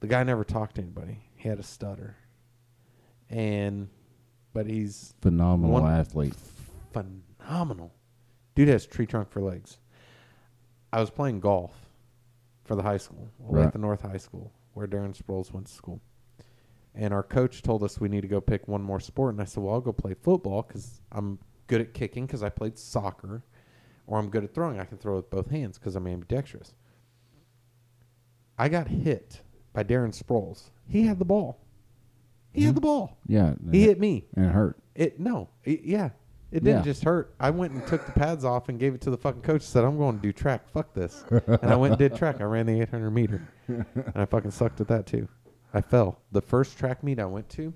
The 0.00 0.06
guy 0.06 0.22
never 0.24 0.44
talked 0.44 0.74
to 0.76 0.82
anybody. 0.82 1.20
He 1.36 1.48
had 1.48 1.58
a 1.58 1.62
stutter. 1.62 2.16
And 3.30 3.88
but 4.54 4.66
he's 4.66 5.14
Phenomenal 5.20 5.72
One- 5.82 5.92
athlete. 5.92 6.34
phenomenal. 6.92 7.92
Dude 8.54 8.68
has 8.68 8.86
tree 8.86 9.04
trunk 9.06 9.28
for 9.30 9.42
legs. 9.42 9.78
I 10.92 11.00
was 11.00 11.10
playing 11.10 11.40
golf 11.40 11.90
for 12.64 12.74
the 12.76 12.82
high 12.82 12.96
school, 12.98 13.28
Right. 13.40 13.66
at 13.66 13.72
the 13.72 13.78
North 13.80 14.00
High 14.02 14.16
School, 14.16 14.52
where 14.72 14.86
Darren 14.86 15.14
Sproles 15.14 15.52
went 15.52 15.66
to 15.66 15.72
school. 15.72 16.00
And 16.94 17.12
our 17.12 17.24
coach 17.24 17.62
told 17.62 17.82
us 17.82 18.00
we 18.00 18.08
need 18.08 18.20
to 18.22 18.28
go 18.28 18.40
pick 18.40 18.68
one 18.68 18.80
more 18.80 19.00
sport. 19.00 19.34
And 19.34 19.42
I 19.42 19.44
said, 19.44 19.62
well, 19.64 19.74
I'll 19.74 19.80
go 19.80 19.92
play 19.92 20.14
football 20.14 20.62
because 20.62 21.02
I'm 21.10 21.40
good 21.66 21.80
at 21.80 21.92
kicking 21.92 22.24
because 22.26 22.44
I 22.44 22.48
played 22.48 22.78
soccer, 22.78 23.42
or 24.06 24.18
I'm 24.18 24.30
good 24.30 24.44
at 24.44 24.54
throwing. 24.54 24.78
I 24.78 24.84
can 24.84 24.98
throw 24.98 25.16
with 25.16 25.28
both 25.30 25.50
hands 25.50 25.76
because 25.78 25.96
I'm 25.96 26.06
ambidextrous. 26.06 26.72
I 28.56 28.68
got 28.68 28.86
hit 28.86 29.42
by 29.72 29.82
Darren 29.82 30.16
Sproles. 30.16 30.70
He 30.86 31.02
had 31.06 31.18
the 31.18 31.24
ball. 31.24 31.58
He 32.54 32.62
had 32.64 32.74
the 32.76 32.80
ball. 32.80 33.18
Yeah. 33.26 33.54
He 33.70 33.82
hit 33.82 33.98
me. 34.00 34.24
and 34.34 34.46
it 34.46 34.52
hurt. 34.52 34.78
It 34.94 35.18
no, 35.18 35.48
it, 35.64 35.82
yeah, 35.82 36.10
it 36.52 36.62
didn't 36.62 36.78
Yeah. 36.78 36.82
just 36.82 37.02
hurt. 37.02 37.34
I 37.40 37.50
went 37.50 37.72
and 37.72 37.84
took 37.86 38.06
the 38.06 38.12
pads 38.12 38.44
off 38.44 38.68
and 38.68 38.78
gave 38.78 38.94
it 38.94 39.00
to 39.02 39.10
the 39.10 39.16
fucking 39.18 39.42
coach. 39.42 39.62
Said 39.62 39.82
I'm 39.84 39.98
going 39.98 40.16
to 40.16 40.22
do 40.22 40.32
track. 40.32 40.68
Fuck 40.70 40.94
this, 40.94 41.24
and 41.30 41.64
I 41.70 41.74
went 41.76 41.92
and 41.94 41.98
did 41.98 42.14
track. 42.14 42.40
I 42.40 42.44
ran 42.44 42.66
the 42.66 42.80
800 42.82 43.10
meter, 43.10 43.48
and 43.66 43.84
I 44.14 44.24
fucking 44.24 44.52
sucked 44.52 44.80
at 44.80 44.86
that 44.88 45.06
too. 45.06 45.26
I 45.72 45.80
fell 45.80 46.20
the 46.30 46.40
first 46.40 46.78
track 46.78 47.02
meet 47.02 47.18
I 47.18 47.24
went 47.24 47.48
to, 47.50 47.74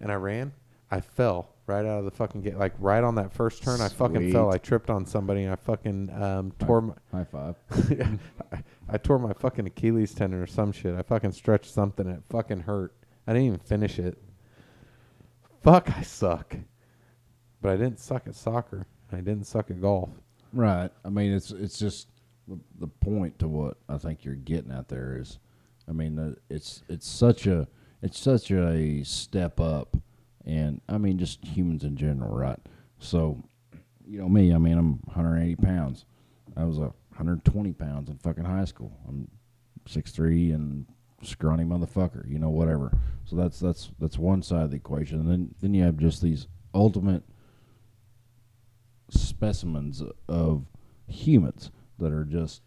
and 0.00 0.10
I 0.10 0.16
ran. 0.16 0.52
I 0.90 1.00
fell 1.00 1.54
right 1.68 1.86
out 1.86 2.00
of 2.00 2.04
the 2.04 2.10
fucking 2.10 2.40
gate, 2.40 2.56
like 2.58 2.72
right 2.80 3.04
on 3.04 3.14
that 3.14 3.32
first 3.32 3.62
turn. 3.62 3.80
I 3.80 3.88
fucking 3.88 4.32
fell. 4.32 4.50
Sweet. 4.50 4.54
I 4.56 4.58
tripped 4.58 4.90
on 4.90 5.06
somebody, 5.06 5.44
and 5.44 5.52
I 5.52 5.56
fucking 5.56 6.10
um, 6.20 6.52
tore. 6.58 6.80
My, 6.80 6.94
High 7.12 7.24
five. 7.30 7.54
I, 8.52 8.64
I 8.88 8.98
tore 8.98 9.20
my 9.20 9.32
fucking 9.34 9.68
Achilles 9.68 10.12
tendon 10.14 10.40
or 10.40 10.48
some 10.48 10.72
shit. 10.72 10.96
I 10.96 11.02
fucking 11.02 11.30
stretched 11.30 11.72
something. 11.72 12.08
And 12.08 12.16
it 12.16 12.22
fucking 12.28 12.62
hurt. 12.62 12.92
I 13.26 13.32
didn't 13.32 13.46
even 13.46 13.58
finish 13.58 13.98
it. 13.98 14.18
Fuck, 15.62 15.90
I 15.96 16.02
suck. 16.02 16.56
But 17.60 17.72
I 17.72 17.76
didn't 17.76 18.00
suck 18.00 18.26
at 18.26 18.34
soccer. 18.34 18.86
I 19.12 19.16
didn't 19.16 19.44
suck 19.44 19.70
at 19.70 19.80
golf. 19.80 20.10
Right. 20.52 20.90
I 21.04 21.08
mean, 21.10 21.32
it's 21.32 21.50
it's 21.50 21.78
just 21.78 22.08
the, 22.48 22.58
the 22.78 22.86
point 22.86 23.38
to 23.40 23.48
what 23.48 23.76
I 23.88 23.98
think 23.98 24.24
you're 24.24 24.34
getting 24.34 24.72
at 24.72 24.88
there 24.88 25.18
is, 25.18 25.38
I 25.88 25.92
mean, 25.92 26.36
it's 26.48 26.82
it's 26.88 27.06
such 27.08 27.46
a 27.46 27.68
it's 28.02 28.18
such 28.18 28.50
a 28.50 29.02
step 29.04 29.60
up, 29.60 29.96
and 30.46 30.80
I 30.88 30.98
mean, 30.98 31.18
just 31.18 31.44
humans 31.44 31.84
in 31.84 31.96
general, 31.96 32.34
right? 32.34 32.58
So, 32.98 33.42
you 34.06 34.18
know 34.18 34.28
me. 34.28 34.54
I 34.54 34.58
mean, 34.58 34.78
I'm 34.78 35.00
180 35.04 35.56
pounds. 35.56 36.06
I 36.56 36.64
was 36.64 36.78
a 36.78 36.92
120 37.10 37.72
pounds 37.72 38.08
in 38.08 38.16
fucking 38.18 38.44
high 38.44 38.64
school. 38.64 38.92
I'm 39.06 39.28
6'3 39.88 40.54
and 40.54 40.86
scrawny 41.22 41.64
motherfucker. 41.64 42.28
You 42.30 42.38
know, 42.38 42.50
whatever. 42.50 42.92
So 43.24 43.36
that's 43.36 43.60
that's 43.60 43.90
that's 43.98 44.18
one 44.18 44.42
side 44.42 44.62
of 44.62 44.70
the 44.70 44.76
equation, 44.76 45.20
and 45.20 45.30
then 45.30 45.54
then 45.60 45.74
you 45.74 45.84
have 45.84 45.96
just 45.96 46.22
these 46.22 46.46
ultimate 46.74 47.22
specimens 49.10 50.02
of 50.28 50.66
humans 51.06 51.70
that 51.98 52.12
are 52.12 52.24
just 52.24 52.62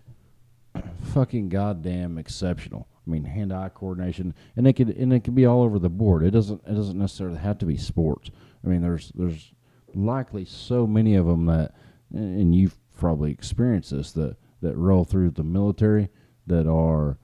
fucking 1.13 1.49
goddamn 1.49 2.17
exceptional. 2.17 2.87
I 3.05 3.09
mean, 3.09 3.25
hand-eye 3.25 3.69
coordination, 3.69 4.33
and 4.55 4.65
it 4.65 4.73
could 4.73 4.89
and 4.89 5.11
it 5.11 5.23
could 5.23 5.35
be 5.35 5.45
all 5.45 5.61
over 5.61 5.79
the 5.79 5.89
board. 5.89 6.23
It 6.23 6.31
doesn't 6.31 6.61
it 6.65 6.73
doesn't 6.73 6.97
necessarily 6.97 7.39
have 7.39 7.57
to 7.59 7.65
be 7.65 7.77
sports. 7.77 8.31
I 8.63 8.67
mean, 8.67 8.81
there's 8.81 9.11
there's 9.15 9.53
likely 9.93 10.45
so 10.45 10.87
many 10.87 11.15
of 11.15 11.25
them 11.25 11.45
that, 11.47 11.73
and 12.13 12.55
you've 12.55 12.77
probably 12.95 13.31
experienced 13.31 13.91
this 13.91 14.11
that 14.13 14.37
that 14.61 14.77
roll 14.77 15.03
through 15.03 15.31
the 15.31 15.43
military 15.43 16.09
that 16.47 16.67
are 16.67 17.17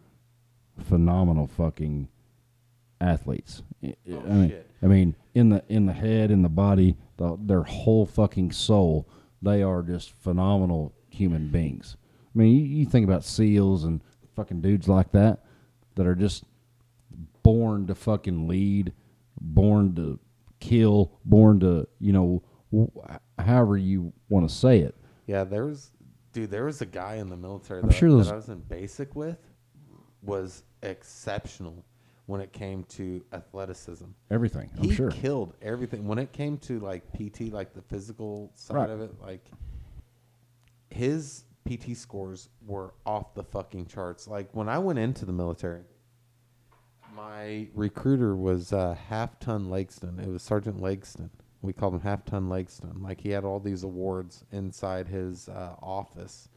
phenomenal 0.83 1.47
fucking 1.47 2.07
athletes. 3.01 3.63
I- 3.83 3.87
I 3.87 3.95
oh, 4.11 4.19
mean, 4.21 4.49
shit. 4.49 4.69
I 4.81 4.87
mean, 4.87 5.15
in 5.33 5.49
the 5.49 5.63
in 5.67 5.85
the 5.85 5.93
head, 5.93 6.31
in 6.31 6.41
the 6.41 6.49
body, 6.49 6.97
the, 7.17 7.37
their 7.39 7.63
whole 7.63 8.05
fucking 8.05 8.51
soul, 8.51 9.07
they 9.41 9.61
are 9.63 9.81
just 9.81 10.11
phenomenal 10.11 10.93
human 11.09 11.49
beings. 11.49 11.97
I 12.35 12.37
mean, 12.37 12.55
you, 12.55 12.63
you 12.63 12.85
think 12.85 13.03
about 13.05 13.23
seals 13.23 13.83
and 13.83 14.01
fucking 14.35 14.61
dudes 14.61 14.87
like 14.87 15.11
that 15.11 15.43
that 15.95 16.07
are 16.07 16.15
just 16.15 16.43
born 17.43 17.87
to 17.87 17.95
fucking 17.95 18.47
lead, 18.47 18.93
born 19.39 19.95
to 19.95 20.19
kill, 20.59 21.11
born 21.25 21.59
to 21.61 21.87
you 21.99 22.13
know, 22.13 22.43
wh- 22.73 23.15
however 23.41 23.77
you 23.77 24.13
want 24.29 24.47
to 24.47 24.53
say 24.53 24.79
it. 24.79 24.95
Yeah, 25.25 25.43
there 25.43 25.65
was, 25.65 25.91
dude, 26.33 26.51
there 26.51 26.65
was 26.65 26.81
a 26.81 26.85
guy 26.85 27.15
in 27.15 27.29
the 27.29 27.37
military 27.37 27.81
I'm 27.81 27.89
that, 27.89 27.95
sure 27.95 28.23
that 28.23 28.31
I 28.31 28.35
was 28.35 28.49
in 28.49 28.59
basic 28.59 29.15
with 29.15 29.37
was 30.21 30.63
exceptional 30.83 31.83
when 32.25 32.41
it 32.41 32.51
came 32.53 32.83
to 32.85 33.23
athleticism. 33.33 34.05
Everything, 34.29 34.69
I'm 34.77 34.83
he 34.83 34.93
sure. 34.95 35.09
killed 35.09 35.55
everything 35.61 36.07
when 36.07 36.19
it 36.19 36.31
came 36.31 36.57
to 36.59 36.79
like 36.79 37.03
PT, 37.13 37.51
like 37.51 37.73
the 37.73 37.81
physical 37.81 38.51
side 38.55 38.75
Right. 38.75 38.89
of 38.89 39.01
it. 39.01 39.19
Like 39.21 39.45
his 40.89 41.43
PT 41.65 41.95
scores 41.95 42.49
were 42.65 42.93
off 43.05 43.33
the 43.33 43.43
fucking 43.43 43.87
charts. 43.87 44.27
Like 44.27 44.49
when 44.53 44.69
I 44.69 44.77
went 44.79 44.99
into 44.99 45.25
the 45.25 45.33
military, 45.33 45.81
my 47.15 47.67
recruiter 47.73 48.35
was 48.35 48.71
uh, 48.73 48.95
half 49.07 49.39
ton 49.39 49.69
Langston. 49.69 50.19
It 50.19 50.27
was 50.27 50.43
Sergeant 50.43 50.79
Langston. 50.81 51.29
We 51.61 51.73
called 51.73 51.93
him 51.95 51.99
half 52.01 52.23
ton 52.25 52.47
Langston. 52.47 53.01
Like 53.01 53.19
he 53.19 53.29
had 53.29 53.43
all 53.43 53.59
these 53.59 53.83
awards 53.83 54.45
inside 54.51 55.07
his 55.07 55.49
uh, 55.49 55.75
office, 55.81 56.47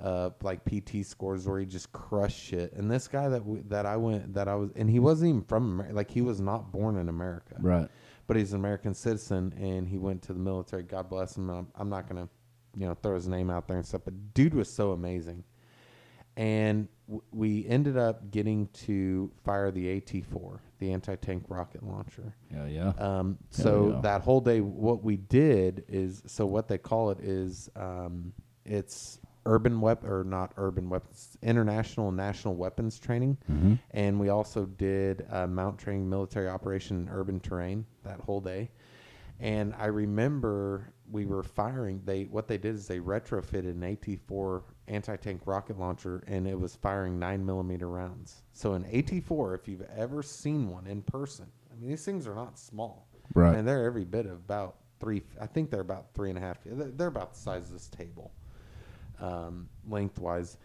uh, 0.00 0.30
like 0.42 0.64
PT 0.64 1.04
scores 1.04 1.46
where 1.46 1.58
he 1.58 1.66
just 1.66 1.90
crushed 1.92 2.38
shit. 2.40 2.72
And 2.74 2.90
this 2.90 3.08
guy 3.08 3.28
that 3.28 3.44
we, 3.44 3.60
that 3.62 3.84
I 3.86 3.96
went 3.96 4.34
that 4.34 4.46
I 4.48 4.54
was, 4.54 4.70
and 4.76 4.88
he 4.88 4.98
wasn't 5.00 5.30
even 5.30 5.42
from 5.42 5.72
America. 5.72 5.94
Like 5.94 6.10
he 6.10 6.20
was 6.22 6.40
not 6.40 6.70
born 6.72 6.96
in 6.96 7.08
America 7.08 7.56
Right. 7.58 7.88
but 8.26 8.36
he's 8.36 8.52
an 8.52 8.60
American 8.60 8.94
citizen 8.94 9.52
and 9.58 9.88
he 9.88 9.98
went 9.98 10.22
to 10.22 10.32
the 10.32 10.38
military. 10.38 10.82
God 10.84 11.08
bless 11.08 11.36
him. 11.36 11.50
I'm, 11.50 11.66
I'm 11.74 11.88
not 11.88 12.08
gonna, 12.08 12.28
you 12.76 12.86
know, 12.86 12.94
throw 12.94 13.14
his 13.16 13.26
name 13.26 13.50
out 13.50 13.66
there 13.66 13.76
and 13.76 13.84
stuff. 13.86 14.02
But 14.04 14.34
dude 14.34 14.54
was 14.54 14.70
so 14.72 14.92
amazing, 14.92 15.42
and 16.36 16.86
w- 17.08 17.22
we 17.32 17.66
ended 17.66 17.96
up 17.96 18.30
getting 18.30 18.68
to 18.86 19.32
fire 19.44 19.70
the 19.72 19.96
AT-4, 19.96 20.58
the 20.78 20.92
anti-tank 20.92 21.44
rocket 21.48 21.82
launcher. 21.82 22.34
Yeah, 22.52 22.66
yeah. 22.66 22.88
Um, 22.98 23.38
so 23.50 23.94
yeah. 23.94 24.00
that 24.02 24.20
whole 24.22 24.40
day, 24.40 24.60
what 24.60 25.02
we 25.02 25.16
did 25.16 25.84
is, 25.88 26.22
so 26.26 26.46
what 26.46 26.68
they 26.68 26.78
call 26.78 27.10
it 27.10 27.18
is, 27.20 27.68
um, 27.74 28.32
it's 28.64 29.18
urban 29.48 29.80
weapon 29.80 30.08
or 30.10 30.22
not 30.24 30.52
urban 30.56 30.88
weapons, 30.90 31.36
international 31.42 32.08
and 32.08 32.16
national 32.16 32.54
weapons 32.54 32.98
training, 32.98 33.36
Mm-hmm. 33.50 33.74
and 33.92 34.20
we 34.20 34.28
also 34.28 34.66
did 34.66 35.26
uh, 35.30 35.46
MOUT 35.46 35.78
training, 35.78 36.08
military 36.08 36.48
operation 36.48 36.98
in 37.02 37.08
urban 37.08 37.40
terrain 37.40 37.86
that 38.04 38.20
whole 38.20 38.40
day. 38.40 38.70
And 39.40 39.72
I 39.78 39.86
remember 39.86 40.92
we 41.10 41.24
were 41.24 41.42
firing. 41.44 42.02
They 42.04 42.24
what 42.24 42.48
they 42.48 42.58
did 42.58 42.74
is 42.74 42.86
they 42.88 42.98
retrofitted 42.98 43.70
an 43.70 43.84
AT-4 43.84 44.62
anti-tank 44.88 45.42
rocket 45.46 45.78
launcher, 45.78 46.24
and 46.26 46.46
it 46.46 46.58
was 46.58 46.74
firing 46.74 47.18
nine 47.18 47.46
millimeter 47.46 47.88
rounds. 47.88 48.42
So 48.52 48.74
an 48.74 48.84
AT-4, 48.86 49.54
if 49.54 49.68
you've 49.68 49.86
ever 49.96 50.22
seen 50.22 50.68
one 50.68 50.86
in 50.88 51.02
person, 51.02 51.46
I 51.72 51.80
mean 51.80 51.88
these 51.90 52.04
things 52.04 52.26
are 52.26 52.34
not 52.34 52.58
small, 52.58 53.06
Right. 53.34 53.54
And 53.56 53.66
they're 53.66 53.84
every 53.84 54.04
bit 54.04 54.26
of 54.26 54.32
about 54.32 54.76
three. 54.98 55.22
I 55.40 55.46
think 55.46 55.70
they're 55.70 55.80
about 55.80 56.12
three 56.14 56.30
and 56.30 56.38
a 56.38 56.40
half. 56.40 56.58
They're 56.64 57.06
about 57.06 57.34
the 57.34 57.38
size 57.38 57.66
of 57.68 57.72
this 57.74 57.88
table, 57.88 58.32
um, 59.20 59.68
lengthwise. 59.88 60.58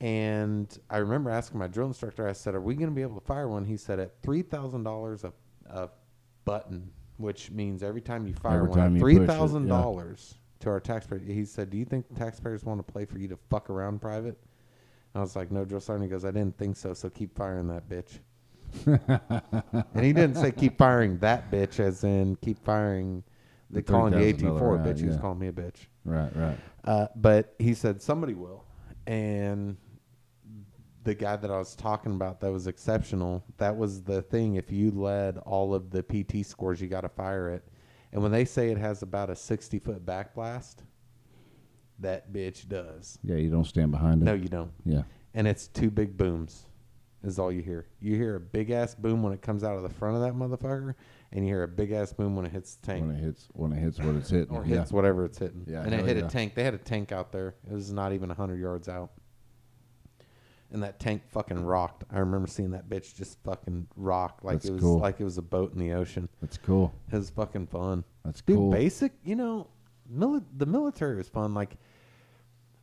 And 0.00 0.78
I 0.88 0.98
remember 0.98 1.30
asking 1.30 1.58
my 1.58 1.66
drill 1.66 1.88
instructor, 1.88 2.28
I 2.28 2.32
said, 2.32 2.54
Are 2.54 2.60
we 2.60 2.74
going 2.74 2.88
to 2.88 2.94
be 2.94 3.02
able 3.02 3.18
to 3.18 3.26
fire 3.26 3.48
one? 3.48 3.64
He 3.64 3.76
said, 3.76 3.98
At 3.98 4.22
$3,000 4.22 5.24
a, 5.24 5.32
a 5.68 5.90
button, 6.44 6.90
which 7.16 7.50
means 7.50 7.82
every 7.82 8.00
time 8.00 8.26
you 8.26 8.34
fire 8.34 8.58
Every 8.58 8.68
one, 8.68 8.78
time 8.78 8.96
at 8.96 9.00
you 9.00 9.18
push 9.18 9.28
it, 9.28 9.30
$3,000 9.30 10.34
to 10.60 10.70
our 10.70 10.80
taxpayers. 10.80 11.22
He 11.26 11.44
said, 11.44 11.70
Do 11.70 11.76
you 11.76 11.84
think 11.84 12.08
the 12.08 12.14
taxpayers 12.14 12.64
want 12.64 12.84
to 12.84 12.92
play 12.92 13.04
for 13.04 13.18
you 13.18 13.26
to 13.28 13.36
fuck 13.50 13.70
around 13.70 14.00
private? 14.00 14.38
I 15.14 15.20
was 15.20 15.34
like, 15.34 15.50
No, 15.50 15.64
drill 15.64 15.80
sergeant. 15.80 16.04
He 16.04 16.10
goes, 16.10 16.24
I 16.24 16.30
didn't 16.30 16.56
think 16.56 16.76
so, 16.76 16.94
so 16.94 17.10
keep 17.10 17.36
firing 17.36 17.66
that 17.68 17.88
bitch. 17.88 18.18
and 19.94 20.04
he 20.04 20.12
didn't 20.12 20.36
say 20.36 20.52
keep 20.52 20.76
firing 20.78 21.18
that 21.18 21.50
bitch, 21.50 21.80
as 21.80 22.04
in 22.04 22.36
keep 22.36 22.62
firing. 22.64 23.24
They 23.70 23.80
The 23.80 23.92
calling 23.92 24.12
the 24.12 24.32
AT4 24.32 24.60
round, 24.60 24.86
bitch. 24.86 25.00
He 25.00 25.06
was 25.06 25.16
calling 25.16 25.38
me 25.38 25.48
a 25.48 25.52
bitch. 25.52 25.86
Right, 26.08 26.34
right. 26.36 26.58
Uh, 26.84 27.06
but 27.16 27.54
he 27.58 27.74
said 27.74 28.00
somebody 28.00 28.34
will, 28.34 28.64
and 29.06 29.76
the 31.04 31.14
guy 31.14 31.36
that 31.36 31.50
I 31.50 31.58
was 31.58 31.74
talking 31.74 32.12
about 32.12 32.40
that 32.40 32.52
was 32.52 32.66
exceptional. 32.66 33.44
That 33.58 33.76
was 33.76 34.02
the 34.02 34.22
thing. 34.22 34.56
If 34.56 34.70
you 34.70 34.90
led 34.90 35.38
all 35.38 35.74
of 35.74 35.90
the 35.90 36.02
PT 36.02 36.46
scores, 36.46 36.80
you 36.80 36.88
got 36.88 37.02
to 37.02 37.08
fire 37.08 37.50
it. 37.50 37.66
And 38.12 38.22
when 38.22 38.32
they 38.32 38.44
say 38.44 38.70
it 38.70 38.78
has 38.78 39.02
about 39.02 39.30
a 39.30 39.36
sixty 39.36 39.78
foot 39.78 40.04
back 40.04 40.34
blast, 40.34 40.82
that 41.98 42.32
bitch 42.32 42.68
does. 42.68 43.18
Yeah, 43.22 43.36
you 43.36 43.50
don't 43.50 43.64
stand 43.64 43.90
behind 43.90 44.22
it. 44.22 44.24
No, 44.24 44.34
you 44.34 44.48
don't. 44.48 44.72
Yeah. 44.84 45.02
And 45.34 45.46
it's 45.46 45.68
two 45.68 45.90
big 45.90 46.16
booms. 46.16 46.64
Is 47.24 47.38
all 47.38 47.50
you 47.50 47.62
hear. 47.62 47.86
You 48.00 48.14
hear 48.14 48.36
a 48.36 48.40
big 48.40 48.70
ass 48.70 48.94
boom 48.94 49.24
when 49.24 49.32
it 49.32 49.42
comes 49.42 49.64
out 49.64 49.76
of 49.76 49.82
the 49.82 49.88
front 49.88 50.14
of 50.14 50.22
that 50.22 50.34
motherfucker, 50.34 50.94
and 51.32 51.44
you 51.44 51.52
hear 51.52 51.62
a 51.62 51.68
big 51.68 51.92
ass 51.92 52.12
boom 52.12 52.34
when 52.36 52.46
it 52.46 52.52
hits 52.52 52.76
the 52.76 52.86
tank 52.86 53.06
When 53.06 53.16
it 53.16 53.20
hits 53.22 53.48
when 53.52 53.72
it 53.72 53.78
hits 53.80 53.98
what 53.98 54.14
it's 54.14 54.30
hitting. 54.30 54.54
or 54.56 54.64
yeah. 54.64 54.78
hits 54.78 54.92
whatever 54.92 55.24
it's 55.24 55.38
hitting. 55.38 55.64
Yeah, 55.68 55.82
and 55.82 55.92
it 55.94 56.04
hit 56.04 56.16
yeah. 56.16 56.26
a 56.26 56.28
tank. 56.28 56.54
They 56.54 56.64
had 56.64 56.74
a 56.74 56.78
tank 56.78 57.12
out 57.12 57.32
there. 57.32 57.54
It 57.70 57.72
was 57.74 57.92
not 57.92 58.12
even 58.12 58.30
hundred 58.30 58.60
yards 58.60 58.88
out, 58.88 59.10
and 60.72 60.82
that 60.82 60.98
tank 61.00 61.22
fucking 61.30 61.64
rocked. 61.64 62.04
I 62.10 62.18
remember 62.18 62.46
seeing 62.46 62.70
that 62.72 62.88
bitch 62.88 63.14
just 63.14 63.38
fucking 63.44 63.86
rock 63.96 64.40
like 64.42 64.56
That's 64.56 64.66
it 64.66 64.72
was 64.72 64.82
cool. 64.82 64.98
like 64.98 65.20
it 65.20 65.24
was 65.24 65.38
a 65.38 65.42
boat 65.42 65.72
in 65.72 65.78
the 65.78 65.92
ocean. 65.92 66.28
That's 66.40 66.58
cool. 66.58 66.92
It 67.12 67.16
was 67.16 67.30
fucking 67.30 67.66
fun. 67.68 68.04
That's 68.24 68.40
Dude, 68.42 68.56
cool. 68.56 68.70
basic, 68.70 69.12
you 69.24 69.36
know, 69.36 69.66
mili- 70.12 70.44
the 70.56 70.66
military 70.66 71.16
was 71.16 71.28
fun. 71.28 71.54
Like 71.54 71.76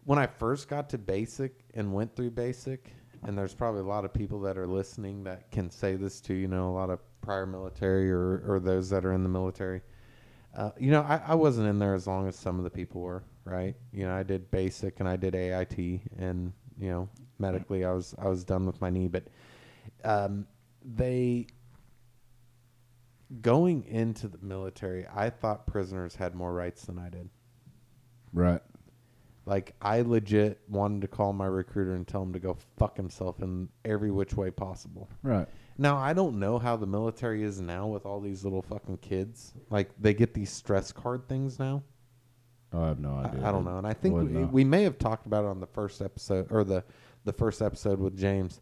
when 0.04 0.20
I 0.20 0.28
first 0.28 0.68
got 0.68 0.90
to 0.92 0.98
basic 0.98 1.62
and 1.74 1.94
went 1.94 2.16
through 2.16 2.32
basic, 2.32 2.92
and 3.24 3.36
there's 3.38 3.56
probably 3.56 3.82
a 3.82 3.86
lot 3.86 4.06
of 4.06 4.14
people 4.14 4.40
that 4.42 4.56
are 4.58 4.68
listening 4.68 5.24
that 5.24 5.50
can 5.52 5.70
say 5.72 5.96
this 5.96 6.22
too. 6.22 6.36
You 6.36 6.48
know, 6.48 6.70
a 6.70 6.76
lot 6.76 6.90
of 6.92 7.00
prior 7.26 7.45
military 7.45 8.11
or 8.11 8.43
or 8.47 8.60
those 8.60 8.89
that 8.89 9.06
are 9.06 9.14
in 9.14 9.23
the 9.23 9.30
military. 9.30 9.81
Uh, 10.56 10.72
you 10.80 10.89
know, 10.91 11.02
I, 11.02 11.22
I 11.27 11.35
wasn't 11.35 11.68
in 11.68 11.80
there 11.80 11.93
as 11.93 12.07
long 12.07 12.27
as 12.30 12.35
some 12.38 12.57
of 12.57 12.64
the 12.64 12.69
people 12.69 13.02
were, 13.02 13.23
right? 13.43 13.76
You 13.91 14.06
know, 14.06 14.15
I 14.15 14.23
did 14.23 14.49
basic 14.52 15.02
and 15.02 15.10
I 15.10 15.18
did 15.18 15.35
AIT, 15.35 15.77
and 16.18 16.53
you 16.80 16.89
know, 16.89 17.10
medically, 17.39 17.84
I 17.84 17.91
was 17.91 18.15
I 18.18 18.27
was 18.27 18.43
done 18.45 18.65
with 18.65 18.80
my 18.80 18.89
knee, 18.89 19.07
but 19.07 19.27
um, 20.06 20.47
they 20.84 21.47
going 23.41 23.84
into 23.85 24.27
the 24.27 24.38
military, 24.41 25.06
I 25.14 25.30
thought 25.30 25.68
prisoners 25.68 26.15
had 26.15 26.35
more 26.35 26.53
rights 26.53 26.85
than 26.85 26.99
I 26.99 27.10
did. 27.10 27.30
Right. 28.34 28.61
Like 29.45 29.76
I 29.81 30.02
legit 30.02 30.60
wanted 30.68 31.02
to 31.02 31.07
call 31.07 31.34
my 31.34 31.45
recruiter 31.45 31.93
and 31.93 32.07
tell 32.07 32.23
him 32.23 32.34
to 32.34 32.39
go 32.39 32.57
fuck 32.77 32.97
himself 32.97 33.41
in 33.41 33.69
every 33.84 34.11
which 34.11 34.34
way 34.34 34.52
possible. 34.52 35.10
Right. 35.22 35.47
Now 35.77 35.97
I 35.97 36.14
don't 36.14 36.39
know 36.39 36.57
how 36.57 36.77
the 36.77 36.85
military 36.85 37.43
is 37.43 37.60
now 37.60 37.88
with 37.88 38.06
all 38.06 38.19
these 38.22 38.43
little 38.43 38.61
fucking 38.61 38.97
kids. 38.97 39.53
Like 39.69 39.89
they 39.99 40.14
get 40.14 40.34
these 40.34 40.49
stress 40.49 40.91
card 40.91 41.27
things 41.27 41.60
now. 41.60 41.84
Oh, 42.73 42.84
I 42.84 42.88
have 42.88 42.99
no 42.99 43.15
idea. 43.15 43.45
I 43.45 43.52
don't 43.52 43.64
know, 43.64 43.77
and 43.77 43.88
I 43.88 43.93
think 43.93 44.15
we, 44.15 44.43
we 44.45 44.64
may 44.64 44.84
have 44.84 44.97
talked 44.97 45.27
about 45.27 45.45
it 45.45 45.47
on 45.47 45.60
the 45.60 45.68
first 45.68 46.02
episode 46.02 46.47
or 46.52 46.64
the 46.64 46.84
the 47.23 47.34
first 47.34 47.61
episode 47.61 47.99
with 47.99 48.18
James 48.18 48.61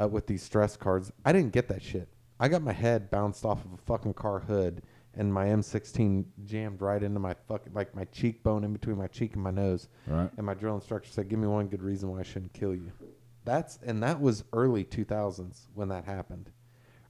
uh, 0.00 0.08
with 0.08 0.26
these 0.26 0.42
stress 0.42 0.76
cards. 0.76 1.12
I 1.24 1.32
didn't 1.32 1.52
get 1.52 1.68
that 1.68 1.82
shit. 1.82 2.08
I 2.38 2.48
got 2.48 2.62
my 2.62 2.72
head 2.72 3.10
bounced 3.10 3.44
off 3.44 3.64
of 3.64 3.74
a 3.74 3.76
fucking 3.76 4.14
car 4.14 4.38
hood, 4.40 4.82
and 5.14 5.32
my 5.32 5.46
M16 5.46 6.24
jammed 6.44 6.80
right 6.80 7.02
into 7.02 7.20
my 7.20 7.34
fucking 7.48 7.74
like 7.74 7.94
my 7.94 8.04
cheekbone 8.06 8.64
in 8.64 8.72
between 8.72 8.96
my 8.96 9.08
cheek 9.08 9.34
and 9.34 9.42
my 9.42 9.50
nose. 9.50 9.88
Right. 10.06 10.30
And 10.36 10.46
my 10.46 10.54
drill 10.54 10.74
instructor 10.74 11.08
said, 11.08 11.28
"Give 11.28 11.38
me 11.38 11.48
one 11.48 11.68
good 11.68 11.82
reason 11.82 12.10
why 12.10 12.20
I 12.20 12.22
shouldn't 12.22 12.52
kill 12.52 12.74
you." 12.74 12.92
That's 13.44 13.78
and 13.84 14.02
that 14.02 14.20
was 14.20 14.44
early 14.52 14.84
2000s 14.84 15.66
when 15.74 15.88
that 15.88 16.04
happened. 16.04 16.50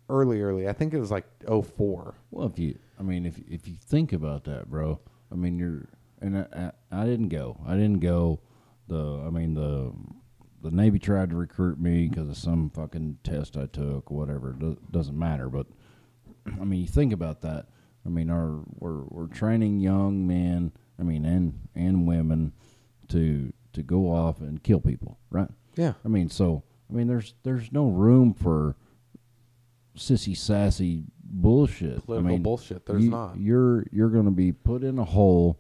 Early, 0.09 0.41
early. 0.41 0.69
I 0.69 0.73
think 0.73 0.93
it 0.93 0.99
was 0.99 1.11
like 1.11 1.25
04. 1.47 2.15
Well, 2.31 2.47
if 2.47 2.59
you, 2.59 2.79
I 2.99 3.03
mean, 3.03 3.27
if 3.27 3.39
if 3.49 3.69
you 3.69 3.75
think 3.81 4.13
about 4.13 4.45
that, 4.45 4.69
bro, 4.69 5.01
I 5.31 5.37
mean, 5.37 5.59
you're, 5.59 5.89
and 6.21 6.39
I, 6.39 6.73
I, 6.93 7.03
I 7.03 7.05
didn't 7.07 7.29
go. 7.29 7.61
I 7.67 7.75
didn't 7.75 8.01
go. 8.01 8.41
The, 8.89 9.23
I 9.25 9.31
mean, 9.31 9.55
the, 9.55 9.93
the 10.63 10.75
Navy 10.75 10.99
tried 10.99 11.31
to 11.31 11.37
recruit 11.37 11.79
me 11.79 12.09
because 12.09 12.29
of 12.29 12.37
some 12.37 12.71
fucking 12.71 13.19
test 13.23 13.57
I 13.57 13.67
took, 13.67 14.11
whatever. 14.11 14.53
Do, 14.53 14.77
doesn't 14.91 15.17
matter. 15.17 15.49
But, 15.49 15.69
I 16.61 16.65
mean, 16.65 16.81
you 16.81 16.89
think 16.89 17.13
about 17.13 17.43
that. 17.43 17.67
I 18.05 18.09
mean, 18.09 18.31
our 18.31 18.61
we're 18.79 19.05
we're 19.05 19.27
training 19.27 19.81
young 19.81 20.27
men. 20.27 20.73
I 20.99 21.03
mean, 21.03 21.25
and 21.25 21.69
and 21.75 22.07
women 22.07 22.53
to 23.09 23.53
to 23.75 23.83
go 23.83 24.11
off 24.11 24.41
and 24.41 24.63
kill 24.63 24.81
people, 24.81 25.19
right? 25.31 25.49
Yeah. 25.77 25.95
I 26.05 26.09
mean, 26.09 26.29
so 26.29 26.63
I 26.91 26.95
mean, 26.95 27.07
there's 27.07 27.35
there's 27.43 27.73
no 27.73 27.89
room 27.89 28.35
for 28.35 28.77
sissy 29.97 30.37
sassy 30.37 31.05
bullshit. 31.23 32.05
Political 32.05 32.27
I 32.29 32.33
mean, 32.33 32.43
bullshit. 32.43 32.87
There's 32.87 33.05
you- 33.05 33.11
not. 33.11 33.39
You're 33.39 33.87
you're 33.93 34.09
going 34.11 34.25
to 34.27 34.31
be 34.31 34.53
put 34.53 34.83
in 34.83 34.99
a 34.99 35.05
hole 35.05 35.59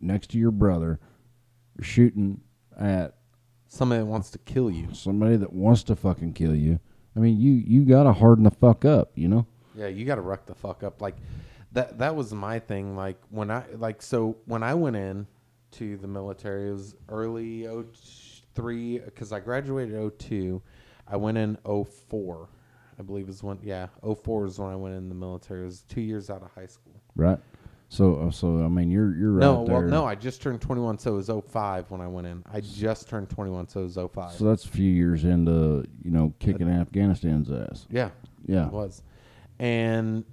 next 0.00 0.30
to 0.30 0.38
your 0.38 0.50
brother, 0.50 1.00
shooting 1.80 2.40
at 2.78 3.14
Somebody 3.68 4.00
that 4.00 4.06
wants 4.06 4.30
to 4.30 4.38
kill 4.38 4.70
you. 4.70 4.88
somebody 4.94 5.36
that 5.36 5.52
wants 5.52 5.82
to 5.84 5.96
fucking 5.96 6.34
kill 6.34 6.54
you. 6.54 6.78
I 7.16 7.20
mean, 7.20 7.40
you 7.40 7.52
you 7.52 7.84
got 7.84 8.04
to 8.04 8.12
harden 8.12 8.44
the 8.44 8.50
fuck 8.50 8.84
up, 8.84 9.10
you 9.16 9.26
know. 9.28 9.46
Yeah, 9.74 9.88
you 9.88 10.04
got 10.04 10.16
to 10.16 10.20
ruck 10.20 10.46
the 10.46 10.54
fuck 10.54 10.84
up. 10.84 11.00
Like 11.00 11.16
that. 11.72 11.98
That 11.98 12.14
was 12.14 12.32
my 12.32 12.60
thing. 12.60 12.94
Like 12.96 13.20
when 13.30 13.50
I 13.50 13.64
like 13.76 14.00
so 14.02 14.36
when 14.46 14.62
I 14.62 14.74
went 14.74 14.94
in 14.96 15.26
to 15.72 15.96
the 15.96 16.06
military, 16.06 16.68
it 16.68 16.72
was 16.72 16.94
early 17.08 17.66
oh, 17.66 17.84
03 18.54 19.00
because 19.00 19.32
I 19.32 19.40
graduated 19.40 20.18
02. 20.18 20.62
I 21.06 21.16
went 21.16 21.38
in 21.38 21.58
04. 21.64 22.48
I 22.98 23.02
believe 23.02 23.28
is 23.28 23.42
when 23.42 23.58
yeah 23.62 23.88
04 24.22 24.46
is 24.46 24.58
when 24.58 24.70
I 24.70 24.76
went 24.76 24.94
in 24.94 25.08
the 25.08 25.14
military. 25.14 25.62
It 25.62 25.66
was 25.66 25.82
two 25.82 26.00
years 26.00 26.30
out 26.30 26.42
of 26.42 26.50
high 26.54 26.66
school. 26.66 26.94
Right. 27.16 27.38
So 27.88 28.16
uh, 28.16 28.30
so 28.30 28.64
I 28.64 28.68
mean, 28.68 28.90
you're 28.90 29.14
you're 29.16 29.32
right 29.32 29.40
no, 29.40 29.64
there. 29.64 29.80
well, 29.80 29.88
no, 29.88 30.04
I 30.04 30.14
just 30.14 30.42
turned 30.42 30.60
21, 30.60 30.98
so 30.98 31.12
it 31.12 31.16
was 31.16 31.30
05 31.50 31.90
when 31.90 32.00
I 32.00 32.08
went 32.08 32.26
in. 32.26 32.42
I 32.52 32.60
just 32.60 33.08
turned 33.08 33.28
21, 33.30 33.68
so 33.68 33.80
it 33.80 33.84
was 33.84 33.94
05. 34.12 34.32
So 34.32 34.44
that's 34.44 34.64
a 34.64 34.68
few 34.68 34.90
years 34.90 35.24
into 35.24 35.84
you 36.02 36.10
know 36.10 36.32
kicking 36.38 36.68
Afghanistan's 36.68 37.50
ass. 37.50 37.86
yeah, 37.90 38.10
Yeah. 38.46 38.66
it 38.66 38.72
was. 38.72 39.02
And 39.58 40.24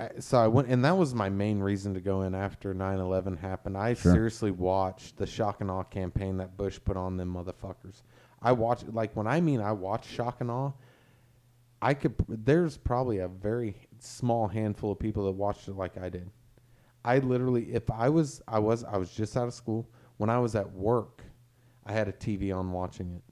I, 0.00 0.10
so 0.20 0.38
I 0.38 0.46
went, 0.46 0.68
and 0.68 0.84
that 0.84 0.96
was 0.96 1.14
my 1.14 1.28
main 1.28 1.60
reason 1.60 1.94
to 1.94 2.00
go 2.00 2.22
in 2.22 2.34
after 2.34 2.74
9/11 2.74 3.36
happened. 3.38 3.76
I 3.76 3.94
Sure. 3.94 4.12
seriously 4.12 4.50
watched 4.50 5.16
the 5.16 5.26
shock 5.26 5.60
and 5.60 5.70
awe 5.70 5.82
campaign 5.82 6.38
that 6.38 6.56
Bush 6.56 6.80
put 6.84 6.96
on 6.96 7.16
them 7.16 7.34
motherfuckers. 7.34 8.02
I 8.42 8.52
watched, 8.52 8.88
like 8.92 9.14
when 9.14 9.26
I 9.26 9.40
mean 9.40 9.60
I 9.60 9.72
watched 9.72 10.08
shock 10.08 10.40
and 10.40 10.50
awe, 10.50 10.72
I 11.82 11.94
could. 11.94 12.14
There's 12.28 12.76
probably 12.78 13.18
a 13.18 13.28
very 13.28 13.76
small 13.98 14.48
handful 14.48 14.92
of 14.92 14.98
people 14.98 15.24
that 15.26 15.32
watched 15.32 15.68
it 15.68 15.74
like 15.76 15.98
I 15.98 16.08
did. 16.08 16.30
I 17.04 17.18
literally, 17.18 17.72
if 17.72 17.90
I 17.90 18.08
was, 18.08 18.42
I 18.48 18.58
was, 18.58 18.84
I 18.84 18.96
was 18.98 19.10
just 19.10 19.36
out 19.36 19.46
of 19.48 19.54
school. 19.54 19.88
When 20.18 20.28
I 20.30 20.38
was 20.38 20.54
at 20.54 20.70
work, 20.72 21.22
I 21.86 21.92
had 21.92 22.08
a 22.08 22.12
TV 22.12 22.54
on 22.54 22.72
watching 22.72 23.10
it, 23.14 23.22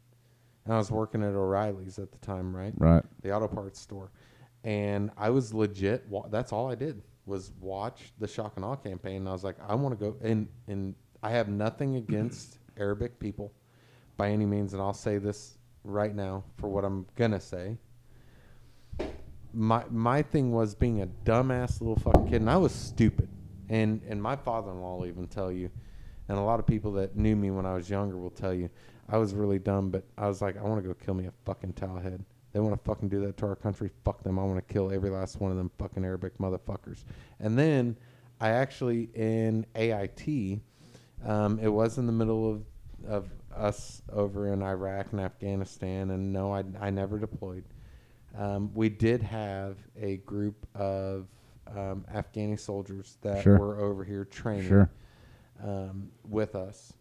and 0.64 0.74
I 0.74 0.78
was 0.78 0.90
working 0.90 1.22
at 1.22 1.34
O'Reilly's 1.34 1.98
at 1.98 2.10
the 2.10 2.18
time, 2.18 2.54
right? 2.56 2.72
Right. 2.78 3.04
the 3.22 3.30
auto 3.34 3.46
parts 3.48 3.78
store, 3.80 4.10
and 4.64 5.10
I 5.16 5.30
was 5.30 5.54
legit. 5.54 6.06
Wa- 6.08 6.28
that's 6.28 6.52
all 6.52 6.70
I 6.70 6.74
did 6.74 7.02
was 7.26 7.52
watch 7.60 8.12
the 8.18 8.26
shock 8.26 8.54
and 8.56 8.64
awe 8.64 8.76
campaign. 8.76 9.16
And 9.18 9.28
I 9.28 9.32
was 9.32 9.44
like, 9.44 9.56
I 9.66 9.74
want 9.74 9.98
to 9.98 10.04
go, 10.04 10.16
and 10.22 10.48
and 10.66 10.94
I 11.22 11.30
have 11.30 11.48
nothing 11.48 11.96
against 11.96 12.58
Arabic 12.76 13.18
people 13.18 13.52
by 14.16 14.30
any 14.30 14.46
means, 14.46 14.72
and 14.72 14.82
I'll 14.82 14.94
say 14.94 15.18
this 15.18 15.58
right 15.84 16.14
now 16.14 16.44
for 16.56 16.68
what 16.68 16.84
I'm 16.84 17.06
gonna 17.16 17.40
say. 17.40 17.76
My 19.52 19.84
my 19.90 20.22
thing 20.22 20.52
was 20.52 20.74
being 20.74 21.02
a 21.02 21.06
dumbass 21.24 21.80
little 21.80 21.96
fucking 21.96 22.28
kid, 22.28 22.40
and 22.40 22.50
I 22.50 22.56
was 22.56 22.72
stupid, 22.72 23.28
and 23.68 24.02
and 24.08 24.22
my 24.22 24.36
father-in-law 24.36 24.98
will 24.98 25.06
even 25.06 25.26
tell 25.26 25.50
you, 25.50 25.70
and 26.28 26.38
a 26.38 26.42
lot 26.42 26.60
of 26.60 26.66
people 26.66 26.92
that 26.92 27.16
knew 27.16 27.36
me 27.36 27.50
when 27.50 27.64
I 27.64 27.74
was 27.74 27.88
younger 27.88 28.16
will 28.16 28.30
tell 28.30 28.52
you, 28.52 28.68
I 29.08 29.16
was 29.16 29.34
really 29.34 29.58
dumb, 29.58 29.90
but 29.90 30.04
I 30.18 30.28
was 30.28 30.42
like, 30.42 30.56
I 30.58 30.62
want 30.62 30.82
to 30.82 30.88
go 30.88 30.94
kill 30.94 31.14
me 31.14 31.26
a 31.26 31.32
fucking 31.44 31.72
towelhead. 31.72 32.20
They 32.52 32.60
want 32.60 32.74
to 32.74 32.82
fucking 32.84 33.08
do 33.08 33.20
that 33.26 33.36
to 33.38 33.46
our 33.46 33.56
country. 33.56 33.90
Fuck 34.04 34.22
them. 34.22 34.38
I 34.38 34.44
want 34.44 34.56
to 34.66 34.72
kill 34.72 34.90
every 34.90 35.10
last 35.10 35.40
one 35.40 35.50
of 35.50 35.56
them 35.58 35.70
fucking 35.78 36.04
Arabic 36.04 36.38
motherfuckers. 36.38 37.04
And 37.40 37.58
then 37.58 37.96
I 38.40 38.50
actually 38.50 39.10
in 39.14 39.66
AIT, 39.74 40.60
um, 41.26 41.58
it 41.60 41.68
was 41.68 41.98
in 41.98 42.06
the 42.06 42.12
middle 42.12 42.50
of 42.50 42.62
of 43.06 43.28
us 43.54 44.02
over 44.12 44.52
in 44.52 44.60
Iraq 44.62 45.12
and 45.12 45.20
Afghanistan, 45.20 46.10
and 46.10 46.32
no, 46.32 46.52
I 46.52 46.64
I 46.80 46.90
never 46.90 47.18
deployed. 47.18 47.64
Um, 48.36 48.70
we 48.74 48.88
did 48.88 49.22
have 49.22 49.76
a 50.00 50.16
group 50.18 50.66
of 50.74 51.26
um, 51.68 52.04
Afghani 52.12 52.58
soldiers 52.58 53.18
that 53.22 53.42
Sure. 53.42 53.58
were 53.58 53.80
over 53.80 54.04
here 54.04 54.24
training 54.24 54.68
Sure. 54.68 54.90
um, 55.62 56.10
with 56.28 56.54
us, 56.54 56.92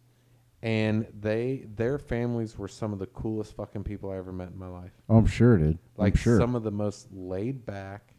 and 0.68 1.08
they 1.22 1.64
their 1.78 1.98
families 1.98 2.58
were 2.58 2.68
some 2.68 2.92
of 2.92 3.00
the 3.00 3.06
coolest 3.08 3.56
fucking 3.56 3.86
people 3.86 4.12
I 4.12 4.18
ever 4.18 4.34
met 4.34 4.50
in 4.50 4.60
my 4.60 4.68
life. 4.68 4.92
Oh, 5.08 5.16
I'm 5.16 5.26
sure, 5.26 5.58
dude. 5.58 5.80
Like 5.96 6.16
I'm 6.16 6.18
sure. 6.18 6.38
some 6.38 6.56
of 6.56 6.64
the 6.64 6.72
most 6.72 7.08
laid 7.14 7.66
back, 7.66 8.14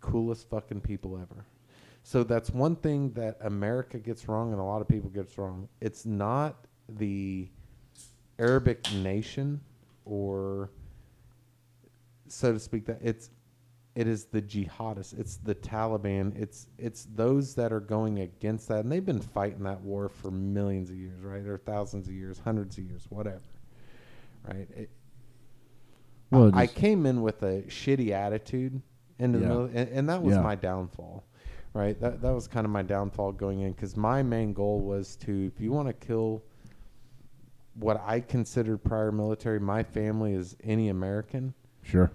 coolest 0.00 0.50
fucking 0.50 0.80
people 0.80 1.16
ever. 1.16 1.46
So 2.02 2.24
that's 2.24 2.50
one 2.50 2.74
thing 2.74 3.12
that 3.12 3.38
America 3.40 3.98
gets 3.98 4.26
wrong, 4.26 4.50
and 4.50 4.60
a 4.60 4.64
lot 4.64 4.80
of 4.80 4.88
people 4.88 5.10
gets 5.10 5.38
wrong. 5.38 5.68
It's 5.80 6.04
not 6.04 6.56
the 6.88 7.48
Arabic 8.40 8.92
nation, 8.92 9.60
or 10.04 10.70
so 12.26 12.52
to 12.52 12.58
speak, 12.58 12.84
that 12.86 12.98
it's 13.00 13.30
it 13.96 14.06
is 14.06 14.26
the 14.26 14.42
jihadists, 14.42 15.18
it's 15.18 15.38
the 15.38 15.54
Taliban, 15.54 16.38
it's 16.40 16.68
it's 16.78 17.06
those 17.14 17.54
that 17.56 17.72
are 17.72 17.80
going 17.80 18.20
against 18.20 18.68
that, 18.68 18.80
and 18.80 18.92
they've 18.92 19.04
been 19.04 19.20
fighting 19.20 19.64
that 19.64 19.80
war 19.80 20.08
for 20.08 20.30
millions 20.30 20.90
of 20.90 20.96
years, 20.96 21.20
right, 21.22 21.44
or 21.46 21.56
thousands 21.58 22.06
of 22.06 22.14
years, 22.14 22.38
hundreds 22.38 22.76
of 22.78 22.84
years, 22.84 23.06
whatever, 23.08 23.40
right? 24.46 24.68
It, 24.76 24.90
Well, 26.30 26.50
I, 26.54 26.62
I 26.62 26.66
came 26.66 27.06
in 27.06 27.22
with 27.22 27.42
a 27.42 27.62
shitty 27.62 28.10
attitude 28.10 28.80
into 29.18 29.38
the 29.38 29.46
Yeah. 29.72 29.80
and, 29.80 29.88
and 29.90 30.08
that 30.10 30.22
was 30.22 30.34
Yeah. 30.36 30.42
my 30.42 30.54
downfall, 30.56 31.24
right? 31.72 31.98
That 31.98 32.20
that 32.20 32.32
was 32.34 32.46
kind 32.46 32.66
of 32.66 32.70
my 32.70 32.82
downfall 32.82 33.32
going 33.32 33.60
in 33.60 33.72
because 33.72 33.96
my 33.96 34.22
main 34.22 34.52
goal 34.52 34.80
was 34.80 35.16
to, 35.24 35.50
if 35.54 35.58
you 35.60 35.72
want 35.72 35.88
to 35.88 35.94
kill 35.94 36.42
what 37.78 38.00
I 38.04 38.20
considered 38.20 38.78
prior 38.84 39.10
military, 39.12 39.58
my 39.60 39.82
family 39.82 40.34
is 40.34 40.54
any 40.62 40.88
American, 40.90 41.54
Sure. 41.82 42.10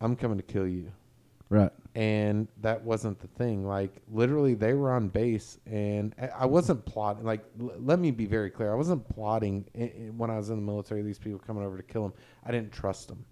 I'm 0.00 0.16
coming 0.16 0.36
to 0.36 0.42
kill 0.42 0.66
you. 0.66 0.92
Right. 1.48 1.70
And 1.94 2.48
that 2.60 2.82
wasn't 2.82 3.20
the 3.20 3.28
thing. 3.28 3.66
Like 3.66 4.02
literally, 4.12 4.54
they 4.54 4.74
were 4.74 4.92
on 4.92 5.08
base, 5.08 5.58
and 5.66 6.14
I- 6.18 6.46
wasn't 6.46 6.84
plotting. 6.84 7.24
Like, 7.24 7.44
l- 7.60 7.72
let 7.78 7.98
me 7.98 8.10
be 8.10 8.26
very 8.26 8.50
clear. 8.50 8.72
I 8.72 8.74
wasn't 8.74 9.08
plotting 9.08 9.64
i 9.78 9.84
i 9.84 9.88
when 10.16 10.30
I 10.30 10.36
was 10.36 10.50
in 10.50 10.56
the 10.56 10.62
military. 10.62 11.02
These 11.02 11.18
people 11.18 11.38
coming 11.38 11.64
over 11.64 11.76
to 11.76 11.82
kill 11.82 12.02
them. 12.02 12.12
I 12.44 12.50
didn't 12.50 12.72
trust 12.72 13.08
them. 13.08 13.24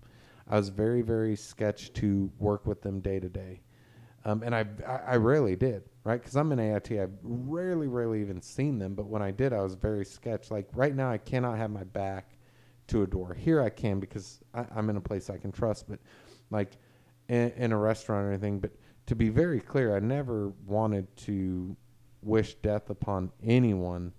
I 0.49 0.57
was 0.57 0.69
very, 0.69 1.03
very 1.03 1.36
sketch 1.36 1.93
to 1.95 2.31
work 2.39 2.66
with 2.66 2.82
them 2.82 3.01
day 3.01 3.19
to 3.19 3.28
day, 3.28 3.61
um, 4.24 4.43
and 4.43 4.55
I, 4.55 4.66
I, 4.86 4.97
I 4.97 5.16
rarely 5.16 5.57
did. 5.57 5.82
Right, 6.05 6.20
because 6.20 6.36
I'm 6.36 6.53
in 6.53 6.61
AIT. 6.61 6.93
I've 6.93 7.16
rarely, 7.23 7.86
rarely 7.89 8.20
even 8.20 8.43
seen 8.43 8.78
them. 8.78 8.95
But 8.95 9.07
when 9.07 9.23
I 9.23 9.31
did, 9.31 9.55
I 9.55 9.62
was 9.62 9.74
very 9.74 10.05
sketch. 10.05 10.51
Like 10.51 10.69
right 10.74 10.95
now, 10.95 11.11
I 11.11 11.16
cannot 11.16 11.57
have 11.57 11.70
my 11.70 11.85
back 11.85 12.36
to 12.89 13.03
a 13.03 13.07
door. 13.07 13.35
Here 13.35 13.62
I 13.62 13.70
can 13.70 14.01
because 14.01 14.41
I, 14.53 14.66
I'm 14.77 14.91
in 14.91 14.97
a 14.97 15.01
place 15.01 15.31
I 15.31 15.39
can 15.39 15.51
trust. 15.51 15.89
But 15.89 15.99
like 16.50 16.72
in, 17.28 17.50
in 17.56 17.72
a 17.72 17.78
restaurant 17.78 18.26
or 18.26 18.30
anything. 18.30 18.60
But 18.60 18.72
to 19.06 19.14
be 19.14 19.28
very 19.28 19.60
clear, 19.60 19.96
I 19.96 20.00
never 20.00 20.52
wanted 20.66 21.14
to 21.18 21.76
wish 22.22 22.54
death 22.54 22.90
upon 22.90 23.30
anyone 23.42 24.12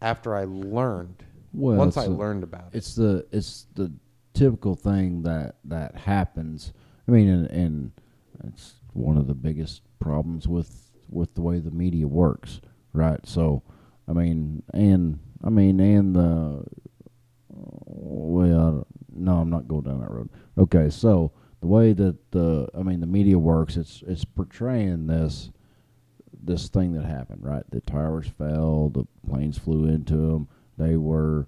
after 0.00 0.34
I 0.34 0.44
learned. 0.44 1.24
Well, 1.52 1.76
once 1.76 1.96
I 1.96 2.04
a- 2.04 2.08
learned 2.08 2.44
about 2.44 2.68
it. 2.72 2.78
It's 2.78 2.94
the 2.94 3.26
it's 3.32 3.66
the 3.74 3.92
typical 4.34 4.74
thing 4.74 5.22
that 5.22 5.56
that 5.64 5.96
happens. 5.96 6.72
I 7.08 7.12
mean, 7.12 7.28
and, 7.28 7.50
and 7.50 7.92
it's 8.44 8.74
one 8.92 9.16
of 9.16 9.26
the 9.26 9.34
biggest 9.34 9.82
problems 9.98 10.46
with 10.46 10.90
with 11.08 11.34
the 11.34 11.42
way 11.42 11.58
the 11.58 11.72
media 11.72 12.06
works, 12.06 12.60
right? 12.92 13.20
So, 13.26 13.62
I 14.06 14.12
mean, 14.12 14.62
and 14.72 15.18
I 15.42 15.50
mean, 15.50 15.80
and 15.80 16.14
the 16.14 16.64
well, 17.48 18.86
no, 19.12 19.38
I'm 19.38 19.50
not 19.50 19.66
going 19.66 19.82
down 19.82 20.00
that 20.00 20.10
road. 20.10 20.30
Okay, 20.56 20.88
so 20.88 21.32
the 21.60 21.66
way 21.66 21.92
that 21.92 22.30
the 22.30 22.68
I 22.76 22.82
mean 22.82 23.00
the 23.00 23.06
media 23.06 23.38
works, 23.38 23.76
it's 23.76 24.02
it's 24.06 24.24
portraying 24.24 25.06
this 25.06 25.50
this 26.42 26.68
thing 26.68 26.92
that 26.92 27.04
happened, 27.04 27.44
right? 27.44 27.64
The 27.70 27.80
towers 27.80 28.26
fell, 28.26 28.88
the 28.88 29.04
planes 29.28 29.58
flew 29.58 29.86
into 29.86 30.16
them. 30.16 30.48
They 30.78 30.96
were 30.96 31.46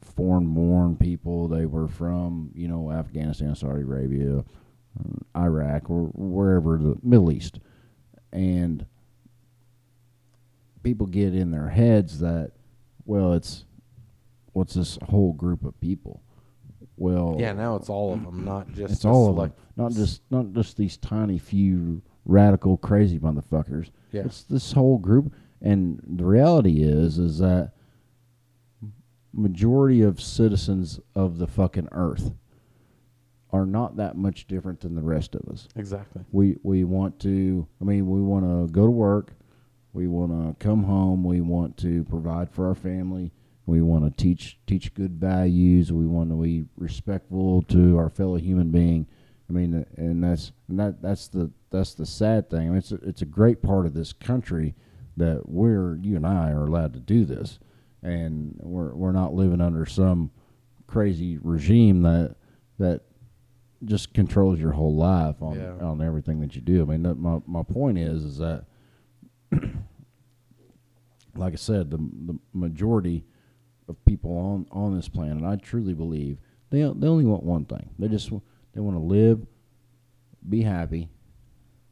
foreign-born 0.00 0.96
people. 0.96 1.48
They 1.48 1.66
were 1.66 1.88
from 1.88 2.50
you 2.54 2.68
know 2.68 2.92
Afghanistan, 2.92 3.54
Saudi 3.54 3.82
Arabia, 3.82 4.44
Iraq, 5.36 5.90
or 5.90 6.04
wherever 6.14 6.78
the 6.78 6.96
Middle 7.02 7.32
East, 7.32 7.58
and 8.32 8.86
people 10.82 11.06
get 11.06 11.34
in 11.34 11.50
their 11.50 11.68
heads 11.68 12.20
that 12.20 12.52
well, 13.04 13.32
it's 13.32 13.64
what's 14.52 14.74
this 14.74 14.98
whole 15.08 15.32
group 15.32 15.64
of 15.64 15.80
people? 15.80 16.22
Well, 16.96 17.36
yeah, 17.38 17.52
now 17.52 17.76
it's 17.76 17.88
all 17.88 18.12
of 18.12 18.22
them, 18.24 18.44
not 18.44 18.72
just 18.72 18.92
it's 18.92 19.04
all 19.04 19.30
of 19.30 19.36
them, 19.36 19.52
not 19.76 19.92
just 19.92 20.22
not 20.30 20.52
just 20.52 20.76
these 20.76 20.96
tiny 20.96 21.38
few 21.38 22.02
radical 22.24 22.76
crazy 22.76 23.18
motherfuckers. 23.18 23.90
Yeah. 24.12 24.22
It's 24.26 24.42
this 24.42 24.72
whole 24.72 24.98
group, 24.98 25.32
and 25.60 26.00
the 26.06 26.24
reality 26.24 26.82
is 26.82 27.18
is 27.18 27.38
that 27.38 27.72
majority 29.32 30.02
of 30.02 30.20
citizens 30.20 31.00
of 31.14 31.38
the 31.38 31.46
fucking 31.46 31.88
earth 31.92 32.34
are 33.50 33.66
not 33.66 33.96
that 33.96 34.16
much 34.16 34.46
different 34.46 34.80
than 34.80 34.94
the 34.94 35.02
rest 35.02 35.34
of 35.34 35.46
us. 35.48 35.68
Exactly. 35.76 36.22
We 36.30 36.56
we 36.62 36.84
want 36.84 37.18
to. 37.20 37.66
I 37.80 37.84
mean, 37.84 38.08
we 38.08 38.20
want 38.20 38.44
to 38.44 38.72
go 38.72 38.84
to 38.84 38.90
work. 38.90 39.32
We 39.92 40.06
want 40.06 40.32
to 40.32 40.64
come 40.64 40.84
home. 40.84 41.22
We 41.22 41.40
want 41.40 41.76
to 41.78 42.04
provide 42.04 42.50
for 42.50 42.68
our 42.68 42.74
family. 42.74 43.32
We 43.66 43.80
want 43.80 44.04
to 44.04 44.22
teach 44.22 44.58
teach 44.66 44.92
good 44.94 45.12
values. 45.20 45.92
We 45.92 46.06
want 46.06 46.30
to 46.30 46.42
be 46.42 46.64
respectful 46.76 47.62
to 47.62 47.96
our 47.98 48.08
fellow 48.08 48.36
human 48.36 48.70
being. 48.70 49.06
I 49.48 49.52
mean, 49.52 49.86
and 49.96 50.22
that's 50.24 50.52
and 50.68 50.78
that 50.80 51.00
that's 51.02 51.28
the 51.28 51.50
that's 51.70 51.94
the 51.94 52.06
sad 52.06 52.50
thing. 52.50 52.60
I 52.66 52.70
mean, 52.70 52.78
it's 52.78 52.92
a, 52.92 52.96
it's 52.96 53.22
a 53.22 53.26
great 53.26 53.62
part 53.62 53.86
of 53.86 53.94
this 53.94 54.12
country 54.12 54.74
that 55.16 55.48
we're 55.48 55.96
you 55.96 56.16
and 56.16 56.26
I 56.26 56.50
are 56.50 56.64
allowed 56.64 56.94
to 56.94 57.00
do 57.00 57.24
this, 57.24 57.58
and 58.02 58.56
we're 58.60 58.94
we're 58.94 59.12
not 59.12 59.34
living 59.34 59.60
under 59.60 59.86
some 59.86 60.30
crazy 60.86 61.38
regime 61.38 62.02
that 62.02 62.34
that 62.78 63.02
just 63.84 64.12
controls 64.14 64.58
your 64.58 64.72
whole 64.72 64.94
life 64.96 65.40
on 65.42 65.56
Yeah. 65.56 65.76
on 65.86 66.00
everything 66.02 66.40
that 66.40 66.56
you 66.56 66.62
do. 66.62 66.82
I 66.82 66.96
mean, 66.96 67.20
my 67.20 67.40
my 67.46 67.62
point 67.62 67.98
is 67.98 68.24
is 68.24 68.38
that, 68.38 68.64
like 71.36 71.52
I 71.52 71.56
said, 71.56 71.90
the 71.90 71.98
the 71.98 72.38
majority 72.52 73.24
of 73.88 74.02
people 74.04 74.36
on 74.36 74.66
on 74.70 74.94
this 74.96 75.08
planet, 75.08 75.44
I 75.44 75.56
truly 75.56 75.94
believe 75.94 76.38
they 76.70 76.80
they 76.82 77.06
only 77.06 77.24
want 77.24 77.42
one 77.42 77.64
thing. 77.64 77.90
They 77.98 78.08
just 78.08 78.30
they 78.72 78.80
want 78.80 78.96
to 78.96 79.00
live, 79.02 79.46
be 80.48 80.62
happy, 80.62 81.08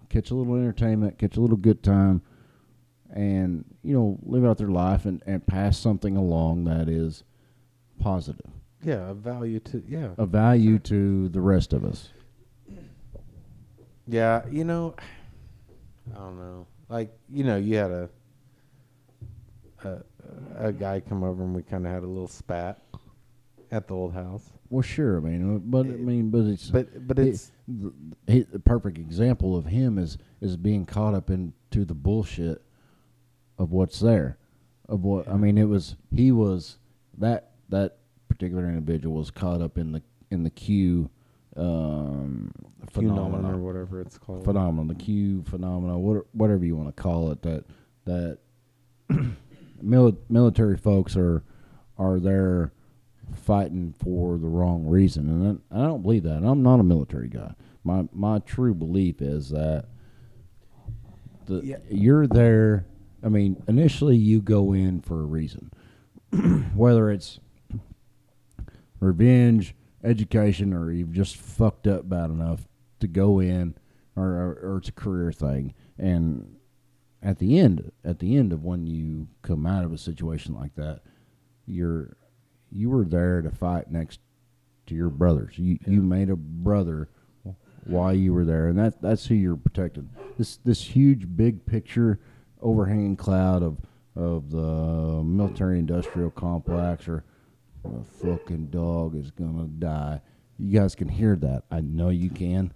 catch 0.09 0.31
a 0.31 0.35
little 0.35 0.55
entertainment, 0.57 1.19
catch 1.19 1.37
a 1.37 1.41
little 1.41 1.57
good 1.57 1.83
time, 1.83 2.23
and 3.12 3.65
you 3.83 3.95
know 3.95 4.19
live 4.23 4.45
out 4.45 4.59
their 4.59 4.69
life 4.69 5.05
and 5.05 5.23
and 5.27 5.47
pass 5.47 5.79
something 5.79 6.17
along 6.17 6.65
that 6.65 6.89
is 6.89 7.25
positive, 7.99 8.51
Yeah, 8.83 9.11
a 9.11 9.15
value 9.15 9.61
to 9.61 9.83
yeah. 9.87 10.11
a 10.17 10.27
value 10.27 10.79
to 10.81 11.29
the 11.29 11.41
rest 11.41 11.73
of 11.73 11.85
us. 11.85 12.11
Yeah, 14.07 14.43
you 14.51 14.65
know, 14.65 14.95
I 16.12 16.19
don't 16.19 16.37
know. 16.39 16.67
Like 16.89 17.12
you 17.29 17.45
know, 17.45 17.57
you 17.57 17.77
had 17.77 17.91
a 17.91 18.09
a, 19.85 19.99
a 20.57 20.73
guy 20.73 21.01
come 21.01 21.23
over 21.24 21.43
and 21.43 21.55
we 21.55 21.62
kind 21.62 21.86
of 21.86 21.93
had 21.93 22.02
a 22.02 22.07
little 22.07 22.28
spat 22.28 22.81
at 23.70 23.86
the 23.89 23.94
old 23.94 24.12
house. 24.15 24.51
Well, 24.69 24.82
sure. 24.82 25.19
I 25.19 25.20
mean, 25.20 25.62
but 25.66 25.86
I 25.86 25.90
mean, 25.90 26.31
but 26.31 26.44
it's 26.47 26.70
But 26.70 27.07
but 27.07 27.19
it- 27.19 27.28
it's 27.28 27.52
the, 27.69 27.93
he- 28.27 28.43
the 28.43 28.59
perfect 28.59 28.98
example 28.98 29.57
of 29.57 29.66
him 29.66 29.98
is 29.98 30.19
is 30.40 30.57
being 30.57 30.85
caught 30.86 31.15
up 31.15 31.31
into 31.31 31.85
the 31.85 31.94
bullshit 31.94 32.62
of 33.59 33.73
what's 33.73 34.01
there, 34.01 34.39
of 34.89 35.05
what 35.05 35.28
I 35.28 35.36
mean. 35.36 35.59
It 35.59 35.69
was 35.69 35.97
he 36.15 36.32
was 36.32 36.78
that 37.19 37.51
that 37.69 37.98
particular 38.28 38.69
individual 38.69 39.16
was 39.16 39.31
caught 39.31 39.61
up 39.61 39.77
in 39.78 39.93
the 39.93 40.02
in 40.31 40.43
the 40.44 40.51
Q 40.51 41.11
um, 41.57 42.52
QAnon 42.86 42.90
phenomena 42.93 43.55
or 43.55 43.59
whatever 43.59 44.01
it's 44.01 44.16
called. 44.19 44.44
phenomenon, 44.44 44.86
the 44.89 44.94
Q 44.94 45.43
phenomena, 45.43 45.98
what, 45.98 46.24
whatever 46.32 46.65
you 46.65 46.77
want 46.77 46.94
to 46.94 47.02
call 47.02 47.32
it. 47.32 47.43
That 47.43 47.65
that 48.05 48.39
mili- 49.82 50.16
military 50.28 50.77
folks 50.77 51.16
are 51.16 51.43
are 51.98 52.19
there 52.19 52.73
fighting 53.35 53.94
for 53.98 54.39
the 54.39 54.48
wrong 54.48 54.86
reason, 54.86 55.28
and 55.28 55.61
I 55.70 55.81
I 55.82 55.86
don't 55.86 56.02
believe 56.02 56.23
that. 56.24 56.43
I'm 56.43 56.62
not 56.62 56.81
a 56.81 56.85
military 56.85 57.28
guy. 57.28 57.55
My 57.85 58.09
my 58.12 58.39
true 58.40 58.74
belief 58.74 59.20
is 59.23 59.51
that 59.51 59.86
the 61.47 61.61
Yeah. 61.65 61.77
you're 61.90 62.27
there. 62.27 62.86
I 63.23 63.28
mean, 63.28 63.62
initially 63.69 64.16
you 64.16 64.40
go 64.40 64.73
in 64.73 65.01
for 65.02 65.20
a 65.20 65.24
reason, 65.27 65.70
whether 66.74 67.11
it's 67.11 67.39
revenge, 68.98 69.74
education, 70.02 70.73
or 70.73 70.90
you've 70.90 71.12
just 71.12 71.36
fucked 71.36 71.86
up 71.86 72.09
bad 72.09 72.31
enough 72.31 72.66
to 73.01 73.07
go 73.07 73.40
in, 73.40 73.74
or, 74.16 74.24
or, 74.27 74.59
or 74.62 74.77
it's 74.78 74.89
a 74.89 74.93
career 74.93 75.32
thing. 75.32 75.74
And 75.98 76.57
at 77.23 77.39
the 77.39 77.59
end, 77.59 77.93
at 78.05 78.19
the 78.19 78.37
end 78.37 78.53
of 78.53 78.65
when 78.65 78.87
you 78.87 79.29
come 79.43 79.67
out 79.67 79.85
of 79.85 79.93
a 79.93 79.99
situation 79.99 80.55
like 80.55 80.75
that, 80.77 81.03
you're 81.67 82.17
you 82.73 82.89
were 82.91 83.05
there 83.05 83.43
to 83.43 83.51
fight 83.51 83.91
next 83.91 84.21
to 84.87 84.95
your 84.95 85.11
brothers. 85.11 85.59
You 85.59 85.79
you 85.87 86.03
made 86.03 86.31
a 86.31 86.37
brother 86.37 87.09
while 87.85 88.15
you 88.15 88.33
were 88.33 88.45
there, 88.45 88.69
and 88.69 88.79
that 88.79 89.03
that's 89.03 89.27
who 89.27 89.35
you're 89.35 89.57
protecting. 89.57 90.11
This 90.39 90.57
this 90.59 90.83
huge 90.83 91.37
big 91.37 91.67
picture 91.67 92.21
overhanging 92.61 93.17
cloud 93.17 93.63
of 93.63 93.79
of 94.17 94.51
the 94.51 95.23
military 95.23 95.79
industrial 95.79 96.31
complex 96.31 97.09
or 97.09 97.25
a 97.85 98.05
fucking 98.05 98.67
dog 98.67 99.17
is 99.17 99.31
gonna 99.31 99.67
die. 99.67 100.21
You 100.59 100.79
guys 100.79 100.95
can 100.95 101.09
hear 101.09 101.37
that. 101.37 101.65
I 101.71 101.81
know 101.81 102.11
you 102.11 102.31
can. 102.31 102.73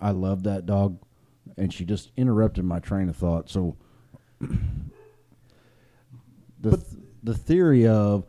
I 0.00 0.10
love 0.10 0.42
that 0.42 0.66
dog, 0.66 0.98
and 1.56 1.72
she 1.72 1.84
just 1.84 2.10
interrupted 2.16 2.64
my 2.64 2.78
train 2.80 3.08
of 3.08 3.16
thought. 3.16 3.48
So, 3.50 3.76
the 6.60 6.82
the 7.22 7.34
theory 7.34 7.86
of, 7.86 8.24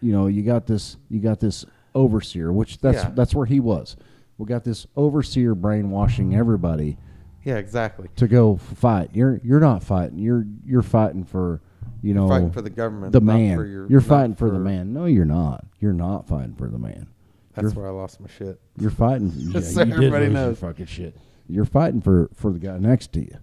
you 0.00 0.12
know, 0.12 0.26
you 0.26 0.42
got 0.42 0.66
this, 0.66 0.96
you 1.08 1.20
got 1.20 1.40
this 1.40 1.64
overseer, 1.94 2.52
which 2.52 2.78
that's 2.78 3.04
Yeah. 3.04 3.10
that's 3.14 3.34
where 3.34 3.46
he 3.46 3.60
was. 3.60 3.96
We 4.38 4.46
got 4.46 4.64
this 4.64 4.86
overseer 4.96 5.54
brainwashing 5.54 6.34
everybody 6.34 6.96
yeah, 7.44 7.56
exactly. 7.56 8.08
to 8.16 8.26
go 8.28 8.56
fight. 8.56 9.10
You're 9.12 9.40
you're 9.44 9.60
not 9.60 9.82
fighting. 9.82 10.18
You're 10.18 10.46
you're 10.64 10.82
fighting 10.82 11.24
for, 11.24 11.60
you 12.02 12.14
know, 12.14 12.28
fighting 12.28 12.50
for 12.50 12.62
the 12.62 12.70
government, 12.70 13.12
the 13.12 13.20
not 13.20 13.34
man. 13.36 13.56
for 13.56 13.66
your- 13.66 13.86
you're 13.88 14.00
not 14.00 14.08
fighting 14.08 14.34
for, 14.34 14.46
the 14.50 14.56
for- 14.56 14.60
man. 14.60 14.92
No, 14.92 15.04
you're 15.06 15.24
not. 15.26 15.64
You're 15.78 15.92
not 15.92 16.26
fighting 16.26 16.54
for 16.54 16.68
the 16.68 16.78
man. 16.78 17.06
That's 17.54 17.74
where 17.74 17.86
I 17.86 17.90
lost 17.90 18.20
my 18.20 18.28
shit. 18.28 18.60
You're 18.78 18.90
fighting. 18.90 19.30
Yeah, 19.36 19.60
So 19.60 19.80
you 19.80 19.86
did 19.86 19.94
everybody 19.94 20.26
lose 20.26 20.32
your 20.34 20.42
knows. 20.46 20.58
fucking 20.60 20.86
shit. 20.86 21.16
You're 21.50 21.64
fighting 21.64 22.00
for 22.00 22.30
for 22.34 22.52
the 22.52 22.58
guy 22.58 22.78
next 22.78 23.12
to 23.14 23.20
you. 23.20 23.36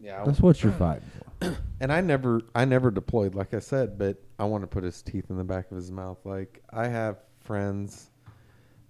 Yeah, 0.00 0.24
That's 0.24 0.40
what 0.40 0.62
you're 0.62 0.72
fighting 0.72 1.04
for. 1.40 1.56
and 1.80 1.92
I 1.92 2.00
never, 2.00 2.40
I 2.54 2.64
never 2.64 2.90
deployed, 2.90 3.34
like 3.34 3.52
I 3.54 3.58
said, 3.58 3.98
but 3.98 4.16
I 4.38 4.44
want 4.44 4.62
to 4.62 4.66
put 4.66 4.82
his 4.82 5.02
teeth 5.02 5.26
in 5.30 5.36
the 5.36 5.44
back 5.44 5.70
of 5.70 5.76
his 5.76 5.92
mouth. 5.92 6.18
Like 6.24 6.62
I 6.72 6.88
have 6.88 7.18
friends 7.40 8.10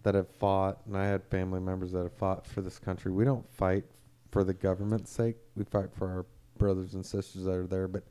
that 0.05 0.15
have 0.15 0.29
fought, 0.29 0.79
and 0.87 0.97
I 0.97 1.07
had 1.07 1.25
family 1.25 1.61
members 1.61 1.93
that 1.93 2.05
have 2.05 2.13
fought 2.15 2.47
for 2.47 2.63
this 2.63 2.79
country. 2.79 3.13
We 3.13 3.25
don't 3.25 3.49
fight 3.53 3.85
for 4.31 4.45
the 4.45 4.55
government's 4.55 5.11
sake. 5.11 5.37
We 5.57 5.65
fight 5.65 5.89
for 5.93 6.09
our 6.09 6.27
brothers 6.59 6.95
and 6.95 7.05
sisters 7.05 7.45
that 7.45 7.55
are 7.55 7.67
there. 7.67 7.89
But 7.89 8.05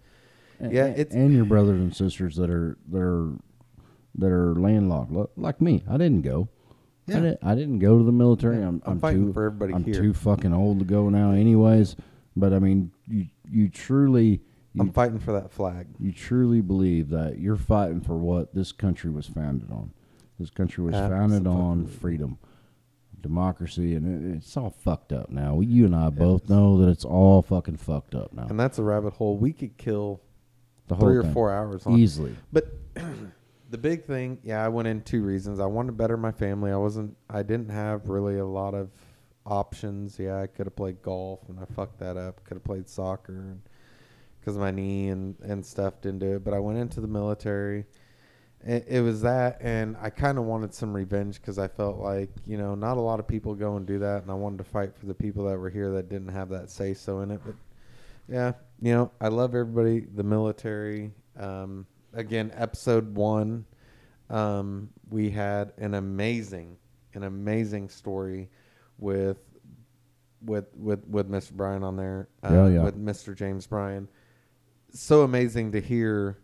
And- 0.59 0.73
Yeah, 0.73 0.87
it's- 0.87 1.15
and 1.15 1.33
your 1.33 1.45
brothers 1.45 1.79
and 1.79 1.95
sisters 1.95 2.35
that 2.35 2.49
are 2.49 2.77
that 2.89 3.01
are 3.01 3.31
that 4.15 4.31
are 4.31 4.55
landlocked, 4.55 5.37
like 5.37 5.61
me. 5.61 5.83
I 5.87 5.95
didn't 5.97 6.21
go. 6.23 6.49
Yeah. 7.09 7.17
I, 7.17 7.21
didn't, 7.21 7.39
I 7.43 7.55
didn't 7.55 7.79
go 7.79 7.97
to 7.97 8.03
the 8.03 8.11
military. 8.11 8.57
Yeah, 8.57 8.67
I'm, 8.67 8.81
I'm 8.85 8.93
I'm 8.93 8.99
fighting 8.99 9.27
too, 9.27 9.33
for 9.33 9.45
everybody 9.45 9.73
I'm 9.73 9.83
here. 9.83 10.01
too 10.01 10.13
fucking 10.13 10.53
old 10.53 10.79
to 10.79 10.85
go 10.85 11.09
now, 11.09 11.31
anyways. 11.31 11.95
But 12.35 12.53
I 12.53 12.59
mean, 12.59 12.91
you 13.07 13.27
you 13.49 13.69
truly 13.69 14.41
you, 14.73 14.81
I'm 14.81 14.91
fighting 14.91 15.19
for 15.19 15.31
that 15.33 15.51
flag. 15.51 15.87
you 15.99 16.11
truly 16.11 16.61
believe 16.61 17.09
that 17.09 17.39
you're 17.39 17.57
fighting 17.57 18.01
for 18.01 18.15
what 18.17 18.53
this 18.53 18.71
country 18.71 19.09
was 19.09 19.25
founded 19.25 19.71
on. 19.71 19.91
This 20.39 20.49
country 20.49 20.83
was 20.83 20.93
founded 20.95 21.47
on 21.47 21.85
freedom, 21.87 22.37
democracy, 23.19 23.95
and 23.95 24.33
it, 24.33 24.37
it's 24.37 24.55
all 24.55 24.69
fucked 24.69 25.11
up 25.11 25.29
now. 25.29 25.59
You 25.59 25.85
and 25.85 25.95
I 25.95 26.09
both 26.09 26.49
know 26.49 26.77
that 26.79 26.89
it's 26.89 27.03
all 27.03 27.41
fucking 27.41 27.77
fucked 27.77 28.15
up 28.15 28.31
now. 28.31 28.47
And 28.47 28.59
that's 28.59 28.79
a 28.79 28.83
rabbit 28.83 29.13
hole 29.13 29.37
we 29.37 29.51
could 29.51 29.77
kill 29.77 30.21
the 30.87 30.95
whole 30.95 31.07
three 31.07 31.17
or 31.17 31.23
four 31.33 31.51
hours 31.51 31.85
on. 31.85 31.97
easily. 31.97 32.35
But 32.53 32.73
the 33.69 33.77
big 33.77 34.05
thing, 34.05 34.39
yeah, 34.43 34.63
I 34.63 34.67
went 34.67 34.87
in 34.87 35.01
two 35.01 35.23
reasons. 35.23 35.59
I 35.59 35.65
wanted 35.65 35.87
to 35.87 35.93
better 35.93 36.17
my 36.17 36.31
family. 36.31 36.71
I 36.71 36.77
wasn't, 36.77 37.15
I 37.29 37.43
didn't 37.43 37.69
have 37.69 38.09
really 38.09 38.39
a 38.39 38.45
lot 38.45 38.73
of 38.73 38.89
options. 39.45 40.17
Yeah, 40.19 40.41
I 40.41 40.47
could 40.47 40.65
have 40.65 40.75
played 40.75 41.01
golf 41.01 41.47
and 41.49 41.59
I 41.59 41.65
fucked 41.73 41.99
that 41.99 42.17
up. 42.17 42.43
Could 42.45 42.55
have 42.55 42.63
played 42.63 42.87
soccer 42.89 43.57
because 44.39 44.57
my 44.57 44.71
knee 44.71 45.09
and 45.09 45.35
and 45.41 45.65
stuff 45.65 46.01
didn't 46.01 46.19
do 46.19 46.35
it. 46.35 46.43
But 46.43 46.53
I 46.53 46.59
went 46.59 46.77
into 46.77 47.01
the 47.01 47.07
military. 47.07 47.85
It, 48.61 48.85
it 48.89 49.01
was 49.01 49.21
that, 49.21 49.57
and 49.61 49.95
I 50.01 50.09
kind 50.09 50.37
of 50.37 50.43
wanted 50.43 50.73
some 50.73 50.93
revenge 50.93 51.39
because 51.39 51.57
I 51.57 51.67
felt 51.67 51.97
like 51.97 52.29
you 52.45 52.57
know 52.57 52.75
not 52.75 52.97
a 52.97 53.01
lot 53.01 53.19
of 53.19 53.27
people 53.27 53.55
go 53.55 53.77
and 53.77 53.85
do 53.85 53.99
that, 53.99 54.21
and 54.21 54.31
I 54.31 54.35
wanted 54.35 54.57
to 54.59 54.63
fight 54.65 54.95
for 54.97 55.05
the 55.05 55.13
people 55.13 55.45
that 55.45 55.57
were 55.57 55.69
here 55.69 55.91
that 55.91 56.09
didn't 56.09 56.29
have 56.29 56.49
that 56.49 56.69
say 56.69 56.93
so 56.93 57.21
in 57.21 57.31
it. 57.31 57.41
But 57.45 57.55
yeah, 58.27 58.53
you 58.81 58.93
know, 58.93 59.11
I 59.21 59.29
love 59.29 59.55
everybody, 59.55 60.01
the 60.01 60.23
military. 60.23 61.11
Um, 61.37 61.85
again, 62.13 62.51
episode 62.55 63.15
one, 63.15 63.65
um, 64.29 64.89
we 65.09 65.29
had 65.29 65.73
an 65.77 65.95
amazing, 65.95 66.77
an 67.13 67.23
amazing 67.23 67.89
story 67.89 68.49
with 68.97 69.37
with 70.41 70.65
with 70.75 71.05
with 71.07 71.29
Mr. 71.29 71.51
Bryan 71.53 71.83
on 71.83 71.95
there. 71.95 72.29
Uh, 72.43 72.49
Yeah, 72.51 72.67
yeah. 72.67 72.83
With 72.83 72.97
Mr. 72.97 73.35
James 73.35 73.67
Bryan. 73.67 74.07
So 74.91 75.21
amazing 75.23 75.71
to 75.73 75.81
hear 75.81 76.39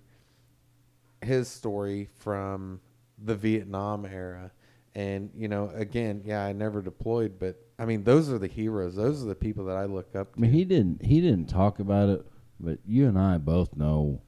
his 1.22 1.48
story 1.48 2.10
from 2.18 2.80
the 3.24 3.36
Vietnam 3.36 4.06
era. 4.06 4.52
And, 4.94 5.30
you 5.36 5.48
know, 5.48 5.72
again, 5.76 6.22
yeah, 6.24 6.46
I 6.46 6.54
never 6.54 6.82
deployed, 6.82 7.38
but 7.38 7.60
I 7.78 7.86
mean, 7.86 8.04
those 8.04 8.30
are 8.30 8.38
the 8.38 8.48
heroes. 8.48 8.96
Those 8.96 9.22
are 9.22 9.26
the 9.28 9.36
people 9.36 9.66
that 9.66 9.76
I 9.76 9.86
look 9.86 10.16
up 10.16 10.34
to. 10.34 10.40
I 10.40 10.42
mean, 10.42 10.52
he 10.52 10.64
didn't 10.64 11.04
he 11.04 11.20
didn't 11.20 11.48
talk 11.48 11.80
about 11.80 12.10
it, 12.10 12.26
but 12.60 12.80
you 12.86 13.08
and 13.08 13.20
I 13.20 13.38
both 13.38 13.76
know. 13.76 14.22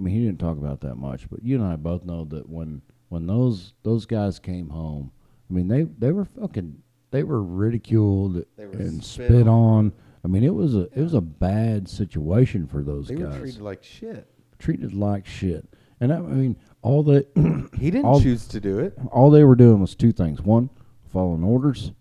I 0.00 0.02
mean, 0.02 0.14
he 0.14 0.24
didn't 0.24 0.40
talk 0.40 0.56
about 0.56 0.80
that 0.80 0.94
much, 0.94 1.28
but 1.30 1.42
you 1.44 1.56
and 1.56 1.64
I 1.64 1.76
both 1.76 2.04
know 2.04 2.24
that 2.26 2.48
when 2.48 2.80
when 3.10 3.26
those 3.26 3.74
those 3.82 4.06
guys 4.06 4.38
came 4.38 4.70
home, 4.70 5.12
I 5.50 5.52
mean, 5.52 5.68
they 5.68 5.82
they 5.82 6.10
were 6.12 6.24
fucking 6.24 6.82
they 7.10 7.22
were 7.22 7.42
ridiculed 7.42 8.44
They 8.56 8.66
were 8.66 8.72
and 8.72 9.04
spit 9.04 9.28
spit, 9.28 9.48
on. 9.48 9.48
on. 9.48 9.92
I 10.24 10.28
mean, 10.28 10.42
it 10.44 10.54
was 10.54 10.74
a 10.74 10.82
it 10.94 11.02
was 11.02 11.14
a 11.14 11.20
bad 11.20 11.88
situation 11.88 12.66
for 12.66 12.82
those 12.82 13.08
they 13.08 13.16
guys. 13.16 13.34
were 13.34 13.38
treated 13.40 13.60
like 13.60 13.84
shit. 13.84 14.26
treated 14.58 14.94
like 14.94 15.26
shit. 15.26 15.66
And 16.00 16.12
I, 16.12 16.16
I 16.16 16.20
mean, 16.20 16.56
all 16.82 17.02
that 17.04 17.26
He 17.78 17.90
didn't 17.90 18.06
All- 18.06 18.20
choose 18.22 18.46
to 18.48 18.60
do 18.60 18.78
it. 18.78 18.96
all 19.12 19.30
they 19.30 19.44
were 19.44 19.56
doing 19.56 19.80
was 19.80 19.94
two 19.94 20.12
things: 20.12 20.40
one, 20.40 20.70
following 21.12 21.44
orders, 21.44 21.92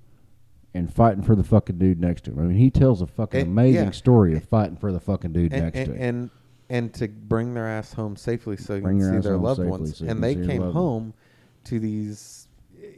and 0.73 0.93
fighting 0.93 1.21
for 1.23 1.35
the 1.35 1.43
fucking 1.43 1.79
dude 1.79 1.99
next 1.99 2.23
to 2.25 2.31
him. 2.31 2.39
I 2.39 2.43
mean, 2.43 2.57
he 2.57 2.69
tells 2.71 3.01
a 3.01 3.07
fucking 3.07 3.41
And- 3.41 3.49
amazing 3.49 3.85
yeah. 3.85 3.91
story 3.91 4.35
of 4.37 4.43
fighting 4.45 4.77
for 4.77 4.91
the 4.93 4.99
fucking 5.01 5.33
dude 5.33 5.51
And, 5.53 5.63
next 5.63 5.77
and, 5.79 5.85
to 5.87 5.93
him. 5.95 6.01
and 6.01 6.29
and 6.69 6.93
to 6.93 7.07
bring 7.07 7.53
their 7.53 7.67
ass 7.67 7.93
home 7.93 8.15
safely 8.15 8.57
so 8.57 8.75
you 8.75 8.81
Bring 8.81 8.99
can 8.99 9.21
see 9.21 9.27
their 9.27 9.37
loved 9.37 9.63
ones. 9.63 9.97
so 9.97 10.05
and 10.05 10.23
they 10.23 10.35
came 10.35 10.61
home 10.71 11.13
to 11.65 11.79
these, 11.79 12.47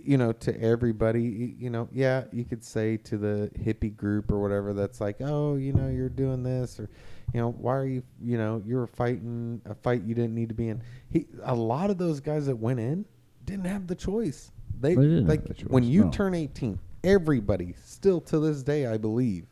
you 0.03 0.17
know, 0.17 0.33
to 0.33 0.59
everybody. 0.61 1.55
You 1.57 1.69
know, 1.69 1.87
yeah, 1.91 2.25
you 2.31 2.43
could 2.43 2.63
say 2.63 2.97
to 2.97 3.17
the 3.17 3.51
hippie 3.59 3.95
group 3.95 4.31
or 4.31 4.39
whatever 4.39 4.73
that's 4.73 4.99
like, 4.99 5.17
oh, 5.21 5.55
you 5.55 5.73
know, 5.73 5.87
you're 5.87 6.09
doing 6.09 6.43
this 6.43 6.79
or, 6.79 6.89
you 7.33 7.39
know, 7.39 7.51
why 7.51 7.75
are 7.77 7.85
you, 7.85 8.03
you 8.21 8.37
know, 8.37 8.61
you 8.65 8.75
were 8.75 8.87
fighting 8.87 9.61
a 9.65 9.73
fight 9.73 10.03
you 10.03 10.13
didn't 10.13 10.35
need 10.35 10.49
to 10.49 10.55
be 10.55 10.67
in. 10.69 10.81
He, 11.09 11.27
a 11.43 11.55
lot 11.55 11.89
of 11.89 11.97
those 11.97 12.19
guys 12.19 12.45
that 12.47 12.55
went 12.55 12.79
in 12.79 13.05
didn't 13.45 13.65
have 13.65 13.87
the 13.87 13.95
choice. 13.95 14.51
They, 14.79 14.95
They 14.95 15.01
like 15.01 15.45
the 15.45 15.53
choice, 15.53 15.69
when 15.69 15.83
you 15.83 16.05
no. 16.05 16.11
turn 16.11 16.33
18, 16.33 16.77
everybody 17.03 17.73
still 17.83 18.19
to 18.21 18.39
this 18.39 18.63
day, 18.63 18.87
I 18.87 18.97
believe. 18.97 19.45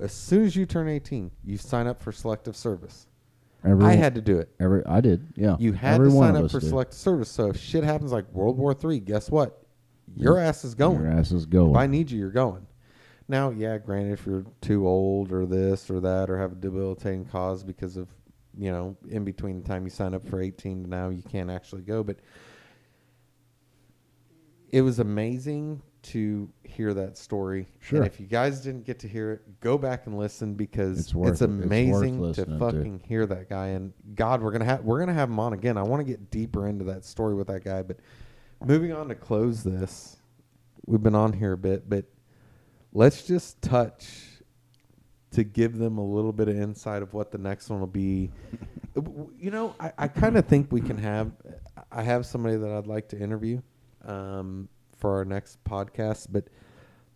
As 0.00 0.12
soon 0.12 0.44
as 0.44 0.56
you 0.56 0.66
turn 0.66 0.88
18, 0.88 1.30
you 1.44 1.56
sign 1.56 1.86
up 1.86 2.02
for 2.02 2.10
selective 2.10 2.56
service. 2.56 3.06
I 3.64 3.94
had 3.94 4.14
to 4.16 4.20
do 4.20 4.38
it. 4.38 4.50
Every 4.60 4.84
I 4.86 5.00
did. 5.00 5.32
Yeah. 5.36 5.56
You 5.58 5.72
had 5.72 5.94
Every 5.94 6.10
to 6.10 6.16
sign 6.16 6.36
up 6.36 6.50
for 6.50 6.60
did. 6.60 6.68
selective 6.68 6.98
service. 6.98 7.30
So 7.30 7.48
if 7.50 7.56
shit 7.56 7.82
happens 7.84 8.12
like 8.12 8.30
World 8.32 8.58
War 8.58 8.74
Three, 8.74 9.00
guess 9.00 9.30
what? 9.30 9.64
Your 10.16 10.38
ass 10.38 10.64
is 10.64 10.74
going. 10.74 11.00
Your 11.00 11.10
ass 11.10 11.32
is 11.32 11.46
going. 11.46 11.70
If. 11.70 11.76
I 11.76 11.86
need 11.86 12.10
you, 12.10 12.18
you're 12.18 12.30
going. 12.30 12.66
Now, 13.26 13.50
yeah, 13.50 13.78
granted, 13.78 14.12
if 14.12 14.26
you're 14.26 14.44
too 14.60 14.86
old 14.86 15.32
or 15.32 15.46
this 15.46 15.90
or 15.90 16.00
that 16.00 16.28
or 16.28 16.38
have 16.38 16.52
a 16.52 16.56
debilitating 16.56 17.24
cause 17.24 17.64
because 17.64 17.96
of, 17.96 18.08
you 18.56 18.70
know, 18.70 18.96
in 19.08 19.24
between 19.24 19.62
the 19.62 19.66
time 19.66 19.84
you 19.84 19.90
sign 19.90 20.14
up 20.14 20.28
for 20.28 20.40
18 20.42 20.84
to 20.84 20.90
now, 20.90 21.08
you 21.08 21.22
can't 21.22 21.50
actually 21.50 21.82
go. 21.82 22.02
But 22.04 22.18
it 24.70 24.82
was 24.82 24.98
amazing 24.98 25.80
to 26.04 26.48
hear 26.62 26.94
that 26.94 27.16
story. 27.18 27.66
Sure. 27.80 27.98
And 27.98 28.06
if 28.06 28.20
you 28.20 28.26
guys 28.26 28.60
didn't 28.60 28.84
get 28.84 28.98
to 29.00 29.08
hear 29.08 29.32
it, 29.32 29.60
go 29.60 29.76
back 29.78 30.06
and 30.06 30.16
listen 30.16 30.54
because 30.54 30.98
It's 30.98 31.08
it's, 31.08 31.14
worth. 31.14 31.32
It's 31.32 31.40
amazing 31.40 32.16
to 32.18 32.22
listening 32.22 32.58
to. 32.58 32.64
fucking 32.64 33.02
hear 33.06 33.26
that 33.26 33.48
guy. 33.48 33.68
And 33.68 33.92
God, 34.14 34.42
we're 34.42 34.52
gonna 34.52 34.64
have 34.64 34.84
we're 34.84 34.98
gonna 35.00 35.14
have 35.14 35.28
him 35.28 35.38
on 35.40 35.52
again. 35.52 35.76
I 35.76 35.82
want 35.82 36.00
to 36.00 36.04
get 36.04 36.30
deeper 36.30 36.66
into 36.68 36.84
that 36.86 37.04
story 37.04 37.34
with 37.34 37.46
that 37.48 37.64
guy. 37.64 37.82
But 37.82 37.98
moving 38.64 38.92
on 38.92 39.08
to 39.08 39.14
close 39.14 39.62
this, 39.62 40.16
we've 40.86 41.02
been 41.02 41.14
on 41.14 41.32
here 41.32 41.52
a 41.52 41.58
bit, 41.58 41.88
but 41.88 42.04
let's 42.92 43.26
just 43.26 43.60
touch 43.62 44.06
to 45.32 45.42
give 45.42 45.78
them 45.78 45.98
a 45.98 46.04
little 46.04 46.32
bit 46.32 46.48
of 46.48 46.56
insight 46.56 47.02
of 47.02 47.12
what 47.12 47.32
the 47.32 47.38
next 47.38 47.68
one 47.70 47.80
will 47.80 47.86
be. 47.86 48.30
You 49.40 49.50
know, 49.50 49.74
I, 49.80 49.92
I 49.98 50.06
kind 50.08 50.38
of 50.38 50.46
think 50.46 50.70
we 50.70 50.80
can 50.80 50.96
have. 50.98 51.32
I 51.90 52.02
have 52.04 52.24
somebody 52.24 52.56
that 52.56 52.70
I'd 52.70 52.86
like 52.86 53.08
to 53.08 53.18
interview 53.18 53.60
um, 54.06 54.68
for 55.04 55.16
our 55.18 55.24
next 55.26 55.62
podcast, 55.64 56.28
but 56.30 56.48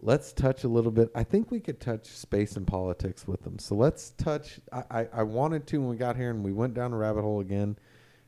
let's 0.03 0.35
touch 0.35 0.65
a 0.65 0.69
little 0.69 0.91
bit. 0.91 1.11
I 1.15 1.25
think 1.25 1.51
we 1.51 1.59
could 1.59 1.81
touch 1.81 2.07
space 2.07 2.55
and 2.57 2.67
politics 2.67 3.27
with 3.27 3.41
them. 3.45 3.59
So 3.59 3.77
let's 3.77 4.11
touch. 4.11 4.61
I, 4.71 4.83
I, 4.91 5.09
I 5.15 5.23
wanted 5.23 5.67
to 5.69 5.79
when 5.81 5.89
we 5.89 5.97
got 5.97 6.15
here 6.15 6.29
and 6.29 6.45
we 6.45 6.53
went 6.53 6.75
down 6.75 6.93
a 6.93 6.99
rabbit 6.99 7.23
hole 7.23 7.41
again. 7.41 7.79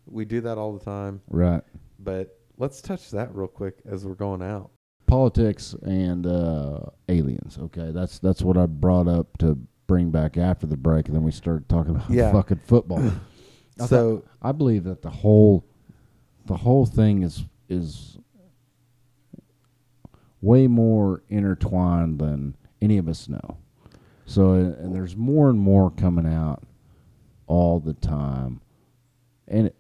We 0.07 0.25
do 0.25 0.41
that 0.41 0.57
all 0.57 0.73
the 0.73 0.83
time, 0.83 1.21
Right. 1.29 1.61
but 1.99 2.39
let's 2.57 2.81
touch 2.81 3.11
that 3.11 3.35
real 3.35 3.49
quick 3.49 3.77
as 3.85 4.07
we're 4.07 4.15
going 4.15 4.41
out. 4.41 4.71
Politics 5.07 5.75
and 5.83 6.27
uh, 6.27 6.79
aliens. 7.11 7.59
Okay, 7.61 7.91
that's 7.91 8.19
that's 8.19 8.41
what 8.41 8.57
I 8.57 8.65
brought 8.65 9.09
up 9.09 9.37
to 9.41 9.59
bring 9.89 10.11
back 10.11 10.39
after 10.39 10.67
the 10.67 10.77
break, 10.79 11.09
and 11.09 11.15
then 11.15 11.23
we 11.23 11.33
started 11.33 11.69
talking 11.69 11.91
about 11.97 12.09
Yeah. 12.11 12.33
fucking 12.33 12.61
football. 12.65 13.11
So- 13.87 14.25
I 14.41 14.53
believe 14.53 14.85
that 14.85 15.03
the 15.03 15.11
whole 15.11 15.67
the 16.47 16.57
whole 16.57 16.87
thing 16.87 17.23
is 17.25 17.45
is 17.69 18.17
way 20.41 20.67
more 20.67 21.23
intertwined 21.29 22.19
than 22.19 22.57
any 22.81 22.99
of 22.99 23.09
us 23.09 23.29
know. 23.29 23.59
So 24.27 24.53
uh, 24.53 24.57
and 24.83 24.95
there's 24.95 25.17
more 25.17 25.51
and 25.51 25.59
more 25.59 25.91
coming 25.91 26.27
out 26.27 26.63
all 27.47 27.81
the 27.81 27.95
time, 27.95 28.61
and 29.49 29.73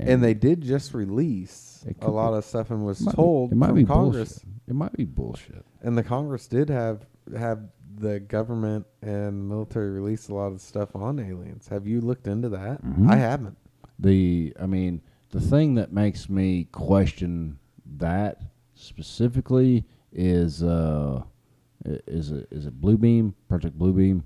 And 0.00 0.22
they 0.22 0.34
did 0.34 0.60
just 0.62 0.92
release 0.94 1.84
a 2.00 2.10
lot 2.10 2.32
be- 2.32 2.38
of 2.38 2.44
stuff 2.44 2.70
and 2.70 2.84
was 2.84 3.04
told 3.14 3.50
be, 3.50 3.54
it 3.54 3.58
might 3.58 3.66
from 3.68 3.76
be 3.76 3.84
Congress. 3.84 4.38
bullshit. 4.40 4.48
It 4.66 4.74
might 4.74 4.92
be 4.94 5.04
bullshit. 5.04 5.64
And 5.82 5.96
the 5.96 6.02
Congress 6.02 6.46
did 6.48 6.68
have 6.70 7.06
have 7.38 7.60
the 7.96 8.18
government 8.18 8.86
and 9.02 9.48
military 9.48 9.90
release 9.90 10.28
a 10.28 10.34
lot 10.34 10.50
of 10.52 10.60
stuff 10.60 10.96
on 10.96 11.20
aliens. 11.20 11.68
Have 11.68 11.86
you 11.86 12.00
looked 12.00 12.26
into 12.26 12.48
that? 12.48 12.84
Mhm. 12.84 13.08
I 13.10 13.16
haven't. 13.16 13.56
the 13.98 14.52
I 14.60 14.66
mean 14.66 15.00
the 15.30 15.40
thing 15.40 15.76
that 15.76 15.92
makes 15.92 16.28
me 16.28 16.64
question 16.72 17.58
that 17.98 18.42
specifically 18.74 19.84
is 20.12 20.62
uh 20.62 21.22
is 21.84 22.30
it 22.32 22.48
is 22.50 22.66
it 22.66 22.80
Bluebeam 22.80 23.34
Project 23.48 23.78
Bluebeam 23.78 24.22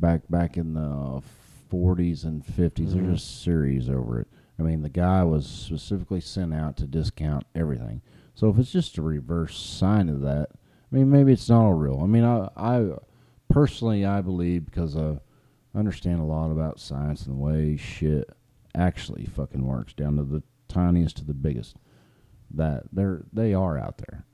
back 0.00 0.22
back 0.28 0.56
in 0.56 0.74
the 0.74 1.22
40s 1.72 2.24
and 2.24 2.44
50s 2.44 2.88
Mhm. 2.88 3.06
there's 3.06 3.22
a 3.22 3.26
series 3.26 3.88
over 3.88 4.20
it. 4.20 4.28
I 4.58 4.62
mean 4.62 4.82
the 4.82 4.88
guy 4.88 5.22
was 5.24 5.46
specifically 5.46 6.20
sent 6.20 6.54
out 6.54 6.76
to 6.78 6.86
discount 6.86 7.44
everything. 7.54 8.00
So 8.34 8.48
if 8.50 8.58
it's 8.58 8.72
just 8.72 8.98
a 8.98 9.02
reverse 9.02 9.56
sign 9.58 10.08
of 10.08 10.20
that 10.22 10.48
I 10.52 10.94
mean 10.94 11.10
maybe 11.10 11.32
it's 11.32 11.48
not 11.48 11.62
all 11.62 11.74
real. 11.74 12.00
I 12.02 12.06
mean 12.06 12.24
I 12.24 12.48
I 12.56 12.90
personally 13.48 14.04
I 14.04 14.20
believe 14.20 14.64
because 14.66 14.96
I 14.96 15.18
understand 15.74 16.20
a 16.20 16.24
lot 16.24 16.50
about 16.50 16.80
science 16.80 17.26
and 17.26 17.36
the 17.36 17.40
way 17.42 17.76
shit 17.76 18.28
actually 18.74 19.24
fucking 19.26 19.64
works 19.66 19.92
down 19.92 20.16
to 20.16 20.24
the 20.24 20.42
tiniest 20.68 21.18
to 21.18 21.24
the 21.24 21.34
biggest 21.34 21.76
that 22.56 22.84
they're 22.92 23.24
they 23.32 23.54
are 23.54 23.78
out 23.78 23.98
there 23.98 24.24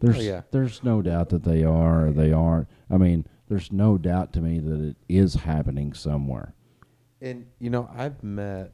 there's 0.00 0.18
Oh, 0.18 0.20
yeah. 0.20 0.42
there's 0.50 0.82
no 0.84 1.00
doubt 1.02 1.28
that 1.30 1.44
they 1.44 1.64
are 1.64 2.10
they 2.10 2.32
aren't 2.32 2.68
i 2.90 2.96
mean 2.96 3.26
there's 3.48 3.70
no 3.72 3.96
doubt 3.96 4.32
to 4.34 4.40
me 4.40 4.58
that 4.58 4.80
it 4.80 4.96
is 5.08 5.34
happening 5.34 5.92
somewhere 5.92 6.52
And 7.22 7.46
you 7.60 7.70
know, 7.70 7.88
I've 7.96 8.22
met 8.22 8.72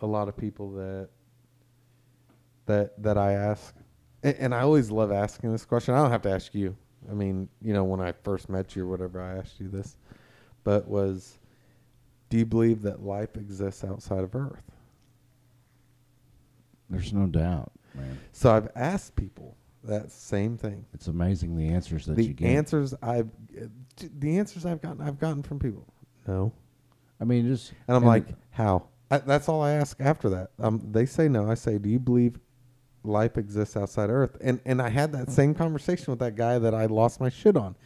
a 0.00 0.06
lot 0.06 0.28
of 0.28 0.36
people 0.36 0.72
that 0.72 1.08
that 2.66 3.00
that 3.02 3.16
I 3.18 3.32
ask, 3.32 3.74
and, 4.22 4.34
and 4.36 4.54
I 4.54 4.60
always 4.62 4.90
love 4.90 5.12
asking 5.12 5.52
this 5.52 5.64
question. 5.64 5.94
I 5.94 5.98
don't 5.98 6.10
have 6.10 6.22
to 6.22 6.30
ask 6.30 6.54
you. 6.54 6.76
I 7.10 7.12
mean, 7.14 7.48
you 7.62 7.72
know, 7.74 7.84
when 7.84 8.00
I 8.00 8.12
first 8.12 8.48
met 8.48 8.74
you 8.74 8.84
or 8.84 8.88
whatever, 8.88 9.20
I 9.20 9.36
asked 9.38 9.60
you 9.60 9.68
this, 9.68 9.98
but 10.64 10.88
was, 10.88 11.38
do 12.30 12.38
you 12.38 12.46
believe 12.46 12.80
that 12.82 13.02
life 13.02 13.36
exists 13.36 13.84
outside 13.84 14.24
of 14.24 14.34
Earth? 14.34 14.64
there's 16.90 17.12
no 17.12 17.26
doubt 17.26 17.72
So 18.32 18.54
I've 18.54 18.68
asked 18.74 19.16
people 19.16 19.56
that 19.84 20.10
same 20.10 20.56
thing. 20.56 20.84
it's 20.94 21.08
amazing 21.08 21.56
the 21.56 21.68
answers 21.68 22.06
that 22.06 22.16
the 22.16 22.24
you 22.24 22.32
get 22.32 22.48
answers 22.48 22.94
I've 23.02 23.28
the 24.18 24.38
answers 24.38 24.64
I've 24.64 24.80
gotten 24.80 25.00
I've 25.00 25.18
gotten 25.18 25.42
from 25.42 25.58
people. 25.58 25.86
No. 26.26 26.52
i 27.20 27.24
mean 27.24 27.46
just 27.46 27.72
And 27.86 27.96
I'm 27.96 28.04
like, 28.04 28.26
how? 28.50 28.88
I, 29.10 29.18
that's 29.18 29.48
all 29.48 29.62
I 29.62 29.72
ask 29.72 30.00
after 30.00 30.30
that. 30.30 30.50
Um, 30.58 30.80
they 30.90 31.04
say 31.06 31.28
no. 31.28 31.50
I 31.50 31.54
say, 31.54 31.76
do 31.78 31.88
you 31.90 31.98
believe 31.98 32.38
life 33.04 33.36
exists 33.36 33.76
outside 33.76 34.08
Earth? 34.10 34.36
And 34.40 34.60
and 34.64 34.80
I 34.80 34.88
had 34.88 35.12
that 35.12 35.30
same 35.30 35.54
conversation 35.54 36.10
with 36.10 36.20
that 36.20 36.34
guy 36.36 36.58
that 36.58 36.74
I 36.74 36.86
lost 36.86 37.20
my 37.20 37.28
shit 37.28 37.56
on. 37.56 37.76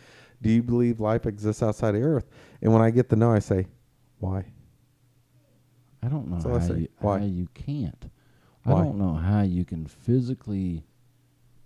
Do 0.41 0.51
you 0.51 0.63
believe 0.63 1.01
life 1.01 1.27
exists 1.27 1.63
outside 1.63 1.97
of 1.97 2.03
Earth? 2.03 2.27
And 2.63 2.73
when 2.73 2.81
I 2.81 2.91
get 2.91 3.09
the 3.09 3.17
no, 3.17 3.33
I 3.33 3.41
say, 3.41 3.67
why? 4.19 4.45
i 6.03 6.07
don't 6.07 6.29
know 6.29 6.37
That's 6.37 6.47
all 6.47 6.57
I 6.57 6.61
say. 6.61 6.81
you, 6.83 6.89
Why? 7.01 7.19
how 7.19 7.25
you 7.25 7.49
can't 7.55 8.11
Why? 8.65 8.81
i 8.81 8.85
don't 8.85 8.99
know 8.99 9.15
how 9.15 9.43
you 9.43 9.65
can 9.65 9.87
physically 9.87 10.85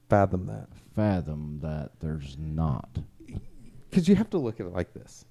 Fathom 0.08 0.46
that. 0.46 0.68
fathom 0.94 1.58
that 1.62 1.92
there's 2.00 2.36
not. 2.38 2.98
Because 3.88 4.08
you 4.08 4.14
have 4.14 4.28
to 4.30 4.38
look 4.38 4.60
at 4.60 4.66
it 4.66 4.72
like 4.74 4.92
this. 4.92 5.24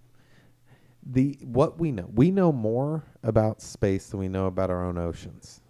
The 1.05 1.37
what 1.43 1.79
we 1.79 1.91
know 1.91 2.09
we 2.13 2.31
know 2.31 2.51
more 2.51 3.03
about 3.23 3.61
space 3.61 4.07
than 4.07 4.19
we 4.19 4.27
know 4.27 4.47
about 4.47 4.69
our 4.71 4.83
own 4.85 4.97
oceans 4.97 5.61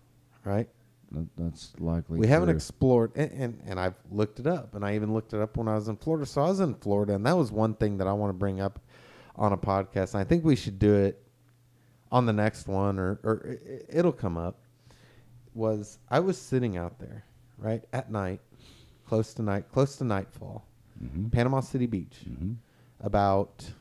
right? 0.46 0.68
That, 1.12 1.28
that's 1.38 1.74
likely 1.80 2.20
we 2.20 2.28
haven't 2.28 2.50
explored 2.56 3.12
and, 3.16 3.32
and 3.32 3.62
and 3.66 3.80
i've 3.82 3.96
looked 4.10 4.40
it 4.40 4.48
up 4.48 4.76
and 4.76 4.86
i 4.86 4.96
even 4.96 5.14
looked 5.14 5.34
it 5.34 5.42
up 5.42 5.58
when 5.58 5.68
i 5.68 5.76
was 5.76 5.90
in 5.90 5.98
florida. 5.98 6.26
So 6.26 6.42
i 6.42 6.48
was 6.48 6.62
in 6.62 6.74
florida 6.76 7.14
and 7.16 7.26
that 7.26 7.36
was 7.38 7.52
one 7.52 7.74
thing 7.76 7.98
that 7.98 8.08
i 8.08 8.14
want 8.14 8.30
to 8.30 8.34
bring 8.34 8.62
up 8.62 8.80
on 9.36 9.52
a 9.52 9.58
podcast 9.58 10.14
and 10.14 10.22
i 10.22 10.24
think 10.24 10.46
we 10.46 10.56
should 10.56 10.80
do 10.80 10.96
it 10.96 11.22
on 12.14 12.26
the 12.26 12.32
next 12.34 12.68
one 12.68 12.98
or 12.98 13.20
or 13.24 13.46
i- 13.46 13.72
i- 13.74 13.82
it'll 13.90 14.14
come 14.14 14.38
up 14.38 14.61
was 15.54 16.00
i 16.10 16.20
was 16.20 16.38
sitting 16.40 16.78
out 16.78 16.98
there 17.00 17.24
right 17.58 17.84
at 17.94 18.10
night 18.12 18.40
close 19.06 19.34
to 19.34 19.42
night 19.42 19.66
close 19.72 19.96
to 19.98 20.04
nightfall 20.04 20.66
Mhm. 21.04 21.32
panama 21.32 21.60
city 21.60 21.86
beach 21.88 22.26
Mhm. 22.30 22.56
about 23.02 23.74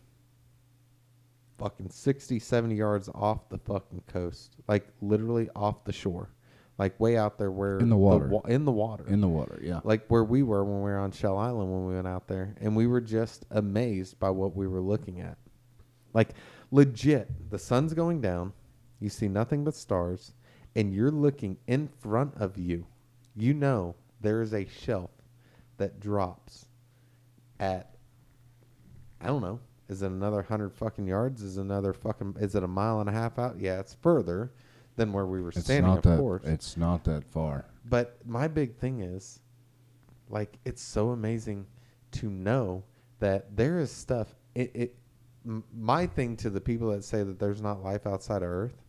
fucking 1.59 1.91
60, 1.91 2.39
70 2.39 2.75
yards 2.75 3.11
off 3.15 3.49
the 3.51 3.59
fucking 3.59 4.03
coast. 4.07 4.57
Like 4.67 4.89
literally 5.03 5.51
off 5.55 5.85
the 5.85 5.93
shore. 5.93 6.31
Like 6.79 6.99
way 6.99 7.19
out 7.19 7.37
there 7.37 7.51
where 7.51 7.77
In 7.79 7.91
the 7.91 7.97
water. 7.99 8.29
wa- 8.29 8.41
in 8.49 8.65
the 8.65 8.73
water. 8.73 9.07
in 9.07 9.21
the 9.21 9.29
water 9.29 9.61
yeah 9.63 9.81
like 9.85 10.07
where 10.07 10.25
we 10.25 10.43
were 10.43 10.65
when 10.65 10.77
we 10.77 10.91
were 10.91 10.97
on 10.99 11.11
Shell 11.11 11.37
Island 11.37 11.71
when 11.71 11.87
we 11.87 11.95
went 11.95 12.07
out 12.07 12.27
there. 12.29 12.55
And 12.63 12.75
we 12.75 12.87
were 12.87 13.03
just 13.03 13.45
amazed 13.51 14.19
by 14.19 14.31
what 14.31 14.57
we 14.57 14.67
were 14.67 14.81
looking 14.81 15.21
at. 15.21 15.37
Like 16.15 16.31
legit, 16.71 17.51
the 17.51 17.59
sun's 17.59 17.93
going 17.93 18.23
down, 18.23 18.55
you 18.99 19.11
see 19.11 19.29
nothing 19.29 19.63
but 19.65 19.75
stars, 19.75 20.33
and 20.77 20.95
you're 20.95 21.11
looking 21.11 21.57
in 21.67 21.89
front 21.89 22.35
of 22.37 22.57
you. 22.59 22.87
You 23.37 23.55
know 23.55 23.95
there 24.21 24.43
is 24.43 24.53
a 24.53 24.67
shelf 24.67 25.11
that 25.79 26.01
drops 26.01 26.67
at 27.59 27.95
I 29.21 29.27
don't 29.27 29.43
know. 29.43 29.61
Is 29.89 30.03
it 30.03 30.07
another 30.11 30.43
hundred 30.43 30.73
fucking 30.73 31.07
yards? 31.07 31.43
Is 31.43 31.57
another 31.57 31.93
fucking? 31.93 32.37
Is 32.41 32.55
it 32.55 32.63
a 32.63 32.69
mile 32.69 33.01
and 33.01 33.09
a 33.09 33.13
half 33.13 33.39
out? 33.39 33.57
Yeah, 33.59 33.81
it's 33.81 33.95
further 33.95 34.53
than 34.97 35.13
where 35.13 35.27
we 35.27 35.43
were 35.43 35.49
it's 35.51 35.65
standing, 35.65 35.91
not 35.91 35.99
of 35.99 36.05
that 36.05 36.19
course. 36.19 36.43
it's 36.45 36.77
not 36.77 37.05
that 37.05 37.25
far 37.25 37.65
But 37.87 38.19
my 38.27 38.49
big 38.49 38.77
thing 38.77 39.01
is, 39.01 39.41
like, 40.29 40.59
it's 40.65 40.83
so 40.83 41.11
amazing 41.11 41.67
to 42.13 42.29
know 42.31 42.85
that 43.19 43.57
there 43.57 43.79
is 43.79 43.91
stuff. 43.91 44.35
It, 44.55 44.71
it 44.75 44.97
m- 45.47 45.65
my 45.77 46.07
thing 46.07 46.37
to 46.39 46.51
the 46.51 46.61
people 46.61 46.91
that 46.91 47.05
say 47.05 47.23
that 47.23 47.39
there's 47.39 47.63
not 47.63 47.83
life 47.83 48.07
outside 48.07 48.43
of 48.43 48.49
Earth. 48.49 48.83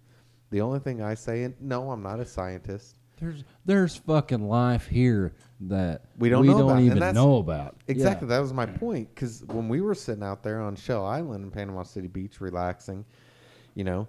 The 0.52 0.62
only 0.62 0.80
thing 0.80 1.02
I 1.02 1.16
say, 1.16 1.44
and 1.44 1.56
no, 1.60 1.90
I'm 1.92 2.04
not 2.04 2.20
a 2.20 2.26
scientist. 2.26 2.98
There's 3.20 3.44
there's 3.66 3.96
fucking 3.98 4.48
life 4.48 4.88
here 4.88 5.34
that 5.62 6.06
We 6.18 6.30
don't 6.30 6.46
know 6.46 6.64
about, 6.64 6.78
and 6.78 6.86
even 6.86 7.00
that's- 7.00 7.16
know 7.16 7.38
about. 7.38 7.76
Exactly, 7.88 8.28
Yeah. 8.28 8.36
that 8.36 8.40
was 8.42 8.52
my 8.54 8.66
point. 8.66 9.10
Because 9.14 9.44
when 9.46 9.70
we 9.70 9.80
were 9.82 9.94
sitting 9.96 10.24
out 10.24 10.42
there 10.44 10.60
on 10.60 10.76
Shell 10.76 11.06
Island 11.06 11.44
in 11.46 11.52
Panama 11.52 11.84
City 11.84 12.08
Beach, 12.08 12.42
relaxing, 12.42 13.06
you 13.76 13.84
know, 13.84 14.08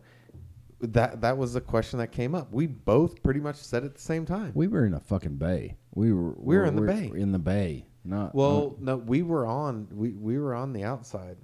that 0.80 1.20
that 1.20 1.36
was 1.38 1.52
the 1.52 1.60
question 1.60 1.98
that 2.00 2.10
came 2.10 2.34
up. 2.34 2.52
We 2.52 2.66
both 2.66 3.22
pretty 3.22 3.40
much 3.40 3.56
said 3.56 3.84
at 3.84 3.94
the 3.94 4.00
same 4.00 4.24
time. 4.24 4.50
We 4.54 4.66
were 4.66 4.84
in 4.86 4.94
a 4.94 5.00
fucking 5.00 5.36
bay. 5.36 5.76
We 5.94 6.12
were 6.12 6.32
We 6.38 6.56
were 6.56 6.64
in 6.64 6.74
the 6.74 6.80
we're 6.82 6.86
bay. 6.88 7.12
In 7.14 7.32
the 7.32 7.38
bay. 7.38 7.86
Not 8.04 8.34
Well, 8.34 8.74
no, 8.80 8.96
we 8.96 9.22
were 9.22 9.46
on 9.46 9.86
we 9.94 10.10
we 10.12 10.38
were 10.38 10.54
on 10.54 10.72
the 10.72 10.82
outside. 10.84 11.36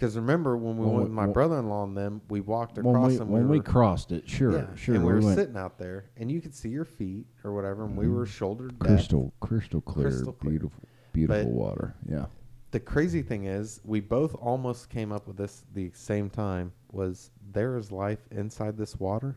Because 0.00 0.16
remember 0.16 0.56
when 0.56 0.78
we 0.78 0.86
When 0.86 0.94
went 0.94 0.96
we- 0.96 1.02
with 1.02 1.12
my 1.12 1.26
brother-in-law 1.26 1.84
and 1.84 1.94
them, 1.94 2.22
we 2.30 2.40
walked 2.40 2.78
when 2.78 2.86
across 2.86 3.10
we 3.12 3.18
and 3.18 3.28
when 3.28 3.48
we 3.50 3.58
we 3.58 3.62
crossed 3.62 4.12
it, 4.12 4.26
sure, 4.26 4.52
yeah, 4.52 4.74
sure, 4.74 4.94
and 4.94 5.04
we, 5.04 5.12
we, 5.12 5.18
were 5.18 5.26
went 5.26 5.38
sitting 5.38 5.58
out 5.58 5.76
there, 5.76 6.06
and 6.16 6.32
you 6.32 6.40
could 6.40 6.54
see 6.54 6.70
your 6.70 6.86
feet 6.86 7.26
or 7.44 7.52
whatever, 7.52 7.84
and 7.84 7.94
we 7.98 8.08
were 8.08 8.24
mm-hmm. 8.24 8.32
shoulder 8.32 8.68
depth. 8.68 8.78
crystal, 8.80 9.34
crystal 9.40 9.82
clear, 9.82 10.08
Crystal 10.08 10.32
clear. 10.32 10.52
beautiful, 10.52 10.82
beautiful 11.12 11.44
But- 11.44 11.52
water. 11.52 11.94
Yeah, 12.08 12.26
The 12.70 12.80
crazy 12.80 13.20
thing 13.20 13.44
is, 13.44 13.82
we 13.84 14.00
both 14.00 14.34
almost 14.36 14.88
came 14.88 15.12
up 15.12 15.26
with 15.26 15.36
this 15.36 15.66
the 15.74 15.90
same 15.92 16.30
time. 16.30 16.72
Was 16.92 17.30
there 17.52 17.76
is 17.76 17.92
life 17.92 18.26
inside 18.30 18.78
this 18.78 18.98
water? 18.98 19.36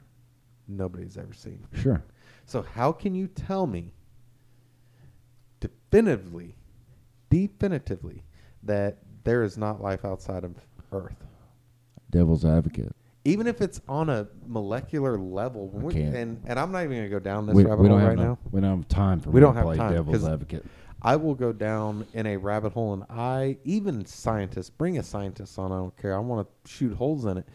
Nobody's 0.70 1.18
ever 1.18 1.34
seen. 1.34 1.60
sure. 1.74 2.02
So 2.46 2.62
how 2.62 2.94
can 2.94 3.14
you 3.16 3.28
tell 3.28 3.68
me 3.68 3.92
definitively, 5.60 6.56
definitively, 7.30 8.24
that 8.64 9.00
there 9.24 9.44
is 9.44 9.58
not 9.58 9.82
life 9.82 10.06
outside 10.06 10.44
of 10.44 10.56
Earth? 10.92 11.16
Devil's 12.10 12.46
advocate. 12.46 12.96
Even 13.26 13.48
if 13.48 13.62
it's 13.62 13.80
on 13.88 14.10
a 14.10 14.28
molecular 14.48 15.18
level, 15.18 15.70
when 15.70 15.84
we're- 15.84 15.96
can't. 15.96 16.16
and 16.16 16.42
and 16.46 16.60
I'm 16.60 16.72
not 16.72 16.84
even 16.84 16.98
gonna 16.98 17.10
go 17.10 17.20
down 17.20 17.46
this 17.48 17.56
We, 17.56 17.64
rabbit 17.64 17.84
we 17.84 17.88
hole 17.88 17.98
don't 18.00 18.08
right 18.08 18.18
have 18.18 18.28
no, 18.28 18.34
now. 18.34 18.38
we 18.52 18.62
don't 18.62 18.78
have 18.78 18.88
time 18.90 19.20
for 19.22 19.30
We 19.30 19.36
me 19.36 19.42
don't 19.42 19.54
to 19.54 19.60
have 19.60 19.66
play 19.66 19.78
time, 19.78 19.94
devil's 19.94 20.18
'cause 20.18 20.28
advocate. 20.28 20.66
I 21.02 21.16
will 21.18 21.36
go 21.36 21.52
down 21.52 22.06
in 22.14 22.26
a 22.28 22.38
rabbit 22.38 22.74
hole, 22.74 22.94
and 22.94 23.04
I 23.10 23.58
even 23.64 24.06
scientists 24.06 24.70
bring 24.70 24.98
a 24.98 25.04
scientist 25.04 25.58
on. 25.60 25.72
I 25.72 25.78
don't 25.78 25.96
care. 25.98 26.16
I 26.16 26.20
want 26.20 26.48
to 26.48 26.70
shoot 26.72 26.94
holes 26.96 27.26
in 27.26 27.38
it 27.38 27.46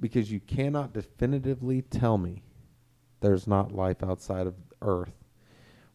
because 0.00 0.30
you 0.30 0.40
cannot 0.40 0.92
definitively 0.92 1.82
tell 1.82 2.16
me 2.18 2.42
there's 3.20 3.46
not 3.46 3.72
life 3.72 4.02
outside 4.02 4.46
of 4.46 4.54
Earth 4.82 5.12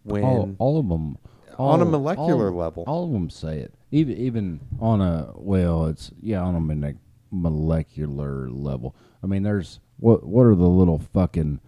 when 0.04 0.24
all, 0.24 0.56
all 0.58 0.80
of 0.80 0.88
them 0.90 1.18
On 1.58 1.82
a 1.82 1.86
molecular 1.86 2.52
level. 2.52 2.84
All 2.88 3.06
of 3.06 3.12
them 3.12 3.30
say 3.30 3.60
it. 3.60 3.74
Even 3.92 4.18
even 4.18 4.60
on 4.80 5.02
a 5.02 5.32
well, 5.36 5.86
it's 5.88 6.12
yeah, 6.22 6.42
on 6.42 6.56
a 6.56 6.94
molecular 7.32 8.50
level. 8.50 8.96
I 9.24 9.28
mean, 9.28 9.44
there's 9.44 9.80
what 9.98 10.26
what 10.26 10.44
are 10.44 10.56
the 10.56 10.68
little 10.68 11.00
fucking 11.00 11.60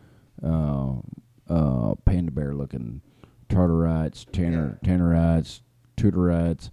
uh, 0.44 0.94
uh, 1.50 1.96
panda 2.06 2.32
bear 2.32 2.54
looking 2.54 3.02
tartarites, 3.50 4.26
tanner 4.32 4.80
tannerites, 4.84 5.62
tutorites. 5.98 6.70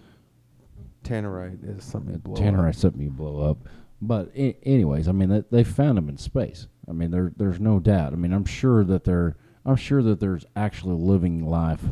tannerite 1.03 1.79
is 1.79 1.85
something 1.85 2.13
to 2.13 2.19
blow 2.19 2.35
up. 2.35 2.41
Tannerite 2.41 2.75
something 2.77 3.03
you 3.03 3.11
blow 3.11 3.41
up. 3.51 3.59
But 4.01 4.31
I- 4.37 4.57
anyways, 4.63 5.09
I 5.09 5.13
mean 5.13 5.29
they, 5.29 5.45
they 5.51 5.65
found 5.65 5.99
them 5.99 6.09
in 6.09 6.19
space. 6.19 6.69
I 6.89 6.93
mean 6.93 7.11
there 7.11 7.33
there's 7.37 7.61
no 7.61 7.81
doubt. 7.81 8.13
I 8.13 8.17
mean 8.17 8.33
I'm 8.33 8.45
sure 8.45 8.85
that 8.85 9.05
there 9.05 9.37
I'm 9.65 9.77
sure 9.77 10.03
that 10.03 10.21
there's 10.21 10.45
actually 10.55 10.97
living 10.97 11.47
life 11.47 11.85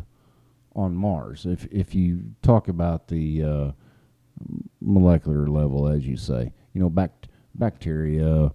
on 0.77 0.95
Mars. 0.95 1.45
If 1.45 1.65
if 1.71 1.93
you 1.93 2.21
talk 2.41 2.69
about 2.69 3.07
the 3.07 3.43
uh, 3.43 3.71
molecular 4.79 5.47
level, 5.47 5.87
as 5.87 6.07
you 6.07 6.15
say, 6.15 6.53
you 6.73 6.81
know, 6.81 6.89
bact- 6.89 7.27
bacteria. 7.55 8.51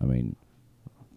I 0.00 0.06
mean, 0.06 0.36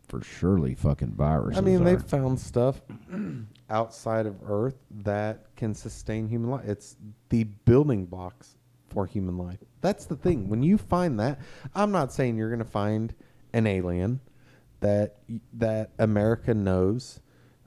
for 0.07 0.21
surely 0.21 0.75
fucking 0.75 1.13
viruses. 1.13 1.57
I 1.57 1.61
mean, 1.61 1.83
they've 1.83 2.01
found 2.01 2.39
stuff 2.39 2.81
outside 3.69 4.25
of 4.25 4.35
Earth 4.45 4.77
that 5.03 5.55
can 5.55 5.73
sustain 5.73 6.27
human 6.27 6.49
life. 6.49 6.65
It's 6.65 6.95
the 7.29 7.43
building 7.43 8.05
blocks 8.05 8.55
for 8.89 9.05
human 9.05 9.37
life. 9.37 9.59
That's 9.81 10.05
the 10.05 10.15
thing. 10.15 10.47
When 10.49 10.63
you 10.63 10.77
find 10.77 11.19
that, 11.19 11.39
I'm 11.75 11.91
not 11.91 12.13
saying 12.13 12.37
you're 12.37 12.49
going 12.49 12.59
to 12.59 12.65
find 12.65 13.13
an 13.53 13.67
alien 13.67 14.21
that 14.79 15.17
that 15.53 15.91
America 15.99 16.53
knows. 16.53 17.19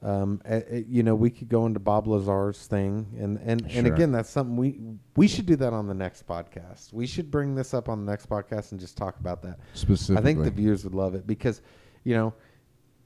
Um, 0.03 0.41
you 0.89 1.03
know, 1.03 1.15
we 1.15 1.29
could 1.29 1.49
go 1.49 1.67
into 1.67 1.79
Bob 1.79 2.07
Lazar's 2.07 2.67
thing, 2.67 3.07
and 3.19 3.39
and, 3.39 3.61
and 3.63 3.71
Sure. 3.87 3.95
again, 3.95 4.13
that's 4.13 4.31
something 4.31 4.57
we 4.57 4.81
we 5.17 5.29
should 5.29 5.45
do 5.47 5.57
that 5.57 5.73
on 5.75 5.87
the 5.87 5.95
next 5.95 6.27
podcast. 6.27 6.93
We 6.93 7.07
should 7.07 7.31
bring 7.31 7.55
this 7.55 7.75
up 7.75 7.89
on 7.89 8.05
the 8.05 8.11
next 8.11 8.29
podcast 8.29 8.73
and 8.73 8.81
just 8.81 8.97
talk 8.97 9.21
about 9.21 9.43
that. 9.43 9.59
specifically. 9.75 10.17
I 10.17 10.25
think 10.25 10.45
the 10.45 10.51
viewers 10.51 10.85
would 10.85 10.95
love 10.95 11.15
it 11.15 11.27
because, 11.27 11.61
you 12.05 12.15
know, 12.15 12.33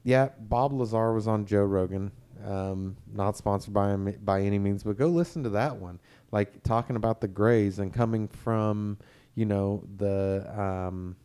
yeah, 0.03 0.29
Bob 0.39 0.71
Lazar 0.71 1.11
was 1.13 1.27
on 1.27 1.45
Joe 1.45 1.63
Rogan. 1.65 2.11
Um, 2.45 2.95
not 3.11 3.35
sponsored 3.37 3.73
by 3.73 3.91
him 3.91 4.13
by 4.23 4.41
any 4.41 4.59
means, 4.59 4.83
but 4.83 4.97
go 4.97 5.07
listen 5.07 5.43
to 5.43 5.49
that 5.49 5.75
one. 5.77 5.99
Like 6.31 6.63
talking 6.63 6.95
about 6.95 7.19
the 7.19 7.27
Greys 7.27 7.79
and 7.79 7.93
coming 7.93 8.27
from, 8.27 8.97
you 9.35 9.45
know, 9.45 9.83
the 9.97 10.45
um, 10.57 11.15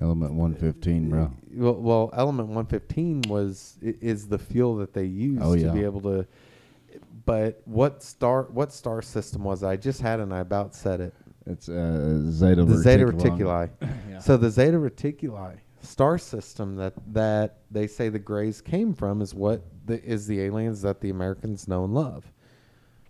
Element 0.00 0.32
115, 0.34 1.10
bro. 1.10 1.30
well, 1.54 1.74
well, 1.74 2.10
Element 2.14 2.48
115 2.48 3.22
was 3.28 3.76
is 3.82 4.26
the 4.28 4.38
fuel 4.38 4.76
that 4.76 4.92
they 4.94 5.04
used 5.04 5.42
Oh, 5.42 5.54
to 5.56 5.70
be 5.72 5.84
able 5.84 6.00
to. 6.02 6.26
But 7.24 7.62
what 7.66 8.02
star 8.02 8.44
what 8.44 8.72
star 8.72 9.02
system 9.02 9.44
was? 9.44 9.62
I 9.62 9.76
just 9.76 10.00
had 10.00 10.18
and 10.20 10.32
I 10.34 10.40
about 10.40 10.74
said 10.74 11.00
it. 11.00 11.14
It's 11.46 11.68
uh, 11.68 12.22
Zeta 12.30 12.64
the 12.64 12.78
Zeta 12.78 13.04
Reticuli. 13.06 13.70
Reticuli. 13.80 14.20
So 14.22 14.36
the 14.36 14.50
Zeta 14.50 14.76
Reticuli 14.78 15.56
star 15.82 16.16
system 16.16 16.76
that 16.76 16.94
that 17.12 17.58
they 17.70 17.86
say 17.88 18.08
the 18.08 18.18
Greys 18.18 18.60
came 18.60 18.94
from 18.94 19.20
is 19.20 19.34
what 19.34 19.62
the, 19.84 20.02
is 20.04 20.26
the 20.28 20.40
aliens 20.40 20.80
that 20.82 21.00
the 21.00 21.10
Americans 21.10 21.66
know 21.68 21.84
and 21.84 21.92
love, 21.92 22.30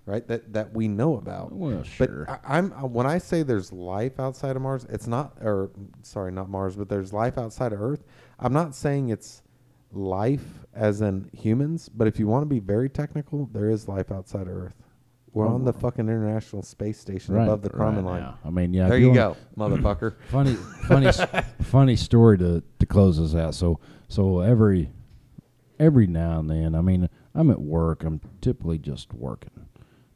right? 0.07 0.27
That 0.29 0.53
that 0.53 0.73
we 0.74 0.89
know 0.89 1.16
about. 1.16 1.53
Well, 1.53 1.85
But 1.99 2.09
sure. 2.09 2.27
I, 2.29 2.59
I'm 2.59 2.73
uh, 2.73 2.87
when 2.87 3.07
I 3.07 3.19
say 3.19 3.43
there's 3.43 3.73
life 3.73 4.19
outside 4.20 4.57
of 4.57 4.62
Mars, 4.62 4.87
it's 4.89 5.07
not 5.07 5.37
or 5.41 5.70
sorry, 6.03 6.33
not 6.33 6.49
Mars, 6.49 6.77
but 6.77 6.89
there's 6.89 7.12
life 7.12 7.39
outside 7.39 7.73
of 7.73 7.81
Earth. 7.83 8.05
I'm 8.39 8.53
not 8.53 8.74
saying 8.74 9.11
it's 9.11 9.43
life 9.93 10.65
as 10.74 11.01
in 11.03 11.29
humans, 11.33 11.89
but 11.89 12.07
if 12.09 12.19
you 12.19 12.27
want 12.27 12.43
to 12.43 12.47
be 12.47 12.59
very 12.59 12.89
technical, 12.89 13.49
there 13.53 13.69
is 13.69 13.89
life 13.89 14.11
outside 14.11 14.43
of 14.49 14.57
Earth. 14.57 14.74
We're 15.35 15.49
on 15.49 15.65
the 15.65 15.73
fucking 15.73 16.09
International 16.09 16.62
Space 16.62 16.99
Station 17.01 17.35
Right, 17.35 17.45
above 17.45 17.62
the 17.62 17.70
Kármán 17.70 17.97
right 17.97 18.05
line. 18.05 18.20
now. 18.20 18.39
I 18.45 18.51
mean, 18.51 18.74
yeah. 18.74 18.89
There 18.89 18.99
if 18.99 19.03
you 19.03 19.15
go, 19.15 19.35
motherfucker. 19.57 20.15
funny 20.29 20.55
funny 20.87 21.11
funny 21.62 21.97
story 21.97 22.37
to 22.39 22.62
to 22.81 22.87
close 22.87 23.19
us 23.19 23.35
out 23.35 23.55
so 23.55 23.81
so 24.09 24.41
every 24.41 24.91
every 25.79 26.07
now 26.07 26.39
and 26.39 26.51
then 26.51 26.74
i 26.74 26.81
mean 26.83 27.09
i'm 27.35 27.51
at 27.51 27.61
work 27.61 28.05
i'm 28.05 28.20
typically 28.43 28.77
just 28.79 29.12
working 29.15 29.51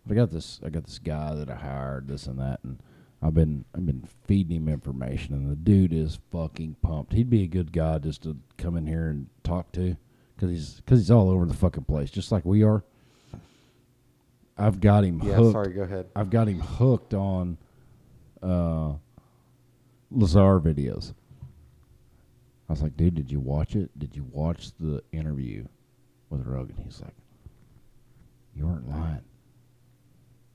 but 0.07 0.15
i 0.15 0.17
got 0.17 0.31
this 0.31 0.61
i 0.65 0.69
got 0.69 0.85
this 0.85 0.99
guy 0.99 1.35
that 1.35 1.51
i 1.51 1.55
hired 1.55 2.07
this 2.09 2.27
and 2.27 2.39
that 2.39 2.61
and 2.63 2.79
i've 3.23 3.35
been 3.35 3.65
i've 3.75 3.85
been 3.87 4.07
feeding 4.27 4.57
him 4.57 4.69
information 4.69 5.35
and 5.35 5.51
the 5.51 5.57
dude 5.57 5.93
is 5.93 6.19
fucking 6.31 6.77
pumped 6.83 7.13
he'd 7.13 7.31
be 7.31 7.43
a 7.43 7.49
good 7.49 7.73
guy 7.73 7.99
just 7.99 8.23
to 8.23 8.37
come 8.59 8.77
in 8.77 8.87
here 8.87 9.09
and 9.09 9.27
talk 9.43 9.71
to 9.73 9.97
because 10.35 10.51
he's 10.51 10.75
because 10.81 10.99
he's 11.01 11.11
all 11.11 11.31
over 11.31 11.45
the 11.47 11.55
fucking 11.55 11.85
place 11.85 12.11
just 12.11 12.31
like 12.31 12.45
we 12.45 12.63
are 12.63 12.85
i've 14.59 14.81
got 14.81 15.05
him 15.05 15.21
Yeah, 15.25 15.35
hooked 15.35 15.53
sorry, 15.53 15.73
go 15.73 15.83
ahead. 15.83 16.07
I've 16.15 16.31
got 16.31 16.49
him 16.49 16.61
hooked 16.61 17.13
on 17.15 17.59
uh, 18.43 18.93
Lazar 20.11 20.61
videos. 20.61 21.13
I 22.69 22.73
was 22.73 22.83
like, 22.83 22.97
dude, 22.97 23.15
did 23.15 23.31
you 23.31 23.39
watch 23.41 23.77
it? 23.77 23.97
Did 23.99 24.15
you 24.17 24.25
watch 24.33 24.71
the 24.81 25.03
interview 25.13 25.67
with 26.31 26.45
Rogan? 26.47 26.77
He's 26.83 27.01
like, 27.01 27.15
you 28.55 28.67
weren't 28.67 28.89
lying. 28.89 29.21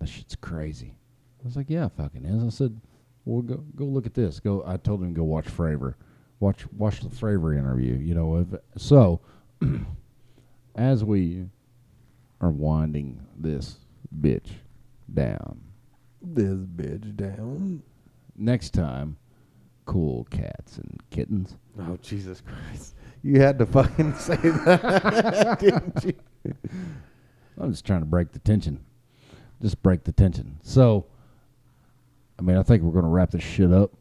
That 0.02 0.07
shit's 0.07 0.36
crazy. 0.36 0.95
I 1.41 1.45
was 1.45 1.56
like, 1.56 1.69
yeah, 1.69 1.86
it 1.86 1.91
fucking 1.95 2.26
is. 2.26 2.44
I 2.44 2.49
said, 2.49 2.82
well, 3.23 3.44
go 3.44 3.64
go 3.76 3.86
look 3.86 4.07
at 4.07 4.15
this. 4.15 4.40
Go. 4.40 4.64
I 4.65 4.78
told 4.78 5.03
him 5.03 5.14
to 5.14 5.18
go 5.18 5.23
watch 5.23 5.45
Fravor. 5.45 5.94
Watch 6.40 6.65
watch 6.72 7.02
the 7.02 7.10
Fravor 7.10 7.56
interview. 7.56 7.94
You 7.94 8.15
know, 8.15 8.38
if, 8.38 8.48
so 8.82 9.22
as 10.76 11.03
we 11.03 11.45
are 12.41 12.49
winding 12.49 13.22
this 13.38 13.78
bitch 14.19 14.49
down. 15.14 15.61
This 16.19 16.56
bitch 16.56 17.15
down. 17.15 17.84
Next 18.36 18.72
time, 18.72 19.18
cool 19.86 20.26
cats 20.32 20.80
and 20.80 20.99
kittens. 21.11 21.57
Oh 21.80 21.99
Jesus 22.02 22.41
Christ! 22.41 22.95
You 23.22 23.40
had 23.40 23.60
to 23.60 23.68
fucking 23.68 24.14
say 24.18 24.36
that, 24.36 25.57
didn't 25.60 26.03
you? 26.03 26.56
I'm 27.60 27.72
just 27.72 27.86
trying 27.86 27.99
to 27.99 28.07
break 28.07 28.32
the 28.32 28.40
tension. 28.40 28.84
Just 29.62 29.82
break 29.84 30.04
the 30.04 30.12
tension. 30.12 30.58
So, 30.64 31.06
I 32.40 32.42
mean, 32.42 32.58
I 32.58 32.64
think 32.64 32.84
we're 32.84 32.92
going 32.92 33.06
to 33.06 33.10
wrap 33.12 33.32
this 33.32 33.44
shit 33.44 33.72
up. 33.72 33.92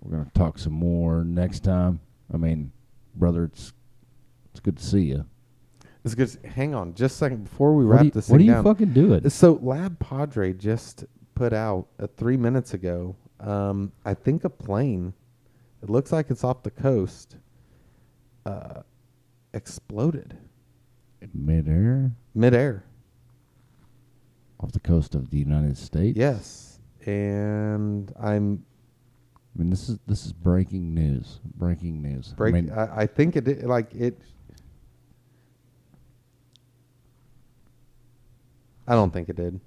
We're 0.00 0.16
going 0.16 0.24
to 0.24 0.32
talk 0.32 0.58
some 0.58 0.72
more 0.72 1.24
next 1.24 1.64
time. 1.64 2.00
I 2.32 2.36
mean, 2.36 2.72
brother, 3.14 3.44
it's 3.44 3.72
it's 4.52 4.60
good 4.60 4.76
to 4.78 4.84
see 4.84 5.02
you. 5.02 5.26
It's 6.04 6.14
good. 6.14 6.30
Hang 6.44 6.74
on, 6.74 6.94
just 6.94 7.16
a 7.16 7.18
second 7.18 7.44
before 7.44 7.74
we 7.74 7.84
wrap 7.84 8.04
you, 8.04 8.10
this 8.10 8.28
what 8.28 8.38
thing 8.38 8.46
do 8.46 8.50
you 8.50 8.52
down. 8.52 8.64
fucking 8.64 8.92
doing? 8.92 9.28
So 9.28 9.58
Lab 9.62 9.98
Padre 9.98 10.52
just 10.52 11.04
put 11.34 11.52
out 11.52 11.86
uh, 11.98 12.06
three 12.16 12.36
minutes 12.36 12.74
ago. 12.74 13.16
Um, 13.40 13.92
I 14.04 14.14
think 14.14 14.44
a 14.44 14.50
plane. 14.50 15.12
It 15.82 15.90
looks 15.90 16.12
like 16.12 16.30
it's 16.30 16.44
off 16.44 16.62
the 16.62 16.70
coast. 16.70 17.36
Uh, 18.46 18.82
exploded 19.52 20.38
Midair 21.34 22.12
midair. 22.34 22.84
Off 24.62 24.72
the 24.72 24.80
coast 24.80 25.14
of 25.14 25.30
the 25.30 25.38
United 25.38 25.76
States. 25.76 26.16
Yes, 26.16 26.78
and 27.06 28.12
I'm 28.20 28.64
I 29.54 29.58
mean, 29.58 29.70
this 29.70 29.88
is 29.88 29.98
this 30.06 30.26
is 30.26 30.32
breaking 30.32 30.94
news. 30.94 31.40
Breaking 31.56 32.02
news. 32.02 32.34
break. 32.36 32.54
I 32.54 32.60
mean, 32.60 32.70
I, 32.70 33.02
I 33.02 33.06
think 33.06 33.36
it 33.36 33.64
like 33.64 33.94
it. 33.94 34.18
I 38.86 38.94
don't 38.94 39.12
think 39.12 39.28
it 39.28 39.36
did. 39.36 39.60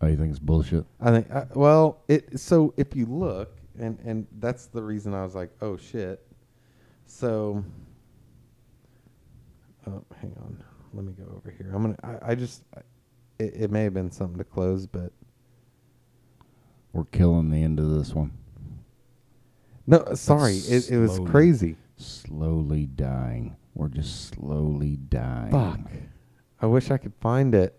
Oh, 0.00 0.06
you 0.08 0.16
think 0.16 0.30
it's 0.30 0.38
bullshit? 0.38 0.84
I 1.00 1.10
think 1.10 1.30
uh, 1.30 1.44
well, 1.54 2.02
it 2.08 2.38
so 2.38 2.74
if 2.76 2.94
you 2.96 3.06
look 3.06 3.56
and 3.78 3.98
and 4.04 4.26
that's 4.38 4.66
the 4.66 4.82
reason 4.82 5.14
I 5.14 5.22
was 5.22 5.34
like, 5.34 5.50
"Oh 5.60 5.76
shit." 5.76 6.24
So 7.06 7.64
Oh, 9.86 10.04
hang 10.20 10.34
on. 10.40 10.62
Let 10.94 11.04
me 11.04 11.12
go 11.12 11.24
over 11.36 11.50
here. 11.50 11.72
I'm 11.74 11.82
going 11.82 11.96
to 11.96 12.06
I, 12.06 12.32
I 12.32 12.34
just 12.34 12.62
I, 12.76 12.80
it, 13.38 13.54
it 13.54 13.70
may 13.70 13.84
have 13.84 13.94
been 13.94 14.10
something 14.10 14.38
to 14.38 14.44
close, 14.44 14.86
but 14.86 15.12
We're 16.92 17.04
killing 17.04 17.50
the 17.50 17.62
end 17.62 17.78
of 17.78 17.90
this 17.90 18.14
one. 18.14 18.32
no, 19.86 20.14
sorry. 20.14 20.56
It 20.56 20.90
it 20.90 20.98
was 20.98 21.14
Slowly. 21.16 21.30
crazy. 21.30 21.76
Slowly 21.96 22.86
dying. 22.86 23.56
We're 23.74 23.88
just 23.88 24.28
slowly 24.34 24.96
dying. 24.96 25.50
Fuck. 25.52 25.80
I 26.60 26.66
wish 26.66 26.90
I 26.90 26.98
could 26.98 27.14
find 27.20 27.54
it. 27.54 27.74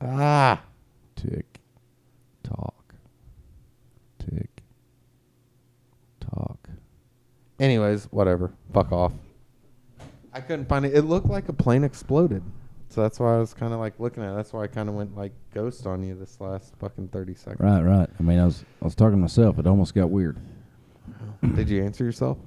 Ah. 0.00 0.62
Tick, 1.16 1.60
talk, 2.44 2.94
tick, 4.20 4.62
talk. 6.20 6.68
Anyways, 7.58 8.04
whatever. 8.12 8.52
Fuck 8.72 8.92
off. 8.92 9.12
I 10.32 10.40
couldn't 10.40 10.68
find 10.68 10.86
it. 10.86 10.94
It 10.94 11.02
looked 11.02 11.26
like 11.26 11.48
a 11.48 11.52
plane 11.52 11.82
exploded. 11.82 12.44
So 12.90 13.02
that's 13.02 13.20
why 13.20 13.36
I 13.36 13.38
was 13.38 13.52
kind 13.52 13.72
of 13.74 13.80
like 13.80 14.00
looking 14.00 14.22
at 14.22 14.32
it. 14.32 14.36
That's 14.36 14.52
why 14.52 14.62
I 14.64 14.66
kind 14.66 14.88
of 14.88 14.94
went 14.94 15.16
like 15.16 15.32
ghost 15.52 15.86
on 15.86 16.02
you 16.02 16.14
this 16.14 16.40
last 16.40 16.74
fucking 16.78 17.08
30 17.08 17.34
seconds. 17.34 17.60
Right, 17.60 17.82
right. 17.82 18.08
I 18.18 18.22
mean, 18.22 18.38
I 18.38 18.44
was 18.46 18.64
I 18.80 18.84
was 18.86 18.94
talking 18.94 19.12
to 19.12 19.18
myself. 19.18 19.58
It 19.58 19.66
almost 19.66 19.94
got 19.94 20.10
weird. 20.10 20.38
Did 21.54 21.68
you 21.68 21.84
answer 21.84 22.04
yourself? 22.04 22.38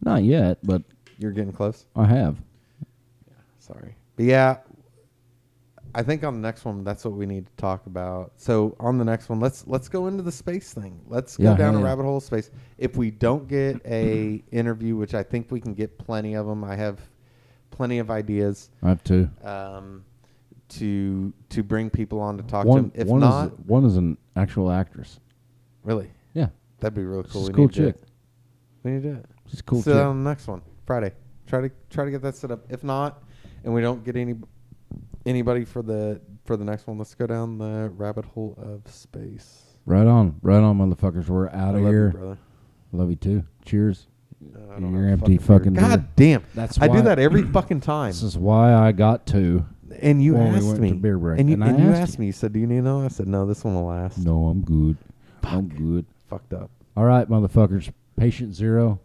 Not 0.00 0.22
yet, 0.22 0.58
but 0.62 0.82
You're 1.18 1.32
getting 1.32 1.52
close. 1.52 1.86
I 1.96 2.06
have. 2.06 2.36
Yeah, 3.26 3.34
Sorry. 3.58 3.96
But 4.16 4.24
yeah, 4.26 4.56
I 5.94 6.02
think 6.02 6.22
on 6.22 6.34
the 6.34 6.40
next 6.40 6.64
one 6.64 6.84
that's 6.84 7.04
what 7.04 7.14
we 7.14 7.26
need 7.26 7.46
to 7.46 7.52
talk 7.56 7.86
about. 7.86 8.32
So 8.36 8.76
on 8.78 8.98
the 8.98 9.04
next 9.04 9.28
one, 9.28 9.40
let's 9.40 9.66
let's 9.66 9.88
go 9.88 10.06
into 10.06 10.22
the 10.22 10.32
space 10.32 10.72
thing. 10.72 11.00
Let's 11.08 11.36
go 11.36 11.44
Yeah, 11.44 11.56
down 11.56 11.74
yeah, 11.74 11.80
a 11.80 11.84
rabbit 11.84 12.04
hole 12.04 12.18
of 12.18 12.22
space. 12.22 12.50
If 12.78 12.96
we 12.96 13.10
don't 13.10 13.48
get 13.48 13.80
a 13.84 14.44
interview, 14.52 14.94
which 14.96 15.14
I 15.14 15.24
think 15.24 15.50
we 15.50 15.60
can 15.60 15.74
get 15.74 15.98
plenty 15.98 16.34
of 16.34 16.46
them, 16.46 16.62
I 16.62 16.76
have 16.76 17.00
plenty 17.70 17.98
of 17.98 18.10
ideas 18.10 18.70
I 18.82 18.88
have 18.88 19.02
two. 19.04 19.28
um, 19.42 20.04
to 20.70 21.32
to 21.50 21.62
bring 21.62 21.88
people 21.90 22.20
on 22.20 22.36
to 22.36 22.42
talk 22.42 22.66
One, 22.66 22.76
to 22.76 22.82
them. 22.90 22.92
If 22.94 23.08
one 23.08 23.20
not, 23.20 23.46
is 23.52 23.58
one 23.66 23.84
is 23.84 23.96
an 23.96 24.18
actual 24.36 24.70
actress. 24.70 25.18
really, 25.82 26.10
Yeah, 26.34 26.48
that'd 26.80 26.94
be 26.94 27.04
really 27.04 27.24
cool. 27.24 27.42
she's 27.42 27.48
we 27.48 27.52
a 27.52 27.56
cool 27.56 27.64
need 27.66 27.72
to 27.74 27.80
do 27.80 27.86
chick. 27.92 27.96
it. 28.02 28.08
We 28.82 28.90
need 28.92 29.02
to 29.02 29.12
do 29.12 29.16
it. 29.18 29.26
She's 29.46 29.60
a 29.60 29.62
cool 29.62 29.82
Sit 29.82 29.92
chick. 29.94 30.02
on 30.02 30.22
the 30.24 30.30
next 30.30 30.46
one 30.46 30.62
Friday. 30.86 31.12
Try 31.46 31.62
to 31.62 31.70
try 31.90 32.04
to 32.04 32.10
get 32.10 32.20
that 32.22 32.36
set 32.36 32.50
up. 32.50 32.60
If 32.68 32.84
not, 32.84 33.22
and 33.64 33.72
we 33.72 33.80
don't 33.80 34.04
get 34.04 34.16
any 34.16 34.34
anybody 35.24 35.64
for 35.64 35.82
the 35.82 36.20
for 36.44 36.56
the 36.56 36.64
next 36.64 36.86
one, 36.86 36.98
let's 36.98 37.14
go 37.14 37.26
down 37.26 37.58
the 37.58 37.90
rabbit 37.96 38.24
hole 38.26 38.54
of 38.58 38.90
space. 38.92 39.64
Right 39.86 40.06
on, 40.06 40.36
right 40.42 40.60
on, 40.62 40.78
motherfuckers. 40.78 41.28
We're 41.28 41.48
I 41.48 41.52
out 41.54 41.74
of 41.74 41.80
love 41.82 41.90
here. 41.92 42.06
you, 42.12 42.18
brother. 42.18 42.38
Love 42.92 43.10
you 43.10 43.16
too. 43.16 43.44
Cheers. 43.64 44.06
Uh, 44.42 44.74
I 44.76 44.80
don't 44.80 44.92
Your 44.94 45.08
have 45.08 45.22
empty 45.22 45.36
fucking 45.38 45.72
beer. 45.74 45.82
God 45.82 46.08
damn! 46.16 46.44
That's 46.54 46.80
I 46.80 46.88
do 46.88 47.02
that 47.02 47.18
every 47.18 47.42
fucking 47.52 47.80
time. 47.80 48.10
This 48.10 48.22
is 48.22 48.38
why 48.38 48.72
I 48.74 48.92
got 48.92 49.26
two. 49.26 49.66
And 50.00 50.22
you 50.22 50.34
when 50.34 50.50
we 50.52 50.56
asked 50.58 50.66
went 50.66 50.76
to 50.76 50.82
me. 50.82 50.92
beer 50.92 51.18
break. 51.18 51.40
And 51.40 51.48
you, 51.48 51.54
And 51.54 51.64
I 51.64 51.70
you 51.76 51.88
asked 51.90 52.00
asked 52.02 52.18
me. 52.20 52.26
You 52.26 52.32
said, 52.32 52.52
"Do 52.52 52.60
you 52.60 52.66
need 52.66 52.78
another?" 52.78 53.06
I 53.06 53.08
said, 53.08 53.26
"No, 53.26 53.46
this 53.46 53.64
one 53.64 53.74
will 53.74 53.86
last." 53.86 54.18
No, 54.18 54.46
I'm 54.46 54.62
good. 54.62 54.96
I'm 55.42 55.68
good. 55.68 56.04
Fucked 56.28 56.52
up. 56.52 56.70
All 56.96 57.04
right, 57.04 57.28
motherfuckers. 57.28 57.90
Patient 58.16 58.54
zero. 58.54 59.00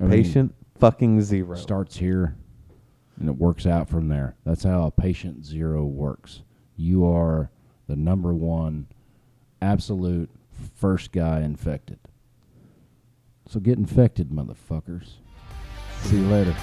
Everything 0.00 0.24
Patient 0.24 0.54
fucking 0.78 1.22
zero. 1.22 1.56
starts 1.56 1.96
here, 1.96 2.36
and 3.18 3.28
it 3.28 3.36
works 3.36 3.66
out 3.66 3.88
from 3.88 4.08
there. 4.08 4.36
That's 4.44 4.62
how 4.64 4.86
a 4.86 4.90
patient 4.90 5.44
zero 5.44 5.84
works. 5.84 6.42
You 6.76 7.04
are 7.06 7.50
the 7.88 7.96
number 7.96 8.32
one, 8.34 8.86
absolute 9.62 10.30
first 10.74 11.10
guy 11.12 11.40
infected. 11.40 11.98
So 13.48 13.60
get 13.60 13.78
infected, 13.78 14.30
motherfuckers. 14.30 15.14
See 16.02 16.16
you 16.16 16.26
later. 16.26 16.54